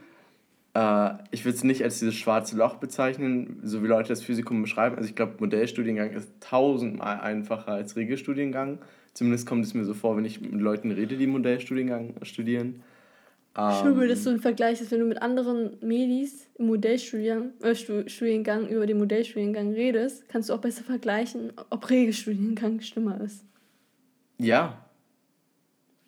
Äh, 0.73 1.15
ich 1.33 1.45
würde 1.45 1.57
es 1.57 1.65
nicht 1.65 1.83
als 1.83 1.99
dieses 1.99 2.15
schwarze 2.15 2.57
Loch 2.57 2.77
bezeichnen, 2.77 3.59
so 3.65 3.83
wie 3.83 3.89
Leute 3.89 4.11
das 4.11 4.23
Physikum 4.23 4.63
beschreiben. 4.63 4.95
Also 4.95 5.09
ich 5.09 5.17
glaube, 5.17 5.33
Modellstudiengang 5.41 6.11
ist 6.11 6.31
tausendmal 6.39 7.19
einfacher 7.19 7.73
als 7.73 7.97
Regelstudiengang. 7.97 8.79
Zumindest 9.13 9.49
kommt 9.49 9.65
es 9.65 9.75
mir 9.75 9.85
so 9.85 9.95
vor, 9.95 10.17
wenn 10.17 10.25
ich 10.25 10.41
mit 10.41 10.61
Leuten 10.61 10.93
rede, 10.93 11.17
die 11.17 11.27
Modellstudiengang 11.27 12.15
studieren. 12.23 12.85
Schön, 13.57 14.01
Ähm, 14.01 14.09
dass 14.09 14.23
du 14.25 14.31
ein 14.31 14.39
Vergleich 14.41 14.81
ist, 14.81 14.91
wenn 14.93 15.01
du 15.01 15.07
mit 15.07 15.21
anderen 15.21 15.77
Medis 15.81 16.49
im 16.57 16.67
Modellstudiengang 16.67 17.53
äh, 17.63 17.75
Stu- 17.75 18.09
Studiengang 18.09 18.69
über 18.69 18.87
den 18.87 18.99
Modellstudiengang 18.99 19.73
redest, 19.73 20.29
kannst 20.29 20.49
du 20.51 20.55
auch 20.55 20.61
besser 20.61 20.85
vergleichen, 20.85 21.53
ob 21.69 21.91
Regelstudiengang 21.91 22.81
schlimmer 22.81 23.21
ist. 23.21 23.45
ja. 24.39 24.85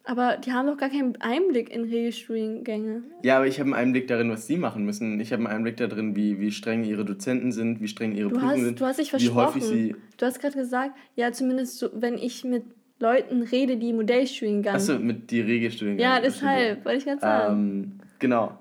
Aber 0.04 0.36
die 0.36 0.50
haben 0.52 0.66
doch 0.66 0.76
gar 0.76 0.88
keinen 0.90 1.14
Einblick 1.20 1.70
in 1.70 1.82
Regelstudiengänge. 1.84 3.04
Ja, 3.22 3.36
aber 3.36 3.46
ich 3.46 3.60
habe 3.60 3.66
einen 3.68 3.74
Einblick 3.74 4.08
darin, 4.08 4.30
was 4.30 4.48
sie 4.48 4.56
machen 4.56 4.84
müssen. 4.84 5.20
Ich 5.20 5.32
habe 5.32 5.44
einen 5.44 5.52
Einblick 5.54 5.76
darin, 5.76 6.16
wie, 6.16 6.40
wie 6.40 6.50
streng 6.50 6.82
ihre 6.82 7.04
Dozenten 7.04 7.52
sind, 7.52 7.80
wie 7.80 7.86
streng 7.86 8.12
ihre 8.16 8.28
Du 8.28 8.34
Prüfungen 8.34 8.52
hast, 8.56 8.64
sind. 8.64 8.80
du 8.80 8.84
hast 8.86 8.98
dich 8.98 9.12
wie 9.12 9.30
häufig 9.30 9.62
versprochen. 9.62 9.62
sie. 9.62 9.94
Du 10.16 10.26
hast 10.26 10.40
gerade 10.40 10.58
gesagt, 10.58 10.96
ja, 11.14 11.30
zumindest 11.30 11.78
so, 11.78 11.88
wenn 11.94 12.18
ich 12.18 12.42
mit 12.42 12.64
Leuten 13.02 13.42
rede, 13.42 13.76
die 13.76 13.92
Modellstudiengang. 13.92 14.76
Achso, 14.76 14.98
mit 14.98 15.30
die 15.30 15.40
Regelstudiengang. 15.40 16.02
ja, 16.02 16.20
deshalb, 16.20 16.84
wollte 16.84 16.98
ich 16.98 17.04
gerade 17.04 17.20
sagen. 17.20 17.54
Ähm, 17.54 17.92
genau. 18.20 18.56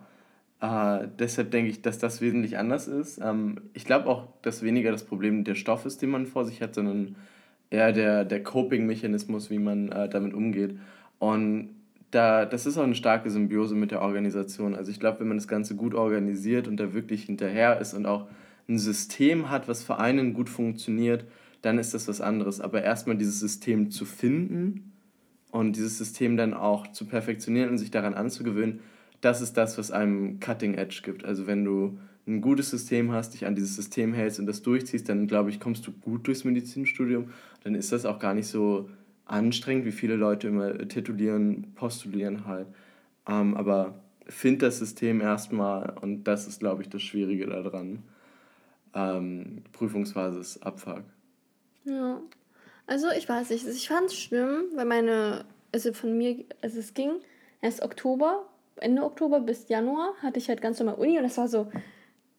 Äh, 0.59 1.07
deshalb 1.19 1.51
denke 1.51 1.69
ich, 1.69 1.83
dass 1.83 1.99
das 1.99 2.21
wesentlich 2.21 2.57
anders 2.57 2.87
ist. 2.87 3.19
Ähm, 3.23 3.61
ich 3.73 3.85
glaube 3.85 4.07
auch, 4.07 4.27
dass 4.41 4.63
weniger 4.63 4.91
das 4.91 5.03
Problem 5.03 5.43
der 5.43 5.55
Stoff 5.55 5.85
ist, 5.85 6.01
den 6.01 6.09
man 6.09 6.25
vor 6.25 6.43
sich 6.43 6.61
hat, 6.61 6.73
sondern 6.73 7.15
eher 7.69 7.93
der, 7.93 8.25
der 8.25 8.41
Coping-Mechanismus, 8.41 9.51
wie 9.51 9.59
man 9.59 9.89
äh, 9.89 10.09
damit 10.09 10.33
umgeht. 10.33 10.75
Und 11.19 11.69
da, 12.09 12.45
das 12.45 12.65
ist 12.65 12.79
auch 12.79 12.83
eine 12.83 12.95
starke 12.95 13.29
Symbiose 13.29 13.75
mit 13.75 13.91
der 13.91 14.01
Organisation. 14.01 14.73
Also 14.73 14.89
ich 14.89 14.99
glaube, 14.99 15.19
wenn 15.19 15.27
man 15.27 15.37
das 15.37 15.47
Ganze 15.47 15.75
gut 15.75 15.93
organisiert 15.93 16.67
und 16.67 16.77
da 16.77 16.93
wirklich 16.93 17.23
hinterher 17.23 17.79
ist 17.79 17.93
und 17.93 18.07
auch 18.07 18.27
ein 18.67 18.79
System 18.79 19.51
hat, 19.51 19.67
was 19.67 19.83
für 19.83 19.99
einen 19.99 20.33
gut 20.33 20.49
funktioniert, 20.49 21.25
dann 21.61 21.77
ist 21.77 21.93
das 21.93 22.07
was 22.07 22.21
anderes. 22.21 22.61
Aber 22.61 22.83
erstmal 22.83 23.17
dieses 23.17 23.39
System 23.39 23.91
zu 23.91 24.05
finden 24.05 24.93
und 25.51 25.75
dieses 25.75 25.97
System 25.97 26.37
dann 26.37 26.53
auch 26.53 26.91
zu 26.91 27.05
perfektionieren 27.05 27.69
und 27.69 27.77
sich 27.77 27.91
daran 27.91 28.13
anzugewöhnen, 28.13 28.79
das 29.21 29.41
ist 29.41 29.55
das, 29.57 29.77
was 29.77 29.91
einem 29.91 30.39
Cutting 30.39 30.73
Edge 30.73 31.01
gibt. 31.03 31.25
Also 31.25 31.45
wenn 31.47 31.63
du 31.63 31.99
ein 32.27 32.41
gutes 32.41 32.69
System 32.69 33.11
hast, 33.11 33.33
dich 33.33 33.45
an 33.45 33.55
dieses 33.55 33.75
System 33.75 34.13
hältst 34.13 34.39
und 34.39 34.45
das 34.45 34.61
durchziehst, 34.61 35.09
dann 35.09 35.27
glaube 35.27 35.49
ich, 35.49 35.59
kommst 35.59 35.85
du 35.87 35.91
gut 35.91 36.27
durchs 36.27 36.43
Medizinstudium. 36.43 37.29
Dann 37.63 37.75
ist 37.75 37.91
das 37.91 38.05
auch 38.05 38.19
gar 38.19 38.33
nicht 38.33 38.47
so 38.47 38.89
anstrengend, 39.25 39.85
wie 39.85 39.91
viele 39.91 40.15
Leute 40.15 40.47
immer 40.47 40.77
titulieren, 40.87 41.73
postulieren 41.75 42.45
halt. 42.45 42.67
Ähm, 43.27 43.55
aber 43.55 44.01
find 44.27 44.61
das 44.61 44.79
System 44.79 45.21
erstmal 45.21 45.97
und 46.01 46.23
das 46.25 46.47
ist, 46.47 46.59
glaube 46.59 46.81
ich, 46.83 46.89
das 46.89 47.01
Schwierige 47.01 47.47
daran. 47.47 48.03
ähm, 48.93 49.63
Prüfungsphase 49.73 50.39
ist 50.39 50.63
Abfuck. 50.63 51.03
Ja. 51.85 52.21
Also 52.87 53.09
ich 53.09 53.27
weiß 53.27 53.49
nicht, 53.51 53.65
ich 53.67 53.87
fand 53.87 54.07
es 54.07 54.17
schlimm, 54.17 54.65
weil 54.73 54.85
meine, 54.85 55.45
also 55.71 55.93
von 55.93 56.17
mir, 56.17 56.43
also 56.61 56.79
es 56.79 56.93
ging 56.93 57.21
erst 57.61 57.81
Oktober, 57.81 58.45
Ende 58.77 59.03
Oktober 59.03 59.39
bis 59.39 59.69
Januar 59.69 60.13
hatte 60.21 60.39
ich 60.39 60.49
halt 60.49 60.61
ganz 60.61 60.79
normal 60.79 60.95
Uni 60.95 61.17
und 61.17 61.23
das 61.23 61.37
war 61.37 61.47
so, 61.47 61.71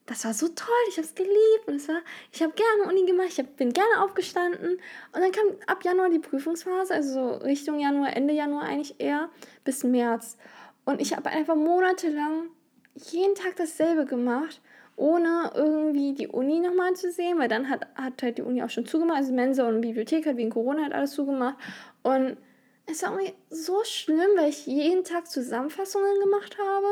das 0.05 0.25
war 0.25 0.33
so 0.33 0.49
toll, 0.49 0.67
ich 0.89 0.97
habe 0.97 1.07
es 1.07 1.15
geliebt 1.15 1.67
und 1.67 1.75
es 1.75 1.87
war, 1.87 2.01
ich 2.31 2.41
habe 2.43 2.53
gerne 2.53 2.91
Uni 2.91 3.05
gemacht, 3.05 3.29
ich 3.29 3.39
hab, 3.39 3.55
bin 3.55 3.71
gerne 3.71 4.03
aufgestanden. 4.03 4.73
Und 5.13 5.21
dann 5.21 5.31
kam 5.31 5.45
ab 5.65 5.83
Januar 5.83 6.09
die 6.09 6.19
Prüfungsphase, 6.19 6.93
also 6.93 7.13
so 7.13 7.35
Richtung 7.37 7.79
Januar, 7.79 8.15
Ende 8.15 8.33
Januar 8.33 8.63
eigentlich 8.63 8.99
eher 8.99 9.29
bis 9.63 9.83
März. 9.83 10.37
Und 10.83 11.01
ich 11.01 11.15
habe 11.15 11.29
einfach 11.29 11.55
monatelang 11.55 12.49
jeden 12.95 13.35
Tag 13.35 13.55
dasselbe 13.55 14.05
gemacht, 14.05 14.61
ohne 14.95 15.51
irgendwie 15.55 16.13
die 16.13 16.27
Uni 16.27 16.59
nochmal 16.59 16.93
zu 16.93 17.11
sehen, 17.11 17.39
weil 17.39 17.47
dann 17.47 17.69
hat, 17.69 17.87
hat 17.95 18.21
halt 18.21 18.37
die 18.37 18.43
Uni 18.43 18.61
auch 18.63 18.69
schon 18.69 18.85
zugemacht, 18.85 19.17
also 19.17 19.33
Mensa 19.33 19.67
und 19.67 19.81
Bibliothek 19.81 20.25
hat 20.25 20.37
wegen 20.37 20.49
Corona 20.49 20.83
halt 20.83 20.93
alles 20.93 21.11
zugemacht 21.11 21.55
und 22.03 22.37
es 22.85 23.01
war 23.01 23.11
irgendwie 23.11 23.33
so 23.49 23.81
schlimm, 23.85 24.29
weil 24.35 24.49
ich 24.49 24.67
jeden 24.67 25.03
Tag 25.03 25.27
Zusammenfassungen 25.29 26.19
gemacht 26.19 26.57
habe 26.59 26.87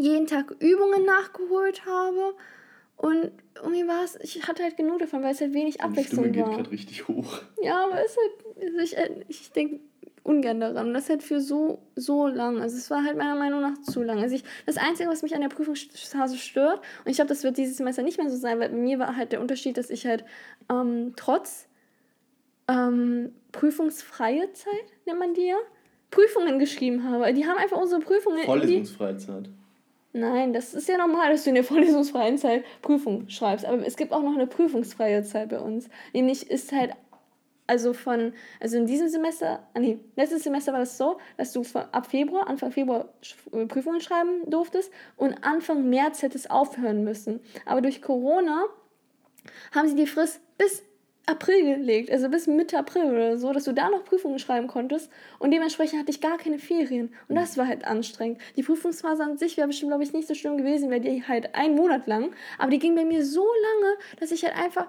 jeden 0.00 0.26
Tag 0.26 0.54
Übungen 0.60 1.04
nachgeholt 1.04 1.84
habe. 1.86 2.34
Und 2.96 3.32
irgendwie 3.56 3.86
war 3.86 4.04
es, 4.04 4.16
ich 4.16 4.46
hatte 4.46 4.62
halt 4.62 4.76
genug 4.76 4.98
davon, 4.98 5.22
weil 5.22 5.32
es 5.32 5.40
halt 5.40 5.54
wenig 5.54 5.80
Abwechslung 5.80 6.24
Die 6.24 6.30
Stimme 6.30 6.44
war. 6.44 6.50
geht 6.50 6.58
gerade 6.58 6.70
richtig 6.70 7.08
hoch. 7.08 7.40
Ja, 7.62 7.84
aber 7.86 8.04
es 8.04 8.10
ist 8.12 8.18
halt, 8.18 8.64
also 8.64 8.78
ich, 8.78 8.96
äh, 8.98 9.24
ich 9.28 9.52
denke 9.52 9.80
ungern 10.22 10.60
daran. 10.60 10.88
Und 10.88 10.94
das 10.94 11.08
halt 11.08 11.22
für 11.22 11.40
so, 11.40 11.80
so 11.96 12.26
lang. 12.26 12.60
Also 12.60 12.76
es 12.76 12.90
war 12.90 13.04
halt 13.04 13.16
meiner 13.16 13.36
Meinung 13.36 13.60
nach 13.60 13.80
zu 13.82 14.02
lang. 14.02 14.18
Also 14.18 14.34
ich, 14.34 14.44
das 14.66 14.76
Einzige, 14.76 15.08
was 15.08 15.22
mich 15.22 15.34
an 15.34 15.40
der 15.40 15.48
Prüfungsphase 15.48 16.36
stört, 16.36 16.80
und 17.04 17.10
ich 17.10 17.16
glaube, 17.16 17.28
das 17.28 17.42
wird 17.42 17.56
dieses 17.56 17.76
Semester 17.76 18.02
nicht 18.02 18.18
mehr 18.18 18.30
so 18.30 18.36
sein, 18.36 18.60
weil 18.60 18.70
bei 18.70 18.76
mir 18.76 18.98
war 18.98 19.16
halt 19.16 19.32
der 19.32 19.40
Unterschied, 19.40 19.76
dass 19.76 19.90
ich 19.90 20.06
halt 20.06 20.24
ähm, 20.70 21.14
trotz 21.16 21.66
ähm, 22.68 23.32
prüfungsfreie 23.52 24.52
Zeit, 24.52 24.74
nennt 25.06 25.18
man 25.18 25.34
die 25.34 25.46
ja, 25.46 25.56
Prüfungen 26.10 26.58
geschrieben 26.58 27.08
habe. 27.08 27.32
Die 27.32 27.46
haben 27.46 27.58
einfach 27.58 27.78
unsere 27.78 28.00
Prüfungen 28.00 28.36
in 28.36 28.42
die, 28.42 28.46
Vorlesungsfreizeit. 28.46 29.48
Nein, 30.12 30.52
das 30.52 30.74
ist 30.74 30.88
ja 30.88 30.98
normal, 30.98 31.30
dass 31.30 31.44
du 31.44 31.50
in 31.50 31.54
der 31.54 31.64
vorlesungsfreien 31.64 32.38
Zeit 32.38 32.64
Prüfung 32.82 33.28
schreibst. 33.28 33.64
Aber 33.64 33.86
es 33.86 33.96
gibt 33.96 34.12
auch 34.12 34.22
noch 34.22 34.34
eine 34.34 34.46
prüfungsfreie 34.46 35.22
Zeit 35.22 35.50
bei 35.50 35.60
uns. 35.60 35.88
Nämlich 36.12 36.50
ist 36.50 36.72
halt, 36.72 36.92
also 37.70 37.92
von, 37.92 38.32
also 38.58 38.76
in 38.76 38.86
diesem 38.86 39.08
Semester, 39.08 39.64
ah 39.74 39.78
nee, 39.78 40.00
letztes 40.16 40.42
Semester 40.42 40.72
war 40.72 40.80
das 40.80 40.98
so, 40.98 41.18
dass 41.36 41.52
du 41.52 41.62
ab 41.92 42.06
Februar, 42.06 42.48
Anfang 42.48 42.72
Februar 42.72 43.08
sch- 43.22 43.66
Prüfungen 43.66 44.00
schreiben 44.00 44.50
durftest 44.50 44.92
und 45.16 45.44
Anfang 45.44 45.88
März 45.88 46.22
hättest 46.22 46.50
aufhören 46.50 47.04
müssen. 47.04 47.38
Aber 47.66 47.80
durch 47.80 48.02
Corona 48.02 48.64
haben 49.72 49.86
sie 49.86 49.94
die 49.94 50.08
Frist 50.08 50.40
bis 50.58 50.82
April 51.26 51.76
gelegt, 51.76 52.10
also 52.10 52.28
bis 52.28 52.48
Mitte 52.48 52.76
April 52.76 53.04
oder 53.04 53.38
so, 53.38 53.52
dass 53.52 53.64
du 53.64 53.72
da 53.72 53.88
noch 53.88 54.04
Prüfungen 54.04 54.40
schreiben 54.40 54.66
konntest 54.66 55.12
und 55.38 55.52
dementsprechend 55.52 56.00
hatte 56.00 56.10
ich 56.10 56.20
gar 56.20 56.38
keine 56.38 56.58
Ferien 56.58 57.14
und 57.28 57.36
das 57.36 57.56
war 57.56 57.68
halt 57.68 57.84
anstrengend. 57.84 58.40
Die 58.56 58.64
Prüfungsphase 58.64 59.22
an 59.22 59.38
sich 59.38 59.56
wäre 59.56 59.68
bestimmt, 59.68 59.90
glaube 59.90 60.02
ich, 60.02 60.12
nicht 60.12 60.26
so 60.26 60.34
schlimm 60.34 60.56
gewesen, 60.56 60.90
wäre 60.90 61.00
die 61.00 61.22
halt 61.22 61.54
einen 61.54 61.76
Monat 61.76 62.08
lang, 62.08 62.32
aber 62.58 62.72
die 62.72 62.80
ging 62.80 62.96
bei 62.96 63.04
mir 63.04 63.24
so 63.24 63.46
lange, 63.46 63.96
dass 64.18 64.32
ich 64.32 64.42
halt 64.44 64.56
einfach 64.56 64.88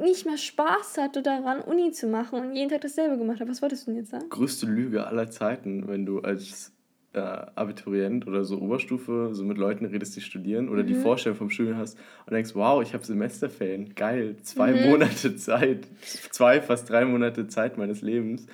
nicht 0.00 0.26
mehr 0.26 0.36
Spaß 0.36 0.98
hatte 0.98 1.22
daran, 1.22 1.60
Uni 1.60 1.92
zu 1.92 2.06
machen 2.08 2.38
und 2.40 2.54
jeden 2.54 2.70
Tag 2.70 2.80
dasselbe 2.82 3.18
gemacht 3.18 3.40
habe. 3.40 3.50
Was 3.50 3.62
wolltest 3.62 3.86
du 3.86 3.90
denn 3.92 4.00
jetzt 4.00 4.10
sagen? 4.10 4.28
Größte 4.30 4.66
Lüge 4.66 5.06
aller 5.06 5.30
Zeiten, 5.30 5.88
wenn 5.88 6.06
du 6.06 6.20
als 6.20 6.72
äh, 7.14 7.18
Abiturient 7.20 8.26
oder 8.26 8.44
so 8.44 8.58
Oberstufe 8.60 9.30
so 9.32 9.44
mit 9.44 9.56
Leuten 9.58 9.86
redest, 9.86 10.14
die 10.16 10.20
studieren 10.20 10.68
oder 10.68 10.82
die 10.82 10.94
Mhm. 10.94 11.00
Vorstellung 11.00 11.38
vom 11.38 11.50
Studium 11.50 11.78
hast 11.78 11.98
und 12.26 12.32
denkst, 12.34 12.54
wow, 12.54 12.82
ich 12.82 12.92
habe 12.94 13.04
Semesterferien, 13.04 13.94
geil, 13.94 14.36
zwei 14.42 14.72
Mhm. 14.74 14.82
Monate 14.82 15.36
Zeit, 15.36 15.86
zwei, 16.30 16.60
fast 16.60 16.90
drei 16.90 17.04
Monate 17.04 17.48
Zeit 17.48 17.78
meines 17.78 18.02
Lebens 18.02 18.46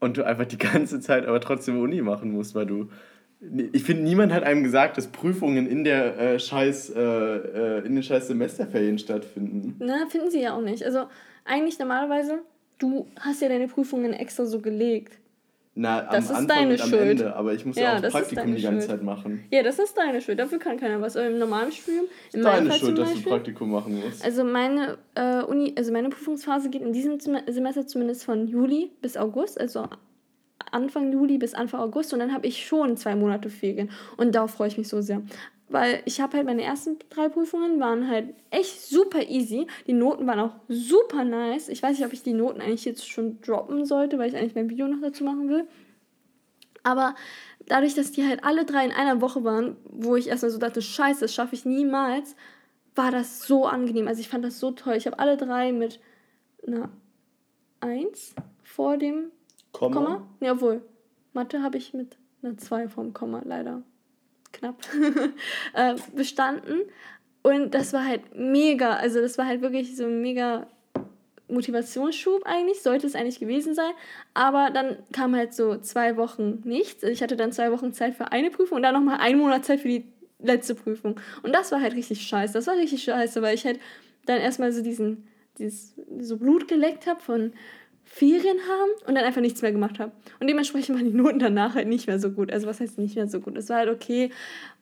und 0.00 0.16
du 0.16 0.24
einfach 0.26 0.46
die 0.46 0.58
ganze 0.58 1.00
Zeit 1.00 1.26
aber 1.26 1.40
trotzdem 1.40 1.80
Uni 1.80 2.02
machen 2.02 2.32
musst, 2.32 2.54
weil 2.54 2.66
du 2.66 2.88
ich 3.72 3.82
finde, 3.84 4.02
niemand 4.04 4.32
hat 4.32 4.42
einem 4.44 4.62
gesagt, 4.64 4.96
dass 4.96 5.08
Prüfungen 5.08 5.66
in 5.66 5.84
der 5.84 6.18
äh, 6.18 6.38
scheiß 6.40 6.90
äh, 6.90 7.00
äh, 7.00 7.86
in 7.86 7.94
den 7.94 8.02
scheiß 8.02 8.28
Semesterferien 8.28 8.98
stattfinden. 8.98 9.76
Na, 9.78 10.06
finden 10.08 10.30
sie 10.30 10.40
ja 10.42 10.54
auch 10.56 10.62
nicht. 10.62 10.82
Also 10.84 11.04
eigentlich 11.44 11.78
normalerweise, 11.78 12.40
du 12.78 13.06
hast 13.20 13.42
ja 13.42 13.48
deine 13.48 13.68
Prüfungen 13.68 14.12
extra 14.14 14.46
so 14.46 14.60
gelegt. 14.60 15.18
Na, 15.78 16.00
Das 16.00 16.14
am 16.14 16.22
ist 16.22 16.30
Anfang 16.30 16.46
deine 16.48 16.72
und 16.74 16.80
am 16.82 16.88
Schuld. 16.88 17.02
Ende, 17.02 17.36
aber 17.36 17.52
ich 17.52 17.66
muss 17.66 17.76
ja, 17.76 17.82
Ja, 17.82 17.96
auch 17.96 18.00
das 18.00 18.12
Praktikum 18.14 18.56
die 18.56 18.62
ganze 18.62 18.78
Schuld. 18.86 18.90
Zeit 18.90 19.02
machen. 19.02 19.44
Ja, 19.50 19.62
das 19.62 19.78
ist 19.78 19.94
deine 19.98 20.22
Schuld. 20.22 20.38
Dafür 20.38 20.58
kann 20.58 20.78
keiner 20.78 21.02
was. 21.02 21.18
Aber 21.18 21.26
im 21.26 21.38
normalen 21.38 21.70
Studium, 21.70 22.06
in 22.32 22.40
Deine 22.42 22.70
Schuld, 22.72 22.80
zum 22.80 22.94
dass 22.96 23.08
du 23.10 23.14
Beispiel, 23.16 23.32
Praktikum 23.32 23.70
machen 23.72 24.00
musst. 24.00 24.24
Also 24.24 24.42
meine 24.44 24.96
äh, 25.14 25.42
Uni, 25.42 25.74
also 25.76 25.92
meine 25.92 26.08
Prüfungsphase 26.08 26.70
geht 26.70 26.80
in 26.80 26.94
diesem 26.94 27.20
Sem- 27.20 27.36
Semester 27.46 27.86
zumindest 27.86 28.24
von 28.24 28.48
Juli 28.48 28.90
bis 29.02 29.18
August, 29.18 29.60
also 29.60 29.84
Anfang 30.72 31.12
Juli 31.12 31.38
bis 31.38 31.54
Anfang 31.54 31.80
August 31.80 32.12
und 32.12 32.18
dann 32.18 32.32
habe 32.32 32.46
ich 32.46 32.66
schon 32.66 32.96
zwei 32.96 33.14
Monate 33.16 33.50
Ferien 33.50 33.90
und 34.16 34.34
darauf 34.34 34.52
freue 34.52 34.68
ich 34.68 34.78
mich 34.78 34.88
so 34.88 35.00
sehr. 35.00 35.22
Weil 35.68 36.00
ich 36.04 36.20
habe 36.20 36.36
halt 36.36 36.46
meine 36.46 36.62
ersten 36.62 36.96
drei 37.10 37.28
Prüfungen 37.28 37.80
waren 37.80 38.08
halt 38.08 38.34
echt 38.50 38.82
super 38.82 39.28
easy. 39.28 39.66
Die 39.86 39.94
Noten 39.94 40.26
waren 40.26 40.38
auch 40.38 40.54
super 40.68 41.24
nice. 41.24 41.68
Ich 41.68 41.82
weiß 41.82 41.98
nicht, 41.98 42.06
ob 42.06 42.12
ich 42.12 42.22
die 42.22 42.34
Noten 42.34 42.60
eigentlich 42.60 42.84
jetzt 42.84 43.08
schon 43.08 43.40
droppen 43.40 43.84
sollte, 43.84 44.16
weil 44.18 44.28
ich 44.28 44.36
eigentlich 44.36 44.54
mein 44.54 44.70
Video 44.70 44.86
noch 44.86 45.00
dazu 45.00 45.24
machen 45.24 45.48
will. 45.48 45.66
Aber 46.84 47.16
dadurch, 47.66 47.94
dass 47.94 48.12
die 48.12 48.24
halt 48.24 48.44
alle 48.44 48.64
drei 48.64 48.84
in 48.84 48.92
einer 48.92 49.20
Woche 49.20 49.42
waren, 49.42 49.76
wo 49.90 50.14
ich 50.14 50.28
erstmal 50.28 50.52
so 50.52 50.58
dachte, 50.58 50.82
scheiße, 50.82 51.20
das 51.22 51.34
schaffe 51.34 51.56
ich 51.56 51.64
niemals, 51.64 52.36
war 52.94 53.10
das 53.10 53.42
so 53.42 53.66
angenehm. 53.66 54.06
Also 54.06 54.20
ich 54.20 54.28
fand 54.28 54.44
das 54.44 54.60
so 54.60 54.70
toll. 54.70 54.94
Ich 54.94 55.06
habe 55.06 55.18
alle 55.18 55.36
drei 55.36 55.72
mit 55.72 55.98
einer 56.64 56.90
1 57.80 58.36
vor 58.62 58.98
dem 58.98 59.32
Komma? 59.78 59.94
Komma. 59.94 60.26
Ja. 60.40 60.80
Mathe 61.32 61.62
habe 61.62 61.76
ich 61.76 61.92
mit 61.92 62.16
einer 62.42 62.56
2 62.56 62.88
vom 62.88 63.12
Komma, 63.12 63.42
leider. 63.44 63.82
Knapp. 64.52 64.82
äh, 65.74 65.94
bestanden. 66.14 66.80
Und 67.42 67.74
das 67.74 67.92
war 67.92 68.04
halt 68.04 68.34
mega. 68.34 68.94
Also 68.94 69.20
das 69.20 69.38
war 69.38 69.46
halt 69.46 69.60
wirklich 69.60 69.96
so 69.96 70.04
ein 70.04 70.20
mega 70.22 70.66
Motivationsschub 71.48 72.42
eigentlich, 72.44 72.82
sollte 72.82 73.06
es 73.06 73.14
eigentlich 73.14 73.38
gewesen 73.38 73.74
sein. 73.74 73.92
Aber 74.34 74.70
dann 74.70 74.96
kam 75.12 75.36
halt 75.36 75.54
so 75.54 75.76
zwei 75.76 76.16
Wochen 76.16 76.62
nichts. 76.64 77.04
Also 77.04 77.12
ich 77.12 77.22
hatte 77.22 77.36
dann 77.36 77.52
zwei 77.52 77.70
Wochen 77.70 77.92
Zeit 77.92 78.14
für 78.14 78.32
eine 78.32 78.50
Prüfung 78.50 78.76
und 78.76 78.82
dann 78.82 78.94
nochmal 78.94 79.20
einen 79.20 79.38
Monat 79.38 79.64
Zeit 79.64 79.80
für 79.80 79.88
die 79.88 80.12
letzte 80.38 80.74
Prüfung. 80.74 81.20
Und 81.42 81.54
das 81.54 81.70
war 81.70 81.80
halt 81.80 81.94
richtig 81.94 82.22
scheiße. 82.26 82.54
Das 82.54 82.66
war 82.66 82.76
richtig 82.76 83.02
scheiße, 83.04 83.42
weil 83.42 83.54
ich 83.54 83.64
halt 83.64 83.78
dann 84.24 84.40
erstmal 84.40 84.72
so 84.72 84.82
diesen, 84.82 85.28
dieses, 85.58 85.94
so 86.18 86.36
Blut 86.38 86.66
geleckt 86.66 87.06
habe 87.06 87.20
von 87.20 87.52
Ferien 88.16 88.56
haben 88.66 88.90
und 89.06 89.14
dann 89.14 89.24
einfach 89.24 89.42
nichts 89.42 89.60
mehr 89.60 89.72
gemacht 89.72 89.98
habe. 89.98 90.10
Und 90.40 90.46
dementsprechend 90.46 90.96
waren 90.96 91.04
die 91.04 91.12
Noten 91.12 91.38
danach 91.38 91.74
halt 91.74 91.86
nicht 91.86 92.06
mehr 92.06 92.18
so 92.18 92.30
gut. 92.30 92.50
Also 92.50 92.66
was 92.66 92.80
heißt 92.80 92.96
nicht 92.96 93.14
mehr 93.14 93.28
so 93.28 93.40
gut? 93.40 93.58
Es 93.58 93.68
war 93.68 93.76
halt 93.76 93.90
okay. 93.90 94.30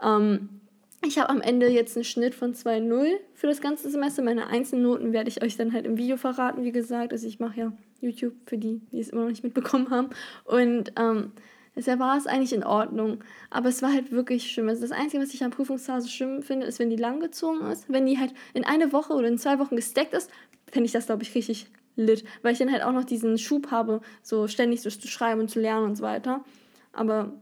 Ähm, 0.01 0.61
ich 1.05 1.19
habe 1.19 1.31
am 1.31 1.41
Ende 1.41 1.69
jetzt 1.69 1.97
einen 1.97 2.05
Schnitt 2.05 2.37
von 2.37 2.55
2,0 2.55 3.09
für 3.35 3.49
das 3.49 3.61
ganze 3.61 3.91
Semester. 3.91 4.23
Meine 4.23 4.47
einzelnen 4.47 4.85
Noten 4.85 5.13
werde 5.13 5.31
ich 5.31 5.43
euch 5.43 5.57
dann 5.57 5.73
halt 5.73 5.85
im 5.85 5.99
Video 5.99 6.17
verraten, 6.17 6.63
wie 6.63 6.71
gesagt. 6.71 7.13
Also 7.13 7.27
ich 7.27 7.41
mache 7.41 7.59
ja 7.59 7.73
YouTube 8.01 8.35
für 8.47 8.57
die, 8.57 8.81
die 8.93 9.01
es 9.01 9.09
immer 9.09 9.23
noch 9.23 9.31
nicht 9.31 9.43
mitbekommen 9.43 9.91
haben. 9.91 10.11
Und 10.45 10.93
ähm, 10.97 11.33
deshalb 11.75 11.99
war 11.99 12.17
es 12.17 12.29
eigentlich 12.29 12.53
in 12.53 12.63
Ordnung. 12.63 13.25
Aber 13.51 13.69
es 13.69 13.83
war 13.83 13.93
halt 13.93 14.13
wirklich 14.13 14.49
schlimm. 14.49 14.69
Also 14.69 14.83
das 14.83 14.93
Einzige, 14.93 15.21
was 15.21 15.35
ich 15.35 15.43
an 15.43 15.51
Prüfungsphase 15.51 16.09
schlimm 16.09 16.41
finde, 16.45 16.67
ist, 16.67 16.79
wenn 16.79 16.89
die 16.89 16.95
langgezogen 16.95 17.69
ist. 17.73 17.87
Wenn 17.89 18.07
die 18.07 18.17
halt 18.17 18.33
in 18.53 18.65
eine 18.65 18.93
Woche 18.93 19.13
oder 19.13 19.27
in 19.27 19.39
zwei 19.39 19.59
Wochen 19.59 19.75
gesteckt 19.75 20.15
ist, 20.15 20.31
finde 20.71 20.87
ich 20.87 20.93
das, 20.93 21.07
glaube 21.07 21.25
ich, 21.25 21.35
richtig 21.35 21.67
lit. 21.97 22.25
Weil 22.43 22.53
ich 22.53 22.59
dann 22.59 22.73
halt 22.73 22.83
auch 22.83 22.93
noch 22.93 23.05
diesen 23.05 23.39
Schub 23.39 23.71
habe, 23.71 24.01
so 24.23 24.49
ständig 24.49 24.83
so 24.83 24.91
zu 24.91 25.09
schreiben 25.09 25.41
und 25.41 25.49
zu 25.49 25.61
lernen 25.61 25.87
und 25.87 25.97
so 25.97 26.03
weiter. 26.03 26.45
Aber 26.93 27.33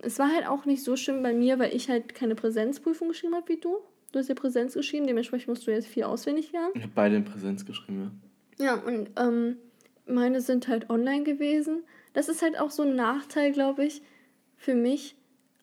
es 0.00 0.18
war 0.18 0.32
halt 0.32 0.46
auch 0.46 0.64
nicht 0.64 0.84
so 0.84 0.96
schlimm 0.96 1.22
bei 1.22 1.32
mir, 1.32 1.58
weil 1.58 1.74
ich 1.74 1.88
halt 1.88 2.14
keine 2.14 2.34
Präsenzprüfung 2.34 3.08
geschrieben 3.08 3.34
habe 3.34 3.48
wie 3.48 3.60
du. 3.60 3.78
Du 4.12 4.18
hast 4.18 4.28
ja 4.28 4.34
Präsenz 4.34 4.74
geschrieben, 4.74 5.06
dementsprechend 5.06 5.48
musst 5.48 5.66
du 5.66 5.70
jetzt 5.70 5.86
viel 5.86 6.04
auswendig 6.04 6.52
lernen. 6.52 6.72
Ich 6.74 6.82
habe 6.82 6.92
beide 6.94 7.16
in 7.16 7.24
Präsenz 7.24 7.66
geschrieben, 7.66 8.12
ja. 8.58 8.64
Ja, 8.64 8.74
und 8.74 9.10
ähm, 9.16 9.56
meine 10.06 10.40
sind 10.40 10.66
halt 10.68 10.90
online 10.90 11.24
gewesen. 11.24 11.84
Das 12.14 12.28
ist 12.28 12.42
halt 12.42 12.58
auch 12.58 12.70
so 12.70 12.82
ein 12.82 12.96
Nachteil, 12.96 13.52
glaube 13.52 13.84
ich, 13.84 14.02
für 14.56 14.74
mich, 14.74 15.14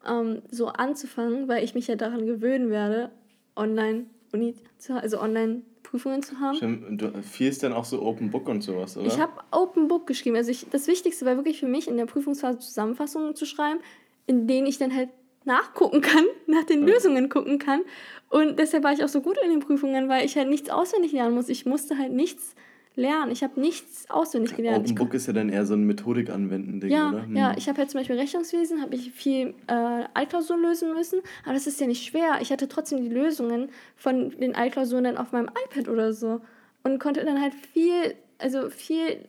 ähm, 0.08 0.44
so 0.52 0.68
anzufangen, 0.68 1.48
weil 1.48 1.64
ich 1.64 1.74
mich 1.74 1.88
ja 1.88 1.96
daran 1.96 2.26
gewöhnen 2.26 2.70
werde, 2.70 3.12
online 3.56 4.06
Uni 4.32 4.56
zu, 4.78 4.94
also 4.94 5.20
online 5.20 5.64
Prüfungen 5.96 6.22
zu 6.22 6.40
haben. 6.40 6.56
Stimmt, 6.58 6.86
und 6.86 6.98
du, 7.02 7.24
viel 7.24 7.48
ist 7.48 7.64
dann 7.64 7.72
auch 7.72 7.86
so 7.86 8.02
Open 8.02 8.30
Book 8.30 8.50
und 8.50 8.62
sowas, 8.62 8.98
oder? 8.98 9.08
Ich 9.08 9.18
habe 9.18 9.32
Open 9.52 9.88
Book 9.88 10.08
geschrieben. 10.08 10.36
Also 10.36 10.52
ich, 10.52 10.68
das 10.70 10.88
Wichtigste 10.88 11.26
war 11.26 11.38
wirklich 11.38 11.60
für 11.60 11.68
mich, 11.68 11.88
in 11.88 11.96
der 11.96 12.06
Prüfungsphase 12.06 12.60
Zusammenfassungen 12.60 13.36
zu 13.36 13.46
schreiben, 13.46 13.80
in 14.28 14.46
denen 14.46 14.68
ich 14.68 14.78
dann 14.78 14.94
halt 14.94 15.10
nachgucken 15.46 16.02
kann, 16.02 16.26
nach 16.48 16.64
den 16.64 16.86
Ja. 16.86 16.94
Lösungen 16.94 17.30
gucken 17.30 17.60
kann. 17.60 17.82
Und 18.30 18.60
deshalb 18.60 18.84
war 18.84 18.92
ich 18.92 19.04
auch 19.04 19.08
so 19.10 19.22
gut 19.22 19.38
in 19.44 19.50
den 19.50 19.60
Prüfungen, 19.62 20.10
weil 20.10 20.26
ich 20.26 20.36
halt 20.36 20.50
nichts 20.50 20.70
auswendig 20.70 21.14
lernen 21.14 21.34
muss. 21.36 21.48
Ich 21.48 21.66
musste 21.66 21.98
halt 21.98 22.12
nichts 22.12 22.56
lernen. 22.96 23.32
Ich 23.32 23.44
habe 23.44 23.60
nichts 23.60 24.10
auswendig 24.10 24.56
gelernt. 24.56 24.80
Open 24.80 24.90
Ich 24.90 24.96
Book 24.96 25.14
ist 25.14 25.28
ja 25.28 25.34
dann 25.34 25.50
eher 25.50 25.66
so 25.66 25.74
ein 25.74 25.84
Methodik 25.84 26.30
anwenden 26.30 26.80
Ding, 26.80 26.92
ja, 26.92 27.10
oder? 27.10 27.24
Hm. 27.24 27.36
ja, 27.36 27.54
ich 27.58 27.68
habe 27.68 27.78
halt 27.80 27.90
zum 27.90 28.00
Beispiel 28.00 28.18
Rechnungswesen, 28.18 28.82
habe 28.82 28.96
ich 28.96 29.12
viel 29.12 29.54
äh, 29.68 30.04
Altklausuren 30.14 30.62
lösen 30.62 30.94
müssen, 30.94 31.22
aber 31.44 31.54
das 31.54 31.68
ist 31.68 31.80
ja 31.80 31.88
nicht 31.88 32.06
schwer. 32.06 32.38
Ich 32.42 32.52
hatte 32.52 32.68
trotzdem 32.68 33.02
die 33.02 33.10
Lösungen 33.10 33.70
von 33.96 34.32
den 34.32 34.56
Altklausuren 34.56 35.04
dann 35.04 35.18
auf 35.18 35.32
meinem 35.32 35.50
iPad 35.66 35.90
oder 35.90 36.14
so 36.14 36.42
und 36.84 37.00
konnte 37.00 37.26
dann 37.26 37.42
halt 37.42 37.54
viel, 37.54 38.16
also 38.38 38.70
viel 38.70 39.20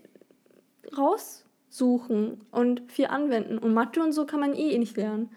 raussuchen 0.96 2.40
und 2.50 2.82
viel 2.90 3.06
anwenden. 3.06 3.58
Und 3.58 3.74
Mathe 3.74 4.00
und 4.00 4.12
so 4.12 4.26
kann 4.26 4.40
man 4.40 4.54
eh 4.54 4.78
nicht 4.78 4.96
lernen. 4.96 5.30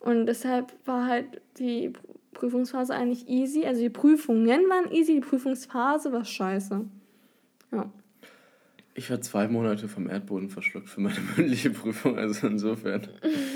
Und 0.00 0.26
deshalb 0.26 0.72
war 0.86 1.06
halt 1.06 1.40
die 1.58 1.92
Prüfungsphase 2.32 2.94
eigentlich 2.94 3.28
easy. 3.28 3.66
Also 3.66 3.80
die 3.80 3.90
Prüfungen 3.90 4.68
waren 4.68 4.92
easy, 4.92 5.14
die 5.14 5.20
Prüfungsphase 5.20 6.12
war 6.12 6.24
scheiße. 6.24 6.84
Ja. 7.72 7.90
Ich 8.94 9.10
war 9.10 9.20
zwei 9.20 9.46
Monate 9.46 9.86
vom 9.86 10.10
Erdboden 10.10 10.50
verschluckt 10.50 10.88
für 10.88 11.00
meine 11.00 11.20
mündliche 11.36 11.70
Prüfung, 11.70 12.18
also 12.18 12.48
insofern. 12.48 13.02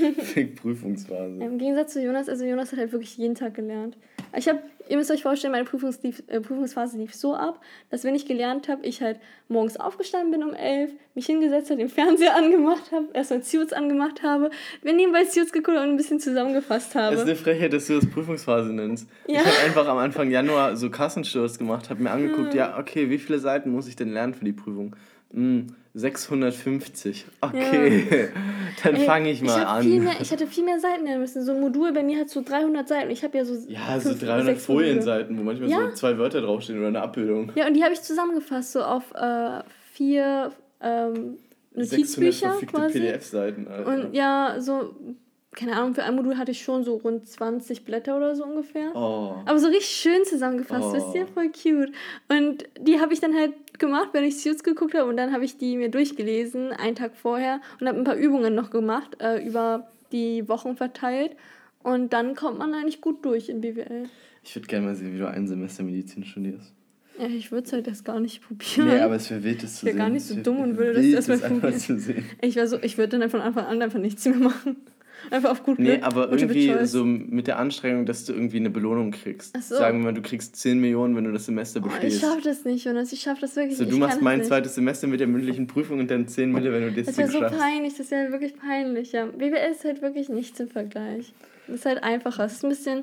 Prüfungsphase. 0.56 1.42
Im 1.42 1.58
Gegensatz 1.58 1.94
zu 1.94 2.02
Jonas, 2.02 2.28
also 2.28 2.44
Jonas 2.44 2.70
hat 2.70 2.78
halt 2.78 2.92
wirklich 2.92 3.16
jeden 3.16 3.34
Tag 3.34 3.54
gelernt. 3.54 3.96
Ich 4.36 4.48
habe, 4.48 4.60
ihr 4.88 4.96
müsst 4.96 5.10
euch 5.10 5.22
vorstellen, 5.22 5.52
meine 5.52 5.64
Prüfungs 5.64 6.02
lief, 6.02 6.22
äh, 6.26 6.40
Prüfungsphase 6.40 6.96
lief 6.96 7.14
so 7.14 7.34
ab, 7.34 7.60
dass 7.90 8.04
wenn 8.04 8.14
ich 8.14 8.26
gelernt 8.26 8.68
habe, 8.68 8.84
ich 8.86 9.02
halt 9.02 9.20
morgens 9.48 9.76
aufgestanden 9.76 10.30
bin 10.30 10.42
um 10.42 10.54
elf, 10.54 10.90
mich 11.14 11.26
hingesetzt 11.26 11.70
habe, 11.70 11.80
den 11.80 11.88
Fernseher 11.88 12.36
angemacht 12.36 12.90
habe, 12.92 13.06
erstmal 13.12 13.42
Suits 13.42 13.72
angemacht 13.72 14.22
habe, 14.22 14.50
wir 14.82 14.92
nebenbei 14.92 15.24
Suits 15.24 15.52
geguckt 15.52 15.76
und 15.76 15.82
ein 15.82 15.96
bisschen 15.96 16.20
zusammengefasst 16.20 16.94
habe. 16.94 17.14
Es 17.14 17.22
ist 17.22 17.26
eine 17.26 17.36
Frechheit, 17.36 17.72
dass 17.72 17.86
du 17.86 17.94
das 17.94 18.08
Prüfungsphase 18.08 18.72
nennst. 18.72 19.08
Ja. 19.26 19.40
Ich 19.40 19.46
habe 19.46 19.58
einfach 19.64 19.86
am 19.88 19.98
Anfang 19.98 20.30
Januar 20.30 20.76
so 20.76 20.90
Kassensturz 20.90 21.58
gemacht, 21.58 21.90
habe 21.90 22.02
mir 22.02 22.10
angeguckt, 22.10 22.54
ja, 22.54 22.78
okay, 22.78 23.10
wie 23.10 23.18
viele 23.18 23.38
Seiten 23.38 23.70
muss 23.70 23.88
ich 23.88 23.96
denn 23.96 24.12
lernen 24.12 24.34
für 24.34 24.44
die 24.44 24.52
Prüfung? 24.52 24.96
Hm, 25.32 25.74
650. 25.94 27.26
Okay, 27.40 28.28
dann 28.82 28.94
Ey, 28.96 29.04
fange 29.04 29.30
ich 29.30 29.42
mal 29.42 29.60
hab 29.60 29.76
an. 29.76 29.82
Viel 29.82 30.00
mehr, 30.00 30.14
ich 30.20 30.30
hätte 30.30 30.46
viel 30.46 30.64
mehr 30.64 30.78
Seiten 30.80 31.04
lernen 31.04 31.20
müssen. 31.20 31.42
So 31.44 31.52
ein 31.52 31.60
Modul 31.60 31.92
bei 31.92 32.02
mir 32.02 32.18
hat 32.18 32.28
so 32.30 32.42
300 32.42 32.88
Seiten. 32.88 33.10
Ich 33.10 33.22
habe 33.22 33.36
ja 33.38 33.44
so. 33.44 33.54
ja, 33.68 34.00
so 34.00 34.10
fünf, 34.10 34.20
300 34.22 34.46
sechs 34.46 34.68
Module. 34.68 34.86
Folienseiten, 34.88 35.38
wo 35.38 35.42
manchmal 35.42 35.68
so 35.68 35.74
Ja. 35.74 35.94
zwei 35.94 36.16
Wörter 36.18 36.40
draufstehen 36.40 36.78
oder 36.78 36.88
eine 36.88 37.02
Abbildung. 37.02 37.52
Ja, 37.54 37.66
und 37.66 37.74
die 37.74 37.82
habe 37.84 37.92
ich 37.92 38.02
zusammengefasst, 38.02 38.72
so 38.72 38.82
auf 38.82 39.12
äh, 39.14 39.60
vier 39.92 40.52
ähm, 40.80 41.36
600 41.74 41.90
Notizbücher 41.92 42.66
quasi. 42.66 42.98
PDF-Seiten. 43.00 43.66
Und 43.66 44.14
ja, 44.14 44.56
so, 44.58 44.94
keine 45.54 45.76
Ahnung, 45.76 45.94
für 45.94 46.02
ein 46.04 46.14
Modul 46.16 46.36
hatte 46.38 46.50
ich 46.50 46.62
schon 46.62 46.84
so 46.84 46.96
rund 46.96 47.26
20 47.28 47.84
Blätter 47.84 48.16
oder 48.16 48.34
so 48.34 48.44
ungefähr. 48.44 48.90
oh. 48.94 49.36
Aber 49.46 49.58
so 49.58 49.68
richtig 49.68 49.86
schön 49.90 50.24
zusammengefasst, 50.24 50.84
Oh. 50.88 50.92
wisst 50.94 51.14
ihr? 51.14 51.26
Voll 51.26 51.50
cute. 51.50 51.92
Und 52.28 52.64
die 52.80 52.98
habe 53.00 53.12
ich 53.12 53.20
dann 53.20 53.34
halt 53.34 53.52
gemacht, 53.82 54.10
wenn 54.12 54.24
ich 54.24 54.38
Suits 54.40 54.62
geguckt 54.62 54.94
habe. 54.94 55.10
Und 55.10 55.18
dann 55.18 55.34
habe 55.34 55.44
ich 55.44 55.58
die 55.58 55.76
mir 55.76 55.90
durchgelesen, 55.90 56.72
einen 56.72 56.96
Tag 56.96 57.14
vorher. 57.14 57.60
Und 57.78 57.88
habe 57.88 57.98
ein 57.98 58.04
paar 58.04 58.16
Übungen 58.16 58.54
noch 58.54 58.70
gemacht, 58.70 59.18
äh, 59.20 59.46
über 59.46 59.90
die 60.12 60.48
Wochen 60.48 60.76
verteilt. 60.76 61.36
Und 61.82 62.12
dann 62.14 62.34
kommt 62.34 62.58
man 62.58 62.72
eigentlich 62.72 63.00
gut 63.00 63.24
durch 63.24 63.48
in 63.48 63.60
BWL. 63.60 64.08
Ich 64.44 64.54
würde 64.54 64.68
gerne 64.68 64.86
mal 64.86 64.94
sehen, 64.94 65.12
wie 65.12 65.18
du 65.18 65.28
ein 65.28 65.46
Semester 65.46 65.82
Medizin 65.82 66.24
studierst. 66.24 66.72
Ja, 67.18 67.26
ich 67.26 67.52
würde 67.52 67.66
es 67.66 67.72
halt 67.72 67.86
erst 67.86 68.04
gar 68.04 68.20
nicht 68.20 68.42
probieren. 68.42 68.88
Nee, 68.88 69.00
aber 69.00 69.16
es 69.16 69.30
wäre 69.30 69.42
wild, 69.44 69.62
das 69.62 69.76
zu 69.76 69.86
sehen. 69.86 69.98
gar 69.98 70.08
nicht 70.08 70.24
so 70.24 70.34
dumm 70.36 70.60
und 70.60 70.78
würde 70.78 70.94
das 70.94 71.28
erstmal 71.28 71.60
probieren. 71.60 72.24
Ich 72.40 72.56
war 72.56 72.66
so, 72.66 72.78
ich 72.82 72.96
würde 72.96 73.18
dann 73.18 73.28
von 73.28 73.40
Anfang 73.40 73.66
an 73.66 73.82
einfach 73.82 73.98
nichts 73.98 74.24
mehr 74.24 74.36
machen. 74.36 74.76
Einfach 75.30 75.50
auf 75.50 75.62
gut 75.62 75.78
Nee, 75.78 75.92
Glück. 75.92 76.02
aber 76.04 76.28
Multiple 76.28 76.56
irgendwie 76.60 76.86
so 76.86 77.04
mit 77.04 77.46
der 77.46 77.58
Anstrengung, 77.58 78.06
dass 78.06 78.24
du 78.24 78.32
irgendwie 78.32 78.56
eine 78.58 78.70
Belohnung 78.70 79.10
kriegst. 79.12 79.56
So. 79.62 79.76
Sagen 79.76 79.98
wir 79.98 80.06
mal, 80.06 80.14
du 80.14 80.22
kriegst 80.22 80.56
10 80.56 80.78
Millionen, 80.80 81.14
wenn 81.16 81.24
du 81.24 81.32
das 81.32 81.46
Semester 81.46 81.80
Oh, 81.82 81.86
ich 81.86 81.92
bestehst. 82.00 82.20
schaffe 82.20 82.40
das 82.42 82.64
nicht, 82.64 82.84
Jonas. 82.84 83.12
Ich 83.12 83.20
schaffe 83.20 83.40
das 83.42 83.54
wirklich 83.56 83.76
so, 83.76 83.84
nicht. 83.84 83.92
du 83.94 83.98
machst 83.98 84.20
mein 84.20 84.42
zweites 84.44 84.74
Semester 84.74 85.06
mit 85.06 85.20
der 85.20 85.26
mündlichen 85.28 85.66
Prüfung 85.66 85.98
und 86.00 86.10
dann 86.10 86.26
10 86.28 86.50
Mille, 86.52 86.72
wenn 86.72 86.82
du 86.82 86.92
das 86.92 87.06
Das 87.06 87.16
wäre 87.18 87.28
Ding 87.28 87.40
so 87.40 87.44
schaffst. 87.44 87.58
peinlich, 87.58 87.94
das 87.96 88.10
wäre 88.10 88.32
wirklich 88.32 88.56
peinlich, 88.56 89.12
ja. 89.12 89.26
BWL 89.26 89.70
ist 89.72 89.84
halt 89.84 90.02
wirklich 90.02 90.28
nichts 90.28 90.58
im 90.60 90.68
Vergleich. 90.68 91.32
Das 91.66 91.76
ist 91.76 91.86
halt 91.86 92.02
einfacher. 92.02 92.44
Es 92.44 92.54
ist 92.54 92.64
ein 92.64 92.68
bisschen 92.70 93.02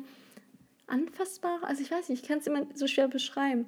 anfassbarer. 0.87 1.67
Also 1.67 1.81
ich 1.81 1.91
weiß 1.91 2.09
nicht, 2.09 2.23
ich 2.23 2.27
kann 2.27 2.39
es 2.39 2.47
immer 2.47 2.63
so 2.73 2.87
schwer 2.87 3.07
beschreiben. 3.07 3.65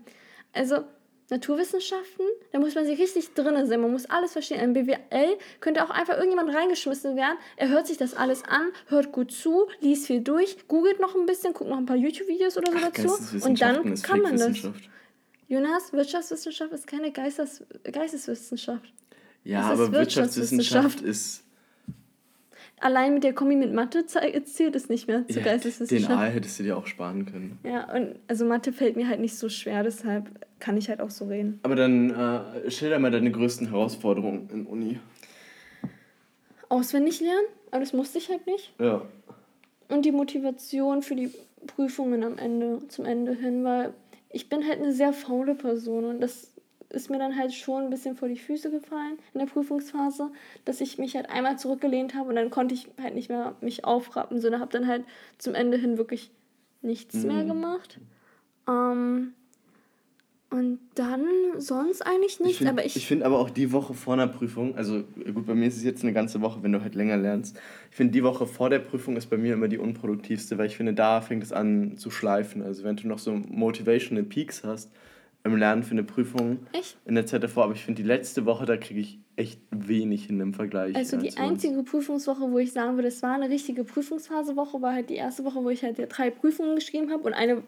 Also 0.53 0.83
Naturwissenschaften, 1.31 2.25
da 2.51 2.59
muss 2.59 2.75
man 2.75 2.85
sich 2.85 2.99
richtig 2.99 3.33
drin 3.33 3.65
sein, 3.65 3.79
man 3.81 3.91
muss 3.91 4.05
alles 4.05 4.33
verstehen. 4.33 4.59
In 4.59 4.73
BWL 4.73 5.37
könnte 5.61 5.83
auch 5.83 5.89
einfach 5.89 6.15
irgendjemand 6.15 6.53
reingeschmissen 6.53 7.15
werden. 7.15 7.37
Er 7.55 7.69
hört 7.69 7.87
sich 7.87 7.97
das 7.97 8.13
alles 8.13 8.43
an, 8.43 8.67
hört 8.87 9.11
gut 9.11 9.31
zu, 9.31 9.67
liest 9.79 10.07
viel 10.07 10.21
durch, 10.21 10.67
googelt 10.67 10.99
noch 10.99 11.15
ein 11.15 11.25
bisschen, 11.25 11.53
guckt 11.53 11.69
noch 11.69 11.77
ein 11.77 11.85
paar 11.85 11.95
YouTube-Videos 11.95 12.57
oder 12.57 12.71
so 12.71 12.77
Ach, 12.79 12.91
dazu. 12.91 13.45
Und 13.47 13.61
dann 13.61 13.95
kann 14.01 14.21
man 14.21 14.37
das. 14.37 14.57
Jonas, 15.47 15.91
Wirtschaftswissenschaft 15.91 16.71
ist 16.73 16.85
keine 16.87 17.11
Geistes 17.11 17.63
Geisteswissenschaft. 17.83 18.93
Ja, 19.43 19.61
Das 19.61 19.79
aber 19.79 19.91
Wirtschaftswissenschaft 19.91 21.01
Wirtschaftswissenschaft. 21.01 21.01
ist. 21.01 21.43
Allein 22.79 23.13
mit 23.13 23.23
der 23.23 23.33
Kombi 23.33 23.55
mit 23.55 23.73
Mathe 23.73 24.05
zählt 24.05 24.75
es 24.75 24.89
nicht 24.89 25.07
mehr 25.07 25.25
zu 25.27 25.33
Ja, 25.33 25.39
den 25.39 25.43
Geisteswissenschaft. 25.45 26.11
A 26.11 26.25
hättest 26.25 26.59
du 26.59 26.63
dir 26.63 26.77
auch 26.77 26.87
sparen 26.87 27.25
können. 27.25 27.59
Ja, 27.63 27.93
und 27.93 28.15
also 28.27 28.45
Mathe 28.45 28.73
fällt 28.73 28.95
mir 28.95 29.07
halt 29.07 29.19
nicht 29.19 29.35
so 29.37 29.49
schwer, 29.49 29.83
deshalb 29.83 30.25
kann 30.61 30.77
ich 30.77 30.87
halt 30.87 31.01
auch 31.01 31.09
so 31.09 31.25
reden. 31.25 31.59
Aber 31.63 31.75
dann 31.75 32.11
äh, 32.11 32.71
schilder 32.71 32.99
mal 32.99 33.11
deine 33.11 33.31
größten 33.31 33.69
Herausforderungen 33.69 34.49
in 34.53 34.65
Uni. 34.65 34.99
Auswendig 36.69 37.19
lernen, 37.19 37.47
aber 37.71 37.81
das 37.81 37.91
musste 37.91 38.19
ich 38.19 38.29
halt 38.29 38.47
nicht. 38.47 38.73
Ja. 38.79 39.01
Und 39.89 40.05
die 40.05 40.13
Motivation 40.13 41.01
für 41.01 41.15
die 41.15 41.31
Prüfungen 41.67 42.23
am 42.23 42.37
Ende, 42.37 42.87
zum 42.87 43.03
Ende 43.03 43.33
hin, 43.33 43.65
weil 43.65 43.93
ich 44.29 44.47
bin 44.47 44.65
halt 44.65 44.79
eine 44.79 44.93
sehr 44.93 45.11
faule 45.11 45.55
Person 45.55 46.05
und 46.05 46.21
das 46.21 46.53
ist 46.89 47.09
mir 47.09 47.19
dann 47.19 47.37
halt 47.37 47.53
schon 47.53 47.85
ein 47.85 47.89
bisschen 47.89 48.15
vor 48.15 48.27
die 48.27 48.37
Füße 48.37 48.69
gefallen 48.69 49.17
in 49.33 49.39
der 49.39 49.47
Prüfungsphase, 49.47 50.31
dass 50.65 50.81
ich 50.81 50.97
mich 50.97 51.15
halt 51.15 51.29
einmal 51.29 51.57
zurückgelehnt 51.57 52.15
habe 52.15 52.29
und 52.29 52.35
dann 52.35 52.49
konnte 52.49 52.73
ich 52.73 52.87
halt 53.01 53.15
nicht 53.15 53.29
mehr 53.29 53.55
mich 53.61 53.85
aufrappen, 53.85 54.39
sondern 54.39 54.61
habe 54.61 54.71
dann 54.71 54.87
halt 54.87 55.03
zum 55.37 55.55
Ende 55.55 55.77
hin 55.77 55.97
wirklich 55.97 56.31
nichts 56.81 57.23
mehr 57.23 57.43
gemacht. 57.45 57.99
Ähm, 58.67 59.33
und 60.51 60.79
dann 60.95 61.25
sonst 61.57 62.01
eigentlich 62.05 62.33
Ich 62.33 62.39
nichts, 62.39 62.57
finde 62.57 62.73
aber 62.73 62.85
ich, 62.85 62.95
ich 62.97 63.07
find 63.07 63.23
aber 63.23 63.39
auch 63.39 63.49
die 63.49 63.71
Woche 63.71 63.93
vor 63.93 64.13
einer 64.13 64.27
Prüfung, 64.27 64.75
also 64.75 65.03
gut, 65.33 65.47
bei 65.47 65.55
mir 65.55 65.67
ist 65.67 65.77
es 65.77 65.83
jetzt 65.83 66.03
eine 66.03 66.11
ganze 66.11 66.41
Woche, 66.41 66.61
wenn 66.61 66.73
du 66.73 66.81
halt 66.81 66.93
länger 66.93 67.15
lernst. 67.15 67.57
Ich 67.89 67.95
finde, 67.95 68.11
die 68.11 68.23
Woche 68.23 68.45
vor 68.45 68.69
der 68.69 68.79
Prüfung 68.79 69.15
ist 69.15 69.27
bei 69.27 69.37
mir 69.37 69.53
immer 69.53 69.69
die 69.69 69.77
unproduktivste, 69.77 70.57
weil 70.57 70.67
ich 70.67 70.75
finde, 70.75 70.93
da 70.93 71.21
fängt 71.21 71.41
es 71.41 71.53
an 71.53 71.95
zu 71.95 72.11
schleifen. 72.11 72.61
Also 72.61 72.83
wenn 72.83 72.97
du 72.97 73.07
noch 73.07 73.19
so 73.19 73.31
motivational 73.31 74.23
Peaks 74.23 74.65
hast 74.65 74.91
im 75.45 75.55
Lernen 75.55 75.83
für 75.83 75.91
eine 75.91 76.03
Prüfung 76.03 76.59
echt? 76.73 76.97
in 77.05 77.15
der 77.15 77.25
Zeit 77.25 77.43
davor, 77.43 77.63
aber 77.63 77.73
ich 77.73 77.83
finde, 77.83 78.01
die 78.01 78.07
letzte 78.07 78.45
Woche, 78.45 78.65
da 78.65 78.75
kriege 78.75 78.99
ich 78.99 79.19
echt 79.37 79.61
wenig 79.71 80.25
hin 80.25 80.41
im 80.41 80.53
Vergleich. 80.53 80.97
Also 80.97 81.15
äh, 81.15 81.21
die 81.21 81.29
zu 81.29 81.39
uns. 81.39 81.49
einzige 81.49 81.81
Prüfungswoche, 81.83 82.51
wo 82.51 82.59
ich 82.59 82.73
sagen 82.73 82.97
würde, 82.97 83.07
es 83.07 83.23
war 83.23 83.35
eine 83.35 83.49
richtige 83.49 83.85
Prüfungsphasewoche, 83.85 84.81
war 84.81 84.93
halt 84.93 85.09
die 85.09 85.15
erste 85.15 85.45
Woche, 85.45 85.63
wo 85.63 85.69
ich 85.69 85.81
halt 85.83 85.97
drei 86.09 86.29
Prüfungen 86.29 86.75
geschrieben 86.75 87.09
habe 87.09 87.23
und 87.23 87.33
eine 87.33 87.63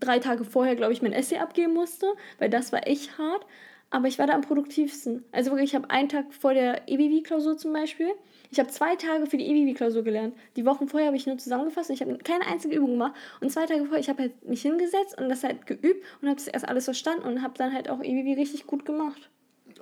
drei 0.00 0.18
Tage 0.18 0.44
vorher, 0.44 0.76
glaube 0.76 0.92
ich, 0.92 1.02
mein 1.02 1.12
Essay 1.12 1.38
abgeben 1.38 1.74
musste, 1.74 2.06
weil 2.38 2.50
das 2.50 2.72
war 2.72 2.86
echt 2.86 3.18
hart. 3.18 3.44
Aber 3.92 4.06
ich 4.06 4.18
war 4.20 4.26
da 4.28 4.34
am 4.34 4.42
produktivsten. 4.42 5.24
Also 5.32 5.50
wirklich, 5.50 5.70
ich 5.70 5.74
habe 5.74 5.90
einen 5.90 6.08
Tag 6.08 6.32
vor 6.32 6.54
der 6.54 6.88
EBV-Klausur 6.88 7.56
zum 7.56 7.72
Beispiel, 7.72 8.08
ich 8.52 8.58
habe 8.58 8.68
zwei 8.68 8.96
Tage 8.96 9.26
für 9.26 9.36
die 9.36 9.46
EBV-Klausur 9.46 10.02
gelernt. 10.02 10.34
Die 10.56 10.66
Wochen 10.66 10.88
vorher 10.88 11.06
habe 11.06 11.16
ich 11.16 11.26
nur 11.26 11.38
zusammengefasst 11.38 11.88
und 11.88 11.94
ich 11.94 12.02
habe 12.02 12.18
keine 12.18 12.46
einzige 12.46 12.76
Übung 12.76 12.92
gemacht. 12.92 13.12
Und 13.40 13.50
zwei 13.50 13.66
Tage 13.66 13.84
vorher, 13.84 14.00
ich 14.00 14.08
habe 14.08 14.22
halt 14.22 14.48
mich 14.48 14.62
hingesetzt 14.62 15.20
und 15.20 15.28
das 15.28 15.44
halt 15.44 15.66
geübt 15.66 16.04
und 16.20 16.28
habe 16.28 16.36
das 16.36 16.48
erst 16.48 16.68
alles 16.68 16.84
verstanden 16.84 17.26
und 17.26 17.42
habe 17.42 17.54
dann 17.56 17.72
halt 17.72 17.88
auch 17.88 18.02
EBV 18.02 18.38
richtig 18.38 18.66
gut 18.66 18.84
gemacht. 18.84 19.30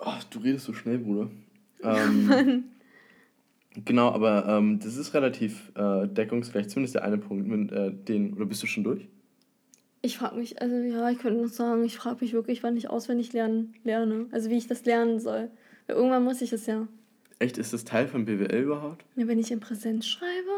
Oh, 0.00 0.12
du 0.30 0.38
redest 0.40 0.66
so 0.66 0.72
schnell, 0.72 0.98
Bruder. 0.98 1.30
Ähm, 1.80 2.64
genau, 3.84 4.08
aber 4.08 4.48
ähm, 4.48 4.80
das 4.80 4.96
ist 4.96 5.14
relativ 5.14 5.70
äh, 5.76 6.08
deckungsgleich, 6.08 6.68
zumindest 6.68 6.96
der 6.96 7.04
eine 7.04 7.18
Punkt 7.18 7.46
mit 7.46 7.70
äh, 7.70 7.92
den, 7.92 8.34
oder 8.34 8.46
bist 8.46 8.60
du 8.64 8.66
schon 8.66 8.82
durch? 8.82 9.06
Ich 10.00 10.16
frage 10.18 10.36
mich, 10.36 10.60
also 10.62 10.76
ja, 10.76 11.10
ich 11.10 11.18
könnte 11.18 11.40
noch 11.42 11.48
sagen, 11.48 11.84
ich 11.84 11.96
frage 11.96 12.18
mich 12.20 12.32
wirklich, 12.32 12.62
wann 12.62 12.76
ich 12.76 12.88
auswendig 12.88 13.32
lernen 13.32 13.74
lerne. 13.84 14.26
Also 14.30 14.48
wie 14.50 14.56
ich 14.56 14.66
das 14.68 14.84
lernen 14.84 15.18
soll. 15.18 15.50
Weil 15.86 15.96
irgendwann 15.96 16.24
muss 16.24 16.40
ich 16.40 16.52
es 16.52 16.66
ja. 16.66 16.86
Echt, 17.40 17.58
ist 17.58 17.72
das 17.72 17.84
Teil 17.84 18.08
von 18.08 18.24
BWL 18.24 18.62
überhaupt? 18.62 19.04
ja 19.16 19.26
wenn 19.26 19.38
ich 19.38 19.50
in 19.50 19.60
Präsenz 19.60 20.06
schreibe, 20.06 20.50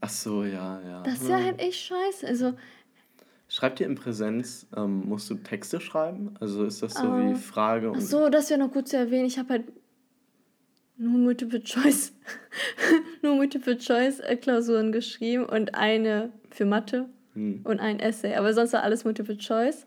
Ach 0.00 0.10
so, 0.10 0.44
ja, 0.44 0.80
ja. 0.82 1.02
das 1.04 1.22
ist 1.22 1.28
ja 1.28 1.42
halt 1.42 1.58
echt 1.60 1.80
scheiße. 1.86 2.26
Also, 2.26 2.52
Schreibt 3.48 3.78
ihr 3.80 3.86
in 3.86 3.94
Präsenz, 3.94 4.66
ähm, 4.76 5.04
musst 5.08 5.30
du 5.30 5.36
Texte 5.36 5.80
schreiben? 5.80 6.34
Also 6.40 6.64
ist 6.64 6.82
das 6.82 6.94
so 6.94 7.06
Ah. 7.06 7.30
wie 7.30 7.34
Frage 7.36 7.90
und. 7.90 7.98
ach 7.98 8.02
so, 8.02 8.28
das 8.28 8.50
wäre 8.50 8.58
noch 8.60 8.72
gut 8.72 8.88
zu 8.88 8.96
erwähnen. 8.96 9.26
Ich 9.26 9.38
habe 9.38 9.50
halt 9.50 9.64
nur 10.96 11.18
Multiple 11.18 11.62
Choice, 11.62 12.12
nur 13.22 13.36
Multiple 13.36 13.78
Choice 13.78 14.18
äh, 14.20 14.36
Klausuren 14.36 14.90
geschrieben 14.92 15.44
und 15.44 15.74
eine 15.74 16.32
für 16.50 16.64
Mathe 16.64 17.08
Hm. 17.36 17.60
und 17.64 17.78
ein 17.80 18.00
Essay. 18.00 18.34
Aber 18.34 18.52
sonst 18.52 18.72
war 18.72 18.82
alles 18.82 19.04
Multiple 19.04 19.36
Choice. 19.38 19.86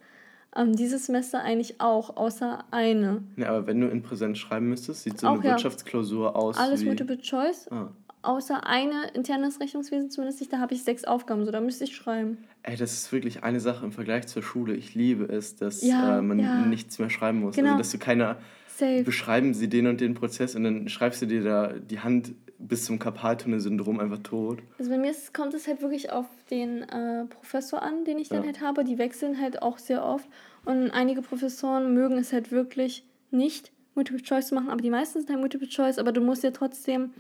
Ähm, 0.56 0.76
dieses 0.76 1.06
Semester 1.06 1.42
eigentlich 1.44 1.80
auch, 1.80 2.16
außer 2.18 2.64
eine. 2.72 3.22
Ja, 3.38 3.50
aber 3.50 3.68
wenn 3.68 3.80
du 3.82 3.88
in 3.88 4.02
Präsenz 4.02 4.38
schreiben 4.40 4.70
müsstest, 4.70 5.04
sieht 5.04 5.20
so 5.20 5.28
Auch, 5.28 5.34
eine 5.34 5.44
ja. 5.44 5.52
Wirtschaftsklausur 5.52 6.36
aus 6.36 6.58
Alles 6.58 6.82
wie... 6.82 6.86
Multiple 6.86 7.20
Choice, 7.22 7.68
Ah. 7.72 7.90
außer 8.24 8.66
eine 8.66 9.10
internes 9.14 9.60
Rechnungswesen 9.60 10.10
zumindest 10.10 10.40
nicht, 10.40 10.52
da 10.52 10.58
habe 10.60 10.74
ich 10.74 10.84
sechs 10.84 11.04
Aufgaben, 11.04 11.46
so 11.46 11.52
da 11.52 11.62
müsste 11.62 11.84
ich 11.84 11.96
schreiben. 11.96 12.40
Ey, 12.64 12.76
das 12.78 12.94
ist 12.94 13.12
wirklich 13.12 13.44
eine 13.44 13.60
Sache 13.60 13.86
im 13.86 13.92
Vergleich 13.92 14.26
zur 14.26 14.42
Schule. 14.42 14.74
Ich 14.74 14.96
liebe 14.96 15.26
es, 15.26 15.56
dass 15.56 15.84
Ja, 15.84 16.18
äh, 16.18 16.22
man 16.24 16.40
ja. 16.40 16.66
nichts 16.66 16.98
mehr 16.98 17.12
schreiben 17.12 17.42
muss. 17.42 17.56
Genau. 17.56 17.68
Also, 17.70 17.78
dass 17.78 17.92
du 17.92 18.00
keine 18.00 18.38
Safe. 18.76 19.04
beschreiben 19.04 19.54
sie 19.54 19.70
den 19.70 19.86
und 19.86 20.02
den 20.02 20.16
Prozess 20.16 20.56
und 20.56 20.64
dann 20.64 20.90
schreibst 20.90 21.22
du 21.22 21.28
dir 21.28 21.44
da 21.44 21.68
die 21.74 22.00
Hand 22.00 22.34
bis 22.60 22.86
zum 22.86 23.00
Karpaltunnel-Syndrom 23.00 24.00
einfach 24.00 24.20
tot. 24.20 24.60
Also 24.78 24.92
bei 24.92 24.98
mir 24.98 25.12
ist, 25.12 25.34
kommt 25.34 25.54
es 25.54 25.68
halt 25.68 25.82
wirklich 25.82 26.12
auf 26.12 26.26
den 26.52 26.84
äh, 26.84 27.26
Professor 27.26 27.82
an, 27.82 28.04
den 28.06 28.20
ich 28.20 28.30
dann 28.30 28.42
Ja. 28.42 28.48
halt 28.48 28.62
habe. 28.62 28.84
Die 28.84 28.98
wechseln 28.98 29.40
halt 29.40 29.62
auch 29.62 29.78
sehr 29.78 30.04
oft. 30.06 30.28
Und 30.66 30.92
einige 30.92 31.22
Professoren 31.22 31.94
mögen 31.94 32.18
es 32.18 32.34
halt 32.34 32.52
wirklich 32.52 33.06
nicht, 33.32 33.72
Multiple 33.96 34.22
Choice 34.22 34.50
zu 34.50 34.56
machen, 34.56 34.70
aber 34.70 34.82
die 34.82 34.90
meisten 34.90 35.20
sind 35.20 35.30
halt 35.30 35.40
Multiple 35.40 35.68
Choice, 35.68 35.98
aber 35.98 36.12
du 36.12 36.22
musst 36.22 36.44
ja 36.44 36.52
trotzdem 36.52 37.12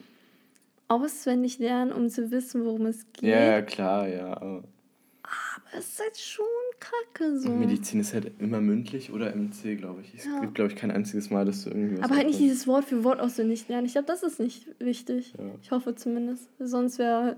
auswendig 0.87 1.59
lernen, 1.59 1.91
um 1.91 2.09
zu 2.09 2.31
wissen, 2.31 2.65
worum 2.65 2.85
es 2.87 3.05
geht. 3.13 3.29
Ja, 3.29 3.61
klar, 3.61 4.07
ja. 4.07 4.33
aber 4.33 4.63
Aber 5.23 5.77
es 5.77 5.87
ist 5.89 5.99
halt 5.99 6.17
schon 6.17 6.45
kacke 6.79 7.37
so. 7.39 7.49
Medizin 7.49 7.99
ist 7.99 8.13
halt 8.13 8.31
immer 8.39 8.61
mündlich 8.61 9.11
oder 9.11 9.35
MC, 9.35 9.77
glaube 9.77 10.01
ich. 10.01 10.13
Es 10.19 10.25
Ja. 10.25 10.39
gibt, 10.41 10.55
glaube 10.55 10.71
ich, 10.71 10.75
kein 10.77 10.91
einziges 10.91 11.29
Mal, 11.29 11.45
dass 11.45 11.63
du 11.63 11.69
irgendwie 11.69 12.01
Aber 12.01 12.15
halt 12.15 12.27
nicht 12.27 12.39
dieses 12.39 12.67
Wort 12.67 12.85
für 12.85 13.03
Wort 13.03 13.19
auswendig 13.19 13.67
lernen. 13.67 13.85
Ich 13.85 13.93
glaube, 13.93 14.07
das 14.07 14.23
ist 14.23 14.39
nicht 14.39 14.67
wichtig. 14.79 15.33
Ja. 15.37 15.45
Ich 15.61 15.71
hoffe 15.71 15.95
zumindest. 15.95 16.49
Sonst 16.59 16.99
wäre 16.99 17.35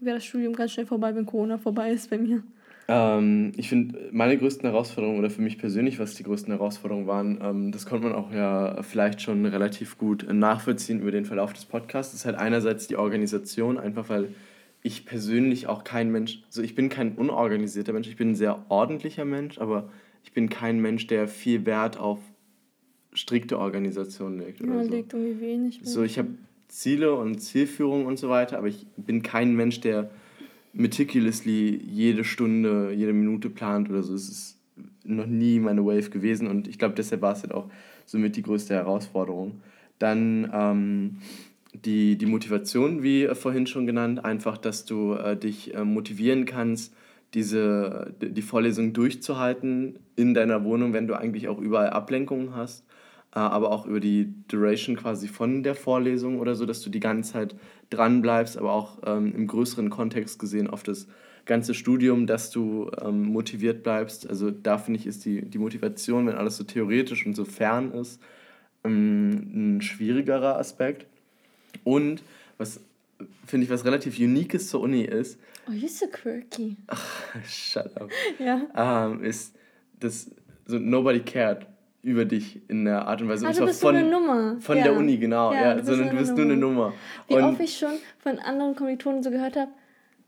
wär 0.00 0.14
das 0.14 0.24
Studium 0.24 0.54
ganz 0.54 0.72
schnell 0.72 0.86
vorbei, 0.86 1.14
wenn 1.14 1.26
Corona 1.26 1.58
vorbei 1.58 1.92
ist 1.92 2.10
bei 2.10 2.18
mir. 2.18 2.42
Ähm, 2.90 3.52
ich 3.56 3.68
finde, 3.68 4.08
meine 4.12 4.38
größten 4.38 4.68
Herausforderungen 4.68 5.18
oder 5.18 5.28
für 5.28 5.42
mich 5.42 5.58
persönlich, 5.58 5.98
was 5.98 6.14
die 6.14 6.22
größten 6.22 6.52
Herausforderungen 6.52 7.06
waren, 7.06 7.38
ähm, 7.42 7.70
das 7.70 7.84
konnte 7.84 8.06
man 8.08 8.14
auch 8.16 8.32
ja 8.32 8.82
vielleicht 8.82 9.20
schon 9.20 9.44
relativ 9.44 9.98
gut 9.98 10.26
nachvollziehen 10.32 11.00
über 11.00 11.10
den 11.10 11.26
Verlauf 11.26 11.52
des 11.52 11.66
Podcasts. 11.66 12.12
Das 12.12 12.20
ist 12.20 12.26
halt 12.26 12.36
einerseits 12.36 12.86
die 12.86 12.96
Organisation, 12.96 13.78
einfach 13.78 14.08
weil 14.08 14.28
ich 14.82 15.04
persönlich 15.06 15.66
auch 15.66 15.84
kein 15.84 16.10
Mensch, 16.10 16.42
also 16.46 16.62
ich 16.62 16.74
bin 16.74 16.88
kein 16.88 17.12
unorganisierter 17.16 17.92
Mensch, 17.92 18.08
ich 18.08 18.16
bin 18.16 18.30
ein 18.30 18.34
sehr 18.36 18.64
ordentlicher 18.68 19.24
Mensch, 19.24 19.58
aber 19.58 19.90
ich 20.24 20.32
bin 20.32 20.48
kein 20.48 20.80
Mensch, 20.80 21.06
der 21.06 21.28
viel 21.28 21.66
Wert 21.66 21.98
auf 21.98 22.18
strikte 23.12 23.58
Organisation 23.58 24.38
legt. 24.38 24.60
Oder 24.62 24.76
Ja, 24.76 24.84
so. 24.84 24.90
liegt 24.90 25.12
irgendwie 25.12 25.40
wenig. 25.40 25.80
So, 25.82 26.02
ich 26.02 26.18
habe 26.18 26.28
Ziele 26.68 27.14
und 27.14 27.40
Zielführung 27.40 28.06
und 28.06 28.18
so 28.18 28.28
weiter, 28.28 28.58
aber 28.58 28.68
ich 28.68 28.86
bin 28.96 29.22
kein 29.22 29.54
Mensch, 29.54 29.80
der 29.80 30.10
meticulously 30.72 31.76
jede 31.84 32.24
Stunde, 32.24 32.92
jede 32.92 33.12
Minute 33.12 33.50
plant 33.50 33.90
oder 33.90 34.02
so. 34.02 34.14
Es 34.14 34.28
ist 34.28 34.58
noch 35.04 35.26
nie 35.26 35.58
meine 35.58 35.84
Wave 35.84 36.10
gewesen 36.10 36.46
und 36.46 36.68
ich 36.68 36.78
glaube, 36.78 36.94
deshalb 36.94 37.22
war 37.22 37.32
es 37.32 37.42
halt 37.42 37.52
auch 37.52 37.68
somit 38.04 38.36
die 38.36 38.42
größte 38.42 38.74
Herausforderung. 38.74 39.60
Dann 39.98 40.48
ähm, 40.52 41.16
die, 41.74 42.16
die 42.16 42.26
Motivation, 42.26 43.02
wie 43.02 43.24
äh, 43.24 43.34
vorhin 43.34 43.66
schon 43.66 43.86
genannt, 43.86 44.24
einfach, 44.24 44.58
dass 44.58 44.84
du 44.84 45.14
äh, 45.14 45.36
dich 45.36 45.74
äh, 45.74 45.84
motivieren 45.84 46.44
kannst, 46.44 46.94
diese, 47.34 48.14
die 48.20 48.42
Vorlesung 48.42 48.94
durchzuhalten 48.94 49.98
in 50.16 50.32
deiner 50.32 50.64
Wohnung, 50.64 50.94
wenn 50.94 51.06
du 51.06 51.14
eigentlich 51.14 51.48
auch 51.48 51.58
überall 51.58 51.90
Ablenkungen 51.90 52.54
hast, 52.54 52.84
äh, 53.34 53.38
aber 53.38 53.70
auch 53.70 53.86
über 53.86 54.00
die 54.00 54.32
Duration 54.48 54.96
quasi 54.96 55.28
von 55.28 55.62
der 55.62 55.74
Vorlesung 55.74 56.40
oder 56.40 56.54
so, 56.54 56.64
dass 56.64 56.80
du 56.80 56.90
die 56.90 57.00
ganze 57.00 57.32
Zeit 57.32 57.54
dran 57.90 58.22
bleibst, 58.22 58.56
aber 58.56 58.72
auch 58.72 58.98
ähm, 59.04 59.34
im 59.34 59.46
größeren 59.46 59.90
Kontext 59.90 60.38
gesehen 60.38 60.68
auf 60.68 60.82
das 60.82 61.06
ganze 61.44 61.74
Studium, 61.74 62.26
dass 62.26 62.50
du 62.50 62.90
ähm, 63.02 63.24
motiviert 63.24 63.82
bleibst. 63.82 64.28
Also 64.28 64.50
da 64.50 64.78
finde 64.78 65.00
ich, 65.00 65.06
ist 65.06 65.24
die, 65.24 65.42
die 65.42 65.58
Motivation, 65.58 66.26
wenn 66.26 66.36
alles 66.36 66.56
so 66.56 66.64
theoretisch 66.64 67.26
und 67.26 67.34
so 67.34 67.44
fern 67.44 67.92
ist, 67.92 68.22
ähm, 68.84 69.76
ein 69.76 69.80
schwierigerer 69.82 70.58
Aspekt. 70.58 71.06
Und 71.84 72.22
was 72.56 72.80
finde 73.46 73.64
ich, 73.64 73.70
was 73.70 73.84
relativ 73.84 74.18
Uniques 74.18 74.68
zur 74.68 74.80
Uni 74.80 75.02
ist, 75.02 75.38
Oh, 75.68 75.72
you're 75.72 75.88
so 75.88 76.06
quirky. 76.06 76.76
shut 77.46 77.94
up, 78.00 78.08
Ja. 78.38 79.06
ähm, 79.06 79.22
ist, 79.22 79.54
dass 80.00 80.30
so 80.66 80.78
nobody 80.78 81.20
cared 81.20 81.66
über 82.02 82.24
dich 82.24 82.60
in 82.68 82.84
der 82.84 83.06
Art 83.06 83.20
und 83.20 83.28
Weise. 83.28 83.44
Ah, 83.46 83.50
Und 83.50 83.58
du 83.58 83.64
bist 83.66 83.80
so 83.80 83.88
eine 83.88 84.04
Nummer. 84.08 84.56
Von 84.60 84.78
Ja. 84.78 84.84
der 84.84 84.96
Uni, 84.96 85.18
genau. 85.18 85.52
Ja, 85.52 85.60
Ja, 85.62 85.74
du 85.74 85.84
sondern 85.84 86.06
so 86.08 86.12
du 86.14 86.18
bist 86.20 86.36
nur 86.36 86.44
eine 86.46 86.56
Nummer. 86.56 86.94
Wie 87.26 87.34
Und 87.34 87.42
oft 87.44 87.60
ich 87.60 87.76
schon 87.76 87.92
von 88.20 88.38
anderen 88.38 88.76
Kommilitonen 88.76 89.22
so 89.22 89.30
gehört 89.30 89.56
habe, 89.56 89.70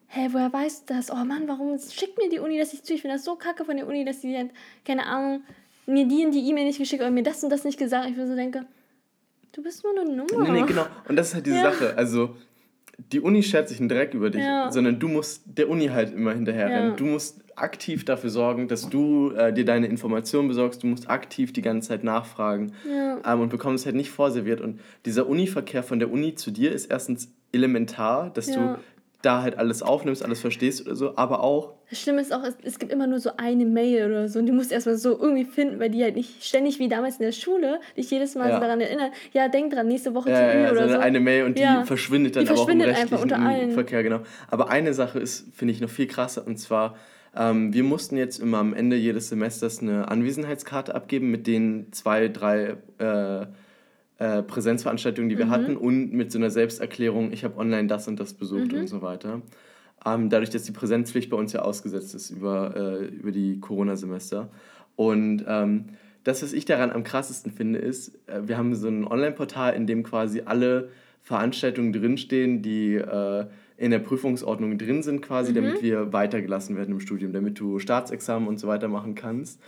hä, 0.09 0.29
woher 0.33 0.53
weißt 0.53 0.91
du 0.91 0.95
das? 0.95 1.11
Oh 1.11 1.15
Mann, 1.25 1.47
warum 1.47 1.79
schickt 1.79 2.19
mir 2.19 2.29
die 2.29 2.41
Uni 2.41 2.59
das 2.59 2.73
nicht 2.73 2.85
zu? 2.85 2.93
Ich 2.95 3.03
finde 3.03 3.17
das 3.17 3.25
so 3.25 3.37
kacke 3.37 3.65
von 3.65 3.77
der 3.77 3.87
Uni, 3.87 4.05
dass 4.05 4.21
die 4.21 4.37
halt, 4.37 4.51
keine 4.85 5.07
Ahnung, 5.07 5.43
mir 5.87 6.07
die 6.07 6.25
und 6.27 6.33
die 6.33 6.47
E-Mail 6.49 6.67
nicht 6.67 6.79
geschickt 6.79 7.01
oder 7.01 7.11
mir 7.11 7.23
das 7.23 7.43
und 7.45 7.51
das 7.51 7.65
nicht 7.65 7.79
gesagt. 7.79 8.11
Ich 8.11 8.17
mir 8.17 8.27
so 8.27 8.35
denke, 8.35 8.67
du 9.53 9.63
bist 9.63 9.85
nur 9.85 9.93
eine 9.99 10.11
Nummer. 10.17 10.45
Nee, 10.53 10.61
nee, 10.61 10.67
genau. 10.67 10.87
Und 11.09 11.17
das 11.17 11.29
ist 11.29 11.35
halt 11.35 11.47
diese 11.47 11.57
Ja. 11.57 11.73
Sache. 11.73 11.97
Also, 11.97 12.37
die 13.13 13.21
Uni 13.21 13.43
schert 13.43 13.69
sich 13.69 13.81
einen 13.81 13.89
Dreck 13.89 14.13
über 14.15 14.31
dich, 14.31 14.43
Ja. 14.43 14.71
sondern 14.71 14.99
du 14.99 15.09
musst 15.09 15.43
der 15.47 15.69
Uni 15.71 15.87
halt 15.89 16.13
immer 16.13 16.33
hinterherrennen. 16.35 16.91
Ja. 16.91 16.97
Du 16.97 17.07
musst 17.07 17.41
aktiv 17.57 18.05
dafür 18.05 18.31
sorgen, 18.31 18.69
dass 18.69 18.89
du 18.89 19.33
äh, 19.33 19.53
dir 19.53 19.65
deine 19.65 19.87
Informationen 19.87 20.49
besorgst. 20.49 20.83
Du 20.83 20.87
musst 20.87 21.09
aktiv 21.11 21.53
die 21.53 21.63
ganze 21.63 21.89
Zeit 21.89 22.05
nachfragen 22.05 22.73
Ja. 22.89 23.19
ähm, 23.35 23.41
und 23.41 23.49
bekommst 23.49 23.87
halt 23.87 23.97
nicht 23.97 24.11
vorserviert. 24.11 24.61
Und 24.61 24.81
dieser 25.07 25.27
Univerkehr 25.29 25.83
von 25.83 25.99
der 25.99 26.11
Uni 26.11 26.35
zu 26.35 26.51
dir 26.51 26.73
ist 26.73 26.87
erstens 26.91 27.33
elementar, 27.53 28.31
dass 28.33 28.47
du 28.47 28.79
da 29.23 29.43
halt 29.43 29.59
alles 29.59 29.83
aufnimmst, 29.83 30.23
alles 30.25 30.41
verstehst 30.41 30.87
oder 30.87 30.95
so, 30.97 31.17
aber 31.17 31.43
auch 31.43 31.75
Das 31.91 32.01
Schlimme 32.01 32.21
ist 32.23 32.33
auch, 32.33 32.43
es, 32.43 32.55
es 32.63 32.79
gibt 32.79 32.91
immer 32.93 33.07
nur 33.07 33.19
so 33.21 33.31
eine 33.37 33.65
Mail 33.67 34.07
oder 34.07 34.29
so 34.29 34.39
und 34.39 34.47
die 34.47 34.53
musst 34.53 34.71
du 34.71 34.75
erstmal 34.75 34.97
so 34.97 35.11
irgendwie 35.21 35.45
finden, 35.45 35.79
weil 35.79 35.91
die 35.91 36.03
halt 36.03 36.17
nicht 36.17 36.43
ständig 36.45 36.79
wie 36.79 36.89
damals 36.89 37.17
in 37.19 37.25
der 37.27 37.33
Schule 37.33 37.81
dich 37.97 38.11
jedes 38.11 38.35
Mal 38.35 38.49
Ja. 38.49 38.55
so 38.55 38.61
daran 38.61 38.81
erinnern, 38.81 39.11
ja, 39.33 39.49
denk 39.49 39.73
dran, 39.73 39.89
nächste 39.89 40.15
Woche 40.15 40.31
Ja, 40.31 40.37
zu 40.37 40.43
ja, 40.43 40.55
ja, 40.65 40.71
oder 40.73 40.89
so. 40.89 40.99
eine 40.99 41.21
Mail 41.21 41.45
und 41.45 41.59
die 41.59 41.67
verschwindet 41.85 42.37
dann 42.37 42.45
Die 42.45 42.51
aber 42.51 42.61
auch 42.61 42.69
im 42.69 42.79
verschwindet 42.79 42.97
einfach 43.03 43.23
unter 43.23 43.41
allen. 43.41 43.71
Verkehr, 43.73 44.03
genau. 44.03 44.21
Aber 44.49 44.71
eine 44.71 44.95
Sache 44.95 45.19
ist, 45.19 45.47
finde 45.55 45.73
ich, 45.75 45.81
noch 45.81 45.91
viel 45.91 46.07
krasser 46.07 46.47
und 46.47 46.59
zwar, 46.59 46.97
ähm, 47.37 47.73
wir 47.75 47.85
mussten 47.85 48.17
jetzt 48.17 48.39
immer 48.39 48.59
am 48.59 48.73
Ende 48.75 48.97
jedes 48.97 49.29
Semesters 49.29 49.81
eine 49.83 50.09
Anwesenheitskarte 50.09 50.95
abgeben 50.95 51.31
mit 51.31 51.47
den 51.47 51.93
zwei, 51.93 52.29
drei 52.29 52.77
äh, 52.99 53.47
äh, 54.21 54.43
Präsenzveranstaltungen, 54.43 55.29
die 55.31 55.39
wir 55.39 55.47
Mhm. 55.47 55.51
hatten 55.51 55.77
und 55.77 56.13
mit 56.13 56.31
so 56.31 56.39
einer 56.39 56.51
Selbsterklärung, 56.51 57.33
ich 57.33 57.43
habe 57.43 57.57
online 57.59 57.89
das 57.89 58.07
und 58.07 58.21
das 58.21 58.35
besucht 58.35 58.73
Mhm. 58.73 58.81
und 58.81 58.87
so 58.87 59.03
weiter. 59.03 59.41
Ähm, 60.07 60.29
dadurch, 60.31 60.51
dass 60.51 60.63
die 60.65 60.73
Präsenzpflicht 60.73 61.31
bei 61.31 61.37
uns 61.37 61.53
ja 61.53 61.63
ausgesetzt 61.63 62.15
ist 62.15 62.31
über, 62.31 62.75
äh, 62.77 63.07
über 63.07 63.33
die 63.33 63.59
Corona-Semester. 63.61 64.49
Und 64.97 65.45
ähm, 65.49 65.87
das, 66.25 66.43
was 66.43 66.53
ich 66.53 66.67
daran 66.67 66.91
am 66.91 67.03
krassesten 67.03 67.51
finde, 67.51 67.79
ist, 67.79 68.15
äh, 68.27 68.47
wir 68.47 68.59
haben 68.59 68.75
so 68.75 68.89
ein 68.89 69.07
Online-Portal, 69.07 69.75
in 69.75 69.87
dem 69.87 70.03
quasi 70.03 70.43
alle 70.45 70.91
Veranstaltungen 71.23 71.93
drinstehen, 71.93 72.61
die 72.63 72.95
äh, 72.95 73.47
in 73.79 73.91
der 73.91 73.99
Prüfungsordnung 74.01 74.77
drin 74.77 75.03
sind, 75.03 75.23
quasi, 75.23 75.55
damit 75.55 75.83
wir 75.83 76.13
weitergelassen 76.13 76.77
werden 76.77 76.93
im 76.93 77.01
Studium, 77.01 77.33
damit 77.33 77.59
du 77.59 77.79
Staatsexamen 77.79 78.47
und 78.49 78.61
so 78.61 78.69
weiter 78.69 78.89
machen 78.89 79.15
kannst. 79.15 79.59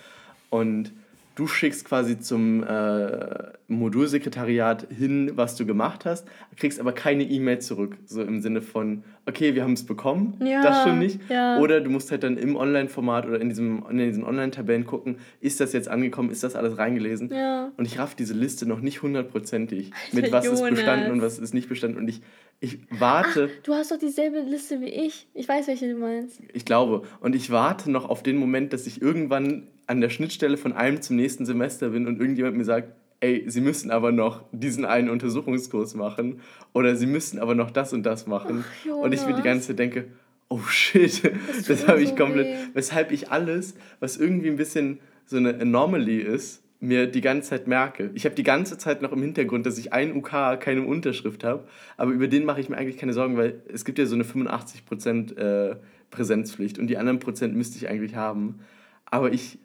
Und 0.50 0.92
du 1.34 1.46
schickst 1.46 1.84
quasi 1.84 2.18
zum 2.20 2.62
äh, 2.62 3.52
Modulsekretariat 3.68 4.86
hin, 4.90 5.32
was 5.34 5.56
du 5.56 5.64
gemacht 5.66 6.04
hast, 6.04 6.26
kriegst 6.56 6.80
aber 6.80 6.92
keine 6.92 7.24
E-Mail 7.24 7.60
zurück. 7.60 7.96
So 8.06 8.22
im 8.22 8.40
Sinne 8.42 8.60
von, 8.62 9.02
okay, 9.26 9.54
wir 9.54 9.62
haben 9.62 9.72
es 9.72 9.84
bekommen, 9.84 10.36
Ja, 10.44 10.62
das 10.62 10.82
schon 10.82 10.98
nicht. 10.98 11.20
ja. 11.28 11.58
Oder 11.58 11.80
du 11.80 11.90
musst 11.90 12.10
halt 12.10 12.22
dann 12.22 12.36
im 12.36 12.56
Online-Format 12.56 13.26
oder 13.26 13.40
in, 13.40 13.48
diesem, 13.48 13.84
in 13.90 13.98
diesen 13.98 14.24
Online-Tabellen 14.24 14.84
gucken, 14.86 15.16
ist 15.40 15.60
das 15.60 15.72
jetzt 15.72 15.88
angekommen, 15.88 16.30
ist 16.30 16.42
das 16.42 16.54
alles 16.56 16.78
reingelesen? 16.78 17.30
Ja. 17.32 17.70
Und 17.76 17.86
ich 17.86 17.98
raff 17.98 18.14
diese 18.14 18.34
Liste 18.34 18.66
noch 18.66 18.80
nicht 18.80 19.02
hundertprozentig, 19.02 19.90
mit 20.12 20.32
was 20.32 20.44
ist 20.46 20.60
Jonas. 20.60 20.70
bestanden 20.70 21.12
und 21.12 21.22
was 21.22 21.38
ist 21.38 21.54
nicht 21.54 21.68
bestanden. 21.68 21.98
Und 21.98 22.08
ich, 22.08 22.22
ich 22.62 22.78
warte, 22.90 23.50
Du 23.64 23.74
hast 23.74 23.90
doch 23.90 23.98
dieselbe 23.98 24.40
Liste 24.40 24.80
wie 24.80 24.88
ich. 24.88 25.26
Ich 25.34 25.48
weiß, 25.48 25.66
welche 25.66 25.88
du 25.92 25.96
meinst. 25.98 26.40
ich 26.52 26.64
glaube, 26.64 27.02
und 27.20 27.34
ich 27.34 27.50
warte 27.50 27.90
noch 27.90 28.08
auf 28.08 28.22
den 28.22 28.36
Moment, 28.36 28.72
dass 28.72 28.86
ich 28.86 29.02
irgendwann 29.02 29.66
an 29.86 30.00
der 30.00 30.08
Schnittstelle 30.10 30.56
von 30.56 30.72
einem 30.72 31.02
zum 31.02 31.16
nächsten 31.16 31.44
Semester 31.44 31.90
bin 31.90 32.06
und 32.06 32.20
irgendjemand 32.20 32.56
mir 32.56 32.64
sagt, 32.64 32.92
ey, 33.20 33.44
Sie 33.48 33.60
müssen 33.60 33.90
aber 33.90 34.12
noch 34.12 34.44
diesen 34.52 34.84
einen 34.84 35.10
Untersuchungskurs 35.10 35.94
machen 35.94 36.40
oder 36.72 36.96
Sie 36.96 37.06
müssen 37.06 37.38
aber 37.38 37.54
noch 37.54 37.70
das 37.70 37.92
und 37.92 38.04
das 38.04 38.26
machen. 38.26 38.64
Ach, 38.88 38.96
und 38.96 39.12
ich 39.12 39.26
mir 39.26 39.34
die 39.34 39.42
ganze 39.42 39.68
Zeit 39.68 39.78
denke, 39.80 40.06
oh 40.48 40.60
shit, 40.68 41.22
das, 41.48 41.66
tut 41.66 41.88
habe 41.88 41.98
mir 41.98 42.04
ich 42.04 42.10
so 42.10 42.14
komplett, 42.16 42.46
weh. 42.46 42.68
weshalb 42.74 43.10
ich 43.10 43.30
alles, 43.30 43.74
was 44.00 44.16
irgendwie 44.16 44.48
ein 44.48 44.56
bisschen 44.56 44.98
so 45.26 45.36
eine 45.36 45.58
Anomaly 45.60 46.18
ist, 46.18 46.62
mir 46.82 47.06
die 47.06 47.20
ganze 47.20 47.50
Zeit 47.50 47.68
merke. 47.68 48.10
Ich 48.14 48.24
habe 48.24 48.34
die 48.34 48.42
ganze 48.42 48.76
Zeit 48.76 49.02
noch 49.02 49.12
im 49.12 49.22
Hintergrund, 49.22 49.66
dass 49.66 49.78
ich 49.78 49.92
ein 49.92 50.16
UK 50.16 50.60
keine 50.60 50.82
Unterschrift 50.82 51.44
habe, 51.44 51.64
aber 51.96 52.10
über 52.10 52.26
den 52.26 52.44
mache 52.44 52.60
ich 52.60 52.68
mir 52.68 52.76
eigentlich 52.76 52.98
keine 52.98 53.12
Sorgen, 53.12 53.36
weil 53.36 53.62
es 53.72 53.84
gibt 53.84 54.00
ja 54.00 54.06
so 54.06 54.16
eine 54.16 54.24
85% 54.24 55.36
äh, 55.36 55.76
Präsenzpflicht 56.10 56.80
und 56.80 56.88
die 56.88 56.98
anderen 56.98 57.20
Prozent 57.20 57.54
müsste 57.54 57.78
ich 57.78 57.88
eigentlich 57.88 58.16
haben. 58.16 58.58
Aber 59.06 59.32
ich, 59.32 59.60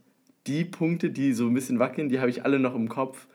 die 0.46 0.64
Punkte, 0.64 1.10
die 1.10 1.34
so 1.34 1.48
ein 1.48 1.56
bisschen 1.56 1.80
wackeln, 1.80 2.10
die 2.10 2.20
habe 2.20 2.30
ich 2.30 2.46
alle 2.46 2.60
noch 2.60 2.76
im 2.76 2.88
Kopf. 2.88 3.28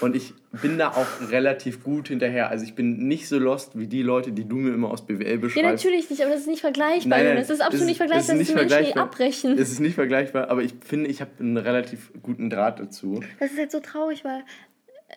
Und 0.00 0.14
ich 0.16 0.32
bin 0.62 0.78
da 0.78 0.88
auch 0.90 1.30
relativ 1.30 1.82
gut 1.82 2.08
hinterher. 2.08 2.48
Also 2.50 2.64
ich 2.64 2.74
bin 2.74 3.08
nicht 3.08 3.28
so 3.28 3.38
lost 3.38 3.78
wie 3.78 3.86
die 3.86 4.02
Leute, 4.02 4.32
die 4.32 4.44
du 4.46 4.56
mir 4.56 4.72
immer 4.74 4.90
aus 4.90 5.04
BWL 5.06 5.28
Ja, 5.28 5.36
beschreibst. 5.36 5.84
natürlich 5.84 6.08
nicht, 6.10 6.22
aber 6.22 6.30
das 6.32 6.40
ist 6.42 6.46
nicht 6.46 6.60
vergleichbar. 6.60 7.18
Nein, 7.18 7.26
nein, 7.26 7.36
das 7.36 7.50
ist 7.50 7.60
absolut 7.60 7.80
es 7.82 7.86
nicht 7.86 7.96
vergleichbar. 7.98 8.20
es 8.20 8.26
Das 8.28 8.38
ist 8.40 8.46
sind 8.46 8.56
nicht 8.56 8.56
Menschen, 8.56 8.68
die 8.68 8.74
vergleichbar. 8.92 9.04
abbrechen. 9.04 9.58
Es 9.58 9.70
ist 9.72 9.80
nicht 9.80 9.94
vergleichbar, 9.94 10.50
aber 10.50 10.62
ich 10.62 10.74
finde, 10.84 11.10
ich 11.10 11.20
habe 11.20 11.30
einen 11.40 11.56
relativ 11.56 12.10
guten 12.22 12.48
Draht 12.50 12.80
dazu. 12.80 13.20
Das 13.40 13.50
ist 13.52 13.58
halt 13.58 13.70
so 13.72 13.80
traurig, 13.80 14.24
weil 14.24 14.42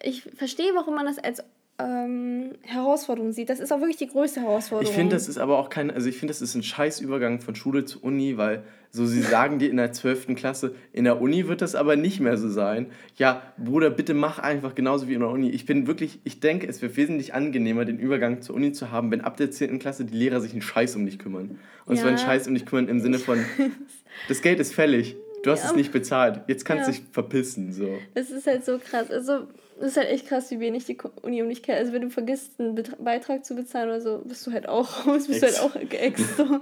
ich 0.03 0.23
verstehe, 0.35 0.71
warum 0.73 0.95
man 0.95 1.05
das 1.05 1.17
als 1.19 1.43
ähm, 1.87 2.51
Herausforderung 2.63 3.31
sieht. 3.31 3.49
Das 3.49 3.59
ist 3.59 3.71
auch 3.71 3.79
wirklich 3.79 3.97
die 3.97 4.07
größte 4.07 4.41
Herausforderung. 4.41 4.89
Ich 4.91 4.95
finde, 4.95 5.15
das 5.15 5.27
ist 5.27 5.37
aber 5.37 5.57
auch 5.57 5.69
kein, 5.69 5.91
also 5.91 6.07
ich 6.09 6.17
finde, 6.17 6.31
das 6.31 6.41
ist 6.41 6.55
ein 6.55 6.63
scheiß 6.63 6.99
Übergang 7.01 7.39
von 7.41 7.55
Schule 7.55 7.85
zu 7.85 8.01
Uni, 8.01 8.37
weil 8.37 8.63
so 8.93 9.05
sie 9.05 9.21
sagen 9.21 9.57
dir 9.59 9.69
in 9.69 9.77
der 9.77 9.93
12. 9.93 10.35
Klasse, 10.35 10.75
in 10.91 11.05
der 11.05 11.21
Uni 11.21 11.47
wird 11.47 11.61
das 11.61 11.75
aber 11.75 11.95
nicht 11.95 12.19
mehr 12.19 12.37
so 12.37 12.49
sein. 12.49 12.87
Ja, 13.15 13.41
Bruder, 13.57 13.89
bitte 13.89 14.13
mach 14.13 14.39
einfach 14.39 14.75
genauso 14.75 15.07
wie 15.07 15.13
in 15.13 15.21
der 15.21 15.29
Uni. 15.29 15.49
Ich 15.49 15.65
bin 15.65 15.87
wirklich, 15.87 16.19
ich 16.25 16.39
denke, 16.41 16.67
es 16.67 16.81
wäre 16.81 16.95
wesentlich 16.97 17.33
angenehmer, 17.33 17.85
den 17.85 17.99
Übergang 17.99 18.41
zur 18.41 18.55
Uni 18.55 18.73
zu 18.73 18.91
haben, 18.91 19.09
wenn 19.11 19.21
ab 19.21 19.37
der 19.37 19.49
10. 19.49 19.79
Klasse 19.79 20.03
die 20.03 20.15
Lehrer 20.17 20.41
sich 20.41 20.51
einen 20.51 20.61
Scheiß 20.61 20.95
um 20.97 21.05
dich 21.05 21.19
kümmern. 21.19 21.57
Und 21.85 21.95
Ja. 21.95 22.01
zwar 22.01 22.09
einen 22.09 22.17
Scheiß 22.17 22.47
um 22.47 22.53
dich 22.53 22.65
kümmern 22.65 22.89
im 22.89 22.99
Sinne 22.99 23.19
von, 23.19 23.39
das 24.27 24.41
Geld 24.41 24.59
ist 24.59 24.73
fällig. 24.73 25.15
Du 25.43 25.51
hast 25.51 25.63
Ja. 25.63 25.69
es 25.71 25.75
nicht 25.75 25.91
bezahlt. 25.91 26.41
Jetzt 26.47 26.65
kannst 26.65 26.87
du 26.87 26.91
Ja. 26.91 26.97
dich 26.97 27.05
verpissen. 27.11 27.73
So. 27.73 27.97
Das 28.13 28.29
ist 28.29 28.45
halt 28.47 28.63
so 28.65 28.77
krass. 28.79 29.09
Also, 29.09 29.47
das 29.79 29.91
ist 29.91 29.97
halt 29.97 30.09
echt 30.09 30.27
krass, 30.27 30.51
wie 30.51 30.59
wenig 30.59 30.85
die 30.85 30.97
Uni 31.23 31.41
um 31.41 31.49
dich 31.49 31.63
kennt. 31.63 31.79
Also, 31.79 31.93
wenn 31.93 32.03
du 32.03 32.09
vergisst, 32.09 32.59
einen 32.59 32.75
Beitrag 32.99 33.43
zu 33.45 33.55
bezahlen 33.55 33.89
oder 33.89 34.01
so, 34.01 34.19
bist 34.25 34.45
du 34.45 34.51
halt 34.51 34.69
auch 34.69 35.05
raus, 35.07 35.27
bist 35.27 35.43
Ex. 35.43 35.55
du 35.55 35.61
halt 35.63 35.75
auch 35.75 35.89
geäxt. 35.89 36.37
So. 36.37 36.59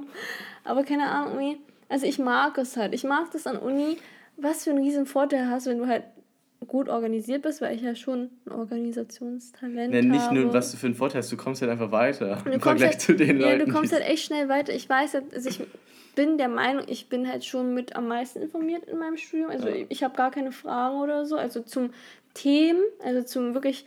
Aber 0.63 0.83
keine 0.83 1.09
Ahnung, 1.09 1.39
irgendwie. 1.39 1.61
Also, 1.89 2.05
ich 2.05 2.19
mag 2.19 2.57
es 2.57 2.77
halt. 2.77 2.93
Ich 2.93 3.03
mag 3.03 3.31
das 3.33 3.47
an 3.47 3.57
Uni, 3.57 3.97
was 4.37 4.63
für 4.63 4.69
einen 4.69 4.83
riesen 4.83 5.05
Vorteil 5.05 5.49
hast, 5.49 5.65
wenn 5.65 5.79
du 5.79 5.87
halt 5.87 6.03
gut 6.67 6.87
organisiert 6.89 7.41
bist, 7.41 7.61
weil 7.61 7.75
ich 7.75 7.81
ja 7.81 7.95
schon 7.95 8.29
ein 8.45 8.51
Organisationstalent 8.51 9.91
Nee, 9.91 10.01
nicht 10.01 10.21
habe. 10.21 10.35
nur, 10.35 10.53
was 10.53 10.71
du 10.71 10.77
für 10.77 10.87
einen 10.87 10.95
Vorteil 10.95 11.21
hast, 11.21 11.31
du 11.31 11.37
kommst 11.37 11.61
halt 11.61 11.71
einfach 11.71 11.91
weiter 11.91 12.37
im 12.37 12.43
kommst 12.51 12.63
Vergleich 12.63 12.89
halt, 12.91 13.01
zu 13.01 13.13
den 13.15 13.39
ja, 13.39 13.51
Leuten. 13.53 13.65
du 13.65 13.73
kommst 13.73 13.93
halt 13.93 14.03
echt 14.05 14.25
schnell 14.25 14.49
weiter. 14.49 14.73
Ich 14.73 14.87
weiß 14.87 15.13
halt, 15.15 15.33
also 15.33 15.49
ich 15.49 15.61
bin 16.19 16.37
der 16.37 16.49
Meinung, 16.49 16.83
ich 16.87 17.07
bin 17.07 17.29
halt 17.29 17.45
schon 17.45 17.73
mit 17.73 17.95
am 17.95 18.09
meisten 18.09 18.41
informiert 18.41 18.83
in 18.83 18.97
meinem 18.99 19.15
Studium. 19.15 19.49
Also 19.49 19.69
Ja. 19.69 19.85
ich 19.87 20.03
habe 20.03 20.17
gar 20.17 20.31
keine 20.31 20.51
Fragen 20.51 20.99
oder 20.99 21.25
so. 21.25 21.37
Also 21.37 21.61
zum 21.61 21.91
Themen, 22.33 22.83
also 23.01 23.23
zum 23.23 23.53
wirklich 23.53 23.85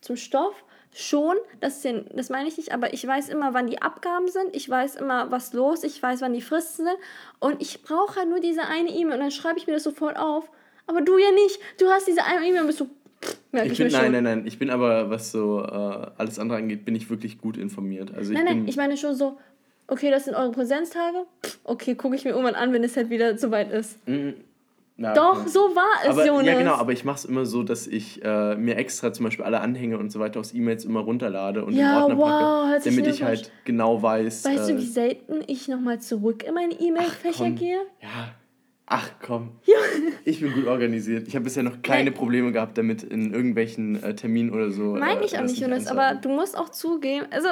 zum 0.00 0.16
Stoff 0.16 0.64
schon, 0.92 1.36
das, 1.60 1.82
sind, 1.82 2.08
das 2.16 2.30
meine 2.30 2.48
ich 2.48 2.56
nicht, 2.56 2.72
aber 2.72 2.92
ich 2.92 3.06
weiß 3.06 3.28
immer, 3.28 3.54
wann 3.54 3.68
die 3.68 3.80
Abgaben 3.80 4.26
sind, 4.26 4.56
ich 4.56 4.68
weiß 4.68 4.96
immer, 4.96 5.30
was 5.30 5.52
los, 5.52 5.84
ich 5.84 6.02
weiß, 6.02 6.20
wann 6.20 6.32
die 6.32 6.40
Fristen 6.40 6.84
sind 6.86 6.96
und 7.38 7.62
ich 7.62 7.82
brauche 7.84 8.16
halt 8.16 8.28
nur 8.28 8.40
diese 8.40 8.62
eine 8.62 8.90
E-Mail 8.90 9.14
und 9.14 9.20
dann 9.20 9.30
schreibe 9.30 9.58
ich 9.60 9.68
mir 9.68 9.74
das 9.74 9.84
sofort 9.84 10.18
auf. 10.18 10.50
Aber 10.88 11.00
du 11.02 11.16
ja 11.16 11.30
nicht. 11.30 11.60
Du 11.78 11.86
hast 11.90 12.08
diese 12.08 12.24
eine 12.24 12.44
E-Mail 12.44 12.62
und 12.62 12.66
bist 12.66 12.78
so, 12.78 12.86
pff, 13.22 13.38
merk 13.52 13.66
Ich 13.66 13.72
ich, 13.72 13.78
bin, 13.78 13.92
nein, 13.92 14.02
schon. 14.02 14.12
nein, 14.14 14.24
nein. 14.24 14.46
Ich 14.48 14.58
bin 14.58 14.70
aber, 14.70 15.10
was 15.10 15.30
so 15.30 15.60
äh, 15.62 16.10
alles 16.18 16.40
andere 16.40 16.58
angeht, 16.58 16.84
bin 16.84 16.96
ich 16.96 17.08
wirklich 17.08 17.38
gut 17.38 17.56
informiert. 17.56 18.12
Also 18.16 18.32
ich 18.32 18.36
Nein, 18.36 18.46
bin, 18.46 18.58
nein, 18.60 18.68
ich 18.68 18.76
meine 18.76 18.96
schon 18.96 19.14
so, 19.14 19.38
okay, 19.88 20.10
das 20.10 20.26
sind 20.26 20.34
eure 20.34 20.52
Präsenztage. 20.52 21.26
Okay, 21.64 21.94
gucke 21.96 22.14
ich 22.14 22.24
mir 22.24 22.30
irgendwann 22.30 22.54
an, 22.54 22.72
wenn 22.72 22.84
es 22.84 22.96
halt 22.96 23.10
wieder 23.10 23.36
soweit 23.36 23.72
ist. 23.72 24.06
Mm, 24.06 24.30
na, 25.00 25.14
Doch, 25.14 25.42
ja. 25.42 25.48
so 25.48 25.60
war 25.60 26.02
es, 26.02 26.08
aber, 26.08 26.26
Jonas. 26.26 26.46
Ja, 26.46 26.58
genau, 26.58 26.74
aber 26.74 26.92
ich 26.92 27.04
mache 27.04 27.18
es 27.18 27.24
immer 27.24 27.46
so, 27.46 27.62
dass 27.62 27.86
ich 27.86 28.24
äh, 28.24 28.56
mir 28.56 28.76
extra 28.76 29.12
zum 29.12 29.26
Beispiel 29.26 29.44
alle 29.44 29.60
Anhänge 29.60 29.96
und 29.96 30.10
so 30.10 30.18
weiter 30.18 30.40
aus 30.40 30.52
E-Mails 30.52 30.84
immer 30.84 31.00
runterlade 31.00 31.64
und 31.64 31.74
Ja, 31.74 31.98
in 31.98 32.02
Ordner 32.02 32.18
wow, 32.18 32.72
packe, 32.72 32.90
damit 32.90 33.06
ich 33.06 33.22
halt 33.22 33.52
genau 33.64 34.02
weiß. 34.02 34.44
weißt 34.44 34.68
äh, 34.68 34.72
du, 34.72 34.78
wie 34.80 34.86
selten 34.86 35.44
ich 35.46 35.68
nochmal 35.68 36.00
zurück 36.00 36.42
in 36.42 36.54
meine 36.54 36.74
E-Mail-Fächer 36.74 37.50
gehe? 37.50 37.78
Ja. 38.02 38.34
Ach 38.90 39.10
komm. 39.24 39.50
Ich 40.24 40.40
bin 40.40 40.52
gut 40.52 40.66
organisiert. 40.66 41.28
Ich 41.28 41.34
habe 41.34 41.44
bisher 41.44 41.62
noch 41.62 41.82
keine 41.82 42.10
Nein. 42.10 42.14
Probleme 42.14 42.52
gehabt, 42.52 42.76
damit 42.76 43.02
in 43.02 43.32
irgendwelchen 43.32 44.02
äh, 44.02 44.14
Terminen 44.14 44.50
oder 44.50 44.70
so. 44.70 44.94
Meine 44.94 45.20
äh, 45.20 45.26
ich 45.26 45.38
auch 45.38 45.42
nicht, 45.42 45.60
Jonas, 45.60 45.86
aber 45.86 46.14
du 46.14 46.30
musst 46.30 46.56
auch 46.56 46.70
zugeben, 46.70 47.26
also. 47.30 47.48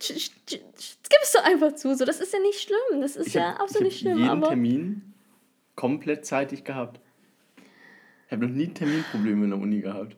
Sch- 0.00 0.30
Gibst 0.46 1.34
du 1.34 1.42
einfach 1.44 1.74
zu, 1.74 1.94
so, 1.96 2.04
das 2.04 2.20
ist 2.20 2.32
ja 2.32 2.38
nicht 2.40 2.60
schlimm, 2.60 3.00
das 3.00 3.16
ist 3.16 3.28
Ich 3.28 3.34
ja 3.34 3.50
habe 3.52 3.60
absolut 3.60 3.84
nicht 3.88 4.00
schlimm, 4.00 4.18
jeden 4.18 4.30
aber. 4.30 4.48
Termin 4.48 5.14
komplett 5.74 6.26
zeitig 6.26 6.64
gehabt. 6.64 7.00
Ich 8.26 8.32
habe 8.32 8.46
noch 8.46 8.54
nie 8.54 8.68
Terminprobleme 8.68 9.44
in 9.44 9.50
der 9.50 9.58
Uni 9.60 9.80
gehabt. 9.80 10.16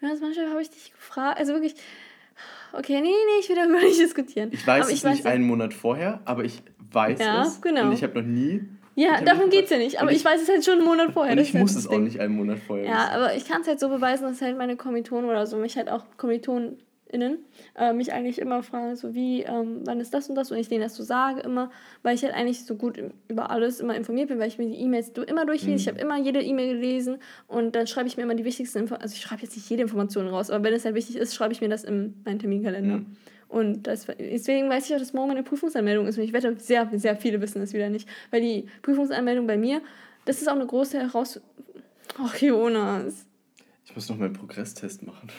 Jonas, 0.00 0.20
manchmal 0.20 0.48
habe 0.50 0.62
ich 0.62 0.70
dich 0.70 0.92
gefragt, 0.92 1.38
also 1.38 1.52
wirklich. 1.52 1.74
Okay, 2.72 3.00
nee, 3.02 3.08
nee, 3.08 3.40
ich 3.40 3.48
will 3.48 3.56
darüber 3.56 3.80
nicht 3.80 3.98
diskutieren. 4.00 4.48
Ich 4.52 4.66
weiß 4.66 4.84
aber 4.86 4.92
es 4.94 5.04
nicht 5.04 5.26
einen 5.26 5.44
Monat 5.44 5.74
vorher, 5.74 6.20
aber 6.24 6.44
ich 6.44 6.62
weiß 6.92 7.18
Ja, 7.20 7.42
es. 7.42 7.60
genau. 7.60 7.82
Und 7.88 7.92
ich 7.92 8.02
habe 8.02 8.18
noch 8.22 8.26
nie. 8.26 8.62
Ja, 8.94 9.20
darum 9.20 9.50
geht 9.50 9.64
es 9.64 9.70
ja 9.70 9.78
nicht, 9.78 9.98
aber 10.00 10.08
Und 10.10 10.16
ich, 10.16 10.24
weiß 10.24 10.40
es 10.42 10.48
halt 10.48 10.64
schon 10.64 10.78
einen 10.78 10.84
Monat 10.84 11.12
vorher. 11.12 11.36
Ich 11.38 11.52
halt 11.52 11.60
muss 11.62 11.74
das 11.74 11.84
es 11.84 11.88
auch 11.90 11.98
nicht 11.98 12.18
einen 12.20 12.34
Monat 12.36 12.58
vorher 12.66 12.86
Ja, 12.86 12.92
wissen. 13.04 13.10
aber 13.12 13.34
ich 13.36 13.46
kann 13.48 13.60
es 13.62 13.68
halt 13.68 13.80
so 13.80 13.88
beweisen, 13.88 14.24
dass 14.24 14.40
halt 14.40 14.56
meine 14.56 14.76
Kommilitonen 14.76 15.28
oder 15.28 15.46
so, 15.46 15.56
mich 15.58 15.76
halt 15.76 15.88
auch 15.90 16.04
KommilitonInnen, 17.10 17.38
äh, 17.76 17.92
mich 17.92 18.12
eigentlich 18.12 18.38
immer 18.38 18.62
fragen, 18.62 18.96
so 18.96 19.14
wie, 19.14 19.42
ähm, 19.42 19.80
wann 19.84 20.00
ist 20.00 20.14
das 20.14 20.28
und 20.28 20.34
das 20.34 20.50
und 20.50 20.58
ich 20.58 20.68
denen 20.68 20.82
das 20.82 20.94
so 20.94 21.02
sage 21.02 21.40
immer, 21.40 21.70
weil 22.02 22.14
ich 22.14 22.22
halt 22.22 22.34
eigentlich 22.34 22.64
so 22.64 22.76
gut 22.76 23.00
über 23.28 23.50
alles 23.50 23.80
immer 23.80 23.94
informiert 23.96 24.28
bin, 24.28 24.38
weil 24.38 24.48
ich 24.48 24.58
mir 24.58 24.66
die 24.66 24.76
E-Mails 24.80 25.10
immer 25.26 25.46
durchlese, 25.46 25.76
ich 25.76 25.86
Mhm. 25.86 25.90
habe 25.90 26.00
immer 26.00 26.18
jede 26.18 26.40
E-Mail 26.42 26.74
gelesen 26.74 27.18
und 27.48 27.74
dann 27.76 27.86
schreibe 27.86 28.08
ich 28.08 28.16
mir 28.16 28.22
immer 28.24 28.34
die 28.34 28.44
wichtigsten 28.44 28.78
Info 28.78 28.94
also 28.94 29.14
ich 29.14 29.20
schreibe 29.20 29.42
jetzt 29.42 29.56
nicht 29.56 29.68
jede 29.68 29.82
Information 29.82 30.28
raus, 30.28 30.50
aber 30.50 30.64
wenn 30.64 30.74
es 30.74 30.84
halt 30.84 30.94
wichtig 30.94 31.16
ist, 31.16 31.34
schreibe 31.34 31.52
ich 31.52 31.60
mir 31.60 31.68
das 31.68 31.84
in 31.84 32.14
meinen 32.24 32.38
Terminkalender. 32.38 32.98
Mhm. 32.98 33.16
Und 33.48 33.82
das, 33.88 34.06
deswegen 34.06 34.68
weiß 34.70 34.88
ich 34.88 34.94
auch, 34.94 35.00
dass 35.00 35.12
morgen 35.12 35.28
meine 35.28 35.42
Prüfungsanmeldung 35.42 36.06
ist. 36.06 36.16
Und 36.16 36.22
ich 36.22 36.32
wette, 36.32 36.54
sehr, 36.60 36.88
sehr 36.94 37.16
viele 37.16 37.40
wissen 37.40 37.60
das 37.60 37.72
wieder 37.72 37.88
nicht. 37.90 38.08
Weil 38.30 38.42
die 38.42 38.66
Prüfungsanmeldung 38.82 39.48
bei 39.48 39.56
mir, 39.56 39.80
das 40.24 40.40
ist 40.40 40.48
auch 40.48 40.54
eine 40.54 40.66
große 40.66 41.00
Herausforderung. 41.00 41.50
Ach, 42.18 42.36
Jonas. 42.36 43.26
Ich 43.86 43.96
muss 43.96 44.08
noch 44.08 44.18
meinen 44.18 44.34
Progresstest 44.34 45.04
machen. 45.04 45.30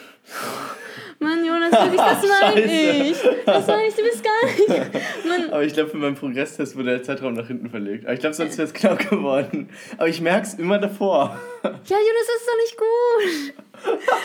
Mann, 1.19 1.45
Jonas, 1.45 1.71
wirklich, 1.71 2.01
das 2.01 2.23
meine 2.41 2.61
Scheiße. 2.67 3.03
ich. 3.11 3.45
Das 3.45 3.67
meine 3.67 3.87
ich, 3.87 3.95
du 3.95 4.01
bist 4.01 4.23
gar 4.23 4.45
nicht. 4.45 4.93
Mann, 5.27 5.49
Aber 5.51 5.63
ich 5.63 5.73
glaube, 5.73 5.89
für 5.91 5.97
meinen 5.97 6.15
Progresstest 6.15 6.75
wurde 6.75 6.89
der 6.89 7.03
Zeitraum 7.03 7.33
nach 7.33 7.45
hinten 7.45 7.69
verlegt. 7.69 8.05
Aber 8.05 8.13
ich 8.15 8.19
glaube, 8.21 8.33
sonst 8.33 8.57
wäre 8.57 8.67
es 8.67 8.73
knapp 8.73 9.07
geworden. 9.09 9.69
Aber 9.97 10.07
ich 10.07 10.19
merke 10.19 10.47
es 10.47 10.55
immer 10.55 10.79
davor. 10.79 11.39
ja, 11.63 11.69
Jonas, 11.69 12.27
das 12.27 12.41
ist 12.41 12.47
doch 12.47 12.57
nicht 12.57 12.77
gut. 12.77 13.53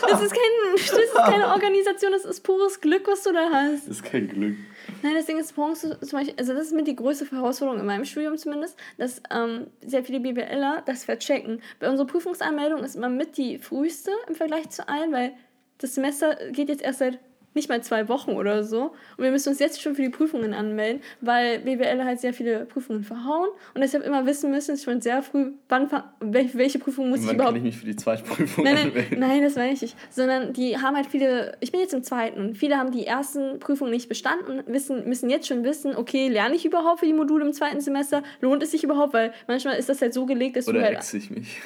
Das 0.09 0.21
ist, 0.21 0.31
kein, 0.33 0.73
das 0.75 0.91
ist 0.91 1.13
keine 1.15 1.47
Organisation, 1.47 2.11
das 2.11 2.25
ist 2.25 2.41
pures 2.41 2.81
Glück, 2.81 3.07
was 3.07 3.23
du 3.23 3.31
da 3.33 3.49
hast. 3.51 3.87
Das 3.87 3.97
ist 3.97 4.03
kein 4.03 4.27
Glück. 4.27 4.55
Nein, 5.03 5.13
das 5.15 5.25
Ding 5.25 5.37
ist, 5.37 5.53
zum 5.53 5.95
Beispiel, 6.11 6.33
also 6.37 6.53
das 6.53 6.67
ist 6.67 6.73
mit 6.73 6.87
die 6.87 6.95
größte 6.95 7.29
Herausforderung 7.29 7.79
in 7.79 7.85
meinem 7.85 8.05
Studium 8.05 8.37
zumindest, 8.37 8.77
dass 8.97 9.21
ähm, 9.31 9.67
sehr 9.85 10.03
viele 10.03 10.19
BWLer 10.19 10.81
das 10.85 11.05
verchecken. 11.05 11.61
Bei 11.79 11.89
unserer 11.89 12.07
Prüfungsanmeldung 12.07 12.83
ist 12.83 12.95
immer 12.95 13.09
mit 13.09 13.37
die 13.37 13.57
früheste 13.59 14.11
im 14.27 14.35
Vergleich 14.35 14.69
zu 14.69 14.87
allen, 14.87 15.11
weil 15.11 15.33
das 15.79 15.95
Semester 15.95 16.35
geht 16.51 16.69
jetzt 16.69 16.81
erst 16.81 16.99
seit 16.99 17.19
nicht 17.53 17.69
mal 17.69 17.81
zwei 17.81 18.07
Wochen 18.07 18.31
oder 18.31 18.63
so. 18.63 18.93
Und 19.17 19.23
wir 19.23 19.31
müssen 19.31 19.49
uns 19.49 19.57
jetzt 19.57 19.81
schon 19.81 19.95
für 19.95 20.03
die 20.03 20.09
Prüfungen 20.09 20.53
anmelden, 20.53 21.01
weil 21.21 21.57
BWL 21.59 22.03
halt 22.05 22.19
sehr 22.19 22.31
viele 22.33 22.65
Prüfungen 22.65 23.03
verhauen 23.03 23.49
und 23.73 23.81
deshalb 23.81 24.05
immer 24.05 24.27
wissen 24.27 24.51
müssen, 24.51 24.77
schon 24.77 25.01
sehr 25.01 25.23
früh, 25.23 25.53
wann, 25.67 25.89
welche 26.21 26.77
Prüfung 26.77 27.09
muss 27.09 27.21
ich 27.21 27.27
Wann 27.27 27.33
überhaupt 27.35 27.55
kann 27.55 27.65
ich 27.65 27.73
mich 27.73 27.77
für 27.77 27.87
die 27.87 27.95
Zweitprüfung 27.95 28.63
Nein, 28.63 28.75
nein, 28.75 28.87
anmelden? 28.89 29.19
nein, 29.19 29.41
das 29.41 29.55
meine 29.55 29.73
ich 29.73 29.81
nicht. 29.81 29.97
Sondern 30.11 30.53
die 30.53 30.77
haben 30.77 30.95
halt 30.95 31.07
viele, 31.07 31.57
ich 31.59 31.71
bin 31.71 31.81
jetzt 31.81 31.95
im 31.95 32.03
zweiten 32.03 32.39
und 32.41 32.55
viele 32.59 32.77
haben 32.77 32.91
die 32.91 33.07
ersten 33.07 33.59
Prüfungen 33.59 33.89
nicht 33.89 34.07
bestanden 34.07 34.59
und 34.59 34.67
wissen, 34.67 35.09
müssen 35.09 35.29
jetzt 35.31 35.47
schon 35.47 35.63
wissen, 35.63 35.95
okay, 35.95 36.27
lerne 36.29 36.55
ich 36.55 36.63
überhaupt 36.63 36.99
für 36.99 37.07
die 37.07 37.13
Module 37.13 37.43
im 37.43 37.53
zweiten 37.53 37.81
Semester? 37.81 38.21
Lohnt 38.39 38.61
es 38.61 38.69
sich 38.69 38.83
überhaupt? 38.83 39.13
Weil 39.13 39.33
manchmal 39.47 39.79
ist 39.79 39.89
das 39.89 39.99
halt 39.99 40.13
so 40.13 40.27
gelegt, 40.27 40.57
dass 40.57 40.65
du 40.65 40.71
Oder 40.71 40.83
halt. 40.83 40.97
exe 40.97 41.17
ich 41.17 41.31
mich? 41.31 41.59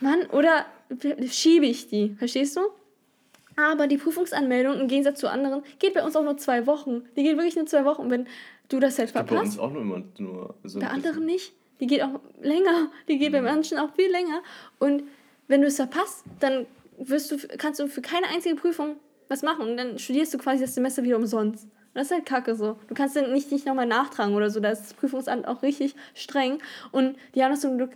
Mann, 0.00 0.22
oder 0.32 0.64
schiebe 1.30 1.66
ich 1.66 1.88
die, 1.88 2.14
verstehst 2.18 2.56
du? 2.56 2.60
Aber 3.58 3.88
die 3.88 3.98
Prüfungsanmeldung 3.98 4.78
im 4.78 4.86
Gegensatz 4.86 5.18
zu 5.18 5.28
anderen 5.28 5.64
geht 5.80 5.92
bei 5.92 6.04
uns 6.04 6.14
auch 6.14 6.22
nur 6.22 6.36
zwei 6.36 6.68
Wochen. 6.68 7.02
Die 7.16 7.24
geht 7.24 7.36
wirklich 7.36 7.56
nur 7.56 7.66
zwei 7.66 7.84
Wochen. 7.84 8.02
Und 8.02 8.10
wenn 8.10 8.28
du 8.68 8.78
das 8.78 9.00
halt 9.00 9.12
Bei 9.12 9.24
verpasst, 9.24 9.58
uns 9.58 9.58
auch 9.58 9.72
nur 9.72 9.82
immer 9.82 10.02
nur 10.18 10.54
so. 10.62 10.78
bei 10.78 10.86
anderen 10.86 11.26
nicht. 11.26 11.52
Die 11.80 11.88
geht 11.88 12.02
auch 12.02 12.20
länger. 12.40 12.92
Die 13.08 13.18
geht 13.18 13.32
bei 13.32 13.42
manchen 13.42 13.78
auch 13.78 13.92
viel 13.96 14.10
länger. 14.12 14.42
Und 14.78 15.02
wenn 15.48 15.60
du 15.60 15.66
es 15.66 15.74
verpasst, 15.74 16.22
dann 16.38 16.66
wirst 16.98 17.32
du, 17.32 17.36
kannst 17.58 17.80
du 17.80 17.88
für 17.88 18.00
keine 18.00 18.28
einzige 18.28 18.54
Prüfung 18.54 18.94
was 19.26 19.42
machen. 19.42 19.68
Und 19.68 19.76
dann 19.76 19.98
studierst 19.98 20.32
du 20.34 20.38
quasi 20.38 20.62
das 20.62 20.76
Semester 20.76 21.02
wieder 21.02 21.16
umsonst. 21.16 21.66
Das 21.94 22.06
ist 22.06 22.12
halt 22.12 22.26
kacke 22.26 22.54
so. 22.54 22.76
Du 22.86 22.94
kannst 22.94 23.16
dann 23.16 23.32
nicht, 23.32 23.50
nicht 23.50 23.66
nochmal 23.66 23.86
nachtragen 23.86 24.36
oder 24.36 24.50
so. 24.50 24.60
Da 24.60 24.70
ist 24.70 24.82
das 24.82 24.94
Prüfungsamt 24.94 25.48
auch 25.48 25.62
richtig 25.62 25.96
streng. 26.14 26.58
Und 26.92 27.16
die 27.34 27.42
haben 27.42 27.50
das 27.50 27.62
zum 27.62 27.76
Glück 27.76 27.90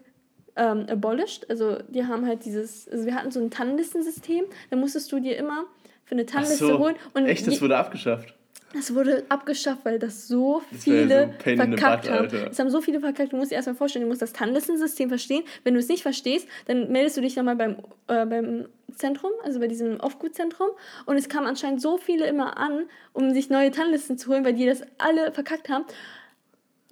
ähm, 0.56 0.86
abolished. 0.88 1.48
Also 1.50 1.78
die 1.88 2.04
haben 2.06 2.26
halt 2.26 2.44
dieses, 2.44 2.88
also 2.88 3.06
wir 3.06 3.14
hatten 3.14 3.30
so 3.30 3.40
ein 3.40 3.50
Tannenlistensystem. 3.50 4.44
Da 4.70 4.76
musstest 4.76 5.10
du 5.12 5.20
dir 5.20 5.36
immer 5.36 5.64
für 6.04 6.12
eine 6.12 6.26
Tannenliste 6.26 6.66
so. 6.66 6.78
holen. 6.78 6.96
Und 7.14 7.26
Echt, 7.26 7.46
das 7.46 7.60
wurde 7.62 7.76
abgeschafft. 7.76 8.34
das 8.74 8.94
wurde 8.94 9.24
abgeschafft, 9.28 9.84
weil 9.84 9.98
das 9.98 10.28
so 10.28 10.62
Das 10.70 10.82
viele 10.84 11.34
so 11.44 11.54
verkackt 11.56 12.10
haben. 12.10 12.28
Es 12.50 12.58
haben 12.58 12.70
so 12.70 12.80
viele 12.80 13.00
verkackt. 13.00 13.32
Du 13.32 13.36
musst 13.36 13.50
dir 13.50 13.56
erstmal 13.56 13.76
vorstellen, 13.76 14.04
du 14.04 14.08
musst 14.08 14.22
das 14.22 14.32
Tannlisten-System 14.32 15.08
verstehen. 15.08 15.44
Wenn 15.64 15.74
du 15.74 15.80
es 15.80 15.88
nicht 15.88 16.02
verstehst, 16.02 16.46
dann 16.66 16.90
meldest 16.92 17.16
du 17.16 17.20
dich 17.20 17.36
nochmal 17.36 17.56
beim, 17.56 17.76
äh, 18.08 18.26
beim 18.26 18.66
Zentrum, 18.94 19.30
also 19.42 19.58
bei 19.58 19.68
diesem 19.68 20.00
Aufgutzentrum. 20.00 20.68
Und 21.06 21.16
es 21.16 21.28
kamen 21.30 21.46
anscheinend 21.46 21.80
so 21.80 21.96
viele 21.96 22.26
immer 22.26 22.58
an, 22.58 22.84
um 23.14 23.32
sich 23.32 23.48
neue 23.48 23.70
Tannlisten 23.70 24.18
zu 24.18 24.30
holen, 24.30 24.44
weil 24.44 24.52
die 24.54 24.66
das 24.66 24.82
alle 24.98 25.32
verkackt 25.32 25.68
haben. 25.70 25.84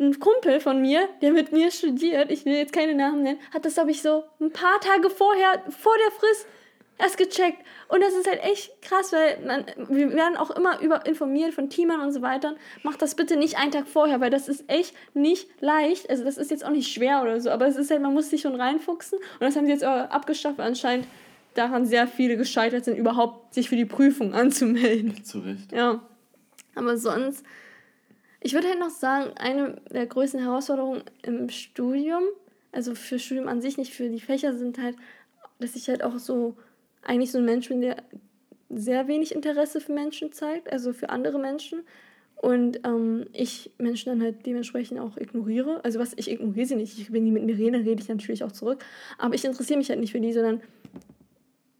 Ein 0.01 0.18
Kumpel 0.18 0.60
von 0.60 0.81
mir, 0.81 1.09
der 1.20 1.32
mit 1.32 1.52
mir 1.52 1.70
studiert, 1.70 2.31
ich 2.31 2.47
will 2.47 2.55
jetzt 2.55 2.72
keine 2.72 2.94
Namen 2.94 3.22
nennen, 3.22 3.39
hat 3.52 3.66
das, 3.66 3.74
glaube 3.74 3.90
ich, 3.90 4.01
so 4.01 4.24
ein 4.40 4.51
paar 4.51 4.81
Tage 4.81 5.10
vorher, 5.10 5.62
vor 5.68 5.93
der 5.98 6.10
Frist, 6.10 6.47
erst 7.01 7.18
gecheckt. 7.18 7.59
Und 7.89 8.02
das 8.02 8.14
ist 8.14 8.28
halt 8.28 8.43
echt 8.43 8.81
krass, 8.82 9.12
weil 9.12 9.39
man, 9.44 9.64
wir 9.89 10.12
werden 10.12 10.36
auch 10.36 10.51
immer 10.51 10.81
über 10.81 11.06
informiert 11.06 11.55
von 11.55 11.70
Teamern 11.70 12.01
und 12.01 12.12
so 12.12 12.22
weiter. 12.22 12.55
Macht 12.82 13.02
das 13.02 13.14
bitte 13.14 13.36
nicht 13.36 13.59
einen 13.59 13.72
Tag 13.72 13.89
vorher, 13.89 14.20
weil 14.20 14.31
das 14.31 14.48
ist 14.48 14.64
echt 14.68 14.94
nicht 15.14 15.48
leicht. 15.60 16.09
Also 16.09 16.24
das 16.24 16.39
ist 16.39 16.51
jetzt 16.51 16.64
auch 16.64 16.70
nicht 16.70 16.93
schwer 16.93 17.22
oder 17.22 17.40
so, 17.40 17.51
aber 17.51 17.66
es 17.66 17.77
ist 17.77 17.90
halt, 17.90 18.02
man 18.02 18.14
muss 18.14 18.31
sich 18.31 18.43
schon 18.43 18.59
reinfuchsen. 18.59 19.18
Und 19.18 19.40
das 19.40 19.56
haben 19.56 19.66
sie 19.66 19.72
jetzt 19.72 19.85
auch 19.85 20.10
abgeschafft, 20.10 20.59
weil 20.59 20.66
anscheinend 20.66 21.06
daran 21.55 21.85
sehr 21.85 22.06
viele 22.06 22.36
gescheitert 22.36 22.85
sind, 22.85 22.97
überhaupt 22.97 23.55
sich 23.55 23.68
für 23.68 23.77
die 23.77 23.85
Prüfung 23.85 24.35
anzumelden. 24.35 25.24
Zu 25.24 25.40
Recht. 25.40 25.72
Ja. 25.72 26.01
Aber 26.74 26.97
sonst, 26.97 27.44
ich 28.41 28.55
würde 28.55 28.69
halt 28.69 28.81
noch 28.81 28.91
sagen, 28.91 29.33
eine 29.37 29.77
der 29.91 30.07
größten 30.07 30.41
Herausforderungen 30.41 31.03
im 31.23 31.49
Studium, 31.51 32.23
also 32.73 32.95
für 32.95 33.19
Studium 33.19 33.49
an 33.49 33.61
sich, 33.61 33.77
nicht 33.77 33.93
für 33.93 34.09
die 34.09 34.21
Fächer, 34.21 34.55
sind 34.55 34.79
halt, 34.79 34.97
dass 35.59 35.77
ich 35.77 35.89
halt 35.89 36.03
auch 36.03 36.19
so 36.19 36.57
eigentlich 37.03 37.33
so 37.33 37.39
ein 37.39 37.45
Mensch 37.45 37.69
bin, 37.69 37.81
der 37.81 37.97
sehr 38.71 39.09
wenig 39.09 39.35
Interesse 39.35 39.81
für 39.81 39.93
Menschen 39.93 40.33
zeigt, 40.33 40.73
also 40.73 40.93
für 40.93 41.11
andere 41.11 41.39
Menschen. 41.39 41.83
Und 42.37 42.81
ähm, 42.87 43.27
ich 43.35 43.71
Menschen 43.77 44.09
dann 44.09 44.23
halt 44.23 44.47
dementsprechend 44.47 44.99
auch 44.99 45.19
ignoriere. 45.19 45.85
Also 45.85 45.99
was, 45.99 46.15
ich 46.17 46.31
ignoriere 46.31 46.67
sie 46.67 46.77
nicht. 46.77 46.99
Ich, 46.99 47.12
wenn 47.12 47.27
die 47.27 47.31
mit 47.33 47.45
mir 47.45 47.59
reden, 47.59 47.83
rede 47.83 48.01
ich 48.01 48.09
natürlich 48.09 48.45
auch 48.45 48.53
zurück. 48.53 48.83
Aber 49.19 49.35
ich 49.35 49.45
interessiere 49.45 49.79
mich 49.79 49.91
halt 49.91 50.01
nicht 50.01 50.12
für 50.12 50.21
die, 50.21 50.33
sondern 50.33 50.62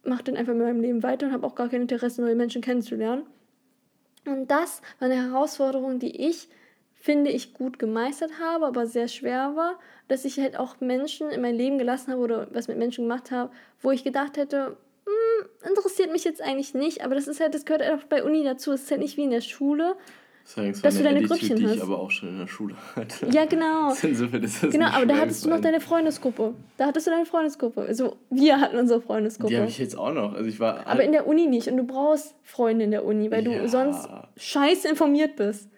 mache 0.03 0.23
dann 0.23 0.37
einfach 0.37 0.53
mit 0.53 0.61
meinem 0.61 0.81
Leben 0.81 1.01
weiter 1.01 1.25
und 1.25 1.33
habe 1.33 1.47
auch 1.47 1.55
gar 1.55 1.69
kein 1.69 1.81
Interesse, 1.81 2.21
neue 2.21 2.35
Menschen 2.35 2.61
kennenzulernen. 2.61 3.23
Und 4.25 4.49
das 4.49 4.81
war 4.99 5.09
eine 5.09 5.31
Herausforderung, 5.31 5.99
die 5.99 6.27
ich, 6.27 6.47
finde 6.93 7.31
ich, 7.31 7.53
gut 7.53 7.79
gemeistert 7.79 8.39
habe, 8.39 8.67
aber 8.67 8.85
sehr 8.85 9.07
schwer 9.07 9.55
war, 9.55 9.79
dass 10.07 10.25
ich 10.25 10.39
halt 10.39 10.57
auch 10.57 10.79
Menschen 10.79 11.29
in 11.31 11.41
mein 11.41 11.55
Leben 11.55 11.77
gelassen 11.77 12.11
habe 12.11 12.21
oder 12.21 12.47
was 12.51 12.67
mit 12.67 12.77
Menschen 12.77 13.05
gemacht 13.05 13.31
habe, 13.31 13.51
wo 13.81 13.91
ich 13.91 14.03
gedacht 14.03 14.37
hätte, 14.37 14.77
hm, 15.05 15.69
interessiert 15.69 16.11
mich 16.11 16.23
jetzt 16.23 16.41
eigentlich 16.41 16.73
nicht, 16.73 17.03
aber 17.03 17.15
das 17.15 17.27
ist 17.27 17.39
halt, 17.39 17.55
das 17.55 17.65
gehört 17.65 17.81
halt 17.81 17.99
auch 17.99 18.05
bei 18.05 18.23
Uni 18.23 18.43
dazu. 18.43 18.71
Es 18.71 18.83
ist 18.83 18.91
halt 18.91 19.01
nicht 19.01 19.17
wie 19.17 19.23
in 19.23 19.31
der 19.31 19.41
Schule. 19.41 19.95
Übrigens 20.55 20.81
Dass 20.81 20.95
du 20.95 20.99
eine 21.01 21.09
deine 21.09 21.19
Attitude, 21.25 21.39
Grüppchen 21.39 21.55
die 21.57 21.63
ich 21.65 21.71
hast. 21.71 21.81
aber 21.81 21.99
auch 21.99 22.11
schon 22.11 22.29
in 22.29 22.39
der 22.39 22.47
Schule 22.47 22.75
hatte. 22.95 23.27
Ja, 23.31 23.45
genau. 23.45 23.93
Insofern 24.01 24.43
ist 24.43 24.63
das 24.63 24.71
Genau, 24.71 24.87
aber 24.87 25.05
da 25.05 25.15
hattest 25.17 25.45
du 25.45 25.49
noch 25.49 25.61
deine 25.61 25.79
Freundesgruppe. 25.79 26.53
Da 26.77 26.87
hattest 26.87 27.07
du 27.07 27.11
deine 27.11 27.25
Freundesgruppe. 27.25 27.81
Also 27.81 28.17
wir 28.29 28.59
hatten 28.59 28.77
unsere 28.77 29.01
Freundesgruppe. 29.01 29.49
Die 29.53 29.57
habe 29.59 29.69
ich 29.69 29.77
jetzt 29.77 29.97
auch 29.97 30.13
noch. 30.13 30.33
Also 30.33 30.49
ich 30.49 30.59
war 30.59 30.85
aber 30.87 31.03
in 31.03 31.11
der 31.13 31.27
Uni 31.27 31.47
nicht. 31.47 31.67
Und 31.67 31.77
du 31.77 31.83
brauchst 31.83 32.35
Freunde 32.43 32.83
in 32.85 32.91
der 32.91 33.05
Uni, 33.05 33.31
weil 33.31 33.47
Ja. 33.47 33.59
du 33.61 33.67
sonst 33.69 34.09
scheiße 34.37 34.89
informiert 34.89 35.35
bist. 35.37 35.69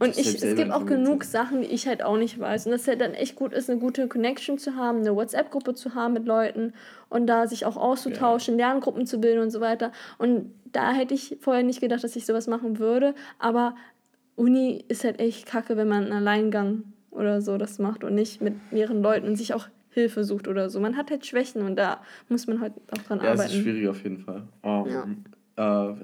Und 0.00 0.14
selbst 0.14 0.34
ich, 0.34 0.42
es 0.44 0.54
gibt 0.56 0.70
auch 0.70 0.84
genug. 0.84 1.24
Sachen, 1.24 1.62
die 1.62 1.68
ich 1.68 1.86
halt 1.88 2.02
auch 2.02 2.18
nicht 2.18 2.38
weiß. 2.38 2.66
Und 2.66 2.72
das 2.72 2.86
halt 2.86 3.00
dann 3.00 3.14
echt 3.14 3.36
gut 3.36 3.52
ist, 3.54 3.70
eine 3.70 3.78
gute 3.80 4.06
Connection 4.06 4.58
zu 4.58 4.76
haben, 4.76 4.98
eine 4.98 5.14
WhatsApp-Gruppe 5.16 5.74
zu 5.74 5.94
haben 5.94 6.12
mit 6.12 6.26
Leuten 6.26 6.74
und 7.08 7.26
da 7.26 7.46
sich 7.46 7.64
auch 7.64 7.76
auszutauschen, 7.78 8.56
Lerngruppen 8.58 9.06
zu 9.06 9.18
bilden 9.18 9.40
und 9.40 9.50
so 9.50 9.60
weiter. 9.60 9.92
Und 10.18 10.52
da 10.72 10.92
hätte 10.92 11.14
ich 11.14 11.38
vorher 11.40 11.62
nicht 11.62 11.80
gedacht, 11.80 12.04
dass 12.04 12.16
ich 12.16 12.26
sowas 12.26 12.46
machen 12.48 12.78
würde. 12.78 13.14
Aber 13.38 13.76
Uni 14.36 14.84
ist 14.88 15.04
halt 15.04 15.20
echt 15.20 15.46
kacke, 15.46 15.76
wenn 15.78 15.88
man 15.88 16.04
einen 16.04 16.12
Alleingang 16.12 16.82
oder 17.10 17.40
so 17.40 17.56
das 17.56 17.78
macht 17.78 18.04
und 18.04 18.14
nicht 18.14 18.42
mit 18.42 18.54
mehreren 18.70 19.02
Leuten 19.02 19.26
und 19.26 19.36
sich 19.36 19.54
auch 19.54 19.68
Hilfe 19.90 20.22
sucht 20.22 20.46
oder 20.48 20.68
so. 20.68 20.80
Man 20.80 20.96
hat 20.98 21.10
halt 21.10 21.24
Schwächen 21.24 21.62
und 21.62 21.76
da 21.76 22.02
muss 22.28 22.46
man 22.46 22.60
halt 22.60 22.74
auch 22.92 23.02
dran 23.04 23.20
Ja, 23.22 23.32
es 23.32 23.40
ist 23.40 23.46
arbeiten. 23.46 23.62
schwierig 23.62 23.88
auf 23.88 24.02
jeden 24.02 24.18
Fall. 24.18 24.42
Ähm, 24.62 25.24
äh, 25.56 25.94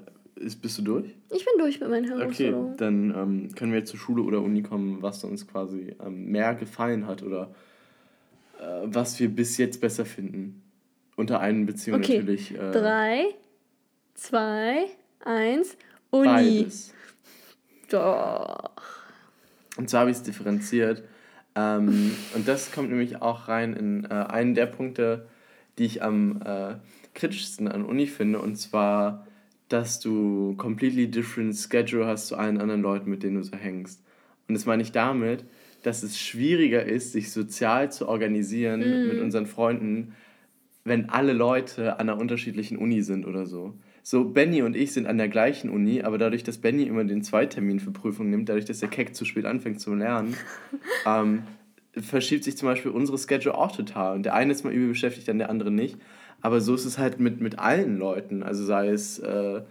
ist, 0.45 0.61
bist 0.61 0.77
du 0.77 0.81
durch? 0.83 1.05
Ich 1.31 1.43
bin 1.45 1.53
durch 1.57 1.79
mit 1.79 1.89
meinen 1.89 2.05
Okay, 2.05 2.19
Herausforderungen. 2.45 2.77
dann 2.77 3.09
ähm, 3.15 3.55
können 3.55 3.71
wir 3.71 3.79
jetzt 3.79 3.89
zur 3.91 3.99
Schule 3.99 4.21
oder 4.23 4.41
Uni 4.41 4.61
kommen, 4.61 5.01
was 5.01 5.23
uns 5.23 5.47
quasi 5.47 5.95
ähm, 6.05 6.27
mehr 6.31 6.55
gefallen 6.55 7.07
hat 7.07 7.23
oder 7.23 7.53
äh, 8.59 8.81
was 8.85 9.19
wir 9.19 9.29
bis 9.29 9.57
jetzt 9.57 9.81
besser 9.81 10.05
finden. 10.05 10.61
Unter 11.17 11.39
einen 11.39 11.65
Beziehung 11.65 11.99
Okay, 11.99 12.17
natürlich. 12.19 12.53
Äh, 12.53 12.71
Drei, 12.71 13.25
zwei, 14.15 14.85
eins, 15.23 15.77
Uni. 16.11 16.25
Beides. 16.27 16.93
Doch. 17.89 18.71
Und 19.77 19.89
zwar 19.89 20.01
habe 20.01 20.11
ich 20.11 20.17
es 20.17 20.23
differenziert. 20.23 21.03
Ähm, 21.55 22.11
und 22.33 22.47
das 22.47 22.71
kommt 22.71 22.89
nämlich 22.89 23.21
auch 23.21 23.47
rein 23.47 23.73
in 23.73 24.05
äh, 24.05 24.09
einen 24.09 24.55
der 24.55 24.65
Punkte, 24.65 25.27
die 25.77 25.85
ich 25.85 26.03
am 26.03 26.41
äh, 26.41 26.75
kritischsten 27.13 27.67
an 27.67 27.85
Uni 27.85 28.07
finde. 28.07 28.39
Und 28.39 28.57
zwar, 28.57 29.25
dass 29.69 29.99
du 29.99 30.55
completely 30.57 31.09
different 31.09 31.55
schedule 31.55 32.05
hast 32.05 32.27
zu 32.27 32.37
allen 32.37 32.59
anderen 32.59 32.81
Leuten, 32.81 33.09
mit 33.09 33.23
denen 33.23 33.35
du 33.35 33.43
so 33.43 33.55
hängst. 33.55 34.03
Und 34.47 34.53
das 34.53 34.65
meine 34.65 34.83
ich 34.83 34.91
damit, 34.91 35.43
dass 35.83 36.03
es 36.03 36.19
schwieriger 36.19 36.83
ist, 36.83 37.11
sich 37.11 37.31
sozial 37.31 37.91
zu 37.91 38.07
organisieren 38.07 38.79
mit 38.79 39.19
unseren 39.19 39.45
Freunden, 39.45 40.13
wenn 40.83 41.09
alle 41.09 41.33
Leute 41.33 41.93
an 41.93 42.09
einer 42.09 42.19
unterschiedlichen 42.19 42.77
Uni 42.77 43.01
sind 43.01 43.25
oder 43.25 43.45
so. 43.45 43.73
So, 44.03 44.23
Benny 44.23 44.61
und 44.61 44.75
ich 44.75 44.93
sind 44.93 45.07
an 45.07 45.17
der 45.17 45.29
gleichen 45.29 45.71
Uni, 45.71 46.03
aber 46.03 46.19
dadurch, 46.19 46.43
dass 46.43 46.59
Benny 46.59 46.83
immer 46.83 47.03
den 47.03 47.23
Zweitermin 47.23 47.79
für 47.79 47.89
Prüfungen 47.89 48.29
nimmt, 48.29 48.49
dadurch, 48.49 48.65
dass 48.65 48.79
der 48.79 48.89
Keck 48.89 49.15
zu 49.15 49.25
spät 49.25 49.45
anfängt 49.45 49.79
zu 49.79 49.95
lernen, 49.95 50.35
ähm, 51.07 51.41
verschiebt 51.93 52.43
sich 52.43 52.55
zum 52.55 52.67
Beispiel 52.67 52.91
unsere 52.91 53.17
Schedule 53.17 53.57
auch 53.57 53.75
total. 53.75 54.15
Und 54.15 54.23
der 54.23 54.35
eine 54.35 54.51
ist 54.51 54.63
mal 54.63 54.73
übel 54.73 54.89
beschäftigt, 54.89 55.27
dann 55.27 55.39
der 55.39 55.49
andere 55.49 55.71
nicht. 55.71 55.97
Aber 56.45 56.61
so 56.61 56.75
ist 56.75 56.85
es 56.85 56.99
halt 56.99 57.19
mit, 57.19 57.41
mit 57.41 57.57
allen 57.57 57.97
Leuten. 57.97 58.43
Also 58.43 58.63
sei 58.63 58.89
es 58.89 59.17
äh, 59.17 59.61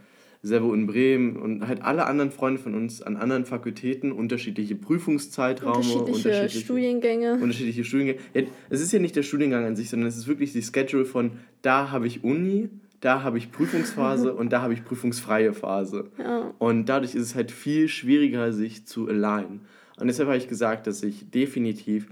Servo 0.42 0.74
in 0.74 0.88
Bremen 0.88 1.36
und 1.36 1.68
halt 1.68 1.82
alle 1.82 2.04
anderen 2.04 2.32
Freunde 2.32 2.60
von 2.60 2.74
uns 2.74 3.00
an 3.00 3.16
anderen 3.16 3.44
Fakultäten, 3.44 4.10
unterschiedliche 4.10 4.74
Prüfungszeitraume, 4.74 5.94
Unterschiedliche 5.94 6.50
Studiengänge. 6.50 7.34
unterschiedliche 7.34 7.84
Studiengänge. 7.84 8.18
Ja, 8.34 8.42
es 8.70 8.80
ist 8.80 8.92
ja 8.92 8.98
nicht 8.98 9.14
der 9.14 9.22
Studiengang 9.22 9.64
an 9.64 9.76
sich, 9.76 9.88
sondern 9.88 10.08
es 10.08 10.16
ist 10.16 10.26
wirklich 10.26 10.52
die 10.52 10.62
Schedule 10.62 11.04
von 11.04 11.30
da 11.62 11.92
habe 11.92 12.08
ich 12.08 12.24
Uni, 12.24 12.70
da 13.00 13.22
habe 13.22 13.38
ich 13.38 13.52
Prüfungsphase 13.52 14.34
und 14.34 14.52
da 14.52 14.60
habe 14.60 14.74
ich 14.74 14.84
prüfungsfreie 14.84 15.52
Phase. 15.52 16.10
Ja. 16.18 16.52
Und 16.58 16.88
dadurch 16.88 17.14
ist 17.14 17.22
es 17.22 17.34
halt 17.36 17.52
viel 17.52 17.86
schwieriger, 17.86 18.52
sich 18.52 18.84
zu 18.84 19.06
alignen. 19.06 19.60
Und 20.00 20.08
deshalb 20.08 20.26
habe 20.26 20.38
ich 20.38 20.48
gesagt, 20.48 20.88
dass 20.88 21.04
ich 21.04 21.30
definitiv 21.30 22.08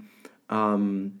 ähm, 0.49 1.19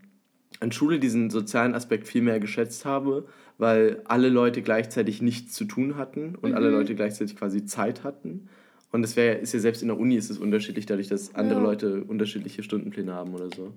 an 0.63 0.71
Schule 0.71 0.97
diesen 0.97 1.29
sozialen 1.29 1.75
Aspekt 1.75 2.07
viel 2.07 2.21
mehr 2.21 2.39
geschätzt 2.39 2.85
habe, 2.85 3.25
weil 3.57 4.01
alle 4.05 4.29
Leute 4.29 4.61
gleichzeitig 4.61 5.21
nichts 5.21 5.53
zu 5.53 5.65
tun 5.65 5.97
hatten 5.97 6.35
und 6.41 6.53
alle 6.53 6.69
Leute 6.69 6.95
gleichzeitig 6.95 7.35
quasi 7.35 7.65
Zeit 7.65 8.03
hatten. 8.03 8.47
Und 8.91 9.01
das 9.01 9.15
wär, 9.15 9.39
ist 9.39 9.53
ja 9.53 9.59
selbst 9.59 9.81
in 9.81 9.89
der 9.89 9.99
Uni 9.99 10.15
ist 10.15 10.31
es 10.31 10.37
unterschiedlich, 10.37 10.85
dadurch, 10.85 11.09
dass 11.09 11.35
andere 11.35 11.59
Ja. 11.59 11.65
Leute 11.65 12.03
unterschiedliche 12.03 12.63
Stundenpläne 12.63 13.13
haben 13.13 13.33
oder 13.33 13.49
so. 13.55 13.73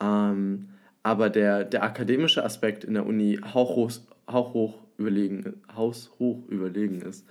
Ähm, 0.00 0.70
aber 1.02 1.28
der, 1.28 1.64
der 1.64 1.82
akademische 1.82 2.44
Aspekt 2.44 2.84
in 2.84 2.94
der 2.94 3.06
Uni 3.06 3.38
hauchhoch, 3.52 3.92
hauchhoch 4.30 4.78
überlegen, 4.96 5.54
haushoch 5.76 6.48
überlegen 6.48 7.02
ist. 7.02 7.26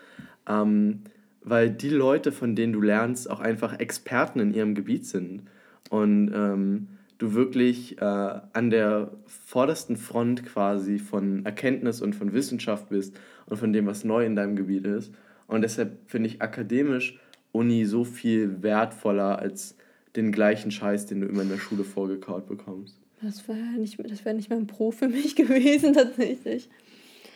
Ähm, 0.47 1.01
weil 1.41 1.69
die 1.69 1.89
Leute, 1.89 2.31
von 2.31 2.55
denen 2.55 2.73
du 2.73 2.81
lernst, 2.81 3.29
auch 3.29 3.39
einfach 3.39 3.79
Experten 3.79 4.39
in 4.39 4.53
ihrem 4.53 4.75
Gebiet 4.75 5.05
sind. 5.05 5.43
Und 5.89 6.31
ähm, 6.33 6.87
du 7.17 7.33
wirklich 7.33 7.99
äh, 7.99 8.05
an 8.05 8.69
der 8.69 9.11
vordersten 9.25 9.97
Front 9.97 10.45
quasi 10.45 10.99
von 10.99 11.45
Erkenntnis 11.45 12.01
und 12.01 12.15
von 12.15 12.33
Wissenschaft 12.33 12.89
bist 12.89 13.19
und 13.45 13.57
von 13.57 13.73
dem, 13.73 13.87
was 13.87 14.03
neu 14.03 14.25
in 14.25 14.35
deinem 14.35 14.55
Gebiet 14.55 14.85
ist. 14.85 15.13
Und 15.47 15.61
deshalb 15.61 15.97
finde 16.09 16.29
ich 16.29 16.41
akademisch 16.41 17.19
Uni 17.51 17.85
so 17.85 18.03
viel 18.03 18.61
wertvoller 18.61 19.39
als 19.39 19.75
den 20.15 20.31
gleichen 20.31 20.71
Scheiß, 20.71 21.05
den 21.05 21.21
du 21.21 21.27
immer 21.27 21.43
in 21.43 21.49
der 21.49 21.57
Schule 21.57 21.83
vorgekaut 21.83 22.47
bekommst. 22.47 22.99
Das 23.21 23.47
wäre 23.47 23.59
nicht, 23.59 23.97
das 23.99 24.25
wär 24.25 24.33
nicht 24.33 24.49
mal 24.49 24.57
ein 24.57 24.67
Pro 24.67 24.91
für 24.91 25.07
mich 25.07 25.35
gewesen, 25.35 25.93
tatsächlich. 25.93 26.69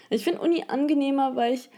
Ich 0.09 0.23
finde 0.23 0.41
Uni 0.41 0.63
angenehmer, 0.67 1.35
weil 1.35 1.53
ich. 1.53 1.69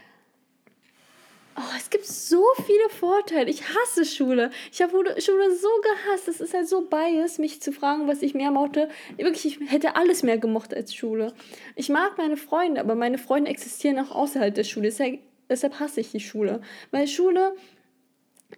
Oh, 1.56 1.76
es 1.76 1.88
gibt 1.88 2.04
so 2.04 2.44
viele 2.66 2.88
Vorteile. 2.88 3.48
Ich 3.48 3.62
hasse 3.62 4.04
Schule. 4.04 4.50
Ich 4.72 4.82
habe 4.82 4.92
Schule 5.20 5.54
so 5.54 5.68
gehasst. 5.82 6.26
Es 6.26 6.40
ist 6.40 6.52
halt 6.52 6.68
so 6.68 6.82
bias, 6.82 7.38
mich 7.38 7.62
zu 7.62 7.72
fragen, 7.72 8.08
was 8.08 8.22
ich 8.22 8.34
mehr 8.34 8.50
mochte. 8.50 8.88
Wirklich, 9.16 9.60
ich 9.60 9.70
hätte 9.70 9.94
alles 9.94 10.24
mehr 10.24 10.38
gemocht 10.38 10.74
als 10.74 10.92
Schule. 10.92 11.32
Ich 11.76 11.88
mag 11.88 12.18
meine 12.18 12.36
Freunde, 12.36 12.80
aber 12.80 12.96
meine 12.96 13.18
Freunde 13.18 13.50
existieren 13.50 14.00
auch 14.00 14.10
außerhalb 14.10 14.52
der 14.52 14.64
Schule. 14.64 14.86
Deshalb, 14.86 15.20
deshalb 15.48 15.78
hasse 15.78 16.00
ich 16.00 16.10
die 16.10 16.20
Schule. 16.20 16.60
Weil 16.90 17.06
Schule 17.06 17.54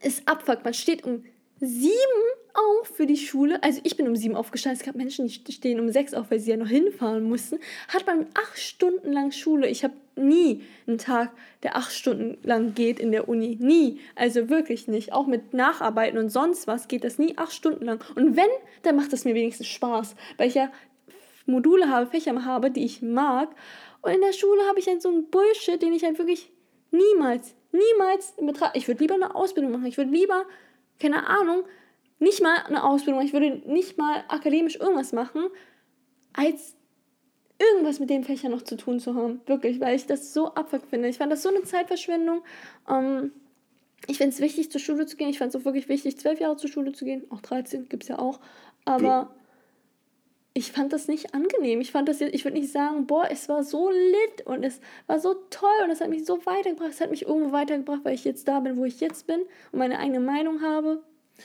ist 0.02 0.27
Abfuck. 0.27 0.64
Man 0.64 0.74
steht 0.74 1.05
um 1.05 1.23
sieben 1.60 1.94
auf 2.55 2.89
für 2.89 3.06
die 3.06 3.18
Schule. 3.18 3.62
Also 3.62 3.81
ich 3.85 3.98
bin 3.98 4.09
um 4.09 4.16
sieben 4.16 4.36
aufgestanden. 4.36 4.81
Es 4.81 4.86
gab 4.86 4.94
Menschen, 4.94 5.27
die 5.27 5.52
stehen 5.52 5.81
um 5.81 5.90
sechs 5.90 6.14
auf, 6.14 6.31
weil 6.31 6.40
sie 6.40 6.51
ja 6.51 6.56
noch 6.56 6.68
hinfahren 6.68 7.24
mussten. 7.24 7.59
Hat 7.89 8.06
man 8.06 8.27
acht 8.35 8.59
Stunden 8.59 9.12
lang 9.12 9.32
Schule. 9.32 9.68
Ich 9.68 9.85
habe 9.85 9.94
nie 10.16 10.62
einen 10.86 10.98
Tag, 10.98 11.32
der 11.62 11.76
acht 11.76 11.93
Stunden 11.93 12.38
lang 12.43 12.74
geht 12.74 12.98
in 12.98 13.12
der 13.12 13.28
Uni. 13.28 13.56
Nie. 13.60 14.01
Also 14.14 14.48
wirklich 14.48 14.88
nicht. 14.88 15.12
Auch 15.12 15.26
mit 15.26 15.55
Nacharbeiten 15.55 16.18
und 16.18 16.30
sonst 16.30 16.66
was 16.66 16.88
geht 16.88 17.05
das 17.05 17.18
nie 17.18 17.36
acht 17.38 17.52
Stunden 17.52 17.84
lang. 17.84 18.02
Und 18.14 18.36
wenn, 18.36 18.51
dann 18.82 18.97
macht 18.97 19.12
das 19.12 19.24
mir 19.24 19.34
wenigstens 19.34 19.68
Spaß. 19.68 20.16
Weil 20.36 20.48
ich 20.48 20.55
ja 20.55 20.70
Module 21.47 21.88
habe, 21.88 22.06
Fächer 22.06 22.44
habe, 22.44 22.70
die 22.70 22.84
ich 22.84 23.02
mag. 23.02 23.55
Und 24.02 24.12
in 24.12 24.20
der 24.20 24.32
Schule 24.32 24.62
habe 24.68 24.78
ich 24.78 24.86
halt 24.86 25.02
so 25.02 25.09
einen 25.09 25.30
Bullshit, 25.30 25.80
den 25.80 25.93
ich 25.93 26.05
halt 26.05 26.18
wirklich 26.18 26.51
niemals, 26.90 27.55
niemals 27.72 28.34
in 28.36 28.47
Betracht. 28.47 28.76
Ich 28.76 28.88
würde 28.88 29.01
lieber 29.01 29.14
eine 29.14 29.34
Ausbildung 29.34 29.72
machen. 29.72 29.86
Ich 29.86 29.97
würde 29.97 30.10
lieber, 30.10 30.44
keine 30.98 31.26
Ahnung, 31.26 31.64
nicht 32.18 32.43
mal 32.43 32.56
eine 32.66 32.84
Ausbildung 32.84 33.16
machen. 33.16 33.26
Ich 33.26 33.32
würde 33.32 33.62
nicht 33.70 33.98
mal 33.98 34.24
akademisch 34.28 34.76
irgendwas 34.76 35.12
machen, 35.12 35.47
als 36.32 36.76
irgendwas 37.59 38.01
mit 38.01 38.11
den 38.11 38.24
Fächern 38.24 38.51
noch 38.51 38.62
zu 38.62 38.77
tun 38.77 39.01
zu 39.01 39.15
haben. 39.15 39.41
Wirklich, 39.47 39.81
weil 39.81 39.97
ich 39.97 40.07
das 40.07 40.33
so 40.35 40.55
abfuck 40.55 40.83
finde. 40.89 41.09
Ich 41.09 41.19
fand 41.19 41.33
das 41.33 41.43
so 41.43 41.49
eine 41.49 41.62
Zeitverschwendung. 41.62 42.43
Ähm, 42.89 43.33
ich 44.07 44.19
finde 44.19 44.35
es 44.35 44.41
wichtig, 44.41 44.70
zur 44.70 44.81
Schule 44.81 45.07
zu 45.07 45.16
gehen. 45.16 45.28
Ich 45.28 45.39
fand 45.39 45.55
es 45.55 45.61
auch 45.61 45.65
wirklich 45.65 45.89
wichtig, 45.89 46.19
zwölf 46.19 46.39
Jahre 46.39 46.57
zur 46.57 46.70
Schule 46.70 46.93
zu 46.93 47.05
gehen. 47.05 47.24
Auch 47.31 47.41
13 47.41 47.89
gibt 47.89 48.05
es 48.05 48.09
ja 48.09 48.19
auch. 48.19 48.41
Aber 48.85 49.35
ich 50.57 50.73
fand 50.73 50.93
das 50.93 51.09
nicht 51.09 51.35
angenehm. 51.35 51.81
Ich 51.81 51.93
fand 51.93 52.09
das 52.09 52.20
jetzt, 52.20 52.35
ich 52.35 52.45
würde 52.45 52.59
nicht 52.59 52.73
sagen, 52.73 53.07
boah, 53.07 53.28
es 53.31 53.49
war 53.49 53.62
so 53.62 53.91
lit 53.91 54.47
und 54.47 54.65
es 54.65 54.81
war 55.07 55.19
so 55.19 55.35
toll 55.51 55.69
und 55.85 55.91
es 55.91 56.01
hat 56.01 56.09
mich 56.09 56.24
so 56.24 56.45
weitergebracht. 56.47 56.91
Es 56.91 57.01
hat 57.01 57.11
mich 57.11 57.27
irgendwo 57.27 57.53
weitergebracht, 57.53 58.01
weil 58.05 58.15
ich 58.15 58.24
jetzt 58.24 58.49
da 58.49 58.61
bin, 58.61 58.77
wo 58.77 58.85
ich 58.85 59.01
jetzt 59.01 59.27
bin 59.27 59.41
und 59.73 59.78
meine 59.78 59.99
eigene 59.99 60.20
Meinung 60.20 60.62
habe 60.62 61.03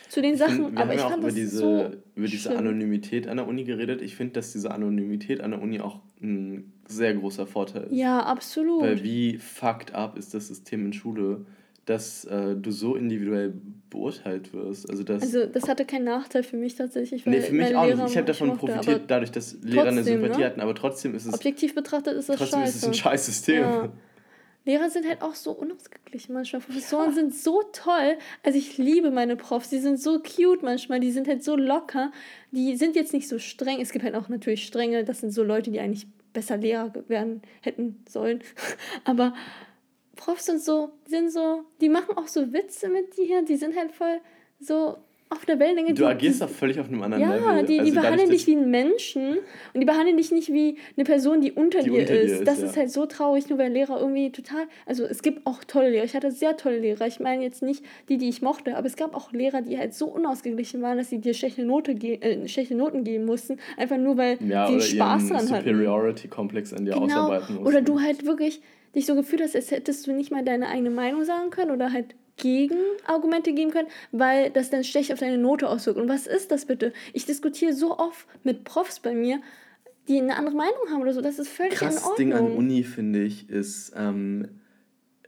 zu 0.09 0.21
den 0.21 0.33
Ich 0.33 0.39
Sachen. 0.39 0.55
find, 0.55 0.71
wir 0.73 0.79
aber 0.79 0.89
haben 0.89 0.91
ich 0.91 0.99
ja 0.99 1.05
auch 1.05 1.09
fand 1.11 1.23
über 1.23 1.31
diese, 1.31 1.57
so 1.57 1.91
über 2.15 2.27
diese 2.27 2.49
schlimm. 2.49 2.57
Anonymität 2.57 3.27
an 3.27 3.37
der 3.37 3.47
Uni 3.47 3.63
geredet. 3.63 4.01
Ich 4.01 4.15
finde, 4.15 4.33
dass 4.33 4.51
diese 4.53 4.71
Anonymität 4.71 5.41
an 5.41 5.51
der 5.51 5.61
Uni 5.61 5.79
auch 5.79 5.99
ein 6.21 6.71
sehr 6.87 7.13
großer 7.13 7.47
Vorteil 7.47 7.83
ist. 7.83 7.93
Ja, 7.93 8.19
absolut. 8.21 8.81
Weil 8.81 9.03
wie 9.03 9.37
fucked 9.37 9.93
up 9.93 10.17
ist 10.17 10.33
das 10.33 10.47
System 10.47 10.85
in 10.85 10.93
Schule, 10.93 11.45
dass 11.85 12.25
äh, 12.25 12.55
du 12.55 12.69
so 12.71 12.95
individuell 12.95 13.53
beurteilt 13.89 14.53
wirst. 14.53 14.89
Also, 14.89 15.03
dass, 15.03 15.23
Also 15.23 15.45
das 15.47 15.67
hatte 15.67 15.83
keinen 15.83 16.05
Nachteil 16.05 16.43
für 16.43 16.55
mich 16.57 16.75
tatsächlich. 16.75 17.25
Weil 17.25 17.33
nee, 17.33 17.41
für 17.41 17.53
mich 17.53 17.75
auch 17.75 17.85
Lehrer 17.85 18.03
nicht. 18.03 18.11
Ich 18.11 18.17
habe 18.17 18.27
davon 18.27 18.49
mochte, 18.49 18.67
profitiert, 18.67 19.01
dadurch, 19.07 19.31
dass 19.31 19.57
Lehrer 19.61 19.87
eine 19.87 19.97
trotzdem, 19.97 20.21
Sympathie 20.21 20.39
ne? 20.41 20.45
hatten, 20.45 20.61
aber 20.61 20.75
trotzdem 20.75 21.15
ist 21.15 21.25
es, 21.25 21.33
Objektiv 21.33 21.73
betrachtet 21.73 22.15
ist 22.17 22.29
das 22.29 22.37
trotzdem 22.37 22.59
scheiße. 22.61 22.69
ist 22.69 22.83
es 22.83 22.87
ein 22.87 22.93
scheiß 22.93 23.25
System. 23.25 23.61
Ja. 23.63 23.89
Lehrer 24.63 24.89
sind 24.89 25.07
halt 25.07 25.21
auch 25.21 25.33
so 25.33 25.51
unausgeglichen 25.51 26.33
manchmal. 26.33 26.61
Professoren 26.61 27.13
sind 27.13 27.33
so 27.33 27.63
toll. 27.73 28.17
Also 28.43 28.59
ich 28.59 28.77
liebe 28.77 29.09
meine 29.09 29.35
Profs. 29.35 29.69
Die 29.69 29.79
sind 29.79 29.99
so 29.99 30.19
cute 30.19 30.61
manchmal. 30.61 30.99
Die 30.99 31.11
sind 31.11 31.27
halt 31.27 31.43
so 31.43 31.55
locker. 31.55 32.11
Die 32.51 32.75
sind 32.75 32.95
jetzt 32.95 33.13
nicht 33.13 33.27
so 33.27 33.39
streng. 33.39 33.81
Es 33.81 33.91
gibt 33.91 34.05
halt 34.05 34.15
auch 34.15 34.29
natürlich 34.29 34.65
strenge. 34.65 35.03
Das 35.03 35.19
sind 35.19 35.31
so 35.31 35.43
Leute, 35.43 35.71
die 35.71 35.79
eigentlich 35.79 36.05
besser 36.33 36.57
Lehrer 36.57 36.93
werden 37.07 37.41
hätten 37.61 38.03
sollen. 38.07 38.41
Aber 39.03 39.33
Profs 40.15 40.45
sind 40.45 40.61
so, 40.61 40.91
die 41.07 41.11
sind 41.11 41.31
so, 41.31 41.63
die 41.81 41.89
machen 41.89 42.15
auch 42.15 42.27
so 42.27 42.53
Witze 42.53 42.89
mit 42.89 43.17
dir. 43.17 43.41
Die 43.43 43.57
sind 43.57 43.75
halt 43.75 43.91
voll 43.91 44.21
so 44.59 44.97
auf 45.31 45.45
der 45.45 45.59
Wellenlänge. 45.59 45.89
Du 45.89 46.03
die, 46.03 46.05
agierst 46.05 46.43
auch 46.43 46.49
völlig 46.49 46.79
auf 46.79 46.87
einem 46.87 47.01
anderen 47.03 47.23
ja, 47.23 47.35
Level. 47.35 47.65
die, 47.65 47.73
die 47.75 47.79
Also 47.79 47.93
behandeln 48.01 48.29
dich 48.29 48.45
wie 48.47 48.55
einen 48.57 48.69
Menschen 48.69 49.37
und 49.73 49.79
die 49.79 49.85
behandeln 49.85 50.17
dich 50.17 50.31
nicht 50.31 50.51
wie 50.51 50.77
eine 50.97 51.03
Person, 51.05 51.41
die 51.41 51.51
unter, 51.53 51.79
Die 51.81 51.89
dir, 51.89 51.99
unter 52.01 52.19
ist. 52.19 52.31
ist, 52.31 52.47
Das 52.47 52.59
ja. 52.59 52.65
ist 52.67 52.77
halt 52.77 52.91
so 52.91 53.05
traurig, 53.05 53.49
nur 53.49 53.57
weil 53.57 53.71
Lehrer 53.71 53.99
irgendwie 53.99 54.31
total. 54.31 54.63
Also 54.85 55.05
es 55.05 55.21
gibt 55.21 55.45
auch 55.47 55.63
tolle 55.63 55.89
Lehrer. 55.89 56.03
Ich 56.03 56.15
hatte 56.15 56.31
sehr 56.31 56.57
tolle 56.57 56.79
Lehrer. 56.79 57.07
Ich 57.07 57.19
meine 57.19 57.43
jetzt 57.43 57.63
nicht 57.63 57.83
die, 58.09 58.17
die 58.17 58.29
ich 58.29 58.41
mochte, 58.41 58.75
aber 58.77 58.87
es 58.87 58.95
gab 58.95 59.15
auch 59.15 59.31
Lehrer, 59.31 59.61
die 59.61 59.77
halt 59.77 59.93
so 59.93 60.07
unausgeglichen 60.07 60.81
waren, 60.81 60.97
dass 60.97 61.09
sie 61.09 61.19
dir 61.19 61.33
schlechte, 61.33 61.63
Note 61.63 61.91
äh, 61.93 62.47
schlechte 62.47 62.75
Noten 62.75 63.03
geben 63.03 63.25
mussten, 63.25 63.57
einfach 63.77 63.97
nur 63.97 64.17
weil 64.17 64.37
ja, 64.45 64.67
sie 64.67 64.73
oder 64.75 64.81
Spaß 64.83 65.27
dran 65.29 65.37
hatten. 65.37 65.47
Superiority-Komplex 65.65 66.73
an 66.73 66.85
dir 66.85 66.91
Genau. 66.93 67.05
ausarbeiten 67.05 67.55
musst. 67.55 67.67
Oder 67.67 67.81
du 67.81 68.01
halt 68.01 68.25
wirklich 68.25 68.61
dich 68.95 69.05
so 69.05 69.15
gefühlt 69.15 69.41
hast, 69.41 69.55
als 69.55 69.71
hättest 69.71 70.05
du 70.07 70.11
nicht 70.11 70.31
mal 70.31 70.43
deine 70.43 70.67
eigene 70.67 70.89
Meinung 70.89 71.23
sagen 71.23 71.49
können 71.49 71.71
oder 71.71 71.93
halt 71.93 72.15
Gegenargumente 72.37 73.53
geben 73.53 73.71
können, 73.71 73.87
weil 74.11 74.49
das 74.49 74.69
dann 74.69 74.83
schlecht 74.83 75.11
auf 75.13 75.19
deine 75.19 75.37
Note 75.37 75.67
auswirkt. 75.69 75.99
Und 75.99 76.09
was 76.09 76.27
ist 76.27 76.51
das 76.51 76.65
bitte? 76.65 76.93
Ich 77.13 77.25
diskutiere 77.25 77.73
so 77.73 77.97
oft 77.97 78.25
mit 78.43 78.63
Profs 78.63 78.99
bei 78.99 79.13
mir, 79.13 79.41
die 80.07 80.19
eine 80.19 80.35
andere 80.35 80.55
Meinung 80.55 80.89
haben 80.91 81.01
oder 81.01 81.13
so. 81.13 81.21
Das 81.21 81.39
ist 81.39 81.49
völlig 81.49 81.73
in 81.73 81.77
krass 81.79 81.97
Ordnung. 81.97 82.15
Ding 82.17 82.33
an 82.33 82.51
Uni, 82.51 82.83
finde 82.83 83.21
ich, 83.23 83.49
ist, 83.49 83.93
ähm, 83.95 84.47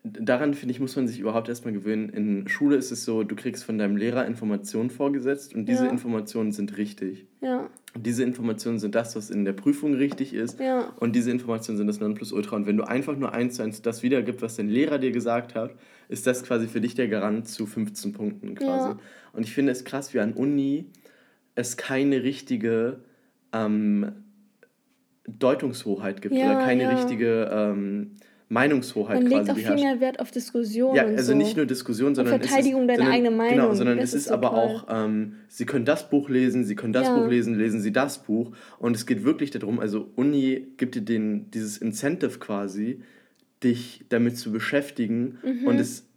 daran, 0.04 0.54
finde 0.54 0.74
ich, 0.74 0.80
muss 0.80 0.96
man 0.96 1.08
sich 1.08 1.20
überhaupt 1.20 1.48
erstmal 1.48 1.74
gewöhnen. 1.74 2.10
In 2.10 2.48
Schule 2.48 2.76
ist 2.76 2.92
es 2.92 3.06
so, 3.06 3.24
du 3.24 3.36
kriegst 3.36 3.64
von 3.64 3.78
deinem 3.78 3.96
Lehrer 3.96 4.26
Informationen 4.26 4.90
vorgesetzt 4.90 5.54
und 5.56 5.66
diese 5.68 5.86
Ja. 5.86 5.92
Informationen 5.92 6.52
sind 6.52 6.78
richtig. 6.78 7.26
Ja, 7.42 7.70
Und 7.96 8.06
diese 8.06 8.24
Informationen 8.24 8.80
sind 8.80 8.96
das, 8.96 9.16
was 9.16 9.30
in 9.30 9.46
der 9.46 9.54
Prüfung 9.54 9.94
richtig 9.94 10.34
ist. 10.34 10.60
Ja. 10.60 10.92
Und 11.00 11.16
diese 11.16 11.30
Informationen 11.32 11.78
sind 11.78 11.88
das 11.88 12.00
Nonplusultra. 12.00 12.56
Und 12.56 12.66
wenn 12.66 12.76
du 12.76 12.84
einfach 12.84 13.16
nur 13.16 13.32
eins 13.34 13.56
zu 13.56 13.64
eins 13.64 13.82
das 13.82 14.02
wiedergibst, 14.04 14.42
was 14.42 14.56
dein 14.56 14.68
Lehrer 14.68 14.98
dir 14.98 15.12
gesagt 15.12 15.54
hat, 15.56 15.76
ist 16.10 16.28
das 16.28 16.44
quasi 16.44 16.68
für 16.68 16.82
dich 16.82 16.96
der 16.96 17.08
Garant 17.08 17.48
zu 17.48 17.66
15 17.66 18.14
Punkten 18.14 18.56
quasi. 18.56 18.90
Ja. 18.90 19.00
Und 19.34 19.44
ich 19.44 19.54
finde 19.54 19.72
es 19.72 19.84
krass, 19.84 20.14
wie 20.14 20.20
an 20.20 20.34
Uni 20.34 20.86
es 21.56 21.78
keine 21.78 22.24
richtige 22.24 23.00
ähm, 23.52 24.12
Deutungshoheit 25.28 26.22
gibt 26.22 26.36
Ja, 26.36 26.46
oder 26.46 26.66
keine 26.66 26.84
ja. 26.84 26.90
richtige 26.96 27.50
ähm, 27.52 28.12
Meinungshoheit 28.50 29.24
man 29.24 29.32
legt 29.32 29.50
auch 29.50 29.56
viel 29.56 29.74
mehr 29.74 30.00
Wert 30.00 30.20
auf 30.20 30.30
Diskussion. 30.30 30.96
Ja, 30.96 31.06
und 31.06 31.16
also 31.18 31.32
so. 31.32 31.38
nicht 31.38 31.58
nur 31.58 31.66
Diskussion, 31.66 32.14
sondern 32.14 32.40
Verteidigung 32.40 32.84
es 32.84 32.84
ist, 32.84 32.90
deiner 32.90 32.98
sondern, 32.98 33.14
eigenen 33.14 33.38
Meinung. 33.38 33.56
Genau, 33.56 33.74
sondern 33.74 33.98
Das 33.98 34.10
es 34.10 34.14
ist 34.14 34.22
ist 34.22 34.28
so 34.28 34.34
aber 34.36 34.50
toll. 34.50 34.60
auch, 34.60 34.88
ähm, 35.06 35.36
Sie 35.48 35.66
können 35.66 35.86
das 35.86 36.10
Buch 36.10 36.30
lesen, 36.30 36.64
Sie 36.64 36.76
können 36.76 36.94
das 36.94 37.08
Ja. 37.08 37.18
Buch 37.18 37.28
lesen, 37.30 37.56
lesen 37.58 37.82
Sie 37.82 37.92
das 37.92 38.22
Buch. 38.24 38.52
Und 38.80 38.96
es 38.96 39.06
geht 39.06 39.24
wirklich 39.24 39.50
darum, 39.52 39.80
also 39.80 40.10
Uni 40.16 40.68
gibt 40.78 40.96
dir 40.96 41.02
den, 41.02 41.50
dieses 41.52 41.78
Incentive 41.78 42.38
quasi, 42.38 43.02
dich 43.64 44.04
damit 44.10 44.38
zu 44.38 44.52
beschäftigen 44.52 45.38
und 45.66 45.80
es 45.80 46.08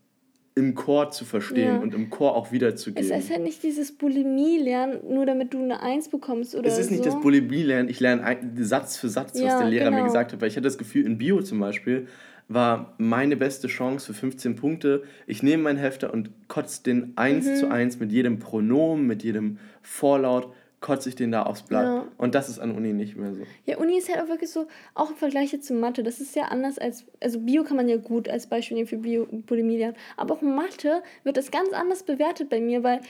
im 0.54 0.74
Chor 0.74 1.10
zu 1.10 1.24
verstehen 1.26 1.68
Mhm. 1.68 1.76
Ja. 1.76 1.82
und 1.82 1.94
im 1.94 2.08
Chor 2.10 2.34
auch 2.34 2.46
Es 2.46 2.52
wiederzugeben. 2.52 3.12
ist 3.12 3.30
halt 3.30 3.42
nicht 3.42 3.62
dieses 3.62 3.92
Bulimie-Lernen, 3.92 5.00
nur 5.12 5.26
damit 5.26 5.52
du 5.52 5.58
eine 5.62 5.82
Eins 5.82 6.08
bekommst 6.08 6.54
oder 6.54 6.66
Es 6.66 6.78
ist 6.78 6.90
nicht 6.90 7.04
so. 7.04 7.10
das 7.10 7.20
Bulimie-Lernen, 7.20 7.88
ich 7.90 8.00
lerne 8.00 8.38
Satz 8.60 8.96
für 8.96 9.08
Satz, 9.10 9.34
was 9.34 9.40
Ja, 9.42 9.58
der 9.58 9.68
Lehrer 9.68 9.90
mir 9.90 9.96
genau. 9.98 10.06
gesagt 10.08 10.32
hat, 10.32 10.40
weil 10.40 10.48
ich 10.48 10.56
hatte 10.56 10.64
das 10.64 10.78
Gefühl, 10.78 11.04
in 11.04 11.18
Bio 11.18 11.42
zum 11.42 11.60
Beispiel 11.60 12.06
war 12.48 12.94
meine 12.98 13.36
beste 13.36 13.66
Chance 13.66 14.06
für 14.06 14.14
15 14.14 14.54
Punkte. 14.56 15.02
Ich 15.26 15.42
nehme 15.42 15.64
meinen 15.64 15.78
Hefter 15.78 16.12
und 16.14 16.30
kotze 16.48 16.82
den 16.84 17.12
eins 17.16 17.46
Mhm. 17.46 17.54
zu 17.56 17.68
eins 17.70 17.98
mit 17.98 18.12
jedem 18.12 18.38
Pronomen, 18.38 19.06
mit 19.06 19.24
jedem 19.24 19.58
Vorlaut, 19.82 20.52
kotze 20.80 21.08
ich 21.08 21.14
den 21.14 21.32
da 21.32 21.42
aufs 21.44 21.62
Blatt. 21.62 21.84
Ja. 21.84 22.08
Und 22.18 22.34
das 22.34 22.48
ist 22.48 22.58
an 22.58 22.74
Uni 22.76 22.92
nicht 22.92 23.16
mehr 23.16 23.34
so. 23.34 23.42
Ja, 23.64 23.78
Uni 23.78 23.96
ist 23.96 24.08
halt 24.08 24.22
auch 24.22 24.28
wirklich 24.28 24.50
so, 24.50 24.66
auch 24.94 25.10
im 25.10 25.16
Vergleich 25.16 25.52
jetzt 25.52 25.66
zu 25.66 25.74
Mathe, 25.74 26.02
das 26.02 26.20
ist 26.20 26.36
ja 26.36 26.44
anders 26.44 26.78
als, 26.78 27.04
also 27.20 27.40
Bio 27.40 27.64
kann 27.64 27.76
man 27.76 27.88
ja 27.88 27.96
gut 27.96 28.28
als 28.28 28.46
Beispiel 28.46 28.76
nehmen 28.76 28.88
für 28.88 28.98
Bio, 28.98 29.26
Bulimie 29.30 29.78
lernen, 29.78 29.96
aber 30.16 30.34
auch 30.34 30.42
Mathe 30.42 31.02
wird 31.24 31.36
das 31.36 31.50
ganz 31.50 31.72
anders 31.72 32.02
bewertet 32.02 32.48
bei 32.50 32.60
mir, 32.60 32.82
weil 32.82 33.00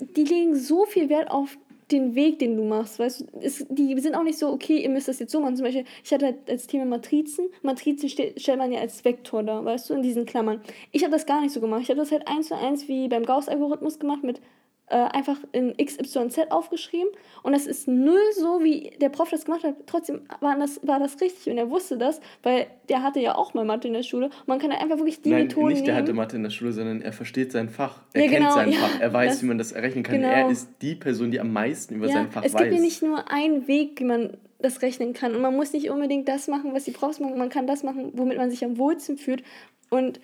die 0.00 0.24
legen 0.24 0.56
so 0.56 0.84
viel 0.84 1.08
Wert 1.08 1.30
auf 1.30 1.56
den 1.90 2.14
Weg, 2.14 2.38
den 2.38 2.56
du 2.56 2.64
machst, 2.64 2.98
weißt 2.98 3.20
du, 3.20 3.26
es, 3.40 3.66
die 3.68 3.98
sind 4.00 4.14
auch 4.14 4.22
nicht 4.22 4.38
so, 4.38 4.48
okay, 4.48 4.78
ihr 4.78 4.88
müsst 4.88 5.06
das 5.06 5.18
jetzt 5.18 5.32
so 5.32 5.40
machen, 5.40 5.56
zum 5.56 5.64
Beispiel, 5.64 5.84
ich 6.02 6.12
hatte 6.12 6.26
halt 6.26 6.50
als 6.50 6.66
Thema 6.66 6.86
Matrizen, 6.86 7.48
Matrizen 7.62 8.08
ste 8.08 8.32
stellt 8.36 8.58
man 8.58 8.72
ja 8.72 8.80
als 8.80 9.04
Vektor 9.04 9.42
da, 9.42 9.64
weißt 9.64 9.90
du, 9.90 9.94
in 9.94 10.02
diesen 10.02 10.24
Klammern. 10.24 10.60
Ich 10.92 11.02
habe 11.02 11.12
das 11.12 11.26
gar 11.26 11.40
nicht 11.42 11.52
so 11.52 11.60
gemacht, 11.60 11.82
ich 11.82 11.90
habe 11.90 12.00
das 12.00 12.10
halt 12.10 12.26
eins 12.26 12.48
zu 12.48 12.56
eins 12.56 12.88
wie 12.88 13.08
beim 13.08 13.24
Gauss-Algorithmus 13.24 13.98
gemacht 13.98 14.24
mit 14.24 14.40
äh, 14.88 14.96
einfach 14.96 15.38
in 15.52 15.74
XYZ 15.76 16.50
aufgeschrieben 16.50 17.08
und 17.42 17.52
das 17.52 17.66
ist 17.66 17.88
null 17.88 18.20
so, 18.38 18.62
wie 18.62 18.90
der 19.00 19.08
Prof 19.08 19.30
das 19.30 19.46
gemacht 19.46 19.64
hat. 19.64 19.76
Trotzdem 19.86 20.20
war 20.40 20.58
das, 20.58 20.78
war 20.86 20.98
das 20.98 21.18
richtig 21.22 21.50
und 21.50 21.56
er 21.56 21.70
wusste 21.70 21.96
das, 21.96 22.20
weil 22.42 22.66
der 22.90 23.02
hatte 23.02 23.18
ja 23.18 23.34
auch 23.34 23.54
mal 23.54 23.64
Mathe 23.64 23.88
in 23.88 23.94
der 23.94 24.02
Schule. 24.02 24.26
Und 24.26 24.48
man 24.48 24.58
kann 24.58 24.68
da 24.70 24.76
einfach 24.76 24.98
wirklich 24.98 25.22
die 25.22 25.30
Nein, 25.30 25.44
Methoden 25.44 25.68
nicht 25.68 25.86
der 25.86 25.94
nehmen. 25.94 26.06
hatte 26.06 26.12
Mathe 26.14 26.36
in 26.36 26.42
der 26.42 26.50
Schule, 26.50 26.72
sondern 26.72 27.00
er 27.00 27.14
versteht 27.14 27.50
sein 27.52 27.70
Fach. 27.70 28.02
Er 28.12 28.24
Ja, 28.24 28.28
kennt 28.28 28.40
genau, 28.42 28.54
sein 28.54 28.72
ja, 28.72 28.78
Fach. 28.78 29.00
Er 29.00 29.12
weiß, 29.12 29.32
das- 29.32 29.42
wie 29.42 29.46
man 29.46 29.56
das 29.58 29.72
errechnen 29.72 30.04
kann. 30.04 30.16
genau. 30.16 30.28
Er 30.28 30.50
ist 30.50 30.68
die 30.82 30.94
Person, 30.94 31.30
die 31.30 31.40
am 31.40 31.50
meisten 31.52 31.94
über 31.94 32.06
ja, 32.08 32.12
sein 32.12 32.30
Fach 32.30 32.44
es 32.44 32.52
weiß. 32.52 32.60
gibt 32.64 32.74
ja 32.74 32.80
nicht 32.80 33.02
nur 33.02 33.30
einen 33.30 33.66
Weg, 33.66 33.98
wie 34.00 34.04
man 34.04 34.36
das 34.58 34.82
rechnen 34.82 35.14
kann. 35.14 35.34
Und 35.34 35.40
man 35.40 35.56
muss 35.56 35.72
nicht 35.72 35.88
unbedingt 35.88 36.28
das 36.28 36.46
machen, 36.48 36.74
was 36.74 36.84
die 36.84 36.90
Profs 36.90 37.20
machen. 37.20 37.38
Man 37.38 37.48
kann 37.48 37.66
das 37.66 37.82
machen, 37.84 38.12
womit 38.14 38.36
man 38.36 38.50
sich 38.50 38.62
am 38.64 38.76
wohlsten 38.76 39.16
fühlt. 39.16 39.42
Und 39.88 40.20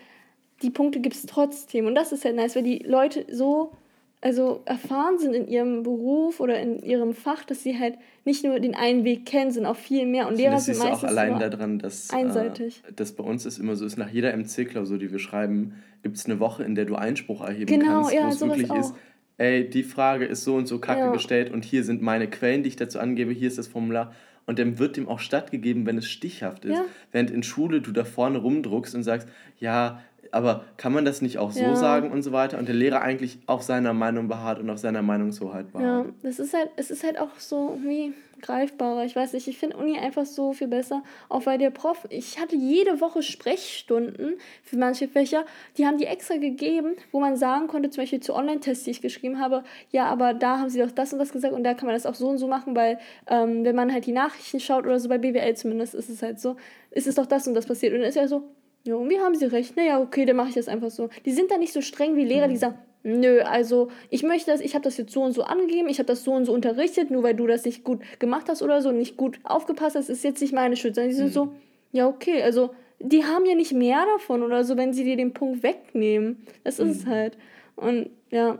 die 0.62 0.70
Punkte 0.70 1.00
gibt 1.00 1.16
es 1.16 1.24
trotzdem. 1.24 1.86
Und 1.86 1.94
das 1.94 2.12
ist 2.12 2.26
halt 2.26 2.36
nice, 2.36 2.56
weil 2.56 2.62
die 2.62 2.80
Leute 2.80 3.24
so 3.30 3.72
also 4.22 4.60
erfahren 4.66 5.18
sind 5.18 5.34
in 5.34 5.48
ihrem 5.48 5.82
Beruf 5.82 6.40
oder 6.40 6.60
in 6.60 6.78
ihrem 6.82 7.14
Fach, 7.14 7.42
dass 7.44 7.62
sie 7.62 7.78
halt 7.78 7.94
nicht 8.24 8.44
nur 8.44 8.60
den 8.60 8.74
einen 8.74 9.04
Weg 9.04 9.24
kennen, 9.24 9.50
sondern 9.50 9.72
auch 9.72 9.78
viel 9.78 10.04
mehr. 10.06 10.28
Und 10.28 10.36
Lehrer 10.36 10.52
das 10.52 10.66
sind 10.66 10.76
du 10.78 10.82
auch 10.82 10.90
meistens 10.90 11.08
allein 11.08 11.38
daran, 11.38 11.78
dass, 11.78 12.10
einseitig. 12.10 12.82
Äh, 12.86 12.92
dass 12.92 13.12
bei 13.12 13.24
uns 13.24 13.46
es 13.46 13.58
immer 13.58 13.76
so 13.76 13.86
ist, 13.86 13.96
nach 13.96 14.10
jeder 14.10 14.36
MC-Klausur, 14.36 14.98
die 14.98 15.10
wir 15.10 15.18
schreiben, 15.18 15.74
gibt 16.02 16.16
es 16.16 16.26
eine 16.26 16.38
Woche, 16.38 16.64
in 16.64 16.74
der 16.74 16.84
du 16.84 16.96
Einspruch 16.96 17.40
erheben 17.42 17.66
Genau, 17.80 17.86
kannst, 18.02 18.12
ja, 18.12 18.24
wo 18.26 18.28
es 18.28 18.40
wirklich 18.40 18.70
ist, 18.70 18.92
auch. 18.92 18.96
ey, 19.38 19.68
die 19.68 19.82
Frage 19.82 20.26
ist 20.26 20.44
so 20.44 20.54
und 20.54 20.66
so 20.68 20.78
kacke 20.78 21.00
Ja. 21.00 21.12
gestellt 21.12 21.50
und 21.50 21.64
hier 21.64 21.82
sind 21.84 22.02
meine 22.02 22.28
Quellen, 22.28 22.62
die 22.62 22.68
ich 22.68 22.76
dazu 22.76 22.98
angebe, 23.00 23.32
hier 23.32 23.48
ist 23.48 23.56
das 23.58 23.68
Formular. 23.68 24.12
Und 24.46 24.58
dann 24.58 24.78
wird 24.78 24.96
dem 24.96 25.08
auch 25.08 25.20
stattgegeben, 25.20 25.86
wenn 25.86 25.96
es 25.96 26.08
stichhaft 26.08 26.64
ist. 26.64 26.72
Ja. 26.72 26.84
Während 27.12 27.30
in 27.30 27.42
Schule 27.44 27.80
du 27.82 27.92
da 27.92 28.04
vorne 28.04 28.38
rumdruckst 28.38 28.94
und 28.96 29.02
sagst, 29.04 29.28
ja, 29.60 30.02
aber 30.32 30.64
kann 30.76 30.92
man 30.92 31.04
das 31.04 31.22
nicht 31.22 31.38
auch 31.38 31.52
so 31.52 31.60
Ja. 31.64 31.74
sagen 31.74 32.10
und 32.10 32.22
so 32.22 32.32
weiter? 32.32 32.58
Und 32.58 32.68
der 32.68 32.74
Lehrer 32.74 33.02
eigentlich 33.02 33.38
auf 33.46 33.62
seiner 33.62 33.92
Meinung 33.92 34.28
beharrt 34.28 34.58
und 34.60 34.70
auf 34.70 34.78
seiner 34.78 35.02
Meinungshoheit 35.02 35.72
beharrt. 35.72 36.06
Ja, 36.06 36.12
das 36.22 36.38
ist 36.38 36.54
halt, 36.54 36.70
es 36.76 36.90
ist 36.90 37.04
halt 37.04 37.18
auch 37.18 37.38
so 37.38 37.70
irgendwie 37.70 38.14
greifbarer. 38.40 39.04
Ich 39.04 39.14
weiß 39.14 39.34
nicht, 39.34 39.48
ich 39.48 39.58
finde 39.58 39.76
Uni 39.76 39.98
einfach 39.98 40.24
so 40.24 40.52
viel 40.52 40.68
besser, 40.68 41.02
auch 41.28 41.44
weil 41.46 41.58
der 41.58 41.70
Prof, 41.70 42.06
ich 42.10 42.40
hatte 42.40 42.56
jede 42.56 43.00
Woche 43.00 43.22
Sprechstunden 43.22 44.36
für 44.64 44.78
manche 44.78 45.08
Fächer, 45.08 45.44
die 45.76 45.86
haben 45.86 45.98
die 45.98 46.06
extra 46.06 46.36
gegeben, 46.36 46.96
wo 47.12 47.20
man 47.20 47.36
sagen 47.36 47.66
konnte, 47.68 47.90
zum 47.90 48.02
Beispiel 48.02 48.20
zu 48.20 48.34
Online-Tests, 48.34 48.84
die 48.84 48.92
ich 48.92 49.02
geschrieben 49.02 49.40
habe, 49.40 49.62
ja, 49.90 50.06
aber 50.06 50.34
da 50.34 50.58
haben 50.58 50.70
sie 50.70 50.80
doch 50.80 50.90
das 50.90 51.12
und 51.12 51.18
das 51.18 51.32
gesagt 51.32 51.52
und 51.54 51.64
da 51.64 51.74
kann 51.74 51.86
man 51.86 51.94
das 51.94 52.06
auch 52.06 52.14
so 52.14 52.28
und 52.28 52.38
so 52.38 52.46
machen, 52.48 52.74
weil 52.74 52.98
ähm, 53.26 53.64
wenn 53.64 53.76
man 53.76 53.92
halt 53.92 54.06
die 54.06 54.12
Nachrichten 54.12 54.60
schaut 54.60 54.84
oder 54.86 54.98
so, 54.98 55.08
bei 55.08 55.18
BWL 55.18 55.54
zumindest 55.54 55.94
ist 55.94 56.08
es 56.08 56.22
halt 56.22 56.40
so, 56.40 56.56
ist 56.90 57.06
es 57.06 57.14
doch 57.16 57.26
das 57.26 57.46
und 57.46 57.54
das 57.54 57.66
passiert. 57.66 57.92
Und 57.92 58.00
dann 58.00 58.08
ist 58.08 58.14
ja 58.16 58.26
so, 58.26 58.44
ja, 58.84 58.94
irgendwie 58.94 59.20
haben 59.20 59.34
sie 59.34 59.46
recht. 59.46 59.76
Naja, 59.76 60.00
okay, 60.00 60.24
dann 60.24 60.36
mache 60.36 60.48
ich 60.48 60.54
das 60.54 60.68
einfach 60.68 60.90
so. 60.90 61.10
Die 61.24 61.32
sind 61.32 61.50
da 61.50 61.58
nicht 61.58 61.72
so 61.72 61.80
streng 61.80 62.16
wie 62.16 62.24
Lehrer, 62.24 62.48
die 62.48 62.56
sagen, 62.56 62.78
nö, 63.02 63.40
also 63.42 63.88
ich 64.08 64.22
möchte 64.22 64.50
das, 64.50 64.60
ich 64.60 64.74
habe 64.74 64.84
das 64.84 64.96
jetzt 64.96 65.12
so 65.12 65.22
und 65.22 65.32
so 65.32 65.42
angegeben, 65.42 65.88
ich 65.88 65.98
habe 65.98 66.06
das 66.06 66.24
so 66.24 66.32
und 66.32 66.44
so 66.44 66.52
unterrichtet, 66.52 67.10
nur 67.10 67.22
weil 67.22 67.34
du 67.34 67.46
das 67.46 67.64
nicht 67.64 67.84
gut 67.84 68.00
gemacht 68.18 68.48
hast 68.48 68.62
oder 68.62 68.82
so, 68.82 68.92
nicht 68.92 69.16
gut 69.16 69.38
aufgepasst 69.44 69.96
hast, 69.96 70.08
ist 70.08 70.24
jetzt 70.24 70.40
nicht 70.40 70.52
meine 70.52 70.76
Schuld, 70.76 70.94
sondern 70.94 71.10
die 71.10 71.16
sind 71.16 71.32
so, 71.32 71.54
ja, 71.92 72.06
okay, 72.06 72.42
also 72.42 72.70
die 72.98 73.24
haben 73.24 73.46
ja 73.46 73.54
nicht 73.54 73.72
mehr 73.72 74.04
davon 74.14 74.42
oder 74.42 74.64
so, 74.64 74.76
wenn 74.76 74.92
sie 74.92 75.04
dir 75.04 75.16
den 75.16 75.32
Punkt 75.32 75.62
wegnehmen. 75.62 76.46
Das 76.64 76.78
ist 76.78 77.00
es 77.00 77.06
halt. 77.06 77.38
Und 77.74 78.10
ja, 78.30 78.58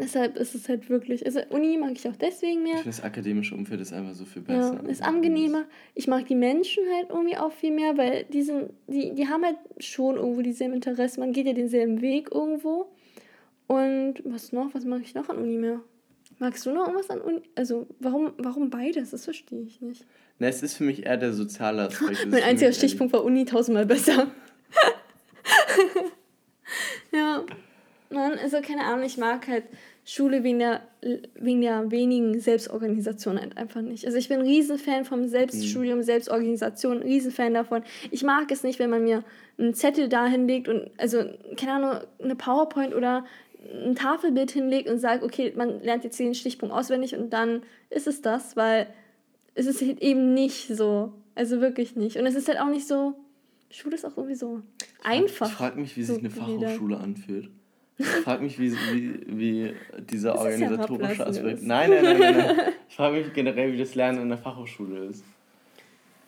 deshalb 0.00 0.36
ist 0.36 0.54
es 0.54 0.68
halt 0.68 0.88
wirklich, 0.88 1.24
also 1.26 1.40
Uni 1.50 1.76
mag 1.78 1.92
ich 1.92 2.08
auch 2.08 2.16
deswegen 2.16 2.62
mehr. 2.62 2.76
Ich 2.76 2.84
das 2.84 3.02
akademische 3.02 3.54
Umfeld 3.54 3.80
ist 3.80 3.92
einfach 3.92 4.14
so 4.14 4.24
viel 4.24 4.42
Ja, 4.48 4.70
besser. 4.72 4.88
ist 4.88 5.02
angenehmer. 5.02 5.64
Ich 5.94 6.06
mag 6.06 6.26
die 6.26 6.34
Menschen 6.34 6.84
halt 6.94 7.10
irgendwie 7.10 7.36
auch 7.36 7.52
viel 7.52 7.72
mehr, 7.72 7.96
weil 7.96 8.24
die 8.24 8.42
sind, 8.42 8.70
die, 8.86 9.14
die 9.14 9.28
haben 9.28 9.44
halt 9.44 9.56
schon 9.78 10.16
irgendwo 10.16 10.42
dieselben 10.42 10.74
Interessen. 10.74 11.20
Man 11.20 11.32
geht 11.32 11.46
ja 11.46 11.52
denselben 11.52 12.00
Weg 12.00 12.30
irgendwo. 12.32 12.90
Und 13.66 14.14
was 14.24 14.52
noch? 14.52 14.74
Was 14.74 14.84
mag 14.84 15.00
ich 15.02 15.14
noch 15.14 15.28
an 15.28 15.38
Uni 15.38 15.56
mehr? 15.56 15.80
Magst 16.38 16.64
du 16.66 16.70
noch 16.70 16.86
irgendwas 16.86 17.10
an 17.10 17.20
Uni? 17.20 17.42
Also, 17.54 17.86
warum, 17.98 18.32
warum 18.38 18.70
beides? 18.70 19.10
Das 19.10 19.24
verstehe 19.24 19.62
ich 19.62 19.80
nicht. 19.80 20.06
Na, 20.38 20.48
es 20.48 20.62
ist 20.62 20.74
für 20.74 20.84
mich 20.84 21.06
eher 21.06 21.16
der 21.16 21.32
soziale 21.32 21.82
Aspekt. 21.82 22.26
Mein 22.30 22.42
einziger 22.42 22.72
Stichpunkt 22.72 23.12
war 23.12 23.24
Uni 23.24 23.44
tausendmal 23.44 23.86
besser. 23.86 24.30
ja. 27.12 27.44
Mann, 28.10 28.38
also 28.38 28.60
keine 28.60 28.84
Ahnung, 28.84 29.04
ich 29.04 29.18
mag 29.18 29.46
halt 29.48 29.64
Schule 30.04 30.44
wegen 30.44 30.60
der, 30.60 30.82
wegen 31.34 31.60
der 31.62 31.90
wenigen 31.90 32.38
Selbstorganisation 32.38 33.40
halt 33.40 33.56
einfach 33.56 33.80
nicht. 33.80 34.06
Also 34.06 34.18
ich 34.18 34.28
bin 34.28 34.40
ein 34.40 34.46
Riesenfan 34.46 35.04
vom 35.04 35.26
Selbststudium, 35.26 36.02
Selbstorganisation, 36.02 36.98
ein 36.98 37.02
Riesenfan 37.02 37.54
davon. 37.54 37.82
Ich 38.10 38.22
mag 38.22 38.50
es 38.52 38.62
nicht, 38.62 38.78
wenn 38.78 38.90
man 38.90 39.02
mir 39.02 39.24
einen 39.58 39.74
Zettel 39.74 40.08
da 40.08 40.26
hinlegt 40.26 40.68
und, 40.68 40.90
also, 40.96 41.24
keine 41.56 41.72
Ahnung, 41.72 42.00
eine 42.22 42.36
PowerPoint 42.36 42.94
oder 42.94 43.24
ein 43.72 43.96
Tafelbild 43.96 44.52
hinlegt 44.52 44.88
und 44.88 44.98
sagt, 44.98 45.24
okay, 45.24 45.52
man 45.56 45.82
lernt 45.82 46.04
jetzt 46.04 46.18
den 46.20 46.34
Stichpunkt 46.34 46.72
auswendig 46.72 47.16
und 47.16 47.30
dann 47.32 47.62
ist 47.90 48.06
es 48.06 48.22
das, 48.22 48.56
weil 48.56 48.86
es 49.54 49.66
ist 49.66 49.82
halt 49.82 50.00
eben 50.02 50.34
nicht 50.34 50.68
so. 50.68 51.12
Also 51.34 51.60
wirklich 51.60 51.96
nicht. 51.96 52.16
Und 52.16 52.26
es 52.26 52.34
ist 52.34 52.48
halt 52.48 52.60
auch 52.60 52.68
nicht 52.68 52.86
so. 52.86 53.14
Schule 53.70 53.96
ist 53.96 54.04
auch 54.04 54.14
sowieso 54.14 54.62
einfach. 55.02 55.48
Ich 55.48 55.52
frage 55.52 55.80
mich, 55.80 55.96
wie 55.96 56.02
sich 56.02 56.14
so 56.14 56.20
eine. 56.20 56.30
Fachhochschule 56.30 56.96
anfühlt. 56.96 57.50
Ich 57.98 58.06
frage 58.06 58.42
mich, 58.42 58.58
wie, 58.58 58.72
wie, 58.72 59.20
wie 59.26 59.74
dieser 60.10 60.32
Das 60.32 60.42
ja 60.42 60.44
organisatorische 60.44 61.16
herablassend 61.16 61.46
Aspekt. 61.46 61.62
Nein, 61.66 61.90
nein, 61.90 62.04
nein, 62.04 62.18
nein, 62.18 62.36
nein. 62.36 62.56
Ich 62.88 62.96
frage 62.96 63.16
mich 63.18 63.32
generell, 63.32 63.72
wie 63.72 63.78
das 63.78 63.94
Lernen 63.94 64.22
in 64.22 64.28
der 64.28 64.38
Fachhochschule 64.38 65.06
ist. 65.06 65.24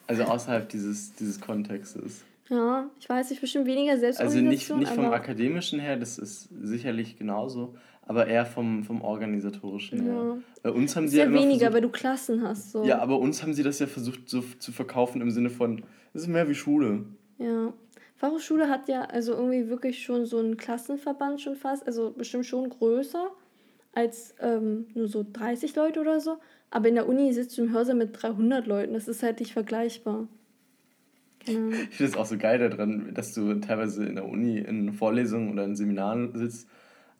Also 0.06 0.24
außerhalb 0.24 0.68
dieses, 0.68 1.14
dieses 1.14 1.40
Kontextes. 1.40 2.24
Ja, 2.48 2.88
ich 2.98 3.08
weiß 3.08 3.30
nicht, 3.30 3.40
bestimmt 3.40 3.66
weniger 3.66 3.92
Also 3.92 4.06
nicht, 4.06 4.16
Selbstorganisation. 4.16 4.78
nicht 4.78 4.92
vom 4.92 5.12
akademischen 5.12 5.80
her, 5.80 5.96
das 5.96 6.18
ist 6.18 6.48
sicherlich 6.62 7.18
genauso, 7.18 7.74
aber 8.06 8.26
eher 8.26 8.46
vom, 8.46 8.84
vom 8.84 9.02
organisatorischen 9.02 10.02
her. 10.02 10.14
Ja. 10.14 10.36
Bei 10.62 10.70
uns 10.70 10.96
haben 10.96 11.08
sie 11.08 11.18
ja 11.18 11.24
immer 11.24 11.34
weniger, 11.38 11.58
versucht, 11.58 11.74
weil 11.74 11.82
du 11.82 11.88
Klassen 11.90 12.42
hast. 12.42 12.72
So. 12.72 12.84
Ja, 12.84 13.00
aber 13.00 13.18
uns 13.18 13.42
haben 13.42 13.52
sie 13.52 13.62
das 13.62 13.78
ja 13.80 13.86
versucht 13.86 14.30
so 14.30 14.42
zu 14.58 14.72
verkaufen 14.72 15.20
im 15.20 15.30
Sinne 15.30 15.50
von, 15.50 15.82
es 16.14 16.22
ist 16.22 16.28
mehr 16.28 16.48
wie 16.48 16.54
Schule. 16.54 17.04
Ja. 17.36 17.72
Fachhochschule 18.18 18.68
hat 18.68 18.88
ja 18.88 19.02
also 19.02 19.32
irgendwie 19.32 19.68
wirklich 19.68 20.02
schon 20.02 20.26
so 20.26 20.38
einen 20.38 20.56
Klassenverband 20.56 21.40
schon 21.40 21.56
fast, 21.56 21.86
also 21.86 22.10
bestimmt 22.10 22.46
schon 22.46 22.68
größer 22.68 23.30
als 23.92 24.34
ähm, 24.40 24.86
nur 24.94 25.08
so 25.08 25.24
30 25.32 25.74
Leute 25.74 26.00
oder 26.00 26.20
so. 26.20 26.38
Aber 26.70 26.88
in 26.88 26.96
der 26.96 27.08
Uni 27.08 27.32
sitzt 27.32 27.56
du 27.56 27.62
im 27.62 27.72
Hörsaal 27.72 27.96
mit 27.96 28.20
300 28.20 28.66
Leuten. 28.66 28.92
Das 28.92 29.08
ist 29.08 29.22
halt 29.22 29.40
nicht 29.40 29.52
vergleichbar. 29.52 30.28
Ahnung. 31.48 31.72
Ich 31.72 31.96
finde 31.96 32.12
es 32.12 32.16
auch 32.16 32.26
so 32.26 32.36
geil 32.36 32.58
daran, 32.58 33.14
dass 33.14 33.32
du 33.32 33.54
teilweise 33.54 34.04
in 34.04 34.16
der 34.16 34.26
Uni 34.26 34.58
in 34.58 34.92
Vorlesungen 34.92 35.52
oder 35.52 35.64
in 35.64 35.76
Seminaren 35.76 36.36
sitzt 36.36 36.68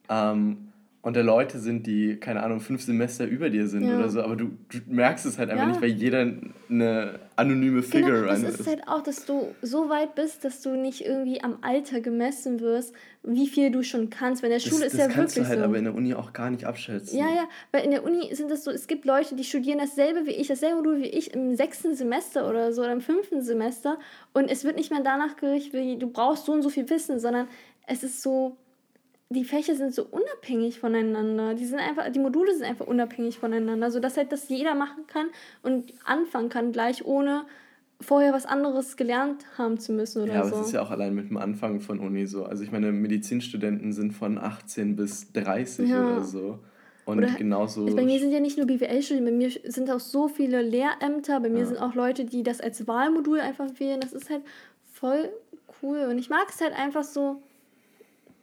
ähm, 0.08 0.67
und 1.08 1.16
da 1.16 1.22
Leute 1.22 1.58
sind, 1.58 1.86
die, 1.86 2.16
keine 2.16 2.42
Ahnung, 2.42 2.60
fünf 2.60 2.82
Semester 2.82 3.24
über 3.26 3.48
dir 3.50 3.66
sind 3.66 3.88
Ja. 3.88 3.94
oder 3.96 4.10
so, 4.10 4.20
aber 4.22 4.36
du, 4.36 4.50
du 4.68 4.78
merkst 4.86 5.24
es 5.26 5.38
halt 5.38 5.48
einfach 5.50 5.64
Ja. 5.64 5.70
nicht, 5.70 5.80
weil 5.82 5.88
jeder 5.88 6.30
eine 6.68 7.18
anonyme 7.34 7.82
Figure 7.82 8.20
Genau, 8.20 8.26
das 8.32 8.42
rein 8.44 8.50
ist 8.50 8.66
halt 8.66 8.86
auch, 8.86 9.02
dass 9.02 9.24
du 9.24 9.54
so 9.62 9.88
weit 9.88 10.14
bist, 10.14 10.44
dass 10.44 10.60
du 10.60 10.76
nicht 10.76 11.04
irgendwie 11.06 11.42
am 11.42 11.58
Alter 11.62 12.00
gemessen 12.00 12.60
wirst, 12.60 12.94
wie 13.22 13.46
viel 13.48 13.70
du 13.70 13.82
schon 13.82 14.10
kannst. 14.10 14.42
Weil 14.42 14.50
in 14.50 14.58
der 14.58 14.60
Schule 14.60 14.84
das 14.84 14.92
ist 14.92 14.98
das 15.00 15.08
ja 15.08 15.12
kannst 15.12 15.36
wirklich 15.36 15.44
du 15.46 15.48
halt 15.48 15.58
so. 15.60 15.64
aber 15.64 15.78
in 15.78 15.84
der 15.84 15.94
Uni 15.94 16.12
auch 16.14 16.32
gar 16.32 16.50
nicht 16.50 16.64
abschätzen. 16.66 17.18
Ja, 17.18 17.26
ja, 17.28 17.44
weil 17.72 17.84
in 17.84 17.90
der 17.90 18.04
Uni 18.04 18.34
sind 18.34 18.50
es 18.50 18.64
so, 18.64 18.70
es 18.70 18.86
gibt 18.86 19.04
Leute, 19.06 19.34
die 19.34 19.44
studieren 19.44 19.78
dasselbe 19.78 20.26
wie 20.26 20.32
ich, 20.32 20.48
dasselbe 20.48 20.76
Modul 20.76 20.98
wie 21.00 21.06
ich 21.08 21.32
im 21.32 21.56
sechsten 21.56 21.94
Semester 21.94 22.48
oder 22.48 22.72
so 22.72 22.82
oder 22.82 22.92
im 22.92 23.00
fünften 23.00 23.42
Semester 23.42 23.98
und 24.34 24.50
es 24.50 24.64
wird 24.64 24.76
nicht 24.76 24.90
mehr 24.90 25.00
danach 25.02 25.36
gerichtet, 25.36 25.72
wie 25.72 25.96
du 25.98 26.08
brauchst 26.10 26.44
so 26.44 26.52
und 26.52 26.60
so 26.62 26.68
viel 26.68 26.88
Wissen, 26.90 27.18
sondern 27.18 27.48
es 27.86 28.02
ist 28.02 28.22
so, 28.22 28.58
die 29.30 29.44
Fächer 29.44 29.74
sind 29.74 29.94
so 29.94 30.04
unabhängig 30.04 30.80
voneinander. 30.80 31.54
Die 31.54 31.66
sind 31.66 31.78
einfach, 31.80 32.10
die 32.10 32.18
Module 32.18 32.54
sind 32.54 32.64
einfach 32.64 32.86
unabhängig 32.86 33.38
voneinander, 33.38 33.90
sodass 33.90 34.16
halt 34.16 34.32
das 34.32 34.48
jeder 34.48 34.74
machen 34.74 35.06
kann 35.06 35.26
und 35.62 35.92
anfangen 36.04 36.48
kann, 36.48 36.72
gleich 36.72 37.04
ohne 37.04 37.44
vorher 38.00 38.32
was 38.32 38.46
anderes 38.46 38.96
gelernt 38.96 39.44
haben 39.58 39.78
zu 39.78 39.92
müssen 39.92 40.22
oder 40.22 40.32
Ja, 40.34 40.40
aber 40.40 40.50
so. 40.50 40.60
es 40.60 40.66
ist 40.68 40.72
ja 40.72 40.82
auch 40.82 40.90
allein 40.90 41.14
mit 41.14 41.28
dem 41.28 41.36
Anfang 41.36 41.80
von 41.80 41.98
Uni 41.98 42.26
so. 42.26 42.44
Also 42.44 42.62
ich 42.62 42.70
meine, 42.72 42.90
Medizinstudenten 42.92 43.92
sind 43.92 44.12
von 44.12 44.38
18 44.38 44.96
bis 44.96 45.30
30 45.32 45.90
Ja. 45.90 46.04
oder 46.06 46.24
so. 46.24 46.58
Und 47.04 47.18
Oder- 47.18 47.28
genauso. 47.34 47.84
Also 47.84 47.96
bei 47.96 48.04
mir 48.04 48.20
sind 48.20 48.32
ja 48.32 48.40
nicht 48.40 48.56
nur 48.56 48.66
BWL-Studien, 48.66 49.24
bei 49.24 49.30
mir 49.32 49.50
sind 49.64 49.90
auch 49.90 50.00
so 50.00 50.28
viele 50.28 50.62
Lehrämter, 50.62 51.40
bei 51.40 51.48
mir 51.48 51.60
Ja. 51.60 51.66
sind 51.66 51.78
auch 51.78 51.94
Leute, 51.94 52.24
die 52.24 52.42
das 52.42 52.60
als 52.60 52.86
Wahlmodul 52.86 53.40
einfach 53.40 53.66
wählen. 53.78 54.00
Das 54.00 54.12
ist 54.12 54.30
halt 54.30 54.42
voll 54.92 55.28
cool. 55.82 56.06
Und 56.10 56.18
ich 56.18 56.30
mag 56.30 56.46
es 56.50 56.60
halt 56.60 56.74
einfach 56.74 57.04
so, 57.04 57.42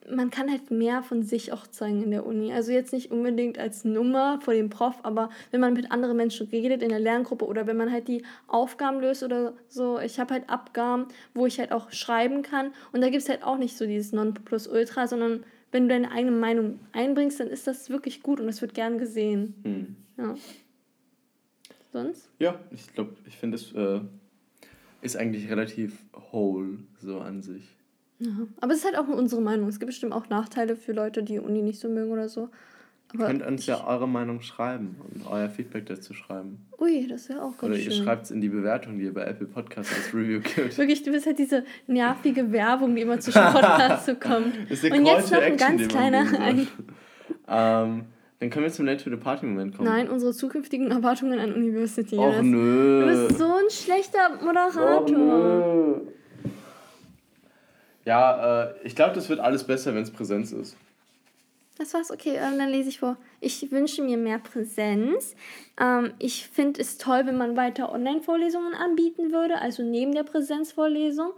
man 0.10 0.30
kann 0.30 0.50
halt 0.50 0.72
mehr 0.72 1.04
von 1.04 1.24
sich 1.24 1.52
auch 1.52 1.68
zeigen 1.68 2.04
in 2.04 2.12
der 2.12 2.26
Uni. 2.26 2.54
Also 2.54 2.72
jetzt 2.72 2.94
nicht 2.94 3.12
unbedingt 3.12 3.58
als 3.58 3.86
Nummer 3.86 4.40
vor 4.42 4.54
dem 4.54 4.70
Prof, 4.70 5.00
aber 5.04 5.30
wenn 5.52 5.62
man 5.62 5.74
mit 5.74 5.92
anderen 5.92 6.18
Menschen 6.18 6.48
redet 6.48 6.82
in 6.84 6.90
der 6.90 7.00
Lerngruppe 7.00 7.46
oder 7.46 7.68
wenn 7.68 7.78
man 7.78 7.92
halt 7.92 8.08
die 8.08 8.24
Aufgaben 8.48 9.00
löst 9.00 9.24
oder 9.24 9.54
so. 9.68 10.00
Ich 10.00 10.20
habe 10.20 10.34
halt 10.34 10.50
Abgaben, 10.50 11.08
wo 11.34 11.46
ich 11.46 11.60
halt 11.60 11.72
auch 11.72 11.92
schreiben 11.92 12.42
kann. 12.42 12.72
Und 12.92 13.02
da 13.02 13.10
gibt 13.10 13.24
es 13.24 13.30
halt 13.30 13.44
auch 13.44 13.58
nicht 13.58 13.78
so 13.78 13.86
dieses 13.86 14.12
Nonplusultra, 14.12 15.08
sondern 15.08 15.44
wenn 15.72 15.84
du 15.84 15.90
deine 15.90 16.12
eigene 16.12 16.36
Meinung 16.36 16.80
einbringst, 16.94 17.40
dann 17.40 17.48
ist 17.48 17.68
das 17.68 17.90
wirklich 17.90 18.22
gut 18.22 18.40
und 18.40 18.48
das 18.48 18.62
wird 18.62 18.74
gern 18.74 18.98
gesehen. 18.98 19.56
Hm. 19.64 19.96
Ja. 20.18 20.36
Sonst? 21.92 22.30
Ja, 22.40 22.60
ich 22.72 22.94
glaube, 22.94 23.16
ich 23.26 23.38
finde, 23.38 23.56
es 23.56 23.72
äh, 23.74 24.02
ist 25.02 25.18
eigentlich 25.18 25.50
relativ 25.50 26.04
whole 26.32 26.80
so 27.00 27.20
an 27.20 27.42
sich. 27.42 27.75
Ja. 28.20 28.32
Aber 28.62 28.72
es 28.72 28.80
ist 28.80 28.86
halt 28.86 28.98
auch 28.98 29.08
nur 29.08 29.18
unsere 29.18 29.42
Meinung. 29.42 29.68
Es 29.68 29.80
gibt 29.80 29.88
bestimmt 29.88 30.14
auch 30.14 30.30
Nachteile 30.30 30.76
für 30.76 30.94
Leute, 30.94 31.24
die 31.24 31.40
Uni 31.40 31.62
nicht 31.62 31.80
so 31.80 31.90
mögen 31.90 32.12
oder 32.12 32.30
so. 32.30 32.50
Ihr 33.14 33.20
Aber 33.20 33.28
könnt 33.28 33.46
uns 33.46 33.66
ja 33.66 33.86
eure 33.86 34.08
Meinung 34.08 34.42
schreiben 34.42 34.96
und 35.00 35.28
euer 35.30 35.48
Feedback 35.48 35.86
dazu 35.86 36.14
schreiben. 36.14 36.66
ui, 36.80 37.08
das 37.08 37.30
wäre 37.30 37.44
auch 37.44 37.52
ganz 37.58 37.64
Oder 37.64 37.76
schön. 37.76 37.92
ihr 37.92 38.04
schreibt 38.04 38.26
es 38.26 38.32
in 38.32 38.42
die 38.42 38.50
Bewertung, 38.50 38.98
die 38.98 39.06
ihr 39.06 39.14
bei 39.14 39.24
Apple 39.26 39.48
Podcasts 39.48 39.94
als 39.96 40.14
Review 40.14 40.40
gibt. 40.42 40.78
Wirklich, 40.78 41.04
du 41.04 41.12
bist 41.12 41.26
halt 41.26 41.38
diese 41.38 41.64
nervige 41.88 42.52
Werbung, 42.52 42.96
die 42.96 43.04
immer 43.04 43.20
zwischen 43.20 43.42
Podcasts 43.44 44.08
so 44.08 44.16
kommt. 44.16 44.58
Und 44.70 45.06
jetzt 45.06 45.32
noch 45.32 45.40
ein 45.40 45.54
Action, 45.54 45.78
ganz 45.78 45.88
kleiner 45.88 46.26
ähm, 47.48 48.06
Dann 48.40 48.50
können 48.50 48.66
wir 48.66 48.72
zum 48.72 48.86
Late 48.86 49.04
to 49.04 49.10
the 49.10 49.18
Party 49.18 49.46
Moment 49.46 49.78
kommen. 49.78 49.88
Nein, 49.88 50.10
unsere 50.10 50.34
zukünftigen 50.34 50.90
Erwartungen 50.92 51.40
an 51.40 51.54
University. 51.54 52.18
Och 52.18 52.42
nö. 52.42 53.02
Du 53.02 53.28
bist 53.28 53.38
so 53.38 53.46
ein 53.46 53.70
schlechter 53.70 54.44
Moderator. 54.44 56.02
Ja, 58.06 58.66
äh, 58.66 58.74
ich 58.84 58.96
glaube, 58.96 59.14
das 59.16 59.30
wird 59.30 59.40
alles 59.40 59.64
besser, 59.64 59.94
wenn 59.96 60.04
es 60.04 60.12
Präsenz 60.12 60.52
ist. 60.52 60.78
Das 61.78 61.94
war's, 61.94 62.10
okay, 62.10 62.38
ähm, 62.38 62.58
dann 62.58 62.70
lese 62.70 62.88
ich 62.88 63.00
vor. 63.00 63.18
Ich 63.42 63.70
wünsche 63.72 64.02
mir 64.02 64.18
mehr 64.18 64.40
Präsenz. 64.40 65.36
Ähm, 65.78 66.14
ich 66.20 66.48
finde 66.48 66.80
es 66.82 66.98
toll, 66.98 67.24
wenn 67.26 67.38
man 67.38 67.58
weiter 67.58 67.92
Online-Vorlesungen 67.92 68.74
anbieten 68.76 69.34
würde, 69.34 69.60
also 69.60 69.84
neben 69.84 70.14
der 70.14 70.24
Präsenzvorlesung, 70.24 71.32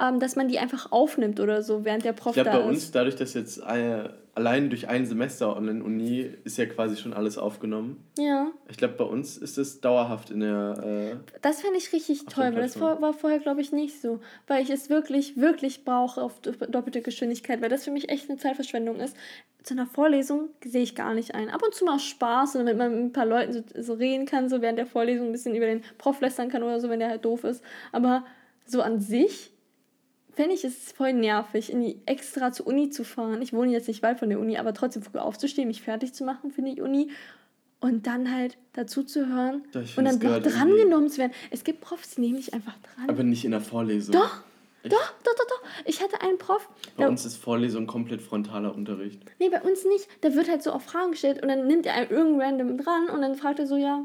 ähm, 0.00 0.18
dass 0.18 0.34
man 0.34 0.48
die 0.48 0.58
einfach 0.58 0.90
aufnimmt 0.92 1.40
oder 1.40 1.62
so, 1.62 1.84
während 1.84 2.04
der 2.06 2.14
Prof 2.14 2.36
Ich 2.36 2.42
glaube, 2.42 2.56
da 2.56 2.64
bei 2.64 2.70
ist. 2.70 2.76
uns, 2.84 2.90
dadurch, 2.92 3.16
dass 3.16 3.34
jetzt 3.34 3.58
äh, 3.58 4.08
allein 4.34 4.70
durch 4.70 4.88
ein 4.88 5.04
Semester 5.06 5.56
Online-Uni 5.56 6.30
ist 6.44 6.56
ja 6.56 6.66
quasi 6.66 6.96
schon 6.96 7.12
alles 7.12 7.36
aufgenommen. 7.38 8.02
Ja, 8.18 8.50
Ich 8.68 8.76
glaube, 8.78 8.94
bei 8.94 9.04
uns 9.04 9.36
ist 9.36 9.58
es 9.58 9.80
dauerhaft 9.80 10.30
in 10.30 10.40
der. 10.40 11.12
Äh, 11.22 11.38
das 11.42 11.60
fände 11.60 11.76
ich 11.78 11.92
richtig 11.92 12.24
toll, 12.26 12.44
weil 12.54 12.62
das 12.62 12.74
vor, 12.76 13.00
war 13.02 13.12
vorher, 13.12 13.38
glaube 13.40 13.60
ich, 13.60 13.72
nicht 13.72 14.00
so. 14.00 14.20
Weil 14.46 14.62
ich 14.62 14.70
es 14.70 14.88
wirklich, 14.90 15.36
wirklich 15.36 15.84
brauche 15.84 16.22
auf 16.22 16.40
do- 16.40 16.52
doppelte 16.52 17.02
Geschwindigkeit, 17.02 17.60
weil 17.60 17.68
das 17.68 17.84
für 17.84 17.90
mich 17.90 18.08
echt 18.08 18.28
eine 18.30 18.38
Zeitverschwendung 18.38 18.96
ist. 19.00 19.16
Zu 19.62 19.74
einer 19.74 19.86
Vorlesung 19.86 20.48
sehe 20.64 20.82
ich 20.82 20.94
gar 20.96 21.14
nicht 21.14 21.34
ein. 21.36 21.48
Ab 21.48 21.62
und 21.62 21.72
zu 21.74 21.84
mal 21.84 22.00
Spaß, 22.00 22.54
damit 22.54 22.76
man 22.76 22.90
mit 22.90 23.00
ein 23.04 23.12
paar 23.12 23.26
Leuten 23.26 23.52
so, 23.52 23.62
so 23.80 23.92
reden 23.94 24.26
kann, 24.26 24.48
so 24.48 24.60
während 24.60 24.78
der 24.78 24.86
Vorlesung 24.86 25.26
ein 25.26 25.32
bisschen 25.32 25.54
über 25.54 25.66
den 25.66 25.82
Prof 25.98 26.20
lästern 26.20 26.48
kann 26.48 26.62
oder 26.64 26.80
so, 26.80 26.88
wenn 26.88 26.98
der 26.98 27.10
halt 27.10 27.24
doof 27.24 27.44
ist. 27.44 27.62
Aber 27.92 28.24
so 28.66 28.82
an 28.82 28.98
sich 29.00 29.51
fände 30.34 30.54
ich 30.54 30.64
es 30.64 30.92
voll 30.92 31.12
nervig, 31.12 31.70
in 31.70 31.80
die 31.82 31.98
extra 32.06 32.52
zur 32.52 32.66
Uni 32.66 32.90
zu 32.90 33.04
fahren. 33.04 33.42
Ich 33.42 33.52
wohne 33.52 33.70
jetzt 33.72 33.88
nicht 33.88 34.02
weit 34.02 34.18
von 34.18 34.28
der 34.30 34.40
Uni, 34.40 34.56
aber 34.58 34.72
trotzdem 34.74 35.02
früh 35.02 35.18
aufzustehen, 35.18 35.68
mich 35.68 35.82
fertig 35.82 36.12
zu 36.14 36.24
machen 36.24 36.50
für 36.50 36.62
die 36.62 36.80
Uni 36.80 37.10
und 37.80 38.06
dann 38.06 38.32
halt 38.32 38.56
dazu 38.74 39.02
zu 39.02 39.26
hören 39.28 39.64
Ja, 39.72 39.80
ich 39.82 39.98
und 39.98 40.04
dann 40.04 40.20
drangenommen 40.20 41.08
zu 41.10 41.18
werden. 41.18 41.32
Es 41.50 41.64
gibt 41.64 41.80
Profs, 41.80 42.14
die 42.14 42.20
nehmen 42.22 42.36
dich 42.36 42.54
einfach 42.54 42.74
dran. 42.78 43.08
aber 43.10 43.22
nicht 43.24 43.44
in 43.44 43.50
der 43.50 43.60
Vorlesung. 43.60 44.12
Doch, 44.14 44.42
Echt? 44.84 44.92
doch, 44.94 45.12
doch, 45.24 45.34
doch, 45.36 45.46
doch. 45.48 45.62
Ich 45.84 46.00
hatte 46.00 46.20
einen 46.22 46.38
Prof, 46.38 46.68
Bei 46.96 47.08
uns 47.08 47.24
ist 47.26 47.36
Vorlesung 47.36 47.86
komplett 47.86 48.22
frontaler 48.22 48.74
Unterricht. 48.74 49.20
nee, 49.40 49.48
bei 49.48 49.60
uns 49.62 49.84
nicht. 49.84 50.08
Da 50.22 50.34
wird 50.34 50.48
halt 50.48 50.62
so 50.62 50.70
auf 50.72 50.84
Fragen 50.84 51.10
gestellt 51.10 51.42
und 51.42 51.48
dann 51.48 51.66
nimmt 51.66 51.84
er 51.86 51.94
einen 51.94 52.10
irgendeinen 52.10 52.60
random 52.60 52.78
dran 52.78 53.08
und 53.10 53.20
dann 53.20 53.34
fragt 53.34 53.58
er 53.58 53.66
so, 53.66 53.76
ja, 53.76 54.02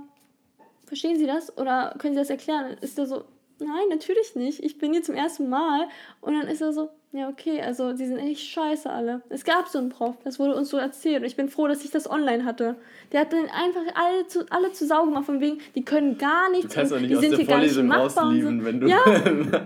verstehen 0.85 1.17
Sie 1.19 1.27
das 1.27 1.55
oder 1.57 1.95
können 1.99 2.15
Sie 2.15 2.19
das 2.19 2.29
erklären? 2.31 2.69
Dann 2.69 2.77
ist 2.79 2.97
er 2.97 3.05
so, 3.05 3.25
nein, 3.59 3.89
natürlich 3.89 4.35
nicht. 4.35 4.63
Ich 4.63 4.77
bin 4.77 4.93
hier 4.93 5.03
zum 5.03 5.15
ersten 5.15 5.49
Mal. 5.49 5.87
Und 6.21 6.33
dann 6.33 6.47
ist 6.47 6.61
er 6.61 6.73
so, 6.73 6.89
ja, 7.13 7.29
okay, 7.29 7.61
also 7.61 7.93
die 7.93 8.05
sind 8.05 8.17
echt 8.19 8.41
scheiße 8.41 8.89
alle. 8.89 9.21
Es 9.29 9.43
gab 9.43 9.67
so 9.67 9.79
einen 9.79 9.89
Prof, 9.89 10.15
das 10.23 10.39
wurde 10.39 10.55
uns 10.55 10.69
so 10.69 10.77
erzählt. 10.77 11.21
Und 11.21 11.25
ich 11.25 11.35
bin 11.35 11.47
froh, 11.49 11.67
dass 11.67 11.83
ich 11.83 11.89
das 11.89 12.09
online 12.09 12.43
hatte. 12.45 12.75
Der 13.11 13.21
hat 13.21 13.31
dann 13.33 13.45
einfach 13.45 13.81
alle 13.95 14.27
zu, 14.27 14.45
alle 14.51 14.71
zu 14.73 14.85
saugen 14.85 15.09
gemacht, 15.09 15.25
von 15.25 15.39
wegen, 15.39 15.59
die 15.73 15.83
können 15.85 16.17
gar 16.17 16.51
nichts. 16.51 16.67
Du 16.67 16.75
kannst 16.79 16.91
doch 16.91 16.99
nicht 16.99 17.09
die 17.11 17.15
aus 17.15 17.21
sind 17.21 17.31
der 17.31 17.37
hier 17.39 17.47
gar 17.47 17.59
nicht 17.59 17.73
Vorlesung 17.73 17.87
machbar 17.87 18.27
und 18.27 18.35
rauslieben, 18.35 18.65
wenn 18.65 18.79
du... 18.81 18.87
Ja, 18.87 18.99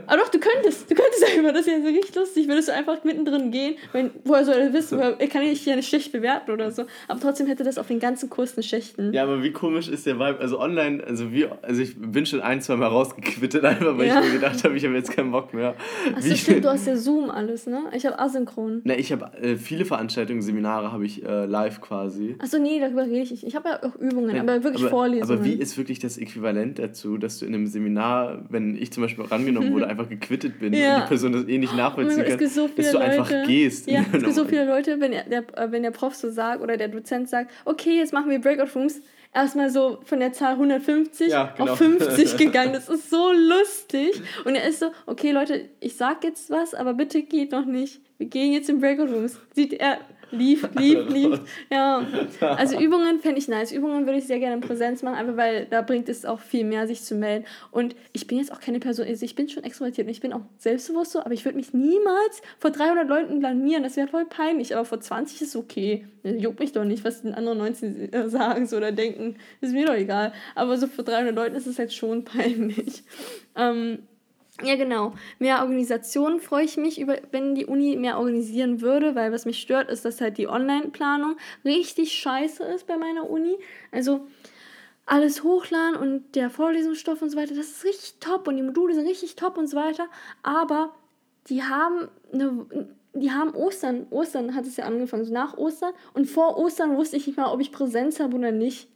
aber 0.07 0.17
doch, 0.21 0.29
du 0.29 0.39
könntest. 0.39 0.89
Du 0.89 0.95
könntest 0.95 1.25
einfach, 1.35 1.51
das 1.51 1.61
ist 1.61 1.67
ja 1.67 1.79
so 1.81 1.87
richtig 1.87 2.15
lustig. 2.15 2.47
Würdest 2.47 2.67
du 2.67 2.73
einfach 2.73 3.03
mittendrin 3.03 3.49
gehen, 3.51 3.75
wenn, 3.91 4.11
woher 4.23 4.45
soll 4.45 4.55
er 4.55 4.71
wissen, 4.73 4.99
woher, 4.99 5.19
er 5.19 5.27
kann 5.27 5.41
ich 5.41 5.65
ja 5.65 5.75
nicht 5.75 5.89
schlecht 5.89 6.11
bewerten 6.11 6.51
oder 6.51 6.69
so. 6.71 6.85
Aber 7.07 7.19
trotzdem 7.19 7.47
hätte 7.47 7.63
das 7.63 7.77
auf 7.79 7.87
den 7.87 7.99
ganzen 7.99 8.29
Kurs 8.29 8.53
eine 8.55 8.63
schlechten. 8.63 9.11
Ja, 9.13 9.23
aber 9.23 9.41
wie 9.41 9.51
komisch 9.51 9.87
ist 9.89 10.05
der 10.05 10.19
Vibe? 10.19 10.37
Also 10.39 10.59
online, 10.59 11.03
also 11.03 11.31
wie, 11.31 11.47
also 11.63 11.81
ich 11.81 11.95
bin 11.99 12.25
schon 12.27 12.41
ein, 12.41 12.61
zwei 12.61 12.75
Mal 12.75 12.87
rausgequittet, 12.87 13.65
einfach 13.65 13.97
weil 13.97 14.07
Ja. 14.07 14.19
ich 14.19 14.27
mir 14.27 14.33
gedacht 14.33 14.63
habe, 14.63 14.77
ich 14.77 14.85
habe 14.85 14.93
jetzt 14.93 15.11
keinen 15.11 15.31
Bock 15.31 15.53
mehr. 15.55 15.73
Achso, 16.15 16.35
stimmt, 16.35 16.63
du 16.65 16.69
hast 16.71 16.85
ja 16.85 16.95
Zoom 16.95 17.30
alles, 17.33 17.67
ne? 17.67 17.83
Ich 17.95 18.05
habe 18.05 18.19
asynchron. 18.19 18.81
Na, 18.83 18.97
ich 18.97 19.11
habe 19.11 19.31
äh, 19.37 19.55
viele 19.55 19.85
Veranstaltungen, 19.85 20.41
Seminare 20.41 20.91
habe 20.91 21.05
ich 21.05 21.23
äh, 21.25 21.45
live 21.45 21.81
quasi. 21.81 22.35
Achso, 22.39 22.59
nee, 22.59 22.79
darüber 22.79 23.03
rede 23.03 23.21
ich 23.21 23.31
nicht. 23.31 23.43
Ich 23.45 23.55
habe 23.55 23.69
ja 23.69 23.83
auch 23.83 23.95
Übungen, 23.95 24.37
aber 24.39 24.63
wirklich 24.63 24.83
aber, 24.83 24.89
Vorlesungen. 24.89 25.37
Aber 25.39 25.45
wie 25.45 25.53
ist 25.53 25.77
wirklich 25.77 25.99
das 25.99 26.17
Äquivalent 26.17 26.79
dazu, 26.79 27.17
dass 27.17 27.39
du 27.39 27.45
in 27.45 27.55
einem 27.55 27.67
Seminar, 27.67 28.43
wenn 28.49 28.75
ich 28.75 28.91
zum 28.91 29.03
Beispiel 29.03 29.25
rangenommen 29.25 29.73
wurde, 29.73 29.87
einfach 29.91 30.09
gequittet 30.09 30.59
bin 30.59 30.73
Ja. 30.73 30.95
und 30.95 31.01
die 31.03 31.07
Person 31.07 31.33
das 31.33 31.47
eh 31.47 31.57
nicht 31.57 31.73
Oh 31.73 31.77
nachvollziehen 31.77 32.21
es 32.25 32.37
kann, 32.37 32.47
so 32.47 32.67
dass 32.67 32.91
du 32.91 32.97
Leute. 32.97 33.09
einfach 33.11 33.47
gehst. 33.47 33.89
Ja, 33.89 34.01
es 34.11 34.21
gibt 34.23 34.33
so 34.33 34.45
viele 34.45 34.65
Leute, 34.65 34.99
wenn 34.99 35.11
der, 35.11 35.23
der, 35.23 35.39
äh, 35.57 35.71
wenn 35.71 35.83
der 35.83 35.91
Prof 35.91 36.15
so 36.15 36.29
sagt 36.29 36.61
oder 36.61 36.77
der 36.77 36.87
Dozent 36.87 37.29
sagt, 37.29 37.51
okay, 37.65 37.97
jetzt 37.97 38.13
machen 38.13 38.29
wir 38.29 38.39
Breakout 38.39 38.77
Rooms, 38.77 39.01
erstmal 39.33 39.69
so 39.69 39.99
von 40.05 40.19
der 40.19 40.33
Zahl 40.33 40.53
150 40.53 41.29
Ja, 41.29 41.53
genau. 41.57 41.73
auf 41.73 41.77
50 41.79 42.37
gegangen. 42.37 42.73
Das 42.73 42.89
ist 42.89 43.09
so 43.09 43.31
lustig. 43.31 44.21
Und 44.45 44.55
er 44.55 44.67
ist 44.67 44.79
so, 44.79 44.91
okay, 45.05 45.31
Leute, 45.31 45.69
ich 45.79 45.95
sag 45.95 46.23
jetzt 46.23 46.49
was, 46.49 46.73
aber 46.73 46.93
bitte 46.93 47.23
geht 47.23 47.51
noch 47.51 47.65
nicht. 47.65 48.01
Wir 48.17 48.27
gehen 48.27 48.53
jetzt 48.53 48.69
in 48.69 48.79
Breakout 48.79 49.11
Rooms. 49.13 49.37
Sieht 49.55 49.73
er, 49.73 49.99
lief, 50.31 50.67
lief, 50.77 51.09
lief. 51.09 51.39
Ja. 51.71 52.05
Also 52.39 52.79
Übungen 52.79 53.19
fände 53.19 53.39
ich 53.39 53.47
nice. 53.47 53.71
Übungen 53.71 54.05
würde 54.05 54.19
ich 54.19 54.25
sehr 54.25 54.39
gerne 54.39 54.55
in 54.55 54.61
Präsenz 54.61 55.03
machen, 55.03 55.15
einfach 55.15 55.37
weil 55.37 55.65
da 55.65 55.81
bringt 55.81 56.09
es 56.09 56.25
auch 56.25 56.39
viel 56.39 56.65
mehr, 56.65 56.87
sich 56.87 57.03
zu 57.03 57.15
melden. 57.15 57.45
Und 57.71 57.95
ich 58.13 58.27
bin 58.27 58.37
jetzt 58.37 58.51
auch 58.51 58.59
keine 58.59 58.79
Person, 58.79 59.05
also 59.07 59.25
ich 59.25 59.35
bin 59.35 59.49
schon 59.49 59.63
extrovertiert 59.63 60.07
und 60.07 60.11
ich 60.11 60.21
bin 60.21 60.33
auch 60.33 60.41
selbstbewusst 60.57 61.11
so, 61.11 61.19
aber 61.19 61.33
ich 61.33 61.45
würde 61.45 61.57
mich 61.57 61.73
niemals 61.73 62.41
vor 62.59 62.71
300 62.71 63.07
Leuten 63.07 63.39
blamieren. 63.39 63.83
Das 63.83 63.95
wäre 63.97 64.07
voll 64.07 64.25
peinlich. 64.25 64.75
Aber 64.75 64.85
vor 64.85 64.99
20 64.99 65.41
ist 65.41 65.55
okay. 65.55 66.07
Juckt 66.23 66.59
mich 66.59 66.71
doch 66.71 66.83
nicht, 66.83 67.03
was 67.03 67.21
die 67.21 67.33
anderen 67.33 67.57
19 67.59 68.13
äh, 68.13 68.29
sagen 68.29 68.67
so 68.67 68.77
oder 68.77 68.91
denken. 68.91 69.35
Ist 69.59 69.73
mir 69.73 69.85
doch 69.85 69.95
egal. 69.95 70.33
Aber 70.55 70.77
so 70.77 70.87
vor 70.87 71.03
300 71.03 71.35
Leuten 71.35 71.55
ist 71.55 71.67
es 71.67 71.79
halt 71.79 71.93
schon 71.93 72.23
peinlich. 72.25 73.03
Ähm, 73.55 73.99
ja, 74.63 74.75
genau. 74.75 75.13
Mehr 75.39 75.61
Organisation 75.61 76.39
freue 76.39 76.65
ich 76.65 76.77
mich, 76.77 76.99
über, 76.99 77.17
wenn 77.31 77.55
die 77.55 77.65
Uni 77.65 77.95
mehr 77.95 78.17
organisieren 78.17 78.81
würde, 78.81 79.15
weil 79.15 79.31
was 79.31 79.45
mich 79.45 79.59
stört, 79.59 79.89
ist, 79.89 80.05
dass 80.05 80.21
halt 80.21 80.37
die 80.37 80.47
Online-Planung 80.47 81.37
richtig 81.65 82.13
scheiße 82.13 82.63
ist 82.63 82.87
bei 82.87 82.97
meiner 82.97 83.29
Uni. 83.29 83.57
Also 83.91 84.27
alles 85.05 85.43
hochladen 85.43 85.95
und 85.95 86.35
der 86.35 86.49
Vorlesungsstoff 86.49 87.21
und 87.21 87.29
so 87.29 87.37
weiter, 87.37 87.55
das 87.55 87.67
ist 87.67 87.83
richtig 87.83 88.15
top 88.19 88.47
und 88.47 88.55
die 88.55 88.63
Module 88.63 88.93
sind 88.93 89.07
richtig 89.07 89.35
top 89.35 89.57
und 89.57 89.67
so 89.67 89.77
weiter. 89.77 90.07
Aber 90.43 90.93
die 91.47 91.63
haben 91.63 92.07
eine, 92.31 92.65
die 93.13 93.31
haben 93.31 93.53
Ostern, 93.53 94.07
Ostern 94.09 94.55
hat 94.55 94.65
es 94.65 94.77
ja 94.77 94.85
angefangen, 94.85 95.25
so 95.25 95.33
nach 95.33 95.57
Ostern 95.57 95.93
und 96.13 96.29
vor 96.29 96.57
Ostern 96.57 96.95
wusste 96.95 97.17
ich 97.17 97.27
nicht 97.27 97.37
mal, 97.37 97.51
ob 97.51 97.59
ich 97.59 97.71
Präsenz 97.71 98.19
habe 98.19 98.37
oder 98.37 98.51
nicht. 98.51 98.87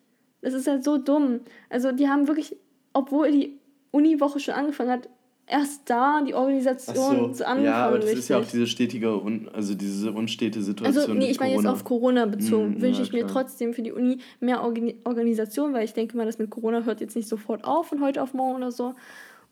Das 0.42 0.54
ist 0.54 0.68
halt 0.68 0.84
so 0.84 0.98
dumm. 0.98 1.42
Also 1.70 1.92
die 1.92 2.08
haben 2.08 2.28
wirklich, 2.28 2.56
obwohl 2.94 3.32
die 3.32 3.60
Uniwoche 3.92 4.40
schon 4.40 4.54
angefangen 4.54 4.92
hat, 4.92 5.10
erst 5.48 5.90
da 5.90 6.22
die 6.26 6.34
Organisation 6.34 7.34
zu 7.34 7.46
angefangen. 7.46 7.66
ja, 7.66 7.88
aber 7.88 7.98
das 7.98 8.06
richtig. 8.06 8.20
ist 8.20 8.30
ja 8.30 8.40
auch 8.40 8.46
diese 8.46 8.68
stetige, 8.68 9.22
un, 9.22 9.50
also 9.54 9.76
diese 9.76 10.12
unstete 10.12 10.62
Situation. 10.62 11.04
Also, 11.04 11.14
nee, 11.14 11.30
ich 11.30 11.40
meine 11.40 11.54
jetzt 11.54 11.68
auf 11.68 11.84
Corona 11.84 12.26
bezogen. 12.26 12.78
Mm, 12.78 12.82
Wünsche 12.82 13.02
ja, 13.02 13.06
ich 13.06 13.14
mir 13.14 13.28
trotzdem 13.28 13.74
für 13.74 13.82
die 13.82 13.92
Uni 13.92 14.20
mehr 14.40 14.64
Organ 14.64 14.94
Organisation, 15.04 15.74
weil 15.74 15.86
ich 15.86 15.94
denke 15.94 16.18
mal, 16.18 16.26
das 16.26 16.40
mit 16.40 16.50
Corona 16.50 16.84
hört 16.84 17.02
jetzt 17.02 17.16
nicht 17.16 17.28
sofort 17.28 17.64
auf 17.64 17.88
von 17.88 18.02
heute 18.02 18.22
auf 18.22 18.34
morgen 18.34 18.58
oder 18.58 18.72
so. 18.72 18.96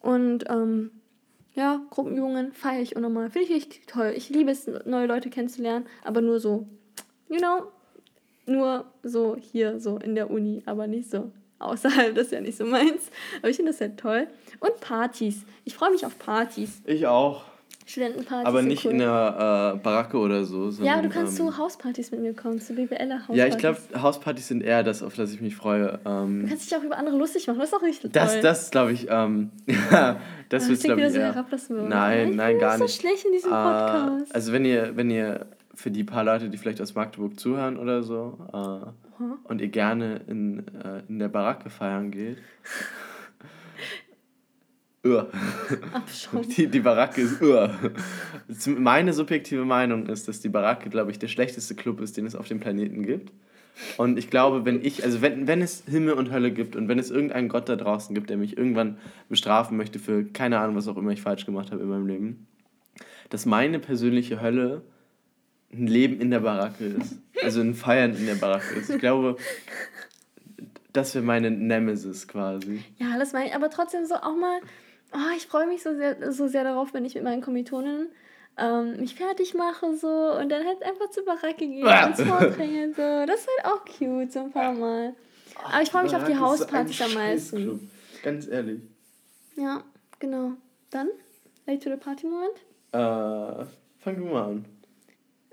Und 0.01 0.45
ähm, 0.49 0.91
ja, 1.53 1.81
Gruppenübungen 1.91 2.51
feiere 2.53 2.81
ich 2.81 2.95
unnormal. 2.95 3.29
Finde 3.29 3.47
ich 3.47 3.53
richtig 3.53 3.85
toll. 3.85 4.13
Ich 4.15 4.29
liebe 4.29 4.51
es, 4.51 4.67
neue 4.85 5.05
Leute 5.05 5.29
kennenzulernen, 5.29 5.85
aber 6.03 6.21
nur 6.21 6.39
so, 6.39 6.67
you 7.29 7.37
know, 7.37 7.67
nur 8.47 8.85
so 9.03 9.37
hier, 9.39 9.79
so 9.79 9.97
in 9.97 10.15
der 10.15 10.31
Uni, 10.31 10.63
aber 10.65 10.87
nicht 10.87 11.09
so 11.09 11.31
außerhalb. 11.59 12.15
Das 12.15 12.25
ist 12.27 12.31
ja 12.31 12.41
nicht 12.41 12.57
so 12.57 12.65
meins. 12.65 13.09
Aber 13.39 13.49
ich 13.49 13.55
finde 13.55 13.71
das 13.71 13.81
halt 13.81 13.97
toll. 13.97 14.27
Und 14.65 14.80
Partys. 14.80 15.44
Ich 15.65 15.76
freue 15.76 15.91
mich 15.91 16.06
auf 16.06 16.18
Partys. 16.19 16.81
Ich 16.85 17.06
auch. 17.07 17.44
Studentenpartys. 17.85 18.48
Aber 18.48 18.61
nicht 18.61 18.85
cool. 18.85 18.91
in 18.94 18.99
der 18.99 19.73
äh, 19.76 19.77
Baracke 19.80 20.18
oder 20.18 20.45
so. 20.45 20.68
Ja, 20.68 20.72
Sondern, 20.72 21.03
du 21.03 21.10
kannst 21.10 21.38
ähm, 21.38 21.48
zu 21.48 21.57
Hauspartys 21.57 22.11
mit 22.11 22.22
mir 22.22 22.34
kommen, 22.34 22.61
zu 22.61 22.73
BWLer-Hauspartys. 22.73 23.35
Ja, 23.38 23.45
ich 23.48 23.57
glaube, 23.57 23.77
Hauspartys 24.02 24.48
sind 24.48 24.61
eher 24.64 24.84
das, 24.84 25.03
auf 25.03 25.15
das 25.15 25.34
ich 25.34 25.41
mich 25.41 25.53
freue. 25.57 25.99
Du 26.03 26.10
Ähm, 26.10 26.45
kannst 26.48 26.72
dich 26.72 26.77
auch 26.77 26.84
über 26.84 26.98
andere 26.98 27.18
lustig 27.18 27.45
machen, 27.48 27.60
das 27.60 27.69
ist 27.69 27.76
auch 27.76 27.81
richtig 27.84 28.11
das, 28.14 28.34
toll. 28.34 28.41
das 28.41 28.72
glaube 28.72 28.94
ich, 28.94 29.07
ähm, 29.10 29.52
ja, 29.91 30.15
das 30.49 30.69
wird, 30.69 30.81
glaube 30.81 31.02
ich, 31.02 31.11
so 31.11 31.19
eher. 31.19 31.44
Nein, 31.90 32.30
ich 32.30 32.35
nein, 32.38 32.57
gar 32.57 32.77
so 32.77 32.85
nicht. 32.85 33.02
schlecht 33.02 33.26
in 33.26 33.34
diesem 33.34 33.52
Äh, 33.52 33.56
Podcast. 33.56 34.34
also 34.34 34.53
wenn 34.53 34.64
ihr, 34.64 34.95
wenn 34.95 35.11
ihr 35.11 35.45
für 35.73 35.91
die 35.91 36.06
paar 36.06 36.23
Leute, 36.23 36.49
die 36.49 36.57
vielleicht 36.57 36.80
aus 36.80 36.95
Magdeburg 36.95 37.38
zuhören 37.38 37.77
oder 37.77 38.02
so, 38.02 38.38
äh, 38.53 39.23
und 39.44 39.60
ihr 39.61 39.68
gerne 39.68 40.22
in, 40.27 40.60
äh, 40.84 41.02
in 41.10 41.19
der 41.19 41.27
Baracke 41.27 41.69
feiern 41.69 42.11
geht. 42.11 42.38
Abschaum. 45.03 46.47
Die, 46.55 46.67
die 46.67 46.80
Baracke 46.80 47.21
ist. 47.21 47.39
Zum- 48.59 48.81
Meine 48.84 49.13
subjektive 49.13 49.65
Meinung 49.65 50.07
ist, 50.07 50.27
dass 50.27 50.39
die 50.39 50.49
Baracke, 50.49 50.89
glaube 50.89 51.11
ich, 51.11 51.19
der 51.19 51.27
schlechteste 51.27 51.75
Club 51.75 51.99
ist, 51.99 52.15
den 52.17 52.25
es 52.25 52.35
auf 52.35 52.47
dem 52.47 52.59
Planeten 52.59 53.03
gibt. 53.03 53.31
Und 53.97 54.17
ich 54.19 54.30
glaube, 54.30 54.65
wenn 54.65 54.84
ich, 54.85 55.03
also 55.03 55.21
wenn, 55.21 55.47
wenn 55.47 55.61
es 55.61 55.84
Himmel 55.89 56.13
und 56.13 56.31
Hölle 56.31 56.51
gibt 56.51 56.75
und 56.75 56.88
wenn 56.88 56.99
es 56.99 57.09
irgendeinen 57.09 57.49
Gott 57.49 57.67
da 57.67 57.75
draußen 57.75 58.13
gibt, 58.13 58.30
der 58.30 58.38
mich 58.38 58.55
irgendwann 58.57 58.97
bestrafen 59.30 59.77
möchte 59.77 59.97
für 59.99 60.23
keine 60.25 60.59
Ahnung, 60.59 60.75
was 60.75 60.88
auch 60.88 60.95
immer 60.95 61.11
ich 61.11 61.21
falsch 61.21 61.45
gemacht 61.45 61.71
habe 61.71 61.81
in 61.81 61.89
meinem 61.89 62.05
Leben, 62.07 62.47
dass 63.30 63.45
meine 63.47 63.80
persönliche 63.80 64.41
Hölle 64.41 64.84
ein 65.73 65.88
Leben 65.88 66.21
in 66.21 66.30
der 66.30 66.41
Baracke 66.41 66.85
ist. 66.85 67.15
Also 67.43 67.61
ein 67.61 67.73
Feiern 67.73 68.15
in 68.15 68.27
der 68.27 68.35
Baracke 68.35 68.75
ist. 68.75 68.91
Ich 68.91 68.99
glaube, 68.99 69.38
das 70.93 71.15
wäre 71.15 71.25
meine 71.25 71.49
Nemesis 71.49 72.27
quasi. 72.27 72.84
Ja, 72.99 73.17
das 73.17 73.34
meine 73.34 73.47
ich, 73.47 73.55
aber 73.55 73.71
trotzdem 73.71 74.05
so 74.05 74.13
auch 74.15 74.35
mal, 74.38 74.59
oh, 75.14 75.35
ich 75.38 75.45
freue 75.48 75.68
mich 75.68 75.84
so 75.84 75.94
sehr, 75.95 76.31
so 76.31 76.48
sehr 76.48 76.64
darauf, 76.64 76.94
wenn 76.94 77.06
ich 77.06 77.15
mit 77.15 77.23
meinen 77.23 77.41
Kommilitonen 77.41 78.10
ähm, 78.57 78.98
mich 78.99 79.15
fertig 79.15 79.53
mache 79.56 79.95
so 79.95 80.07
und 80.07 80.49
dann 80.49 80.65
halt 80.65 80.84
einfach 80.84 81.10
zur 81.10 81.26
Baracke 81.26 81.68
gehe 81.68 81.85
Ah. 81.85 82.07
und 82.07 82.15
Vorträge 82.18 82.90
so. 82.95 83.26
Das 83.26 83.41
ist 83.41 83.48
halt 83.57 83.73
auch 83.73 83.85
cute, 83.85 84.31
so 84.31 84.40
ein 84.41 84.52
paar 84.52 84.73
Mal. 84.73 85.15
Aber 85.65 85.81
ich 85.81 85.90
freue 85.90 86.03
mich 86.03 86.15
auf 86.15 86.23
die 86.26 86.38
Hauspartys 86.38 87.02
am 87.02 87.14
meisten. 87.14 87.90
Ganz 88.23 88.48
ehrlich. 88.48 88.81
Ja, 89.56 89.84
genau. 90.19 90.53
Dann, 90.91 91.10
late 91.65 91.80
to 91.80 91.90
the 91.91 91.98
party 91.98 92.27
Moment. 92.27 92.57
Äh, 92.91 93.65
fang 93.99 94.15
du 94.18 94.26
mal 94.26 94.44
an. 94.45 94.65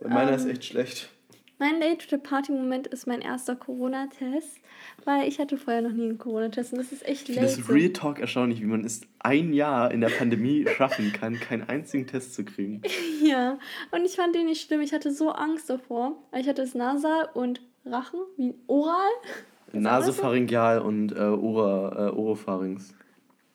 Meiner 0.03 0.31
Ähm, 0.33 0.37
ist 0.37 0.47
echt 0.47 0.65
schlecht. 0.65 1.11
Mein 1.59 1.79
Late 1.79 1.99
to 2.07 2.17
the 2.17 2.23
Party 2.23 2.53
Moment 2.53 2.87
ist 2.87 3.07
mein 3.07 3.21
erster 3.21 3.55
Corona-Test, 3.55 4.57
weil 5.05 5.29
ich 5.29 5.39
hatte 5.39 5.57
vorher 5.57 5.83
noch 5.83 5.93
nie 5.93 6.05
einen 6.05 6.19
Corona-Test 6.19 6.73
und 6.73 6.79
das 6.79 6.93
ist 6.93 7.07
echt 7.07 7.29
Ich 7.29 7.35
finde 7.35 7.43
late. 7.49 7.57
das 7.59 7.67
so. 7.67 7.73
Real 7.73 7.93
Talk 7.93 8.19
erstaunlich, 8.19 8.61
wie 8.61 8.67
man 8.67 8.85
es 8.85 9.03
ein 9.19 9.53
Jahr 9.53 9.91
in 9.91 10.01
der 10.01 10.09
Pandemie 10.09 10.67
schaffen 10.77 11.13
kann, 11.13 11.35
keinen 11.41 11.69
einzigen 11.69 12.07
Test 12.07 12.35
zu 12.35 12.45
kriegen. 12.45 12.83
Ja, 13.23 13.59
und 13.91 14.05
ich 14.07 14.17
fand 14.17 14.35
den 14.35 14.47
nicht 14.47 14.67
schlimm. 14.67 14.81
Ich 14.81 14.93
hatte 14.95 15.13
so 15.13 15.31
Angst 15.31 15.69
davor. 15.69 16.17
Ich 16.35 16.49
hatte 16.49 16.63
es 16.63 16.75
nasal 16.75 17.29
und 17.35 17.61
Rachen, 17.85 18.21
wie 18.39 18.55
oral. 18.67 19.11
Nasopharyngeal 19.73 20.81
und 20.81 21.13
äh, 21.13 21.19
Ora, 21.21 22.09
äh, 22.09 22.11
Oropharynx. 22.11 22.95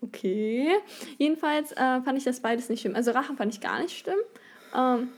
Okay. 0.02 0.70
Jedenfalls 1.18 1.72
äh, 1.72 2.02
fand 2.02 2.18
ich 2.18 2.24
das 2.24 2.40
beides 2.42 2.70
nicht 2.70 2.82
schlimm. 2.82 2.96
Also 2.96 3.12
Rachen 3.12 3.38
fand 3.38 3.54
ich 3.54 3.60
gar 3.60 3.82
nicht 3.82 3.98
schlimm. 3.98 4.20
Ähm. 4.76 5.10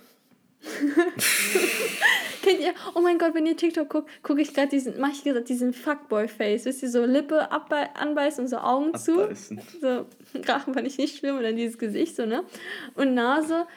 Kennt 2.42 2.60
ihr, 2.62 2.74
oh 2.96 3.02
mein 3.02 3.18
Gott, 3.18 3.34
wenn 3.34 3.46
ihr 3.46 3.58
TikTok 3.58 3.90
guckt, 3.90 4.10
gucke 4.24 4.42
ich 4.42 4.54
gerade 4.54 4.70
diesen, 4.70 5.00
mache 5.00 5.12
ich 5.14 5.24
gerade 5.24 5.42
diesen 5.42 5.74
Fuckboy-Face. 5.74 6.66
Wisst 6.66 6.84
ihr, 6.84 6.90
so 6.90 7.04
Lippe 7.06 7.52
abbei- 7.52 7.94
anbeißen 7.96 8.44
und 8.44 8.50
so 8.50 8.58
Augen 8.58 8.96
zu. 8.96 9.24
Abbeißen. 9.24 9.62
So, 9.82 10.06
Rachen 10.48 10.74
fand 10.74 10.88
ich 10.88 10.98
nicht 10.98 11.18
schlimm 11.18 11.38
und 11.38 11.44
dann 11.44 11.56
dieses 11.56 11.78
Gesicht 11.78 12.16
so, 12.16 12.26
ne? 12.26 12.44
Und 12.96 13.14
Nase, 13.14 13.68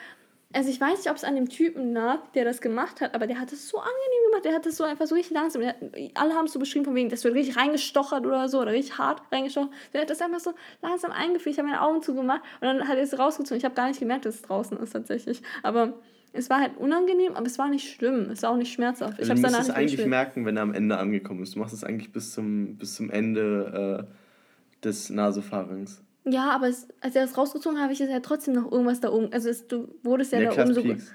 also 0.53 0.69
ich 0.69 0.79
weiß 0.81 0.97
nicht, 0.99 1.09
ob 1.09 1.15
es 1.15 1.23
an 1.23 1.35
dem 1.35 1.49
Typen 1.49 1.93
lag, 1.93 2.19
der 2.33 2.43
das 2.45 2.61
gemacht 2.61 2.99
hat, 3.01 3.15
aber 3.15 3.25
der 3.25 3.39
hat 3.39 3.51
es 3.53 3.69
so 3.69 3.77
angenehm 3.77 4.29
gemacht, 4.29 4.45
der 4.45 4.53
hat 4.53 4.65
es 4.65 4.77
so 4.77 4.83
einfach 4.83 5.07
so 5.07 5.15
richtig 5.15 5.33
langsam, 5.33 5.65
hat, 5.65 5.77
alle 6.13 6.33
haben 6.33 6.45
es 6.45 6.53
so 6.53 6.59
beschrieben 6.59 6.83
von 6.85 6.95
wegen, 6.95 7.09
das 7.09 7.23
wird 7.23 7.35
richtig 7.35 7.57
reingestochert 7.57 8.25
oder 8.25 8.49
so, 8.49 8.59
oder 8.59 8.71
richtig 8.73 8.97
hart 8.97 9.21
reingestochert. 9.31 9.71
Der 9.93 10.01
hat 10.01 10.09
das 10.09 10.21
einfach 10.21 10.41
so 10.41 10.53
langsam 10.81 11.11
eingeführt, 11.11 11.53
ich 11.53 11.59
habe 11.59 11.69
meine 11.69 11.81
Augen 11.81 12.01
zugemacht 12.01 12.41
und 12.59 12.67
dann 12.67 12.87
hat 12.87 12.97
er 12.97 13.03
es 13.03 13.17
rausgezogen. 13.17 13.57
Ich 13.57 13.65
habe 13.65 13.75
gar 13.75 13.87
nicht 13.87 13.99
gemerkt, 13.99 14.25
dass 14.25 14.35
es 14.35 14.41
draußen 14.41 14.77
ist 14.77 14.91
tatsächlich, 14.91 15.41
aber 15.63 15.93
es 16.33 16.49
war 16.49 16.59
halt 16.61 16.77
unangenehm, 16.77 17.33
aber 17.33 17.45
es 17.45 17.57
war 17.59 17.69
nicht 17.69 17.89
schlimm, 17.93 18.29
es 18.31 18.41
war 18.43 18.51
auch 18.51 18.57
nicht 18.57 18.71
schmerzhaft. 18.73 19.19
Ich 19.19 19.29
Also 19.29 19.41
du 19.41 19.47
musst 19.49 19.59
es 19.61 19.69
eigentlich 19.69 19.91
gespielt. 19.91 20.09
merken, 20.09 20.45
wenn 20.45 20.55
er 20.57 20.63
am 20.63 20.73
Ende 20.73 20.97
angekommen 20.97 21.43
ist. 21.43 21.55
Du 21.55 21.59
machst 21.59 21.73
es 21.73 21.83
eigentlich 21.83 22.11
bis 22.11 22.33
zum, 22.33 22.77
bis 22.77 22.95
zum 22.95 23.09
Ende 23.09 24.07
äh, 24.09 24.83
des 24.85 25.09
Nasopharynx. 25.09 26.01
Ja, 26.23 26.51
aber 26.51 26.67
es, 26.69 26.87
als 27.01 27.15
er 27.15 27.23
das 27.25 27.37
rausgezogen 27.37 27.77
hat, 27.77 27.83
habe 27.85 27.93
ich 27.93 28.01
es 28.01 28.09
ja 28.09 28.19
trotzdem 28.19 28.53
noch 28.53 28.71
irgendwas 28.71 28.99
da 28.99 29.09
oben. 29.11 29.33
Also 29.33 29.49
es, 29.49 29.67
du 29.67 29.93
wurdest 30.03 30.31
ja, 30.31 30.39
Ja, 30.39 30.45
da 30.49 30.53
klar, 30.53 30.65
oben 30.67 30.73
so 30.75 30.81
piekst. 30.83 31.11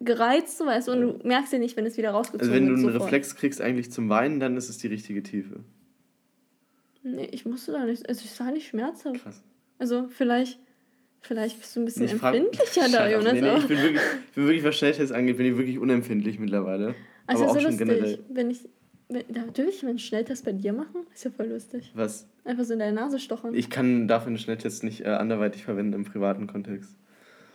gereizt, 0.00 0.58
so 0.58 0.64
weißt 0.66 0.88
du, 0.88 0.92
und 0.92 1.00
du 1.22 1.28
merkst 1.28 1.52
ja 1.52 1.58
nicht, 1.58 1.76
wenn 1.76 1.84
es 1.86 1.96
wieder 1.98 2.10
rausgezogen 2.12 2.40
Also 2.40 2.52
wenn 2.54 2.64
du 2.66 2.70
wird. 2.72 2.78
einen 2.78 2.92
sofort. 2.92 3.04
Reflex 3.04 3.36
kriegst 3.36 3.60
eigentlich 3.60 3.92
zum 3.92 4.08
Weinen, 4.08 4.40
dann 4.40 4.56
ist 4.56 4.68
es 4.70 4.78
die 4.78 4.86
richtige 4.88 5.22
Tiefe. 5.22 5.60
Nee, 7.02 7.28
ich 7.30 7.44
musste 7.46 7.72
da 7.72 7.84
nicht. 7.84 8.08
Also 8.08 8.22
es 8.24 8.40
war 8.40 8.50
nicht 8.50 8.66
schmerzhaft. 8.68 9.22
Krass. 9.22 9.42
Also 9.78 10.08
vielleicht, 10.08 10.58
vielleicht 11.26 11.58
bist 11.60 11.74
du 11.76 11.80
ein 11.80 11.84
bisschen 11.86 12.08
frag- 12.18 12.34
empfindlicher 12.34 12.88
da. 12.90 13.08
Jonas. 13.10 13.32
Nee, 13.34 13.40
nee, 13.40 13.48
aber- 13.48 13.58
ich 13.58 13.66
bin 13.66 13.78
wirklich, 13.82 14.00
ich 14.28 14.34
bin 14.34 14.44
wirklich, 14.46 14.64
was 14.64 14.76
Schnelltests 14.76 15.12
angeht, 15.12 15.36
bin 15.36 15.46
ich 15.46 15.56
wirklich 15.56 15.78
unempfindlich 15.78 16.38
mittlerweile. 16.38 16.94
also 17.26 17.44
aber 17.44 17.50
ist 17.50 17.50
auch 17.50 17.54
ja 17.56 17.60
schon 17.60 17.78
lustig. 17.78 17.88
generell. 17.88 18.18
Wenn 18.30 18.50
ich, 18.50 18.68
wenn, 19.08 19.22
darf 19.32 19.68
ich 19.68 19.84
einen 19.84 19.98
Schnelltest 19.98 20.44
bei 20.44 20.52
dir 20.52 20.72
machen? 20.72 21.06
Ist 21.14 21.24
ja 21.24 21.30
voll 21.30 21.46
lustig. 21.46 21.92
Was? 21.94 22.26
Einfach 22.44 22.64
so 22.64 22.72
in 22.72 22.78
deine 22.78 22.92
Nase 22.94 23.18
stochern. 23.18 23.54
Ich 23.54 23.70
kann 23.70 24.08
dafür 24.08 24.28
einen 24.28 24.38
Schnelltest 24.38 24.84
nicht 24.84 25.02
äh, 25.02 25.08
anderweitig 25.08 25.64
verwenden 25.64 25.92
im 25.94 26.04
privaten 26.04 26.46
Kontext. 26.46 26.96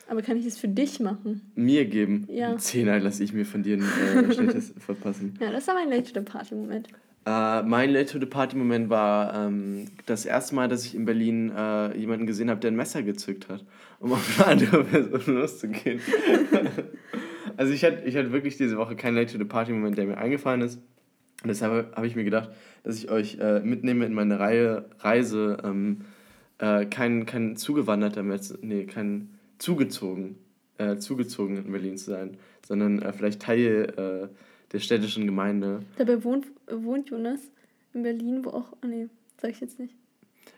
Aber 0.07 0.21
kann 0.21 0.35
ich 0.35 0.43
das 0.43 0.57
für 0.57 0.67
dich 0.67 0.99
machen? 0.99 1.41
Mir 1.55 1.85
geben. 1.85 2.27
Ja. 2.29 2.57
Zehner 2.57 2.99
lasse 2.99 3.23
ich 3.23 3.31
mir 3.31 3.45
von 3.45 3.63
dir 3.63 3.75
einen 3.75 4.29
äh, 4.29 4.33
Schnelltest 4.33 4.73
verpassen. 4.81 5.35
Ja, 5.39 5.51
das 5.51 5.67
war 5.67 5.75
mein 5.75 5.89
Late 5.89 6.11
to 6.11 6.19
the 6.19 6.25
Äh, 7.23 7.61
mein 7.63 7.91
Late 7.91 8.13
to 8.13 8.19
the 8.19 8.25
Party 8.25 8.55
Moment 8.55 8.89
war 8.89 9.33
ähm, 9.35 9.85
das 10.07 10.25
erste 10.25 10.55
Mal, 10.55 10.67
dass 10.67 10.85
ich 10.85 10.95
in 10.95 11.05
Berlin 11.05 11.51
äh, 11.55 11.95
jemanden 11.95 12.25
gesehen 12.25 12.49
habe, 12.49 12.59
der 12.59 12.71
ein 12.71 12.75
Messer 12.75 13.03
gezückt 13.03 13.47
hat, 13.47 13.63
um 13.99 14.13
auf 14.13 14.39
eine 14.39 14.47
andere 14.47 14.83
Person 14.85 15.35
loszugehen. 15.35 16.01
also 17.57 17.73
ich 17.73 17.83
hatte, 17.83 18.03
ich 18.05 18.17
hatte 18.17 18.31
wirklich 18.31 18.57
diese 18.57 18.77
Woche 18.77 18.95
keinen 18.95 19.15
Late 19.15 19.33
to 19.33 19.37
the 19.37 19.45
Party 19.45 19.71
Moment, 19.71 19.99
der 19.99 20.07
mir 20.07 20.17
eingefallen 20.17 20.61
ist. 20.61 20.77
Und 21.43 21.47
deshalb 21.47 21.95
habe 21.95 22.07
ich 22.07 22.15
mir 22.15 22.23
gedacht, 22.23 22.49
dass 22.83 22.97
ich 22.97 23.11
euch 23.11 23.37
äh, 23.39 23.59
mitnehme 23.59 24.05
in 24.05 24.13
meine 24.13 24.39
Reihe, 24.39 24.85
Reise, 24.99 25.57
ähm, 25.63 26.01
äh, 26.57 26.85
kein, 26.85 27.27
kein 27.27 27.55
zugewanderter 27.55 28.23
Messer, 28.23 28.57
nee, 28.61 28.85
kein 28.85 29.29
zugezogen, 29.59 30.37
äh, 30.79 30.97
zugezogen 30.97 31.57
in 31.57 31.71
Berlin 31.71 31.97
zu 31.97 32.11
sein, 32.11 32.37
sondern 32.65 33.01
äh, 33.01 33.13
vielleicht 33.13 33.43
Teil 33.43 34.29
der 34.71 34.79
städtischen 34.79 35.25
Gemeinde. 35.25 35.81
Dabei 35.97 36.23
wohnt, 36.23 36.47
wohnt 36.69 37.09
Jonas 37.09 37.39
in 37.93 38.03
Berlin, 38.03 38.43
wo 38.45 38.49
auch. 38.51 38.71
Oh 38.83 38.87
nee, 38.87 39.07
sag 39.41 39.51
ich 39.51 39.59
jetzt 39.61 39.79
nicht. 39.79 39.95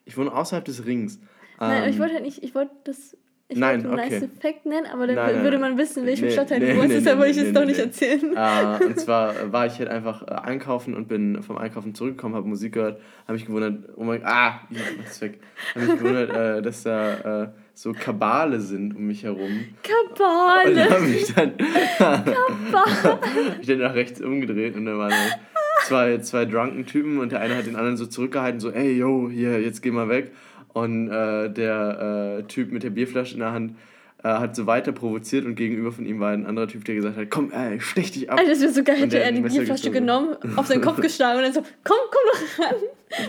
Ich 0.06 0.18
wohne 0.18 0.32
außerhalb 0.34 0.66
des 0.66 0.86
Rings. 0.86 1.20
Nein, 1.60 1.84
Ähm, 1.84 1.90
ich 1.90 2.00
wollte 2.00 2.14
halt 2.16 2.24
nicht, 2.24 2.44
ich 2.44 2.54
wollte 2.56 2.72
das. 2.84 3.18
Ich 3.50 3.60
Nein, 3.60 3.84
wollte 3.84 4.04
okay. 4.04 4.20
nice 4.22 4.30
Fact 4.40 4.66
nennen, 4.66 4.88
aber 4.88 5.06
dann 5.06 5.16
Nein, 5.18 5.44
würde 5.44 5.60
man 5.60 5.78
wissen, 5.78 6.00
in 6.00 6.06
welchem 6.08 6.26
Nee, 6.26 6.32
Stadtteil 6.32 6.60
nee, 6.60 6.72
du 6.72 6.78
wohnst, 6.78 6.88
nee, 6.90 6.96
deshalb 6.96 7.20
wollte 7.20 7.32
ich 7.32 7.38
es 7.38 7.54
doch 7.54 7.66
nicht 7.66 7.78
erzählen. 7.80 8.34
Äh, 8.36 8.86
und 8.86 9.00
zwar 9.00 9.52
war 9.52 9.66
ich 9.68 9.78
halt 9.78 9.90
einfach 9.90 10.24
äh, 10.24 10.32
einkaufen 10.32 10.96
und 10.96 11.08
bin 11.08 11.44
vom 11.44 11.58
Einkaufen 11.58 11.94
zurückgekommen, 11.94 12.36
habe 12.36 12.48
Musik 12.48 12.74
gehört, 12.74 13.02
habe 13.24 13.34
mich 13.34 13.46
gewundert, 13.46 13.90
oh 13.96 14.04
mein 14.06 14.22
Ah, 14.26 14.62
ich 14.72 14.80
mach's 14.98 15.22
weg. 15.22 15.40
Habe 15.76 15.86
mich 15.86 15.98
gewundert, 16.00 16.30
äh, 16.32 16.62
dass 16.64 16.84
da 16.84 17.44
äh, 17.44 17.50
so 17.76 17.92
Kabale 17.94 18.60
sind 18.62 18.96
um 18.96 19.08
mich 19.08 19.24
herum. 19.24 19.42
Und 19.46 19.74
Kabale! 19.84 20.90
habe 20.90 21.02
mich 21.02 21.34
dann, 21.34 21.54
ich 23.62 23.68
dann 23.68 23.80
nach 23.80 23.96
rechts 23.96 24.22
umgedreht 24.22 24.76
und 24.76 24.86
da 24.86 24.98
waren 24.98 25.14
halt 25.14 25.38
zwei, 25.86 26.18
zwei 26.20 26.46
drunken 26.46 26.86
Typen 26.86 27.20
und 27.20 27.32
der 27.32 27.42
eine 27.42 27.56
hat 27.58 27.66
den 27.66 27.76
anderen 27.76 27.98
so 27.98 28.06
zurückgehalten, 28.06 28.60
so, 28.60 28.72
ey, 28.72 28.94
yo, 28.98 29.30
hier, 29.30 29.60
jetzt 29.62 29.82
geh 29.82 29.92
mal 29.92 30.10
weg. 30.10 30.32
Und 30.74 31.10
äh, 31.10 31.50
der 31.52 32.38
äh, 32.40 32.44
Typ 32.48 32.72
mit 32.72 32.82
der 32.84 32.90
Bierflasche 32.90 33.36
in 33.36 33.42
der 33.42 33.52
Hand 33.52 33.76
äh, 34.24 34.28
hat 34.30 34.56
so 34.56 34.66
weiter 34.66 34.92
provoziert 34.92 35.46
und 35.46 35.56
gegenüber 35.56 35.92
von 35.92 36.06
ihm 36.06 36.20
war 36.20 36.32
ein 36.32 36.46
anderer 36.48 36.68
Typ, 36.68 36.84
der 36.86 36.96
gesagt 36.96 37.18
hat, 37.18 37.30
komm, 37.30 37.52
ey, 37.52 37.80
stech 37.80 38.12
dich 38.12 38.32
ab. 38.32 38.40
Alter, 38.40 38.52
das 38.52 38.62
wäre 38.62 38.72
so 38.72 38.84
geil, 38.84 38.96
Und 38.96 39.02
hätte 39.04 39.20
er 39.20 39.32
die 39.32 39.42
Messer 39.42 39.58
Bierflasche 39.58 39.92
gezogen. 39.92 40.08
genommen, 40.08 40.36
auf 40.56 40.66
seinen 40.68 40.82
Kopf 40.82 41.00
geschlagen 41.02 41.38
und 41.40 41.44
dann 41.44 41.54
so, 41.54 41.62
komm, 41.84 41.98
komm 42.10 42.22
doch 42.32 42.66
ran. 42.66 42.76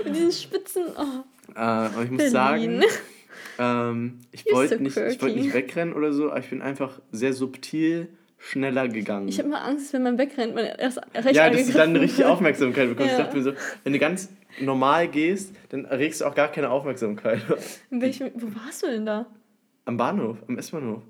Mit 0.04 0.16
diesen 0.16 0.32
Spitzen. 0.32 0.84
Oh, 0.96 1.52
Äh, 1.54 1.58
aber 1.60 2.02
ich 2.04 2.10
muss 2.10 2.18
Berlin. 2.18 2.32
sagen, 2.32 2.82
ähm, 3.58 4.20
ich 4.32 4.44
wollte 4.52 4.76
so 4.78 4.82
nicht, 4.82 4.96
ich 4.96 5.18
quirky. 5.18 5.40
nicht 5.40 5.54
wegrennen 5.54 5.94
oder 5.94 6.12
so, 6.12 6.30
aber 6.30 6.40
ich 6.40 6.50
bin 6.50 6.62
einfach 6.62 7.00
sehr 7.12 7.32
subtil 7.32 8.08
schneller 8.38 8.88
gegangen. 8.88 9.28
ich 9.28 9.38
habe 9.38 9.48
immer 9.48 9.64
Angst, 9.64 9.92
wenn 9.92 10.02
man 10.02 10.18
wegrennt, 10.18 10.54
man 10.54 10.64
erst 10.66 11.00
recht 11.14 11.34
ja, 11.34 11.48
dass 11.48 11.66
du 11.66 11.72
dann 11.72 11.96
richtig. 11.96 12.24
Aufmerksamkeit 12.24 12.88
bekommst. 12.88 13.12
Ich 13.12 13.18
Ja. 13.18 13.24
dachte 13.24 13.36
mir 13.36 13.42
so, 13.42 13.52
wenn 13.84 13.92
du 13.94 13.98
ganz 13.98 14.28
normal 14.60 15.08
gehst, 15.08 15.54
dann 15.70 15.86
erregst 15.86 16.20
du 16.20 16.26
auch 16.26 16.34
gar 16.34 16.48
keine 16.48 16.70
Aufmerksamkeit. 16.70 17.40
In 17.90 18.00
welchem, 18.02 18.30
wo 18.34 18.48
warst 18.64 18.82
du 18.82 18.86
denn 18.88 19.06
da? 19.06 19.26
Am 19.86 19.96
Bahnhof, 19.96 20.38
am 20.46 20.58
S-Bahnhof. 20.58 21.02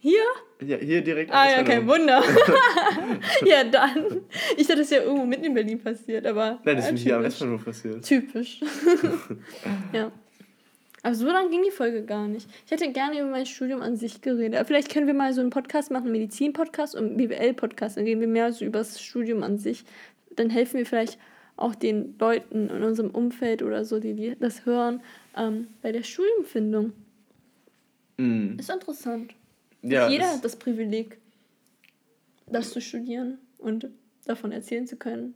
Hier? 0.00 0.22
Ja, 0.64 0.76
hier 0.76 1.02
direkt 1.02 1.32
Ah 1.32 1.50
ja, 1.50 1.62
kein. 1.64 1.86
Wunder. 1.88 2.22
ja, 3.44 3.64
dann. 3.64 4.22
Ich 4.56 4.66
dachte, 4.68 4.80
das 4.80 4.90
ist 4.90 4.92
ja 4.92 5.02
irgendwo 5.02 5.26
mitten 5.26 5.44
in 5.44 5.54
Berlin 5.54 5.80
passiert, 5.80 6.24
aber. 6.24 6.60
Nein, 6.64 6.76
das 6.76 6.86
ist 6.86 6.92
mir 6.92 6.98
hier 6.98 7.16
am. 7.16 7.24
S-Bahnhof 7.24 7.64
passiert. 7.64 8.04
Typisch. 8.04 8.60
ja. 9.92 10.12
Aber 11.02 11.14
so 11.14 11.26
lang 11.26 11.50
ging 11.50 11.62
die 11.62 11.70
Folge 11.70 12.02
gar 12.02 12.26
nicht. 12.26 12.48
Ich 12.66 12.72
hätte 12.72 12.90
gerne 12.92 13.20
über 13.20 13.30
mein 13.30 13.46
Studium 13.46 13.82
an 13.82 13.96
sich 13.96 14.20
geredet. 14.20 14.56
Aber 14.56 14.66
vielleicht 14.66 14.92
können 14.92 15.06
wir 15.06 15.14
mal 15.14 15.32
so 15.32 15.40
einen 15.40 15.50
Podcast 15.50 15.90
machen, 15.90 16.10
Medizin-Podcast 16.10 16.96
und 16.96 17.16
BWL-Podcast. 17.16 17.96
Dann 17.96 18.04
reden 18.04 18.20
wir 18.20 18.28
mehr 18.28 18.52
so 18.52 18.64
über 18.64 18.80
das 18.80 19.00
Studium 19.00 19.42
an 19.42 19.58
sich. 19.58 19.84
Dann 20.34 20.50
helfen 20.50 20.78
wir 20.78 20.86
vielleicht 20.86 21.18
auch 21.56 21.74
den 21.74 22.16
Leuten 22.18 22.68
in 22.68 22.82
unserem 22.82 23.10
Umfeld 23.10 23.62
oder 23.62 23.84
so, 23.84 23.98
die, 23.98 24.36
das 24.38 24.64
hören, 24.66 25.00
ähm, 25.36 25.68
bei 25.82 25.92
der 25.92 26.02
Studiumfindung. 26.02 26.92
Mhm. 28.16 28.56
Ist 28.58 28.70
interessant. 28.70 29.34
Ja, 29.82 30.08
Jeder 30.08 30.32
hat 30.32 30.44
das 30.44 30.56
Privileg, 30.56 31.18
das 32.46 32.70
zu 32.70 32.80
studieren 32.80 33.38
und 33.58 33.88
davon 34.26 34.52
erzählen 34.52 34.86
zu 34.86 34.96
können. 34.96 35.34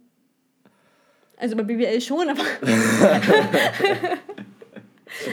Also 1.36 1.56
bei 1.56 1.62
BWL 1.62 2.00
schon, 2.00 2.28
aber 2.28 2.42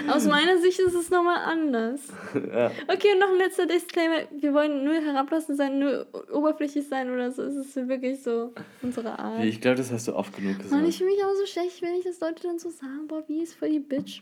aus 0.10 0.26
meiner 0.26 0.58
Sicht 0.60 0.80
ist 0.80 0.94
es 0.94 1.10
nochmal 1.10 1.38
anders. 1.46 2.02
Ja. 2.50 2.72
Okay, 2.88 3.14
und 3.14 3.20
noch 3.20 3.30
ein 3.30 3.38
letzter 3.38 3.66
Disclaimer. 3.66 4.22
Wir 4.32 4.54
wollen 4.54 4.84
nur 4.84 4.96
herablassend 4.96 5.58
sein, 5.58 5.80
nur 5.80 6.08
oberflächlich 6.32 6.88
sein 6.88 7.12
oder 7.14 7.32
so. 7.32 7.44
Es 7.44 7.56
ist 7.56 7.76
wirklich 7.88 8.22
so 8.24 8.54
unsere 8.82 9.18
Art. 9.20 9.44
Ich 9.44 9.62
glaube, 9.62 9.78
das 9.78 9.92
hast 9.92 10.08
du 10.08 10.16
oft 10.16 10.36
genug 10.36 10.58
gesagt. 10.60 10.88
ich 10.88 10.98
fühle 10.98 11.12
mich 11.12 11.24
auch 11.24 11.36
so 11.36 11.46
schlecht, 11.46 11.82
wenn 11.82 11.96
ich 11.96 12.06
das 12.06 12.20
Leute 12.20 12.44
dann 12.44 12.60
so 12.60 12.70
sagen, 12.70 13.08
boah, 13.08 13.24
wie 13.28 13.42
ist 13.42 13.56
voll 13.56 13.70
die 13.70 13.80
Bitch. 13.80 14.22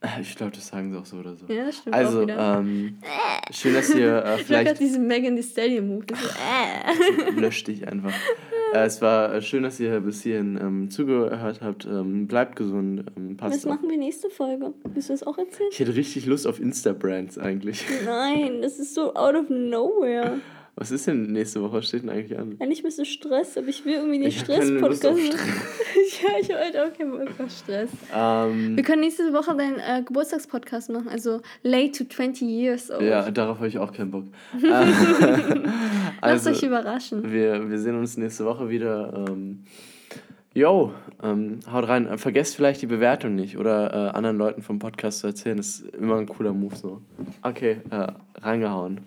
Ich 0.20 0.36
glaube, 0.36 0.52
das 0.52 0.68
sagen 0.68 0.92
sie 0.92 0.98
auch 0.98 1.06
so 1.06 1.16
oder 1.16 1.34
so. 1.34 1.46
Ja, 1.52 1.70
stimmt 1.72 1.94
Also, 1.94 2.26
ähm, 2.28 2.98
schön, 3.50 3.74
dass 3.74 3.90
ihr 3.94 4.24
äh, 4.24 4.36
ich 4.36 4.46
vielleicht 4.46 4.66
gerade 4.66 4.78
diesen 4.78 5.06
Megan 5.06 5.36
Thee 5.36 5.42
Stallion 5.42 5.88
Move. 5.88 6.04
So, 6.08 6.28
äh. 6.28 7.30
lösch 7.40 7.64
dich 7.64 7.86
einfach. 7.88 8.12
äh, 8.74 8.84
es 8.84 9.02
war 9.02 9.34
äh, 9.34 9.42
schön, 9.42 9.62
dass 9.62 9.80
ihr 9.80 9.98
bis 10.00 10.22
hierhin 10.22 10.56
ähm, 10.60 10.90
zugehört 10.90 11.60
habt. 11.62 11.84
Ähm, 11.84 12.26
bleibt 12.26 12.56
gesund. 12.56 13.04
Ähm, 13.16 13.36
passt 13.36 13.56
Was 13.56 13.66
auf. 13.66 13.76
machen 13.76 13.90
wir 13.90 13.98
nächste 13.98 14.30
Folge? 14.30 14.72
Willst 14.84 15.08
du 15.08 15.12
das 15.14 15.22
auch 15.24 15.38
erzählen? 15.38 15.68
Ich 15.72 15.80
hätte 15.80 15.94
richtig 15.94 16.26
Lust 16.26 16.46
auf 16.46 16.60
Insta-Brands 16.60 17.38
eigentlich. 17.38 17.84
Nein, 18.04 18.62
das 18.62 18.78
ist 18.78 18.94
so 18.94 19.14
out 19.14 19.34
of 19.34 19.48
nowhere. 19.48 20.38
Was 20.80 20.92
ist 20.92 21.08
denn 21.08 21.32
nächste 21.32 21.60
Woche? 21.60 21.78
Was 21.78 21.88
steht 21.88 22.04
denn 22.04 22.10
eigentlich 22.10 22.38
an? 22.38 22.54
Eigentlich 22.60 22.84
müsste 22.84 23.04
Stress, 23.04 23.58
aber 23.58 23.66
ich 23.66 23.84
will 23.84 23.94
irgendwie 23.94 24.28
auf 24.28 24.32
Stress-Podcast. 24.32 25.04
ja, 26.22 26.28
ich 26.40 26.50
habe 26.52 26.60
halt 26.60 26.76
auch 26.78 26.96
keinen 26.96 27.10
Bock 27.10 27.40
auf 27.40 27.50
Stress. 27.50 27.90
Ähm, 28.14 28.76
Wir 28.76 28.84
können 28.84 29.00
nächste 29.00 29.32
Woche 29.32 29.56
deinen 29.56 29.80
äh, 29.80 30.04
Geburtstagspodcast 30.06 30.90
machen, 30.90 31.08
also 31.08 31.40
late 31.64 31.90
to 31.90 32.04
20 32.04 32.42
years 32.42 32.92
old. 32.92 33.02
ja, 33.02 33.28
darauf 33.28 33.56
habe 33.56 33.66
ich 33.66 33.76
auch 33.76 33.92
keinen 33.92 34.12
Bock. 34.12 34.26
Äh, 34.54 34.68
Lasst 34.68 36.46
also, 36.46 36.50
euch 36.50 36.62
überraschen. 36.62 37.32
wir, 37.32 37.68
wir 37.68 37.78
sehen 37.80 37.98
uns 37.98 38.16
nächste 38.16 38.44
Woche 38.44 38.70
wieder. 38.70 39.26
Ähm, 39.28 39.64
yo, 40.54 40.92
ähm, 41.24 41.58
haut 41.68 41.88
rein. 41.88 42.18
Vergesst 42.18 42.54
vielleicht 42.54 42.82
die 42.82 42.86
Bewertung 42.86 43.34
nicht 43.34 43.58
oder 43.58 43.92
äh, 43.92 44.16
anderen 44.16 44.38
Leuten 44.38 44.62
vom 44.62 44.78
Podcast 44.78 45.18
zu 45.18 45.26
erzählen. 45.26 45.56
Das 45.56 45.80
ist 45.80 45.96
immer 45.96 46.18
ein 46.18 46.26
cooler 46.26 46.52
Move 46.52 46.76
so. 46.76 47.02
Okay, 47.42 47.78
äh, 47.90 48.12
reingehauen. 48.40 49.00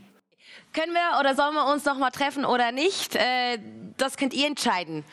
Können 0.74 0.94
wir 0.94 1.20
oder 1.20 1.36
sollen 1.36 1.54
wir 1.54 1.66
uns 1.66 1.86
noch 1.86 1.98
mal 1.98 2.12
treffen 2.12 2.46
oder 2.46 2.72
nicht? 2.72 3.16
Äh, 3.16 3.60
das 3.98 4.18
könnt 4.18 4.34
ihr 4.34 4.48
entscheiden. 4.48 5.04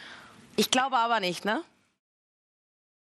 Ich 0.57 0.71
glaube 0.71 0.97
aber 0.97 1.21
nicht, 1.21 1.45
ne? 1.45 1.63